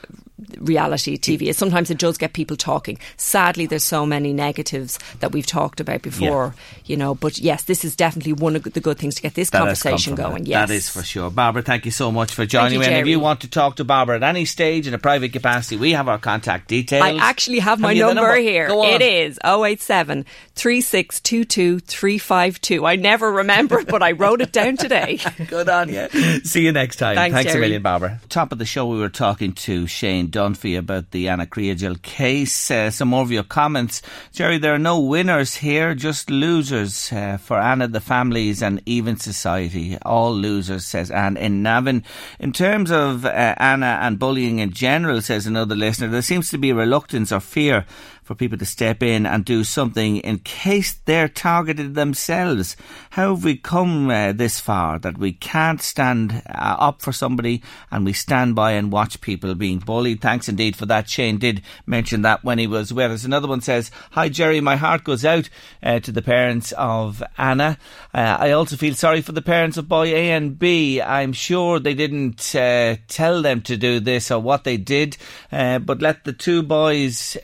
reality 0.58 1.16
TV? 1.18 1.42
Is 1.42 1.58
sometimes 1.58 1.90
it 1.90 1.98
does 1.98 2.18
get 2.18 2.32
people 2.32 2.56
talking. 2.56 2.98
Sadly, 3.16 3.66
there's 3.66 3.84
so 3.84 4.04
many 4.06 4.32
negatives 4.32 4.98
that 5.20 5.32
we've 5.32 5.46
talked 5.46 5.80
about 5.80 6.02
before, 6.02 6.54
you 6.84 6.96
know. 6.96 7.14
But 7.14 7.38
yes, 7.38 7.64
this 7.64 7.84
is 7.84 7.96
definitely 7.96 8.32
one 8.32 8.56
of 8.56 8.64
the 8.64 8.80
good 8.80 8.98
things 8.98 9.14
to 9.16 9.22
get 9.22 9.34
this 9.34 9.50
That 9.50 9.58
conversation 9.58 10.14
going. 10.14 10.46
Yes, 10.46 10.68
That 10.68 10.74
is 10.74 10.88
for 10.88 11.02
sure. 11.02 11.30
Barbara, 11.30 11.62
thank 11.62 11.84
you 11.84 11.90
so 11.90 12.10
much 12.10 12.34
for 12.34 12.46
joining 12.46 12.80
me. 12.80 12.86
And 12.86 12.96
if 12.96 13.06
you 13.06 13.20
want 13.20 13.42
to 13.42 13.50
talk 13.50 13.76
to 13.76 13.84
Barbara 13.84 14.16
at 14.16 14.22
any 14.22 14.44
stage 14.44 14.86
in 14.86 14.94
a 14.94 14.98
private 14.98 15.32
capacity, 15.32 15.76
we 15.76 15.92
have 15.92 16.08
our 16.08 16.18
contact 16.18 16.68
details. 16.68 17.02
I 17.02 17.16
actually 17.16 17.60
have 17.60 17.80
my 17.80 17.92
you 17.92 18.06
the 18.06 18.14
number, 18.14 18.36
here. 18.36 18.68
It 18.70 19.02
is 19.02 19.38
087 19.44 20.24
3622 20.54 21.80
352. 21.80 22.86
I 22.86 22.96
never 22.96 23.30
remember 23.30 23.80
it, 23.80 23.86
but 23.88 24.02
I 24.02 24.12
wrote 24.12 24.40
it 24.40 24.52
down 24.52 24.76
today. 24.76 25.18
Good 25.48 25.68
on 25.68 25.88
you. 25.88 26.08
See 26.40 26.62
you 26.62 26.72
next 26.72 26.96
time. 26.96 27.16
Thanks, 27.16 27.40
a 27.40 27.44
Jerry. 27.44 27.60
million, 27.60 27.82
Barbara. 27.82 28.20
Top 28.28 28.52
of 28.52 28.58
the 28.58 28.64
show, 28.64 28.86
we 28.86 28.98
were 28.98 29.08
talking 29.08 29.52
to 29.52 29.86
Shane 29.86 30.30
Dunphy 30.32 30.76
about 30.76 31.12
the 31.12 31.28
Anna 31.28 31.46
Kriegel 31.46 32.00
case. 32.02 32.70
Uh, 32.70 32.90
some 32.90 33.08
more 33.08 33.22
of 33.22 33.30
your 33.30 33.44
comments. 33.44 34.02
Jerry, 34.32 34.58
there 34.58 34.74
are 34.74 34.78
no 34.78 34.98
winners 34.98 35.54
here, 35.54 35.94
just 35.94 36.30
losers 36.30 37.12
uh, 37.12 37.36
for 37.36 37.58
Anna, 37.58 37.86
the 37.86 38.00
families, 38.00 38.62
and 38.62 38.82
even 38.86 39.16
society. 39.16 39.98
All 40.02 40.34
losers, 40.34 40.86
says 40.86 41.10
Anne 41.10 41.36
in 41.36 41.62
Navan. 41.62 42.04
In 42.40 42.52
terms 42.52 42.90
of 42.90 43.24
uh, 43.24 43.54
Anna 43.58 43.98
and 44.00 44.18
bullying 44.18 44.58
in 44.58 44.72
general, 44.72 45.20
says 45.22 45.46
another 45.46 45.76
listener, 45.76 46.08
there 46.08 46.22
seems 46.22 46.50
to 46.50 46.58
be 46.58 46.72
reluctance 46.72 47.30
or 47.30 47.40
fear 47.40 47.84
for 48.32 48.36
people 48.38 48.56
to 48.56 48.64
step 48.64 49.02
in 49.02 49.26
and 49.26 49.44
do 49.44 49.62
something 49.62 50.16
in 50.18 50.38
case 50.38 50.94
they're 51.04 51.28
targeted 51.28 51.94
themselves. 51.94 52.76
How 53.10 53.34
have 53.34 53.44
we 53.44 53.56
come 53.56 54.08
uh, 54.08 54.32
this 54.32 54.58
far 54.58 54.98
that 55.00 55.18
we 55.18 55.34
can't 55.34 55.82
stand 55.82 56.42
uh, 56.48 56.76
up 56.78 57.02
for 57.02 57.12
somebody 57.12 57.62
and 57.90 58.06
we 58.06 58.14
stand 58.14 58.54
by 58.54 58.72
and 58.72 58.90
watch 58.90 59.20
people 59.20 59.54
being 59.54 59.80
bullied? 59.80 60.22
Thanks 60.22 60.48
indeed 60.48 60.76
for 60.76 60.86
that. 60.86 61.10
Shane 61.10 61.36
did 61.36 61.60
mention 61.84 62.22
that 62.22 62.42
when 62.42 62.58
he 62.58 62.66
was 62.66 62.90
with 62.90 63.10
us. 63.12 63.24
Another 63.24 63.48
one 63.48 63.60
says, 63.60 63.90
Hi 64.12 64.30
Jerry, 64.30 64.62
my 64.62 64.76
heart 64.76 65.04
goes 65.04 65.26
out 65.26 65.50
uh, 65.82 66.00
to 66.00 66.10
the 66.10 66.22
parents 66.22 66.72
of 66.72 67.22
Anna. 67.36 67.76
Uh, 68.14 68.36
I 68.40 68.52
also 68.52 68.76
feel 68.76 68.94
sorry 68.94 69.20
for 69.20 69.32
the 69.32 69.42
parents 69.42 69.76
of 69.76 69.88
boy 69.88 70.06
A 70.06 70.30
and 70.30 70.58
B. 70.58 71.02
I'm 71.02 71.34
sure 71.34 71.78
they 71.78 71.94
didn't 71.94 72.54
uh, 72.54 72.96
tell 73.08 73.42
them 73.42 73.60
to 73.62 73.76
do 73.76 74.00
this 74.00 74.30
or 74.30 74.40
what 74.40 74.64
they 74.64 74.78
did, 74.78 75.18
uh, 75.50 75.80
but 75.80 76.00
let 76.00 76.24
the 76.24 76.32
two 76.32 76.62
boys 76.62 77.36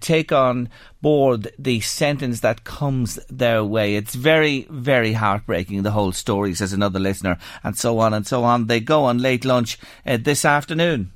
take 0.00 0.30
on 0.36 0.68
board 1.02 1.52
the 1.58 1.80
sentence 1.80 2.40
that 2.40 2.64
comes 2.64 3.18
their 3.28 3.64
way. 3.64 3.96
It's 3.96 4.14
very, 4.14 4.66
very 4.70 5.14
heartbreaking, 5.14 5.82
the 5.82 5.90
whole 5.90 6.12
story, 6.12 6.54
says 6.54 6.72
another 6.72 7.00
listener, 7.00 7.38
and 7.64 7.76
so 7.76 7.98
on 7.98 8.14
and 8.14 8.26
so 8.26 8.44
on. 8.44 8.66
They 8.66 8.80
go 8.80 9.04
on 9.04 9.18
late 9.18 9.44
lunch 9.44 9.78
uh, 10.06 10.18
this 10.20 10.44
afternoon, 10.44 11.12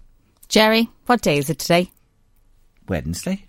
Jerry, 0.51 0.89
what 1.07 1.23
day 1.23 1.39
is 1.39 1.49
it 1.49 1.61
today? 1.61 1.93
Wednesday. 2.89 3.45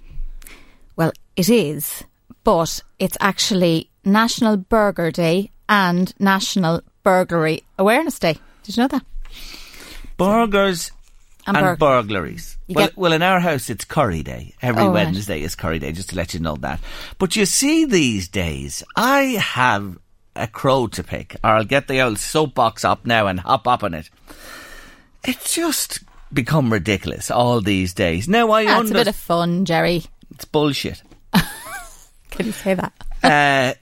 Well, 0.95 1.11
it 1.35 1.49
is, 1.49 2.03
but 2.43 2.79
it's 2.99 3.17
actually 3.19 3.89
National 4.05 4.55
Burger 4.55 5.09
Day 5.09 5.49
and 5.67 6.13
National 6.19 6.81
Burglary 7.03 7.63
Awareness 7.79 8.19
Day. 8.19 8.37
Did 8.61 8.77
you 8.77 8.83
know 8.83 8.87
that? 8.89 9.03
Burgers 10.17 10.91
And 11.47 11.57
and, 11.57 11.65
burg- 11.65 11.79
burglaries. 11.79 12.57
You 12.67 12.75
Well, 12.75 12.87
get- 12.87 12.97
well, 12.97 13.13
in 13.13 13.21
our 13.21 13.39
house, 13.39 13.69
it's 13.69 13.85
curry 13.85 14.23
day. 14.23 14.53
Every 14.61 14.83
Oh, 14.83 14.87
right. 14.87 15.05
Wednesday 15.05 15.41
is 15.41 15.55
curry 15.55 15.79
day, 15.79 15.91
just 15.91 16.09
to 16.09 16.15
let 16.15 16.33
you 16.33 16.39
know 16.39 16.55
that. 16.57 16.79
But 17.17 17.35
you 17.35 17.45
see, 17.45 17.85
these 17.85 18.27
days, 18.27 18.83
I 18.95 19.21
have 19.41 19.97
a 20.35 20.47
crow 20.47 20.87
to 20.87 21.03
pick, 21.03 21.35
or 21.43 21.49
I'll 21.51 21.63
get 21.65 21.87
the 21.87 22.01
old 22.01 22.19
soapbox 22.19 22.85
up 22.85 23.05
now 23.05 23.27
and 23.27 23.39
hop 23.39 23.67
up 23.67 23.83
on 23.83 23.93
it. 23.93 24.09
It's 25.23 25.53
just 25.53 25.99
become 26.33 26.71
ridiculous 26.71 27.29
all 27.29 27.59
these 27.61 27.93
days. 27.93 28.27
Now, 28.27 28.51
I 28.51 28.65
That's 28.65 28.91
a 28.91 28.93
bit 28.93 29.07
of 29.07 29.15
fun, 29.15 29.65
Jerry. 29.65 30.03
it's 30.31 30.45
bullshit. 30.45 31.01
Can 32.31 32.45
you 32.45 32.51
say 32.53 32.75
that? 32.75 32.93
uh, 33.23 33.73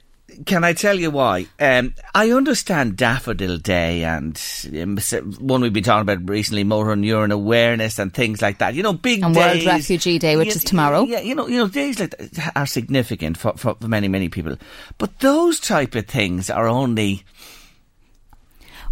can 0.46 0.64
I 0.64 0.72
tell 0.72 0.98
you 0.98 1.10
why? 1.10 1.46
Um, 1.58 1.94
I 2.14 2.30
understand 2.30 2.96
Daffodil 2.96 3.58
Day 3.58 4.04
and 4.04 4.40
um, 4.80 4.96
one 5.38 5.60
we've 5.60 5.72
been 5.72 5.82
talking 5.84 6.02
about 6.02 6.28
recently, 6.28 6.64
motor 6.64 6.94
neuron 6.96 7.32
awareness 7.32 7.98
and 7.98 8.12
things 8.12 8.40
like 8.40 8.58
that. 8.58 8.74
You 8.74 8.82
know, 8.82 8.92
big 8.92 9.22
And 9.22 9.34
World. 9.36 9.64
Refugee 9.64 10.18
Day, 10.18 10.36
which 10.36 10.56
is 10.56 10.64
tomorrow. 10.64 11.04
Yeah, 11.04 11.20
you 11.20 11.34
know, 11.34 11.46
you 11.46 11.58
know, 11.58 11.68
days 11.68 12.00
like 12.00 12.16
that 12.16 12.52
are 12.56 12.66
significant 12.66 13.36
for, 13.36 13.52
for, 13.56 13.74
for 13.80 13.88
many, 13.88 14.08
many 14.08 14.28
people. 14.28 14.56
But 14.98 15.18
those 15.20 15.60
type 15.60 15.94
of 15.94 16.06
things 16.06 16.48
are 16.48 16.68
only 16.68 17.22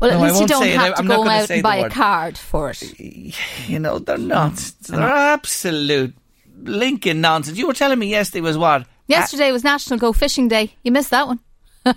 Well, 0.00 0.10
at 0.10 0.18
No, 0.18 0.24
least 0.26 0.40
you 0.40 0.46
don't 0.46 0.66
have 0.68 0.94
to 0.94 1.00
I'm 1.00 1.06
go 1.06 1.26
out 1.28 1.50
and 1.50 1.62
buy 1.62 1.76
a 1.76 1.90
card 1.90 2.36
for 2.36 2.70
it. 2.70 2.82
You 3.66 3.78
know, 3.78 3.98
they're 3.98 4.18
not. 4.18 4.56
They're 4.88 5.00
absolute 5.00 6.14
Lincoln 6.62 7.20
nonsense. 7.20 7.56
You 7.58 7.66
were 7.68 7.74
telling 7.74 7.98
me 7.98 8.08
yesterday 8.08 8.40
was 8.42 8.58
what? 8.58 8.86
Yesterday 9.08 9.50
was 9.52 9.64
National 9.64 9.98
Go 9.98 10.12
Fishing 10.12 10.48
Day. 10.48 10.74
You 10.82 10.92
missed 10.92 11.10
that 11.10 11.26
one. 11.26 11.40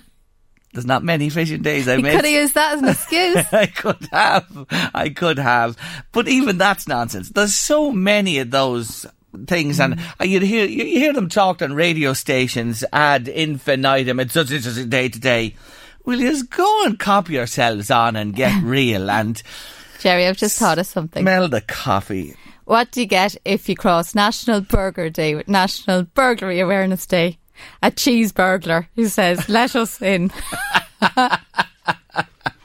There's 0.72 0.86
not 0.86 1.04
many 1.04 1.28
fishing 1.28 1.62
days 1.62 1.86
I 1.86 1.96
You 1.96 2.02
missed. 2.02 2.16
could 2.16 2.24
have 2.24 2.32
used 2.34 2.54
that 2.54 2.74
as 2.74 2.82
an 2.82 2.88
excuse. 2.88 3.44
I 3.52 3.66
could 3.66 4.08
have. 4.10 4.66
I 4.94 5.10
could 5.10 5.38
have. 5.38 5.76
But 6.12 6.26
even 6.28 6.56
that's 6.58 6.88
nonsense. 6.88 7.28
There's 7.30 7.54
so 7.54 7.92
many 7.92 8.38
of 8.38 8.50
those 8.50 9.06
things 9.46 9.80
and 9.80 9.98
uh, 10.20 10.24
you 10.24 10.40
hear 10.40 10.66
you 10.66 10.84
hear 10.84 11.14
them 11.14 11.26
talked 11.26 11.62
on 11.62 11.72
radio 11.72 12.12
stations 12.12 12.84
ad 12.92 13.28
infinitum 13.28 14.20
it's 14.20 14.34
such 14.34 14.50
and 14.50 14.62
such 14.62 14.76
a 14.76 14.84
day 14.84 15.08
today 15.08 15.54
will 16.04 16.20
you 16.20 16.28
just 16.30 16.50
go 16.50 16.84
and 16.84 16.98
copy 16.98 17.32
yourselves 17.32 17.90
on 17.90 18.14
and 18.14 18.34
get 18.36 18.52
real 18.62 19.10
and 19.10 19.42
Jerry, 20.00 20.26
I've 20.26 20.36
just 20.36 20.58
thought 20.58 20.78
of 20.78 20.86
something. 20.86 21.22
smell 21.24 21.48
the 21.48 21.62
coffee 21.62 22.34
What 22.64 22.90
do 22.92 23.00
you 23.00 23.06
get 23.06 23.36
if 23.44 23.68
you 23.68 23.76
cross 23.76 24.14
National 24.14 24.60
Burger 24.60 25.10
Day 25.10 25.34
with 25.34 25.48
National 25.48 26.04
Burglary 26.04 26.60
Awareness 26.60 27.06
Day? 27.06 27.38
A 27.82 27.90
cheese 27.90 28.32
burglar 28.32 28.88
who 28.96 29.08
says, 29.08 29.48
"Let 29.48 29.76
us 29.76 30.00
in." 30.00 30.30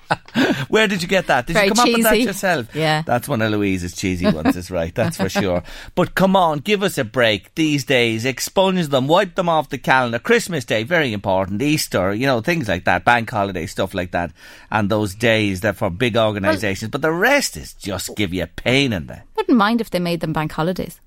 Where 0.70 0.88
did 0.88 1.02
you 1.02 1.08
get 1.08 1.28
that? 1.28 1.48
Did 1.48 1.54
Very 1.54 1.68
you 1.68 1.74
come 1.74 1.88
up 1.90 1.94
with 1.94 2.04
that 2.04 2.20
yourself? 2.20 2.76
Yeah. 2.76 3.02
That's 3.06 3.28
one 3.28 3.42
of 3.42 3.52
Louise's 3.52 3.96
cheesy 3.96 4.30
ones, 4.30 4.56
is 4.56 4.70
right, 4.72 4.94
that's 4.94 5.18
for 5.18 5.30
sure. 5.42 5.64
But 5.96 6.16
come 6.16 6.36
on, 6.36 6.60
give 6.60 6.84
us 6.84 6.98
a 6.98 7.04
break 7.04 7.54
these 7.56 7.84
days. 7.86 8.26
Expunge 8.26 8.88
them, 8.88 9.08
wipe 9.08 9.36
them 9.36 9.50
off 9.50 9.70
the 9.70 9.78
calendar. 9.78 10.20
Christmas 10.20 10.66
Day, 10.66 10.84
very 10.84 11.14
important. 11.14 11.62
Easter, 11.62 12.14
you 12.14 12.26
know, 12.28 12.42
things 12.42 12.68
like 12.68 12.86
that. 12.86 13.06
Bank 13.06 13.30
holiday, 13.30 13.66
stuff 13.66 13.94
like 13.94 14.12
that. 14.12 14.32
And 14.72 14.90
those 14.90 15.16
days 15.16 15.62
that 15.62 15.76
for 15.78 15.90
big 15.90 16.16
organisations. 16.18 16.92
but 16.92 17.02
the 17.02 17.12
rest 17.12 17.58
is 17.58 17.74
just 17.74 18.16
give 18.16 18.34
you 18.34 18.44
a 18.44 18.48
pain 18.48 18.94
in 18.94 19.08
the. 19.08 19.22
Wouldn't 19.36 19.58
mind 19.58 19.82
if 19.82 19.90
they 19.90 20.00
made 20.00 20.20
them 20.20 20.34
bank 20.34 20.52
holidays. 20.52 21.00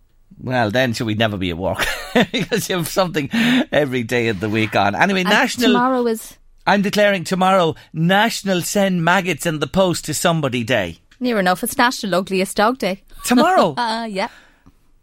Well, 0.42 0.70
then 0.70 0.94
should 0.94 1.06
we 1.06 1.14
never 1.14 1.36
be 1.36 1.50
at 1.50 1.58
work? 1.58 1.84
because 2.32 2.68
you 2.68 2.76
have 2.76 2.88
something 2.88 3.28
every 3.70 4.02
day 4.04 4.28
of 4.28 4.40
the 4.40 4.48
week 4.48 4.74
on. 4.74 4.94
Anyway, 4.94 5.20
And 5.20 5.28
national. 5.28 5.68
tomorrow 5.68 6.06
is 6.06 6.38
I'm 6.70 6.82
declaring 6.82 7.24
tomorrow 7.24 7.74
National 7.92 8.62
Send 8.62 9.04
Maggots 9.04 9.44
in 9.44 9.58
the 9.58 9.66
Post 9.66 10.04
to 10.04 10.14
Somebody 10.14 10.62
Day. 10.62 10.98
near 11.18 11.40
enough. 11.40 11.64
It's 11.64 11.76
National 11.76 12.14
Ugliest 12.14 12.56
Dog 12.56 12.78
Day. 12.78 13.02
Tomorrow? 13.24 13.74
Uh, 13.76 14.04
yeah. 14.04 14.28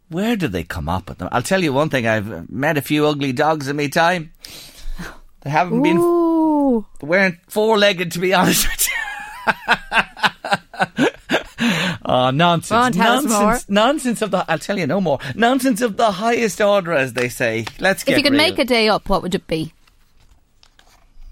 Where 0.08 0.38
do 0.38 0.48
they 0.48 0.64
come 0.64 0.88
up 0.88 1.10
with 1.10 1.18
them? 1.18 1.28
I'll 1.30 1.42
tell 1.42 1.62
you 1.62 1.74
one 1.74 1.90
thing. 1.90 2.08
I've 2.08 2.50
met 2.50 2.78
a 2.78 2.82
few 2.82 3.06
ugly 3.06 3.34
dogs 3.34 3.68
in 3.68 3.76
my 3.76 3.88
time. 3.88 4.32
They 5.42 5.50
haven't 5.50 5.84
been 5.84 5.98
Ooh. 5.98 6.86
weren't 7.02 7.40
four 7.50 7.78
legged, 7.78 8.14
to 8.14 8.20
be 8.20 8.34
honest 8.34 8.66
with 8.66 8.88
you. 8.88 8.94
oh, 12.06 12.30
nonsense! 12.32 12.70
Go 12.70 12.78
on, 12.78 12.92
tell 12.94 13.18
us 13.18 13.26
nonsense! 13.26 13.70
Nonsense 13.70 14.22
of 14.22 14.32
the. 14.32 14.50
I'll 14.50 14.58
tell 14.58 14.80
you 14.80 14.88
no 14.88 15.02
more. 15.02 15.20
Nonsense 15.36 15.82
of 15.82 15.98
the 15.98 16.12
highest 16.12 16.62
order, 16.62 16.94
as 16.94 17.12
they 17.12 17.28
say. 17.28 17.66
Let's 17.78 18.06
get 18.06 18.14
If 18.14 18.20
you 18.20 18.24
could 18.24 18.32
real. 18.32 18.42
make 18.42 18.58
a 18.58 18.66
day 18.66 18.88
up, 18.88 19.10
what 19.10 19.22
would 19.22 19.36
it 19.36 19.48
be? 19.48 19.74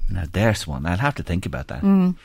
Now, 0.10 0.23
there's 0.32 0.68
one. 0.68 0.86
I'll 0.86 0.98
have 0.98 1.15
to 1.15 1.23
think 1.23 1.45
about 1.45 1.68
that. 1.68 1.82
Mm. 1.82 2.15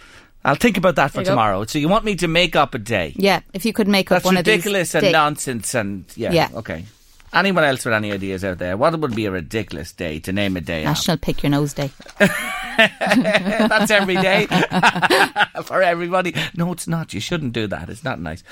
I'll 0.45 0.55
think 0.55 0.77
about 0.79 0.97
that 0.97 1.11
for 1.11 1.23
tomorrow. 1.23 1.65
So 1.65 1.79
you 1.79 1.89
want 1.89 2.05
me 2.05 2.17
to 2.17 2.29
make 2.29 2.57
up 2.57 2.75
a 2.75 2.79
day? 2.79 3.13
Yeah, 3.17 3.41
if 3.53 3.65
you 3.67 3.73
could 3.73 3.89
make 3.89 4.11
up 4.11 4.25
one 4.25 4.37
of 4.39 4.45
these. 4.45 4.53
Ridiculous 4.53 4.95
and 4.95 5.03
day- 5.05 5.13
nonsense 5.13 5.75
and 5.75 6.05
yeah, 6.17 6.33
Yeah. 6.33 6.49
Okay. 6.55 6.85
Anyone 7.33 7.63
else 7.63 7.85
with 7.85 7.95
any 7.95 8.11
ideas 8.11 8.45
out 8.45 8.59
there? 8.59 8.77
What 8.77 8.99
would 8.99 9.15
be 9.15 9.27
a 9.27 9.31
ridiculous 9.31 9.93
day 9.93 10.19
to 10.21 10.33
name 10.33 10.57
a 10.57 10.61
day? 10.61 10.83
National 10.83 11.17
Pick 11.17 11.45
Your 11.45 11.51
Nose 11.51 11.73
Day. 11.75 11.93
That's 12.19 13.91
every 13.91 14.17
day 14.17 14.47
for 15.65 15.81
everybody. 15.81 16.35
No, 16.57 16.73
it's 16.73 16.89
not. 16.89 17.15
You 17.15 17.21
shouldn't 17.21 17.53
do 17.53 17.69
that. 17.69 17.89
It's 17.89 18.03
not 18.03 18.21
nice. 18.21 18.43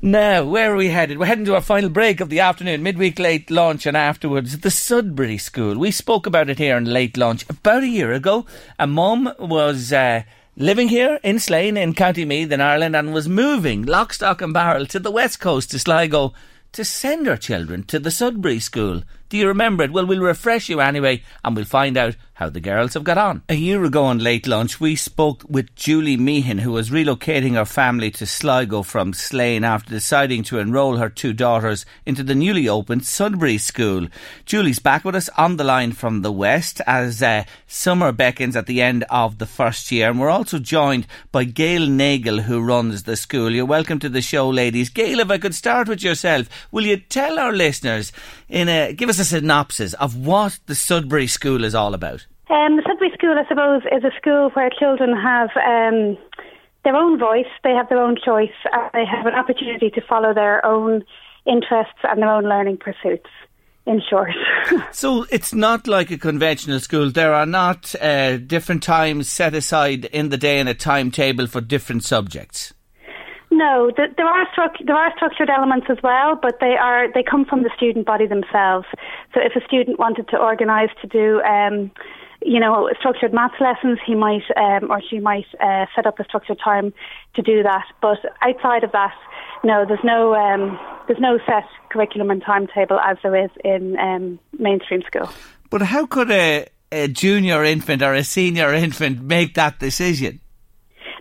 Now, 0.00 0.44
where 0.44 0.72
are 0.72 0.76
we 0.76 0.90
headed? 0.90 1.18
We're 1.18 1.26
heading 1.26 1.44
to 1.46 1.56
our 1.56 1.60
final 1.60 1.90
break 1.90 2.20
of 2.20 2.28
the 2.28 2.38
afternoon, 2.38 2.84
midweek 2.84 3.18
late 3.18 3.50
lunch, 3.50 3.84
and 3.84 3.96
afterwards 3.96 4.58
the 4.58 4.70
Sudbury 4.70 5.38
School. 5.38 5.76
We 5.76 5.90
spoke 5.90 6.24
about 6.24 6.48
it 6.48 6.58
here 6.58 6.76
in 6.76 6.84
late 6.84 7.16
lunch 7.16 7.44
about 7.48 7.82
a 7.82 7.88
year 7.88 8.12
ago. 8.12 8.46
A 8.78 8.86
mum 8.86 9.32
was. 9.38 9.92
Uh, 9.92 10.22
Living 10.60 10.88
here 10.88 11.20
in 11.22 11.38
Slane 11.38 11.76
in 11.76 11.94
County 11.94 12.24
Meath 12.24 12.50
in 12.50 12.60
Ireland 12.60 12.96
and 12.96 13.14
was 13.14 13.28
moving 13.28 13.86
lock, 13.86 14.12
stock 14.12 14.42
and 14.42 14.52
barrel 14.52 14.86
to 14.86 14.98
the 14.98 15.12
west 15.12 15.38
coast 15.38 15.70
to 15.70 15.78
Sligo 15.78 16.34
to 16.72 16.84
send 16.84 17.26
her 17.26 17.36
children 17.36 17.82
to 17.84 17.98
the 17.98 18.10
Sudbury 18.10 18.60
School. 18.60 19.02
Do 19.28 19.36
you 19.36 19.48
remember 19.48 19.84
it? 19.84 19.92
Well, 19.92 20.06
we'll 20.06 20.20
refresh 20.20 20.70
you 20.70 20.80
anyway 20.80 21.22
and 21.44 21.54
we'll 21.54 21.66
find 21.66 21.98
out 21.98 22.16
how 22.32 22.48
the 22.48 22.60
girls 22.60 22.94
have 22.94 23.04
got 23.04 23.18
on. 23.18 23.42
A 23.48 23.54
year 23.54 23.84
ago 23.84 24.04
on 24.04 24.18
Late 24.18 24.46
Lunch, 24.46 24.80
we 24.80 24.96
spoke 24.96 25.42
with 25.48 25.74
Julie 25.74 26.16
Meehan, 26.16 26.58
who 26.58 26.70
was 26.70 26.88
relocating 26.88 27.54
her 27.54 27.64
family 27.64 28.10
to 28.12 28.24
Sligo 28.24 28.82
from 28.82 29.12
Slane 29.12 29.64
after 29.64 29.90
deciding 29.90 30.44
to 30.44 30.60
enrol 30.60 30.96
her 30.96 31.10
two 31.10 31.32
daughters 31.32 31.84
into 32.06 32.22
the 32.22 32.36
newly 32.36 32.68
opened 32.68 33.04
Sudbury 33.04 33.58
School. 33.58 34.06
Julie's 34.46 34.78
back 34.78 35.04
with 35.04 35.16
us 35.16 35.28
on 35.36 35.56
the 35.56 35.64
line 35.64 35.92
from 35.92 36.22
the 36.22 36.32
west 36.32 36.80
as 36.86 37.22
uh, 37.22 37.44
summer 37.66 38.12
beckons 38.12 38.56
at 38.56 38.66
the 38.66 38.80
end 38.80 39.04
of 39.10 39.38
the 39.38 39.46
first 39.46 39.90
year. 39.90 40.08
And 40.08 40.20
we're 40.20 40.30
also 40.30 40.58
joined 40.58 41.06
by 41.32 41.44
Gail 41.44 41.86
Nagel, 41.86 42.38
who 42.38 42.62
runs 42.62 43.02
the 43.02 43.16
school. 43.16 43.50
You're 43.50 43.66
welcome 43.66 43.98
to 43.98 44.08
the 44.08 44.22
show, 44.22 44.48
ladies. 44.48 44.88
Gail, 44.90 45.18
if 45.18 45.30
I 45.30 45.38
could 45.38 45.56
start 45.56 45.88
with 45.88 46.02
yourself, 46.02 46.48
will 46.70 46.84
you 46.84 46.96
tell 46.96 47.38
our 47.38 47.52
listeners 47.52 48.12
in 48.48 48.68
a 48.68 48.92
give 48.92 49.08
us 49.08 49.18
a 49.18 49.24
synopsis 49.24 49.94
of 49.94 50.16
what 50.16 50.58
the 50.66 50.74
Sudbury 50.74 51.26
School 51.26 51.64
is 51.64 51.74
all 51.74 51.94
about? 51.94 52.26
Um, 52.50 52.76
the 52.76 52.82
Sudbury 52.86 53.10
School, 53.14 53.36
I 53.38 53.46
suppose, 53.46 53.82
is 53.92 54.04
a 54.04 54.16
school 54.16 54.50
where 54.54 54.70
children 54.70 55.14
have 55.14 55.50
um, 55.56 56.16
their 56.84 56.96
own 56.96 57.18
voice, 57.18 57.46
they 57.62 57.72
have 57.72 57.88
their 57.88 58.02
own 58.02 58.16
choice, 58.24 58.56
and 58.72 58.90
they 58.94 59.04
have 59.04 59.26
an 59.26 59.34
opportunity 59.34 59.90
to 59.90 60.00
follow 60.00 60.32
their 60.32 60.64
own 60.64 61.04
interests 61.46 62.00
and 62.04 62.22
their 62.22 62.30
own 62.30 62.44
learning 62.44 62.78
pursuits. 62.78 63.28
In 63.86 64.02
short, 64.10 64.32
So 64.92 65.24
it's 65.30 65.54
not 65.54 65.86
like 65.86 66.10
a 66.10 66.18
conventional 66.18 66.78
school. 66.78 67.10
There 67.10 67.32
are 67.32 67.46
not 67.46 67.94
uh, 68.02 68.36
different 68.36 68.82
times 68.82 69.30
set 69.30 69.54
aside 69.54 70.04
in 70.04 70.28
the 70.28 70.36
day 70.36 70.58
and 70.58 70.68
a 70.68 70.74
timetable 70.74 71.46
for 71.46 71.62
different 71.62 72.04
subjects. 72.04 72.74
No, 73.58 73.90
th- 73.90 74.12
there 74.16 74.26
are 74.26 74.46
struc- 74.54 74.86
there 74.86 74.96
are 74.96 75.12
structured 75.16 75.50
elements 75.50 75.86
as 75.90 75.98
well, 76.02 76.38
but 76.40 76.58
they 76.60 76.76
are 76.76 77.12
they 77.12 77.22
come 77.22 77.44
from 77.44 77.64
the 77.64 77.70
student 77.76 78.06
body 78.06 78.26
themselves. 78.26 78.86
So 79.34 79.40
if 79.40 79.52
a 79.60 79.66
student 79.66 79.98
wanted 79.98 80.28
to 80.28 80.36
organise 80.38 80.90
to 81.02 81.06
do. 81.06 81.40
Um, 81.42 81.90
you 82.40 82.60
know, 82.60 82.88
structured 83.00 83.34
maths 83.34 83.60
lessons, 83.60 83.98
he 84.06 84.14
might 84.14 84.44
um, 84.56 84.92
or 84.92 85.02
she 85.10 85.18
might 85.18 85.46
uh, 85.60 85.86
set 85.96 86.06
up 86.06 86.20
a 86.20 86.24
structured 86.24 86.60
time 86.64 86.94
to 87.34 87.42
do 87.42 87.64
that. 87.64 87.84
But 88.00 88.18
outside 88.42 88.84
of 88.84 88.92
that, 88.92 89.12
no, 89.64 89.84
there's 89.84 90.04
no 90.04 90.36
um, 90.36 90.78
there's 91.08 91.18
no 91.20 91.38
set 91.46 91.64
curriculum 91.90 92.30
and 92.30 92.40
timetable 92.40 93.00
as 93.00 93.16
there 93.24 93.44
is 93.44 93.50
in 93.64 93.98
um, 93.98 94.38
mainstream 94.56 95.02
school. 95.02 95.28
But 95.68 95.82
how 95.82 96.06
could 96.06 96.30
a, 96.30 96.68
a 96.92 97.08
junior 97.08 97.64
infant 97.64 98.02
or 98.02 98.14
a 98.14 98.22
senior 98.22 98.72
infant 98.86 99.20
make 99.20 99.54
that 99.54 99.80
decision? 99.80 100.40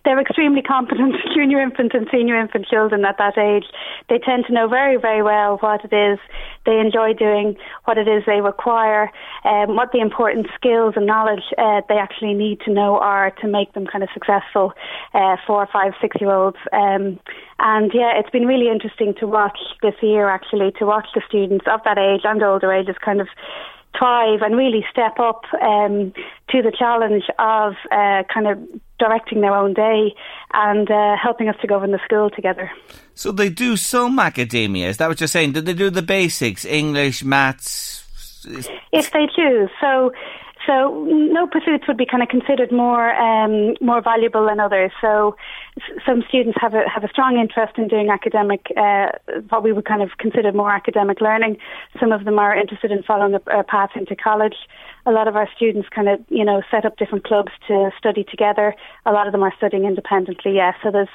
They're 0.07 0.21
extremely 0.21 0.61
competent 0.61 1.15
junior 1.35 1.61
infant 1.61 1.93
and 1.93 2.07
senior 2.09 2.39
infant 2.39 2.65
children 2.67 3.03
at 3.03 3.17
that 3.17 3.37
age. 3.37 3.65
They 4.07 4.19
tend 4.19 4.45
to 4.45 4.53
know 4.53 4.69
very, 4.69 4.95
very 4.95 5.21
well 5.21 5.57
what 5.57 5.83
it 5.83 5.93
is 5.93 6.17
they 6.65 6.79
enjoy 6.79 7.11
doing, 7.11 7.57
what 7.83 7.97
it 7.97 8.07
is 8.07 8.23
they 8.25 8.39
require, 8.39 9.11
um, 9.43 9.75
what 9.75 9.91
the 9.91 9.99
important 9.99 10.47
skills 10.55 10.93
and 10.95 11.05
knowledge 11.05 11.43
uh, 11.57 11.81
they 11.89 11.97
actually 11.97 12.35
need 12.35 12.61
to 12.61 12.71
know 12.71 12.97
are 12.99 13.31
to 13.41 13.49
make 13.49 13.73
them 13.73 13.85
kind 13.85 14.01
of 14.01 14.07
successful 14.13 14.71
uh, 15.13 15.35
four, 15.45 15.67
five, 15.73 15.91
six 15.99 16.15
year 16.21 16.31
olds. 16.31 16.57
Um, 16.71 17.19
and 17.59 17.91
yeah, 17.93 18.17
it's 18.17 18.29
been 18.29 18.47
really 18.47 18.69
interesting 18.71 19.13
to 19.19 19.27
watch 19.27 19.59
this 19.81 19.95
year 20.01 20.29
actually, 20.29 20.71
to 20.79 20.85
watch 20.85 21.07
the 21.15 21.21
students 21.27 21.65
of 21.69 21.81
that 21.83 21.97
age 21.97 22.21
and 22.23 22.41
older 22.41 22.71
ages 22.71 22.95
kind 23.03 23.19
of 23.19 23.27
thrive 23.99 24.41
and 24.41 24.55
really 24.55 24.85
step 24.89 25.19
up 25.19 25.43
um, 25.61 26.13
to 26.49 26.61
the 26.61 26.71
challenge 26.71 27.25
of 27.39 27.73
uh, 27.91 28.23
kind 28.33 28.47
of 28.47 28.57
directing 28.99 29.41
their 29.41 29.55
own 29.55 29.73
day 29.73 30.13
and 30.53 30.89
uh, 30.89 31.15
helping 31.21 31.49
us 31.49 31.55
to 31.61 31.67
govern 31.67 31.91
the 31.91 31.99
school 32.05 32.29
together. 32.29 32.71
So 33.15 33.31
they 33.31 33.49
do 33.49 33.77
some 33.77 34.19
academia. 34.19 34.89
Is 34.89 34.97
that 34.97 35.07
what 35.07 35.19
you're 35.19 35.27
saying? 35.27 35.53
Did 35.53 35.65
they 35.65 35.73
do 35.73 35.89
the 35.89 36.01
basics, 36.01 36.65
English, 36.65 37.23
maths? 37.23 38.03
If 38.91 39.11
they 39.11 39.27
choose, 39.35 39.69
so 39.81 40.11
so 40.67 41.05
no 41.07 41.47
pursuits 41.47 41.87
would 41.87 41.97
be 41.97 42.05
kind 42.05 42.21
of 42.21 42.29
considered 42.29 42.71
more 42.71 43.15
um, 43.15 43.75
more 43.79 44.01
valuable 44.01 44.45
than 44.45 44.59
others. 44.59 44.91
So 45.01 45.35
some 46.05 46.23
students 46.27 46.57
have 46.61 46.73
a 46.73 46.83
have 46.93 47.03
a 47.03 47.07
strong 47.07 47.39
interest 47.39 47.77
in 47.77 47.87
doing 47.87 48.09
academic, 48.09 48.67
uh, 48.75 49.07
what 49.49 49.63
we 49.63 49.71
would 49.71 49.85
kind 49.85 50.01
of 50.01 50.09
consider 50.19 50.51
more 50.51 50.71
academic 50.71 51.21
learning. 51.21 51.57
Some 51.99 52.11
of 52.11 52.25
them 52.25 52.37
are 52.37 52.55
interested 52.55 52.91
in 52.91 53.01
following 53.03 53.35
a, 53.35 53.59
a 53.59 53.63
path 53.63 53.91
into 53.95 54.15
college. 54.15 54.55
A 55.05 55.11
lot 55.11 55.29
of 55.29 55.37
our 55.37 55.47
students 55.55 55.87
kind 55.89 56.09
of 56.09 56.19
you 56.27 56.43
know 56.43 56.61
set 56.69 56.83
up 56.85 56.97
different 56.97 57.23
clubs 57.23 57.51
to 57.67 57.89
study 57.97 58.25
together. 58.29 58.75
A 59.05 59.11
lot 59.13 59.25
of 59.25 59.31
them 59.31 59.43
are 59.43 59.53
studying 59.55 59.85
independently. 59.85 60.55
Yeah, 60.55 60.73
so 60.83 60.91
there's 60.91 61.09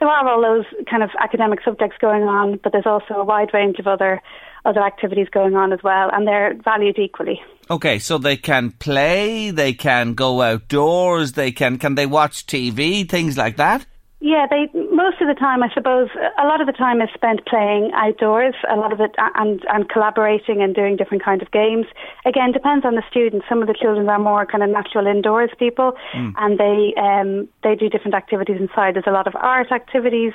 there 0.00 0.08
are 0.08 0.28
all 0.28 0.42
those 0.42 0.66
kind 0.88 1.02
of 1.02 1.10
academic 1.18 1.60
subjects 1.64 1.96
going 1.98 2.24
on, 2.24 2.60
but 2.62 2.72
there's 2.72 2.86
also 2.86 3.14
a 3.14 3.24
wide 3.24 3.54
range 3.54 3.78
of 3.78 3.86
other 3.86 4.20
other 4.68 4.82
activities 4.82 5.28
going 5.30 5.56
on 5.56 5.72
as 5.72 5.80
well, 5.82 6.10
and 6.12 6.26
they're 6.26 6.54
valued 6.62 6.98
equally. 6.98 7.40
Okay, 7.70 7.98
so 7.98 8.18
they 8.18 8.36
can 8.36 8.70
play, 8.70 9.50
they 9.50 9.72
can 9.72 10.14
go 10.14 10.42
outdoors, 10.42 11.32
they 11.32 11.50
can 11.50 11.78
can 11.78 11.94
they 11.94 12.06
watch 12.06 12.46
TV, 12.46 13.08
things 13.08 13.36
like 13.36 13.56
that? 13.56 13.86
Yeah, 14.20 14.46
they 14.50 14.68
most 14.98 15.22
of 15.22 15.28
the 15.28 15.38
time, 15.38 15.62
I 15.62 15.70
suppose, 15.72 16.08
a 16.42 16.46
lot 16.50 16.60
of 16.60 16.66
the 16.66 16.72
time 16.72 17.00
is 17.00 17.08
spent 17.14 17.46
playing 17.46 17.92
outdoors. 17.94 18.54
A 18.68 18.74
lot 18.74 18.92
of 18.92 19.00
it 19.00 19.14
and 19.16 19.62
and 19.70 19.88
collaborating 19.88 20.60
and 20.60 20.74
doing 20.74 20.96
different 20.96 21.24
kinds 21.24 21.40
of 21.40 21.50
games. 21.52 21.86
Again, 22.26 22.50
depends 22.52 22.84
on 22.84 22.96
the 22.96 23.06
students. 23.08 23.46
Some 23.48 23.62
of 23.62 23.68
the 23.68 23.78
children 23.80 24.08
are 24.08 24.18
more 24.18 24.44
kind 24.44 24.62
of 24.62 24.70
natural 24.70 25.06
indoors 25.06 25.50
people, 25.58 25.92
mm. 26.12 26.34
and 26.36 26.58
they 26.58 26.92
um, 27.00 27.48
they 27.62 27.74
do 27.74 27.88
different 27.88 28.14
activities 28.14 28.58
inside. 28.60 28.94
There's 28.94 29.06
a 29.06 29.16
lot 29.20 29.26
of 29.26 29.34
art 29.36 29.70
activities, 29.72 30.34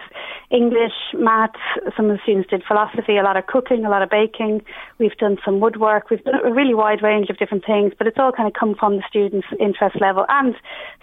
English, 0.50 0.98
maths. 1.14 1.60
Some 1.96 2.10
of 2.10 2.18
the 2.18 2.24
students 2.24 2.50
did 2.50 2.64
philosophy, 2.66 3.18
a 3.18 3.24
lot 3.24 3.38
of 3.38 3.46
cooking, 3.48 3.86
a 3.86 3.90
lot 3.90 4.02
of 4.02 4.10
baking. 4.10 4.64
We've 4.98 5.18
done 5.18 5.38
some 5.46 5.60
woodwork. 5.60 6.10
We've 6.10 6.24
done 6.24 6.40
a 6.44 6.54
really 6.54 6.74
wide 6.74 7.04
range 7.04 7.30
of 7.30 7.38
different 7.38 7.66
things, 7.66 7.94
but 7.98 8.08
it's 8.08 8.18
all 8.18 8.32
kind 8.32 8.48
of 8.48 8.54
come 8.54 8.76
from 8.80 8.96
the 8.98 9.04
students' 9.10 9.48
interest 9.60 10.00
level, 10.00 10.26
and 10.30 10.56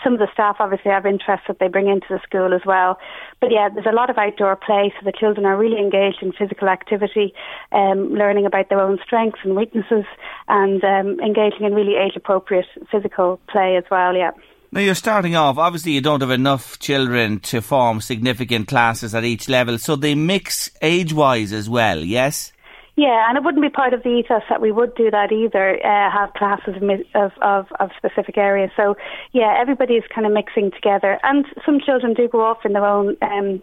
some 0.03 0.15
of 0.15 0.19
the 0.19 0.33
staff 0.33 0.57
obviously 0.59 0.91
have 0.91 1.07
interests 1.07 1.47
that 1.47 1.59
they 1.61 1.69
bring 1.69 1.89
into 1.89 2.07
the 2.09 2.21
school 2.27 2.55
as 2.55 2.63
well 2.65 2.81
well. 2.81 2.99
But 3.41 3.50
yeah, 3.51 3.69
there's 3.69 3.87
a 3.87 3.95
lot 3.95 4.11
of 4.11 4.17
outdoor 4.17 4.57
play, 4.57 4.93
so 4.99 5.05
the 5.05 5.13
children 5.13 5.45
are 5.45 5.57
really 5.57 5.79
engaged 5.79 6.19
in 6.23 6.33
physical 6.33 6.69
activity, 6.69 7.35
um, 7.73 8.15
learning 8.15 8.47
about 8.47 8.69
their 8.69 8.81
own 8.81 8.99
strengths 9.05 9.41
and 9.45 9.57
weaknesses, 9.57 10.05
and 10.49 10.83
um, 10.85 11.21
engaging 11.21 11.67
in 11.67 11.75
really 11.75 11.97
age 11.97 12.17
appropriate 12.17 12.67
physical 12.91 13.41
play 13.49 13.77
as 13.77 13.85
well. 13.91 14.15
Yeah. 14.15 14.31
Now 14.73 14.81
you're 14.81 14.95
starting 14.95 15.35
off. 15.35 15.59
Obviously, 15.59 15.93
you 15.93 16.01
don't 16.01 16.21
have 16.21 16.31
enough 16.31 16.79
children 16.79 17.41
to 17.41 17.61
form 17.61 18.01
significant 18.01 18.69
classes 18.69 19.15
at 19.15 19.25
each 19.25 19.49
level, 19.49 19.79
so 19.79 19.97
they 19.97 20.15
mix 20.15 20.71
age-wise 20.81 21.53
as 21.53 21.69
well. 21.69 21.99
Yes. 21.99 22.53
Yeah, 22.97 23.27
and 23.29 23.39
it 23.39 23.45
wouldn't 23.45 23.63
be 23.63 23.71
part 23.71 23.95
of 23.95 24.03
the 24.03 24.11
ethos 24.11 24.43
that 24.51 24.61
we 24.61 24.73
would 24.73 24.95
do 24.95 25.11
that 25.11 25.33
either, 25.33 25.79
uh, 25.85 26.11
have 26.11 26.35
classes 26.35 26.75
of, 27.15 27.33
of, 27.41 27.67
of 27.79 27.91
specific 27.97 28.37
areas. 28.37 28.71
So, 28.77 28.97
yeah, 29.33 29.57
everybody 29.59 29.95
is 29.95 30.05
kind 30.15 30.27
of 30.27 30.33
mixing 30.33 30.71
together. 30.73 31.19
And 31.23 31.47
some 31.65 31.81
children 31.81 32.15
do 32.15 32.29
go 32.29 32.45
off 32.45 32.59
in 32.65 32.73
their 32.73 32.85
own 32.85 33.17
um, 33.23 33.63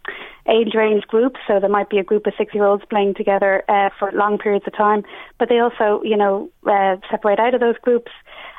age 0.50 0.74
range 0.74 1.04
groups. 1.08 1.40
So 1.48 1.60
there 1.60 1.70
might 1.70 1.90
be 1.90 1.98
a 1.98 2.04
group 2.04 2.26
of 2.26 2.34
six 2.38 2.54
year 2.54 2.66
olds 2.66 2.84
playing 2.90 3.16
together 3.16 3.64
uh, 3.70 3.90
for 4.00 4.12
long 4.14 4.38
periods 4.38 4.66
of 4.66 4.76
time. 4.76 5.04
But 5.40 5.50
they 5.50 5.60
also, 5.60 6.02
you 6.04 6.18
know, 6.18 6.50
uh, 6.66 6.96
separate 7.12 7.40
out 7.40 7.54
of 7.54 7.60
those 7.60 7.78
groups 7.82 8.12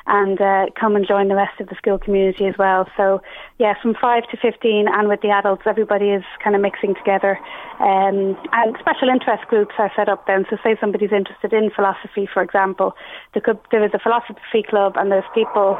and 0.08 0.40
uh, 0.40 0.66
come 0.78 0.96
and 0.96 1.06
join 1.06 1.28
the 1.28 1.36
rest 1.36 1.60
of 1.60 1.68
the 1.68 1.76
school 1.76 1.98
community 1.98 2.46
as 2.46 2.56
well. 2.58 2.88
So, 2.96 3.20
yeah, 3.58 3.74
from 3.80 3.94
5 3.94 4.22
to 4.30 4.36
15 4.40 4.86
and 4.88 5.08
with 5.08 5.20
the 5.20 5.28
adults, 5.28 5.62
everybody 5.66 6.10
is 6.10 6.24
kind 6.42 6.56
of 6.56 6.62
mixing 6.62 6.94
together. 6.94 7.38
Um, 7.78 8.36
and 8.52 8.74
special 8.80 9.08
interest 9.12 9.46
groups 9.48 9.74
are 9.78 9.92
set 9.94 10.08
up 10.08 10.26
then. 10.26 10.46
So, 10.48 10.56
say 10.64 10.76
somebody's 10.80 11.12
interested 11.12 11.52
in 11.52 11.70
philosophy, 11.70 12.26
for 12.32 12.42
example, 12.42 12.94
there, 13.34 13.42
could, 13.42 13.58
there 13.70 13.84
is 13.84 13.92
a 13.92 13.98
philosophy 13.98 14.64
club 14.66 14.94
and 14.96 15.12
there's 15.12 15.28
people, 15.34 15.78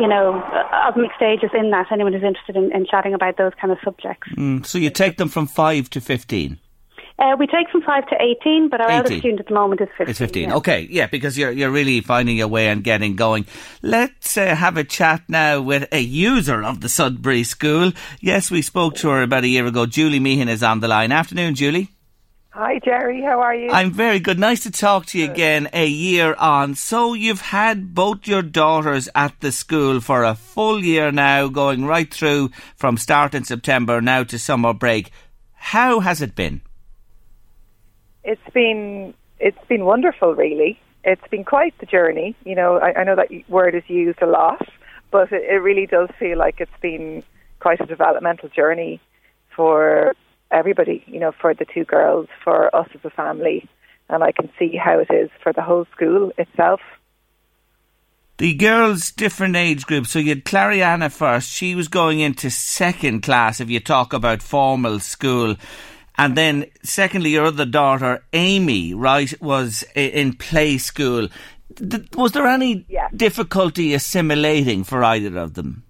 you 0.00 0.08
know, 0.08 0.42
of 0.86 0.96
mixed 0.96 1.22
ages 1.22 1.50
in 1.54 1.70
that. 1.70 1.86
Anyone 1.92 2.12
who's 2.12 2.26
interested 2.26 2.56
in, 2.56 2.74
in 2.74 2.84
chatting 2.84 3.14
about 3.14 3.36
those 3.38 3.52
kind 3.60 3.72
of 3.72 3.78
subjects. 3.84 4.28
Mm, 4.36 4.66
so, 4.66 4.78
you 4.78 4.90
take 4.90 5.16
them 5.16 5.28
from 5.28 5.46
5 5.46 5.88
to 5.90 6.00
15? 6.00 6.58
Uh, 7.18 7.34
we 7.36 7.48
take 7.48 7.68
from 7.68 7.82
5 7.82 8.06
to 8.06 8.14
18, 8.22 8.68
but 8.68 8.80
our 8.80 8.86
18. 8.86 8.96
eldest 8.96 9.18
student 9.18 9.40
at 9.40 9.46
the 9.46 9.54
moment 9.54 9.80
is 9.80 9.88
15. 9.98 10.08
It's 10.08 10.18
15, 10.20 10.48
yeah. 10.48 10.54
okay, 10.54 10.86
yeah, 10.88 11.06
because 11.08 11.36
you're, 11.36 11.50
you're 11.50 11.70
really 11.70 12.00
finding 12.00 12.36
your 12.36 12.46
way 12.46 12.68
and 12.68 12.84
getting 12.84 13.16
going. 13.16 13.44
Let's 13.82 14.36
uh, 14.36 14.54
have 14.54 14.76
a 14.76 14.84
chat 14.84 15.22
now 15.28 15.60
with 15.60 15.88
a 15.90 15.98
user 15.98 16.62
of 16.62 16.80
the 16.80 16.88
Sudbury 16.88 17.42
School. 17.42 17.90
Yes, 18.20 18.52
we 18.52 18.62
spoke 18.62 18.94
to 18.96 19.08
her 19.08 19.22
about 19.22 19.42
a 19.42 19.48
year 19.48 19.66
ago. 19.66 19.84
Julie 19.84 20.20
Meehan 20.20 20.48
is 20.48 20.62
on 20.62 20.78
the 20.78 20.86
line. 20.86 21.10
Afternoon, 21.10 21.56
Julie. 21.56 21.90
Hi, 22.50 22.78
Jerry. 22.84 23.20
How 23.20 23.40
are 23.40 23.54
you? 23.54 23.70
I'm 23.70 23.90
very 23.90 24.20
good. 24.20 24.38
Nice 24.38 24.62
to 24.62 24.70
talk 24.70 25.06
to 25.06 25.18
you 25.18 25.26
good. 25.26 25.32
again 25.32 25.68
a 25.72 25.86
year 25.86 26.34
on. 26.34 26.76
So, 26.76 27.14
you've 27.14 27.40
had 27.40 27.94
both 27.94 28.28
your 28.28 28.42
daughters 28.42 29.08
at 29.16 29.40
the 29.40 29.50
school 29.50 30.00
for 30.00 30.22
a 30.22 30.36
full 30.36 30.84
year 30.84 31.10
now, 31.10 31.48
going 31.48 31.84
right 31.84 32.12
through 32.12 32.50
from 32.76 32.96
start 32.96 33.34
in 33.34 33.42
September 33.42 34.00
now 34.00 34.22
to 34.22 34.38
summer 34.38 34.72
break. 34.72 35.10
How 35.54 35.98
has 36.00 36.22
it 36.22 36.36
been? 36.36 36.62
It's 38.28 38.50
been 38.52 39.14
it's 39.40 39.64
been 39.68 39.84
wonderful, 39.84 40.34
really. 40.34 40.78
It's 41.02 41.26
been 41.30 41.44
quite 41.44 41.74
the 41.78 41.86
journey. 41.86 42.36
You 42.44 42.54
know, 42.54 42.78
I, 42.78 43.00
I 43.00 43.04
know 43.04 43.16
that 43.16 43.30
word 43.48 43.74
is 43.74 43.84
used 43.88 44.20
a 44.20 44.26
lot, 44.26 44.68
but 45.10 45.32
it, 45.32 45.42
it 45.48 45.62
really 45.62 45.86
does 45.86 46.10
feel 46.18 46.36
like 46.36 46.56
it's 46.60 46.80
been 46.82 47.22
quite 47.60 47.80
a 47.80 47.86
developmental 47.86 48.50
journey 48.50 49.00
for 49.56 50.14
everybody. 50.50 51.02
You 51.06 51.20
know, 51.20 51.32
for 51.32 51.54
the 51.54 51.64
two 51.64 51.84
girls, 51.84 52.28
for 52.44 52.74
us 52.76 52.88
as 52.94 53.00
a 53.04 53.10
family, 53.10 53.66
and 54.10 54.22
I 54.22 54.32
can 54.32 54.50
see 54.58 54.76
how 54.76 54.98
it 54.98 55.10
is 55.10 55.30
for 55.42 55.52
the 55.52 55.62
whole 55.62 55.86
school 55.94 56.30
itself. 56.36 56.80
The 58.36 58.54
girls' 58.54 59.10
different 59.10 59.56
age 59.56 59.84
groups. 59.86 60.10
So 60.10 60.20
you 60.20 60.28
had 60.28 60.44
Clariana 60.44 61.10
first. 61.10 61.50
She 61.50 61.74
was 61.74 61.88
going 61.88 62.20
into 62.20 62.50
second 62.50 63.22
class 63.22 63.58
if 63.58 63.68
you 63.68 63.80
talk 63.80 64.12
about 64.12 64.42
formal 64.42 65.00
school. 65.00 65.56
And 66.18 66.36
then, 66.36 66.66
secondly, 66.82 67.30
your 67.30 67.46
other 67.46 67.64
daughter, 67.64 68.24
Amy, 68.32 68.92
right, 68.92 69.32
was 69.40 69.84
in 69.94 70.32
play 70.32 70.76
school. 70.76 71.28
Was 72.14 72.32
there 72.32 72.46
any 72.46 72.86
difficulty 73.14 73.94
assimilating 73.94 74.82
for 74.82 75.04
either 75.04 75.38
of 75.38 75.54
them? 75.54 75.84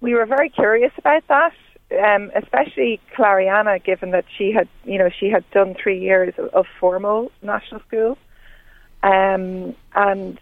We 0.00 0.14
were 0.14 0.26
very 0.26 0.50
curious 0.50 0.92
about 0.98 1.22
that, 1.28 1.52
um, 1.96 2.32
especially 2.34 3.00
Clariana, 3.16 3.82
given 3.82 4.10
that 4.10 4.24
she 4.36 4.52
had, 4.52 4.68
you 4.84 4.98
know, 4.98 5.10
she 5.10 5.30
had 5.30 5.48
done 5.52 5.76
three 5.80 6.00
years 6.00 6.34
of, 6.36 6.46
of 6.46 6.66
formal 6.80 7.30
national 7.42 7.80
school, 7.82 8.18
um, 9.04 9.76
and 9.94 10.38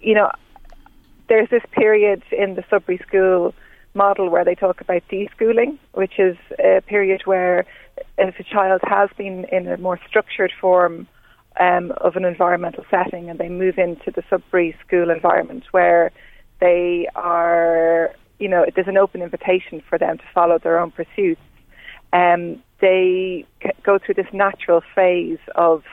you 0.00 0.14
know, 0.14 0.30
there's 1.28 1.50
this 1.50 1.62
period 1.72 2.22
in 2.30 2.54
the 2.54 2.64
Sudbury 2.70 2.98
school 2.98 3.52
model 3.94 4.28
where 4.30 4.44
they 4.44 4.54
talk 4.54 4.80
about 4.80 5.02
deschooling, 5.10 5.78
which 5.92 6.18
is 6.18 6.36
a 6.58 6.80
period 6.82 7.22
where 7.24 7.66
if 8.16 8.38
a 8.38 8.44
child 8.44 8.80
has 8.84 9.10
been 9.16 9.44
in 9.46 9.66
a 9.66 9.76
more 9.78 9.98
structured 10.06 10.52
form 10.60 11.06
um, 11.58 11.92
of 11.98 12.16
an 12.16 12.24
environmental 12.24 12.84
setting 12.90 13.28
and 13.30 13.38
they 13.38 13.48
move 13.48 13.78
into 13.78 14.10
the 14.10 14.22
Sudbury 14.30 14.76
school 14.86 15.10
environment 15.10 15.64
where 15.72 16.12
they 16.60 17.08
are, 17.14 18.14
you 18.38 18.48
know, 18.48 18.64
there's 18.74 18.88
an 18.88 18.96
open 18.96 19.22
invitation 19.22 19.82
for 19.88 19.98
them 19.98 20.18
to 20.18 20.24
follow 20.34 20.58
their 20.58 20.78
own 20.78 20.90
pursuits. 20.90 21.40
Um, 22.12 22.62
they 22.80 23.44
go 23.82 23.98
through 23.98 24.14
this 24.14 24.32
natural 24.32 24.82
phase 24.94 25.38
of 25.54 25.84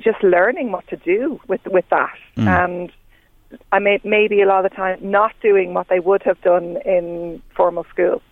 just 0.00 0.22
learning 0.22 0.72
what 0.72 0.86
to 0.88 0.96
do 0.96 1.40
with 1.48 1.60
with 1.66 1.88
that, 1.90 2.16
mm. 2.36 2.46
and 2.46 2.92
I 3.72 3.78
may 3.78 4.00
maybe 4.04 4.42
a 4.42 4.46
lot 4.46 4.64
of 4.64 4.70
the 4.70 4.76
time 4.76 4.98
not 5.00 5.32
doing 5.40 5.74
what 5.74 5.88
they 5.88 6.00
would 6.00 6.22
have 6.22 6.40
done 6.40 6.78
in 6.84 7.42
formal 7.54 7.84
school. 7.84 8.22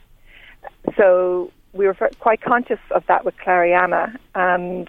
So 0.96 1.50
we 1.72 1.86
were 1.86 1.94
quite 2.20 2.40
conscious 2.40 2.78
of 2.90 3.04
that 3.06 3.24
with 3.24 3.34
Clariana, 3.36 4.16
and 4.34 4.88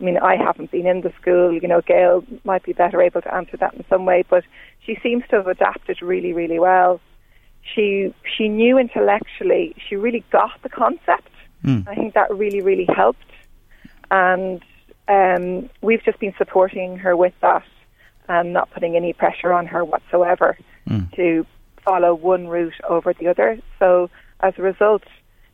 I 0.00 0.04
mean 0.04 0.18
I 0.18 0.36
haven't 0.36 0.70
been 0.70 0.86
in 0.86 1.02
the 1.02 1.12
school. 1.20 1.52
You 1.52 1.66
know, 1.68 1.80
Gail 1.80 2.24
might 2.44 2.64
be 2.64 2.72
better 2.72 3.00
able 3.00 3.22
to 3.22 3.34
answer 3.34 3.56
that 3.58 3.74
in 3.74 3.84
some 3.88 4.04
way, 4.04 4.24
but 4.28 4.44
she 4.84 4.98
seems 5.02 5.24
to 5.30 5.36
have 5.36 5.46
adapted 5.46 6.02
really, 6.02 6.32
really 6.32 6.58
well. 6.58 7.00
She 7.62 8.14
she 8.36 8.48
knew 8.48 8.78
intellectually. 8.78 9.76
She 9.88 9.96
really 9.96 10.24
got 10.30 10.60
the 10.62 10.68
concept. 10.68 11.28
Mm. 11.64 11.86
I 11.86 11.94
think 11.94 12.14
that 12.14 12.34
really, 12.34 12.60
really 12.60 12.88
helped, 12.92 13.30
and 14.10 14.60
um, 15.06 15.70
we've 15.80 16.02
just 16.02 16.18
been 16.18 16.34
supporting 16.36 16.96
her 16.98 17.16
with 17.16 17.34
that 17.40 17.62
and 18.28 18.52
not 18.52 18.70
putting 18.70 18.96
any 18.96 19.12
pressure 19.12 19.52
on 19.52 19.66
her 19.66 19.84
whatsoever 19.84 20.56
mm. 20.88 21.10
to 21.16 21.46
follow 21.84 22.14
one 22.14 22.48
route 22.48 22.80
over 22.88 23.12
the 23.12 23.28
other. 23.28 23.58
So 23.78 24.10
as 24.40 24.54
a 24.58 24.62
result, 24.62 25.02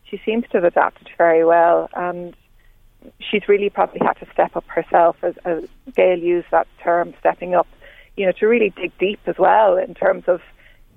she 0.05 0.21
seems 0.25 0.45
to 0.51 0.59
have 0.59 0.65
adapted 0.65 1.09
very 1.17 1.45
well, 1.45 1.89
and 1.95 2.35
she's 3.21 3.49
really 3.49 3.71
probably 3.71 4.01
had 4.05 4.15
to 4.15 4.27
step 4.33 4.57
up 4.57 4.67
herself, 4.67 5.17
as, 5.23 5.35
as 5.45 5.65
Gail 5.95 6.19
used 6.19 6.49
that 6.51 6.67
term, 6.83 7.15
stepping 7.21 7.55
up, 7.55 7.67
you 8.17 8.27
know, 8.27 8.33
to 8.33 8.47
really 8.47 8.71
dig 8.71 8.97
deep 8.99 9.21
as 9.27 9.37
well 9.39 9.77
in 9.77 9.95
terms 9.95 10.25
of 10.27 10.41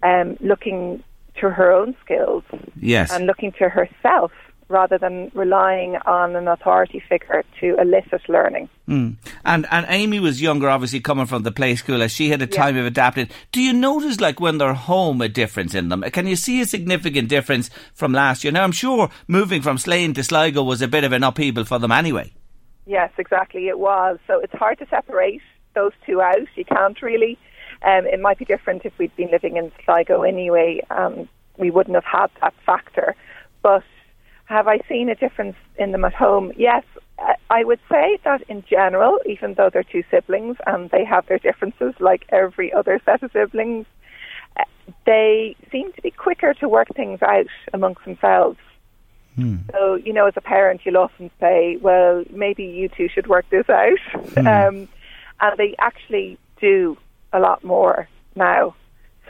um, 0.03 0.37
looking 0.39 1.03
to 1.35 1.49
her 1.49 1.71
own 1.71 1.95
skills 2.03 2.43
yes. 2.79 3.11
and 3.11 3.25
looking 3.25 3.51
to 3.53 3.69
herself 3.69 4.31
rather 4.71 4.97
than 4.97 5.31
relying 5.33 5.97
on 6.05 6.35
an 6.35 6.47
authority 6.47 7.01
figure 7.07 7.43
to 7.59 7.75
elicit 7.79 8.27
learning. 8.27 8.69
Mm. 8.87 9.17
And 9.45 9.67
and 9.69 9.85
Amy 9.89 10.19
was 10.19 10.41
younger, 10.41 10.69
obviously 10.69 10.99
coming 10.99 11.25
from 11.25 11.43
the 11.43 11.51
play 11.51 11.75
school, 11.75 12.01
as 12.01 12.11
she 12.11 12.29
had 12.29 12.41
a 12.41 12.47
time 12.47 12.75
yeah. 12.75 12.81
of 12.81 12.87
adapting. 12.87 13.29
Do 13.51 13.61
you 13.61 13.73
notice, 13.73 14.19
like 14.19 14.39
when 14.39 14.57
they're 14.57 14.73
home, 14.73 15.21
a 15.21 15.29
difference 15.29 15.75
in 15.75 15.89
them? 15.89 16.01
Can 16.11 16.27
you 16.27 16.35
see 16.35 16.61
a 16.61 16.65
significant 16.65 17.29
difference 17.29 17.69
from 17.93 18.13
last 18.13 18.43
year? 18.43 18.51
Now, 18.51 18.63
I'm 18.63 18.71
sure 18.71 19.09
moving 19.27 19.61
from 19.61 19.77
Slane 19.77 20.13
to 20.15 20.23
Sligo 20.23 20.63
was 20.63 20.81
a 20.81 20.87
bit 20.87 21.03
of 21.03 21.11
an 21.11 21.23
upheaval 21.23 21.65
for 21.65 21.79
them 21.79 21.91
anyway. 21.91 22.33
Yes, 22.85 23.11
exactly, 23.17 23.67
it 23.67 23.79
was. 23.79 24.17
So 24.27 24.39
it's 24.39 24.53
hard 24.53 24.79
to 24.79 24.87
separate 24.87 25.41
those 25.75 25.93
two 26.05 26.21
out. 26.21 26.47
You 26.55 26.65
can't 26.65 26.99
really. 27.01 27.37
Um, 27.83 28.05
it 28.05 28.19
might 28.19 28.37
be 28.37 28.45
different 28.45 28.85
if 28.85 28.97
we'd 28.97 29.15
been 29.15 29.31
living 29.31 29.57
in 29.57 29.71
Sligo 29.85 30.21
anyway. 30.23 30.81
Um, 30.89 31.27
we 31.57 31.71
wouldn't 31.71 31.95
have 31.95 32.05
had 32.05 32.27
that 32.41 32.53
factor, 32.65 33.15
but 33.61 33.83
have 34.51 34.67
I 34.67 34.79
seen 34.89 35.07
a 35.09 35.15
difference 35.15 35.55
in 35.77 35.93
them 35.93 36.03
at 36.03 36.13
home? 36.13 36.51
Yes, 36.57 36.83
I 37.49 37.63
would 37.63 37.79
say 37.89 38.19
that 38.25 38.41
in 38.49 38.63
general, 38.69 39.17
even 39.25 39.53
though 39.53 39.69
they're 39.69 39.83
two 39.83 40.03
siblings 40.11 40.57
and 40.67 40.89
they 40.89 41.05
have 41.05 41.25
their 41.27 41.37
differences 41.37 41.93
like 41.99 42.25
every 42.29 42.73
other 42.73 42.99
set 43.05 43.23
of 43.23 43.31
siblings, 43.31 43.85
uh, 44.57 44.63
they 45.05 45.55
seem 45.71 45.93
to 45.93 46.01
be 46.01 46.11
quicker 46.11 46.53
to 46.55 46.67
work 46.67 46.89
things 46.95 47.21
out 47.21 47.47
amongst 47.71 48.03
themselves. 48.03 48.59
Hmm. 49.35 49.57
So, 49.71 49.95
you 49.95 50.11
know, 50.11 50.27
as 50.27 50.33
a 50.35 50.41
parent, 50.41 50.81
you'll 50.83 50.97
often 50.97 51.31
say, 51.39 51.77
well, 51.77 52.25
maybe 52.29 52.65
you 52.65 52.89
two 52.89 53.07
should 53.07 53.27
work 53.27 53.45
this 53.49 53.69
out. 53.69 53.99
Hmm. 54.35 54.47
Um, 54.47 54.89
and 55.39 55.57
they 55.57 55.75
actually 55.79 56.37
do 56.59 56.97
a 57.31 57.39
lot 57.39 57.63
more 57.63 58.09
now. 58.35 58.75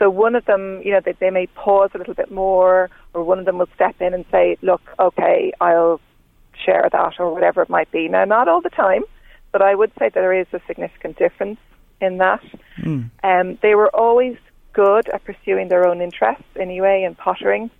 So 0.00 0.10
one 0.10 0.34
of 0.34 0.44
them, 0.46 0.82
you 0.82 0.90
know, 0.90 1.00
they, 1.04 1.12
they 1.12 1.30
may 1.30 1.46
pause 1.46 1.90
a 1.94 1.98
little 1.98 2.14
bit 2.14 2.32
more, 2.32 2.90
or 3.14 3.22
one 3.22 3.38
of 3.38 3.44
them 3.44 3.58
will 3.58 3.68
step 3.74 4.00
in 4.00 4.14
and 4.14 4.24
say, 4.30 4.56
look, 4.62 4.82
okay, 4.98 5.52
I'll 5.60 6.00
share 6.64 6.88
that, 6.90 7.14
or 7.18 7.32
whatever 7.32 7.62
it 7.62 7.68
might 7.68 7.90
be. 7.90 8.08
Now, 8.08 8.24
not 8.24 8.48
all 8.48 8.60
the 8.60 8.70
time, 8.70 9.02
but 9.52 9.62
I 9.62 9.74
would 9.74 9.90
say 9.98 10.06
that 10.06 10.14
there 10.14 10.32
is 10.32 10.46
a 10.52 10.60
significant 10.66 11.18
difference 11.18 11.58
in 12.00 12.18
that. 12.18 12.42
Hmm. 12.76 13.02
Um, 13.22 13.58
they 13.62 13.74
were 13.74 13.94
always 13.94 14.36
good 14.72 15.08
at 15.08 15.24
pursuing 15.24 15.68
their 15.68 15.86
own 15.86 16.00
interests 16.00 16.44
anyway 16.58 17.04
in 17.04 17.14
pottering, 17.14 17.70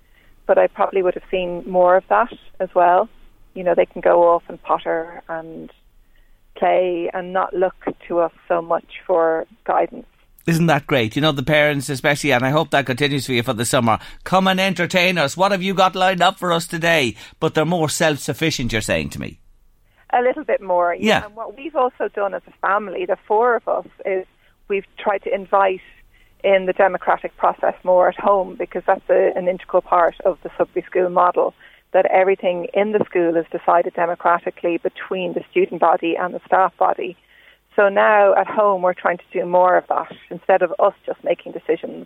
but 0.45 0.57
I 0.57 0.67
probably 0.67 1.01
would 1.01 1.15
have 1.15 1.23
seen 1.31 1.63
more 1.67 1.95
of 1.95 2.03
that 2.09 2.33
as 2.59 2.69
well. 2.75 3.09
You 3.53 3.63
know, 3.63 3.73
they 3.75 3.85
can 3.85 4.01
go 4.01 4.29
off 4.29 4.43
and 4.47 4.61
potter 4.61 5.21
and 5.27 5.71
play 6.55 7.09
and 7.13 7.33
not 7.33 7.53
look 7.53 7.75
to 8.07 8.19
us 8.19 8.31
so 8.47 8.61
much 8.61 9.01
for 9.05 9.45
guidance. 9.65 10.05
Isn't 10.45 10.65
that 10.65 10.87
great? 10.87 11.15
You 11.15 11.21
know, 11.21 11.31
the 11.31 11.43
parents, 11.43 11.87
especially, 11.89 12.33
and 12.33 12.45
I 12.45 12.49
hope 12.49 12.71
that 12.71 12.85
continues 12.85 13.25
for 13.25 13.31
you 13.31 13.43
for 13.43 13.53
the 13.53 13.63
summer. 13.63 13.99
Come 14.25 14.47
and 14.47 14.59
entertain 14.59 15.17
us. 15.17 15.37
What 15.37 15.53
have 15.53 15.63
you 15.63 15.73
got 15.73 15.95
lined 15.95 16.21
up 16.21 16.37
for 16.37 16.51
us 16.51 16.67
today? 16.67 17.15
But 17.39 17.53
they're 17.53 17.65
more 17.65 17.87
self 17.87 18.19
sufficient, 18.19 18.73
you're 18.73 18.81
saying 18.81 19.11
to 19.11 19.21
me. 19.21 19.39
A 20.11 20.21
little 20.21 20.43
bit 20.43 20.61
more. 20.61 20.95
Yeah. 20.99 21.25
And 21.25 21.35
what 21.35 21.55
we've 21.55 21.75
also 21.75 22.09
done 22.09 22.33
as 22.33 22.41
a 22.45 22.51
family, 22.67 23.05
the 23.05 23.17
four 23.25 23.55
of 23.55 23.67
us, 23.69 23.87
is 24.05 24.25
we've 24.67 24.85
tried 24.97 25.23
to 25.23 25.33
invite 25.33 25.81
in 26.43 26.65
the 26.65 26.73
democratic 26.73 27.35
process 27.37 27.75
more 27.85 28.09
at 28.09 28.19
home 28.19 28.55
because 28.59 28.83
that's 28.85 29.09
a, 29.09 29.31
an 29.37 29.47
integral 29.47 29.81
part 29.81 30.15
of 30.25 30.37
the 30.43 30.51
Sudbury 30.57 30.85
School 30.85 31.09
model. 31.09 31.53
That 31.93 32.05
everything 32.07 32.67
in 32.73 32.91
the 32.91 33.05
school 33.05 33.37
is 33.37 33.45
decided 33.51 33.93
democratically 33.93 34.77
between 34.77 35.33
the 35.33 35.43
student 35.51 35.79
body 35.79 36.15
and 36.19 36.33
the 36.33 36.41
staff 36.45 36.75
body. 36.77 37.15
So 37.75 37.89
now 37.89 38.35
at 38.35 38.47
home, 38.47 38.81
we're 38.81 38.93
trying 38.93 39.17
to 39.17 39.23
do 39.33 39.45
more 39.45 39.77
of 39.77 39.87
that. 39.87 40.11
Instead 40.29 40.61
of 40.61 40.73
us 40.79 40.93
just 41.05 41.23
making 41.23 41.53
decisions, 41.53 42.05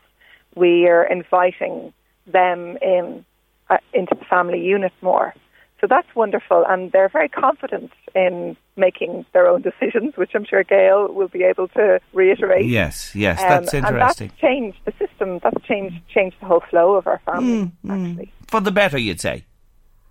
we 0.56 0.88
are 0.88 1.04
inviting 1.04 1.94
them 2.26 2.78
in 2.82 3.26
uh, 3.70 3.78
into 3.94 4.16
the 4.18 4.26
family 4.26 4.62
unit 4.64 4.94
more. 5.02 5.34
So 5.82 5.86
that's 5.88 6.08
wonderful, 6.16 6.66
and 6.68 6.92
they're 6.92 7.10
very 7.10 7.30
confident 7.30 7.92
in 8.16 8.58
making 8.78 9.26
their 9.34 9.48
own 9.48 9.62
decisions, 9.62 10.16
which 10.18 10.32
I'm 10.34 10.46
sure 10.46 10.64
Gail 10.64 11.14
will 11.14 11.28
be 11.28 11.44
able 11.44 11.68
to 11.70 12.00
reiterate. 12.14 12.66
Yes, 12.66 13.14
yes, 13.14 13.40
Um, 13.42 13.48
that's 13.50 13.74
And 13.74 13.86
interesting. 13.86 14.30
that's 14.30 14.40
changed 14.40 14.80
the 14.86 14.94
system. 14.98 15.40
That's 15.44 15.62
changed 15.68 15.98
changed 16.10 16.38
the 16.40 16.48
whole 16.48 16.64
flow 16.70 16.96
of 16.96 17.06
our 17.06 17.20
family. 17.26 17.72
Actually, 17.88 18.32
For 18.48 18.60
the 18.62 18.72
better, 18.72 18.98
you'd 18.98 19.22
say. 19.22 19.46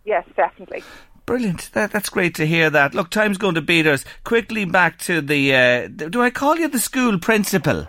yes, 0.05 0.25
definitely. 0.37 0.85
Brilliant. 1.27 1.71
That, 1.73 1.91
that's 1.93 2.09
great 2.09 2.35
to 2.37 2.47
hear 2.47 2.71
that. 2.71 2.95
Look, 2.95 3.11
time's 3.11 3.37
going 3.39 3.57
to 3.57 3.61
beat 3.63 3.87
us. 3.87 4.05
Quickly 4.25 4.65
back 4.65 4.99
to 5.01 5.21
the. 5.21 5.55
Uh, 5.55 5.89
do 5.89 6.23
I 6.23 6.31
call 6.31 6.57
you 6.57 6.69
the 6.69 6.79
school 6.79 7.19
principal? 7.19 7.87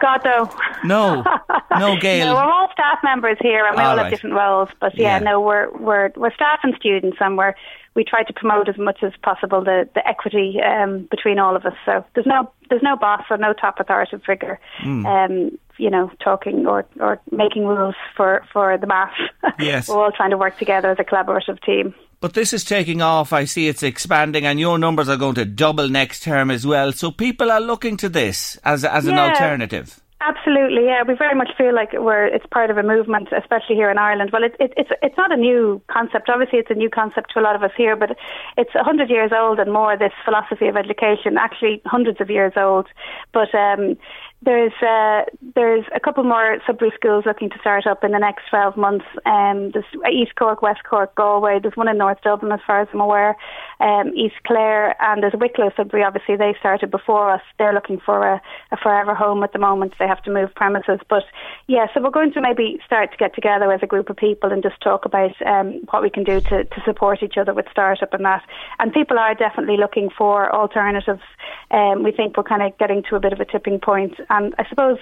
God, 0.00 0.20
no. 0.24 0.50
No. 0.84 1.24
No, 1.78 1.96
Gail. 1.96 2.26
No, 2.26 2.34
we're 2.34 2.40
all 2.52 2.68
staff 2.72 2.98
members 3.04 3.38
here, 3.40 3.64
and 3.64 3.76
we 3.76 3.82
All 3.82 3.90
all 3.90 3.96
right. 3.96 4.02
have 4.06 4.12
different 4.12 4.34
roles. 4.34 4.68
But 4.80 4.98
yeah, 4.98 5.18
Yeah. 5.18 5.18
no, 5.20 5.40
we're 5.40 5.70
we're 5.78 6.10
we're 6.16 6.34
staff 6.34 6.58
and 6.64 6.74
students, 6.74 7.18
and 7.20 7.38
we're 7.38 7.54
we 7.94 8.02
try 8.04 8.24
to 8.24 8.32
promote 8.32 8.68
as 8.68 8.76
much 8.76 9.02
as 9.04 9.12
possible 9.22 9.62
the 9.62 9.88
the 9.94 10.06
equity 10.06 10.56
um, 10.60 11.06
between 11.12 11.38
all 11.38 11.54
of 11.54 11.64
us. 11.64 11.74
So 11.86 12.04
there's 12.14 12.26
no 12.26 12.50
there's 12.68 12.82
no 12.82 12.96
boss 12.96 13.22
or 13.30 13.36
no 13.38 13.52
top 13.52 13.78
authoritative 13.78 14.24
figure, 14.24 14.58
Hmm. 14.82 15.06
um, 15.06 15.58
you 15.78 15.88
know, 15.90 16.10
talking 16.22 16.66
or 16.66 16.86
or 16.98 17.20
making 17.30 17.64
rules 17.66 17.94
for 18.16 18.44
for 18.52 18.76
the 18.76 18.88
mass. 18.88 19.12
Yes. 19.60 19.88
we're 19.88 20.02
all 20.02 20.12
trying 20.12 20.30
to 20.30 20.36
work 20.38 20.58
together 20.58 20.90
as 20.90 20.98
a 20.98 21.04
collaborative 21.04 21.62
team. 21.62 21.94
But 22.20 22.34
this 22.34 22.52
is 22.52 22.64
taking 22.64 23.00
off. 23.00 23.32
I 23.32 23.44
see 23.46 23.66
it's 23.66 23.82
expanding, 23.82 24.44
and 24.44 24.60
your 24.60 24.78
numbers 24.78 25.08
are 25.08 25.16
going 25.16 25.36
to 25.36 25.46
double 25.46 25.88
next 25.88 26.22
term 26.22 26.50
as 26.50 26.66
well. 26.66 26.92
So 26.92 27.10
people 27.10 27.50
are 27.50 27.60
looking 27.60 27.96
to 27.98 28.10
this 28.10 28.58
as 28.62 28.84
as 28.84 29.06
an 29.06 29.18
alternative. 29.18 30.00
Absolutely, 30.22 30.84
yeah. 30.84 31.02
We 31.02 31.14
very 31.14 31.34
much 31.34 31.48
feel 31.56 31.74
like 31.74 31.94
we're 31.94 32.26
it's 32.26 32.44
part 32.44 32.70
of 32.70 32.76
a 32.76 32.82
movement, 32.82 33.28
especially 33.32 33.74
here 33.76 33.90
in 33.90 33.96
Ireland. 33.96 34.30
Well, 34.34 34.44
it, 34.44 34.54
it, 34.60 34.74
it's 34.76 34.90
it's 35.02 35.16
not 35.16 35.32
a 35.32 35.36
new 35.36 35.80
concept. 35.90 36.28
Obviously, 36.28 36.58
it's 36.58 36.70
a 36.70 36.74
new 36.74 36.90
concept 36.90 37.32
to 37.32 37.40
a 37.40 37.42
lot 37.42 37.56
of 37.56 37.62
us 37.62 37.70
here, 37.74 37.96
but 37.96 38.10
it's 38.58 38.74
a 38.74 38.84
hundred 38.84 39.08
years 39.08 39.32
old 39.34 39.58
and 39.58 39.72
more. 39.72 39.96
This 39.96 40.12
philosophy 40.22 40.68
of 40.68 40.76
education, 40.76 41.38
actually 41.38 41.80
hundreds 41.86 42.20
of 42.20 42.28
years 42.28 42.52
old. 42.54 42.86
But 43.32 43.54
um, 43.54 43.96
there's 44.42 44.72
uh, 44.80 45.24
there's 45.54 45.84
a 45.94 46.00
couple 46.00 46.24
more 46.24 46.58
Sudbury 46.66 46.92
schools 46.94 47.24
looking 47.26 47.50
to 47.50 47.58
start 47.58 47.86
up 47.86 48.02
in 48.02 48.12
the 48.12 48.18
next 48.18 48.48
12 48.48 48.76
months. 48.76 49.04
Um, 49.26 49.70
there's 49.72 49.84
East 50.10 50.34
Cork, 50.36 50.62
West 50.62 50.80
Cork, 50.88 51.14
Galway. 51.14 51.58
There's 51.60 51.76
one 51.76 51.88
in 51.88 51.98
North 51.98 52.18
Dublin, 52.22 52.50
as 52.50 52.60
far 52.66 52.80
as 52.80 52.88
I'm 52.94 53.00
aware. 53.00 53.36
Um, 53.80 54.14
East 54.16 54.36
Clare 54.46 54.96
and 55.02 55.22
there's 55.22 55.34
Wicklow 55.38 55.70
Sudbury. 55.76 56.04
Obviously, 56.04 56.36
they 56.36 56.54
started 56.58 56.90
before 56.90 57.30
us. 57.30 57.42
They're 57.58 57.74
looking 57.74 58.00
for 58.00 58.26
a, 58.26 58.42
a 58.72 58.76
forever 58.78 59.14
home 59.14 59.42
at 59.42 59.52
the 59.52 59.58
moment. 59.58 59.94
They 59.98 60.06
have 60.06 60.22
to 60.22 60.30
move 60.30 60.54
premises, 60.54 61.00
but 61.08 61.24
yeah. 61.66 61.86
So 61.92 62.00
we're 62.00 62.10
going 62.10 62.32
to 62.32 62.40
maybe 62.40 62.78
start 62.86 63.12
to 63.12 63.18
get 63.18 63.34
together 63.34 63.70
as 63.70 63.80
a 63.82 63.86
group 63.86 64.08
of 64.08 64.16
people 64.16 64.52
and 64.52 64.62
just 64.62 64.80
talk 64.80 65.04
about 65.04 65.32
um, 65.46 65.82
what 65.90 66.02
we 66.02 66.08
can 66.08 66.24
do 66.24 66.40
to, 66.40 66.64
to 66.64 66.82
support 66.86 67.22
each 67.22 67.36
other 67.36 67.52
with 67.52 67.66
startup 67.70 68.14
and 68.14 68.24
that. 68.24 68.42
And 68.78 68.92
people 68.92 69.18
are 69.18 69.34
definitely 69.34 69.76
looking 69.76 70.08
for 70.16 70.54
alternatives. 70.54 71.22
Um, 71.70 72.02
we 72.02 72.12
think 72.12 72.36
we're 72.36 72.42
kind 72.42 72.62
of 72.62 72.76
getting 72.78 73.02
to 73.10 73.16
a 73.16 73.20
bit 73.20 73.32
of 73.32 73.40
a 73.40 73.44
tipping 73.44 73.80
point, 73.80 74.14
and 74.30 74.54
I 74.58 74.68
suppose 74.68 74.98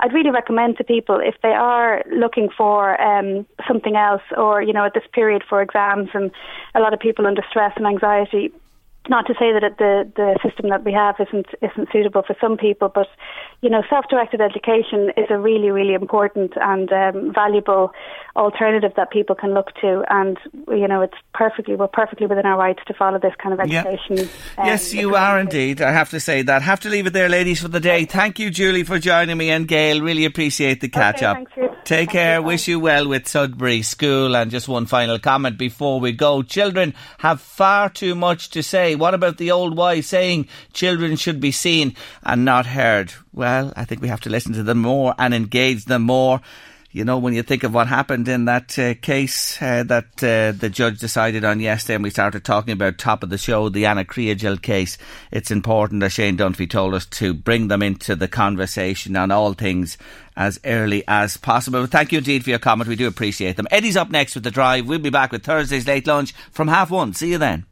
I'd 0.00 0.12
really 0.12 0.30
recommend 0.30 0.76
to 0.78 0.84
people 0.84 1.20
if 1.20 1.36
they 1.42 1.52
are 1.52 2.02
looking 2.12 2.48
for 2.56 3.00
um, 3.00 3.46
something 3.66 3.96
else, 3.96 4.22
or 4.36 4.62
you 4.62 4.72
know, 4.72 4.84
at 4.84 4.94
this 4.94 5.04
period 5.12 5.42
for 5.48 5.62
exams, 5.62 6.10
and 6.12 6.30
a 6.74 6.80
lot 6.80 6.92
of 6.92 7.00
people 7.00 7.26
under 7.26 7.42
stress 7.48 7.72
and 7.76 7.86
anxiety. 7.86 8.52
Not 9.08 9.26
to 9.26 9.34
say 9.34 9.52
that 9.52 9.64
it, 9.64 9.78
the 9.78 10.10
the 10.14 10.38
system 10.48 10.70
that 10.70 10.84
we 10.84 10.92
have 10.92 11.16
isn't 11.18 11.46
isn't 11.60 11.88
suitable 11.92 12.22
for 12.22 12.36
some 12.40 12.56
people, 12.56 12.88
but 12.88 13.08
you 13.60 13.68
know, 13.68 13.82
self-directed 13.90 14.40
education 14.40 15.10
is 15.16 15.26
a 15.28 15.38
really 15.38 15.70
really 15.70 15.94
important 15.94 16.52
and 16.56 16.92
um, 16.92 17.32
valuable 17.34 17.92
alternative 18.36 18.92
that 18.96 19.10
people 19.10 19.34
can 19.34 19.54
look 19.54 19.74
to, 19.80 20.04
and 20.08 20.38
you 20.68 20.86
know, 20.86 21.02
it's 21.02 21.16
perfectly 21.34 21.74
we're 21.74 21.88
perfectly 21.88 22.26
within 22.26 22.46
our 22.46 22.56
rights 22.56 22.80
to 22.86 22.94
follow 22.94 23.18
this 23.18 23.34
kind 23.42 23.52
of 23.52 23.60
education. 23.60 24.20
um, 24.58 24.66
yes, 24.66 24.94
you 24.94 25.16
are 25.16 25.40
indeed. 25.40 25.82
I 25.82 25.90
have 25.90 26.10
to 26.10 26.20
say 26.20 26.42
that. 26.42 26.62
Have 26.62 26.80
to 26.80 26.88
leave 26.88 27.06
it 27.06 27.12
there, 27.12 27.28
ladies, 27.28 27.60
for 27.60 27.68
the 27.68 27.80
day. 27.80 28.04
Thank 28.04 28.38
you, 28.38 28.50
Julie, 28.50 28.84
for 28.84 29.00
joining 29.00 29.36
me, 29.36 29.50
and 29.50 29.66
Gail. 29.66 30.00
Really 30.00 30.26
appreciate 30.26 30.80
the 30.80 30.88
catch 30.88 31.24
up. 31.24 31.38
Take 31.84 32.10
care. 32.10 32.40
Wish 32.40 32.68
you 32.68 32.78
well 32.78 33.08
with 33.08 33.26
Sudbury 33.26 33.82
School. 33.82 34.36
And 34.36 34.52
just 34.52 34.68
one 34.68 34.86
final 34.86 35.18
comment 35.18 35.58
before 35.58 35.98
we 35.98 36.12
go. 36.12 36.42
Children 36.42 36.94
have 37.18 37.40
far 37.40 37.88
too 37.88 38.14
much 38.14 38.50
to 38.50 38.62
say. 38.62 38.94
What 38.94 39.14
about 39.14 39.36
the 39.36 39.50
old 39.50 39.76
wise 39.76 40.06
saying 40.06 40.46
children 40.72 41.16
should 41.16 41.40
be 41.40 41.50
seen 41.50 41.96
and 42.22 42.44
not 42.44 42.66
heard? 42.66 43.14
Well, 43.32 43.72
I 43.74 43.84
think 43.84 44.00
we 44.00 44.08
have 44.08 44.20
to 44.20 44.30
listen 44.30 44.52
to 44.52 44.62
them 44.62 44.78
more 44.78 45.14
and 45.18 45.34
engage 45.34 45.86
them 45.86 46.02
more. 46.02 46.40
You 46.94 47.06
know, 47.06 47.16
when 47.16 47.32
you 47.32 47.42
think 47.42 47.64
of 47.64 47.72
what 47.72 47.86
happened 47.86 48.28
in 48.28 48.44
that 48.44 48.78
uh, 48.78 48.92
case 49.00 49.60
uh, 49.62 49.82
that 49.84 50.22
uh, 50.22 50.52
the 50.52 50.68
judge 50.70 50.98
decided 50.98 51.42
on 51.42 51.58
yesterday, 51.58 51.94
and 51.94 52.04
we 52.04 52.10
started 52.10 52.44
talking 52.44 52.72
about 52.72 52.98
top 52.98 53.22
of 53.22 53.30
the 53.30 53.38
show, 53.38 53.70
the 53.70 53.86
Anna 53.86 54.04
Kriegel 54.04 54.60
case, 54.60 54.98
it's 55.30 55.50
important, 55.50 56.02
as 56.02 56.12
Shane 56.12 56.36
Dunphy 56.36 56.68
told 56.68 56.92
us, 56.92 57.06
to 57.06 57.32
bring 57.32 57.68
them 57.68 57.82
into 57.82 58.14
the 58.14 58.28
conversation 58.28 59.16
on 59.16 59.30
all 59.30 59.54
things 59.54 59.96
as 60.36 60.60
early 60.66 61.02
as 61.08 61.38
possible. 61.38 61.86
Thank 61.86 62.12
you 62.12 62.18
indeed 62.18 62.44
for 62.44 62.50
your 62.50 62.58
comment. 62.58 62.88
We 62.88 62.96
do 62.96 63.08
appreciate 63.08 63.56
them. 63.56 63.68
Eddie's 63.70 63.96
up 63.96 64.10
next 64.10 64.34
with 64.34 64.44
the 64.44 64.50
drive. 64.50 64.86
We'll 64.86 64.98
be 64.98 65.08
back 65.08 65.32
with 65.32 65.44
Thursday's 65.44 65.86
late 65.86 66.06
lunch 66.06 66.32
from 66.50 66.68
half 66.68 66.90
one. 66.90 67.14
See 67.14 67.30
you 67.30 67.38
then. 67.38 67.64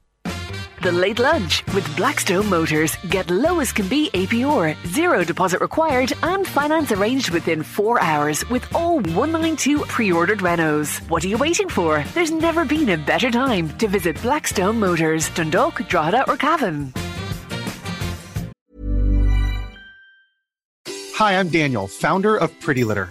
The 0.80 0.92
Late 0.92 1.18
Lunch 1.18 1.62
with 1.74 1.94
Blackstone 1.94 2.48
Motors. 2.48 2.96
Get 3.10 3.28
low 3.30 3.60
as 3.60 3.70
can 3.70 3.86
be 3.86 4.08
APR, 4.14 4.74
zero 4.86 5.22
deposit 5.22 5.60
required, 5.60 6.14
and 6.22 6.46
finance 6.46 6.90
arranged 6.90 7.28
within 7.28 7.62
four 7.62 8.00
hours 8.00 8.48
with 8.48 8.66
all 8.74 8.94
192 9.00 9.80
pre 9.80 10.10
ordered 10.10 10.38
Renaults. 10.38 11.06
What 11.10 11.22
are 11.22 11.28
you 11.28 11.36
waiting 11.36 11.68
for? 11.68 12.02
There's 12.14 12.30
never 12.30 12.64
been 12.64 12.88
a 12.88 12.96
better 12.96 13.30
time 13.30 13.68
to 13.76 13.88
visit 13.88 14.22
Blackstone 14.22 14.80
Motors, 14.80 15.28
Dundalk, 15.30 15.86
Drogheda, 15.86 16.26
or 16.26 16.38
Cavan. 16.38 16.94
Hi, 21.16 21.38
I'm 21.38 21.50
Daniel, 21.50 21.88
founder 21.88 22.38
of 22.38 22.58
Pretty 22.60 22.84
Litter. 22.84 23.10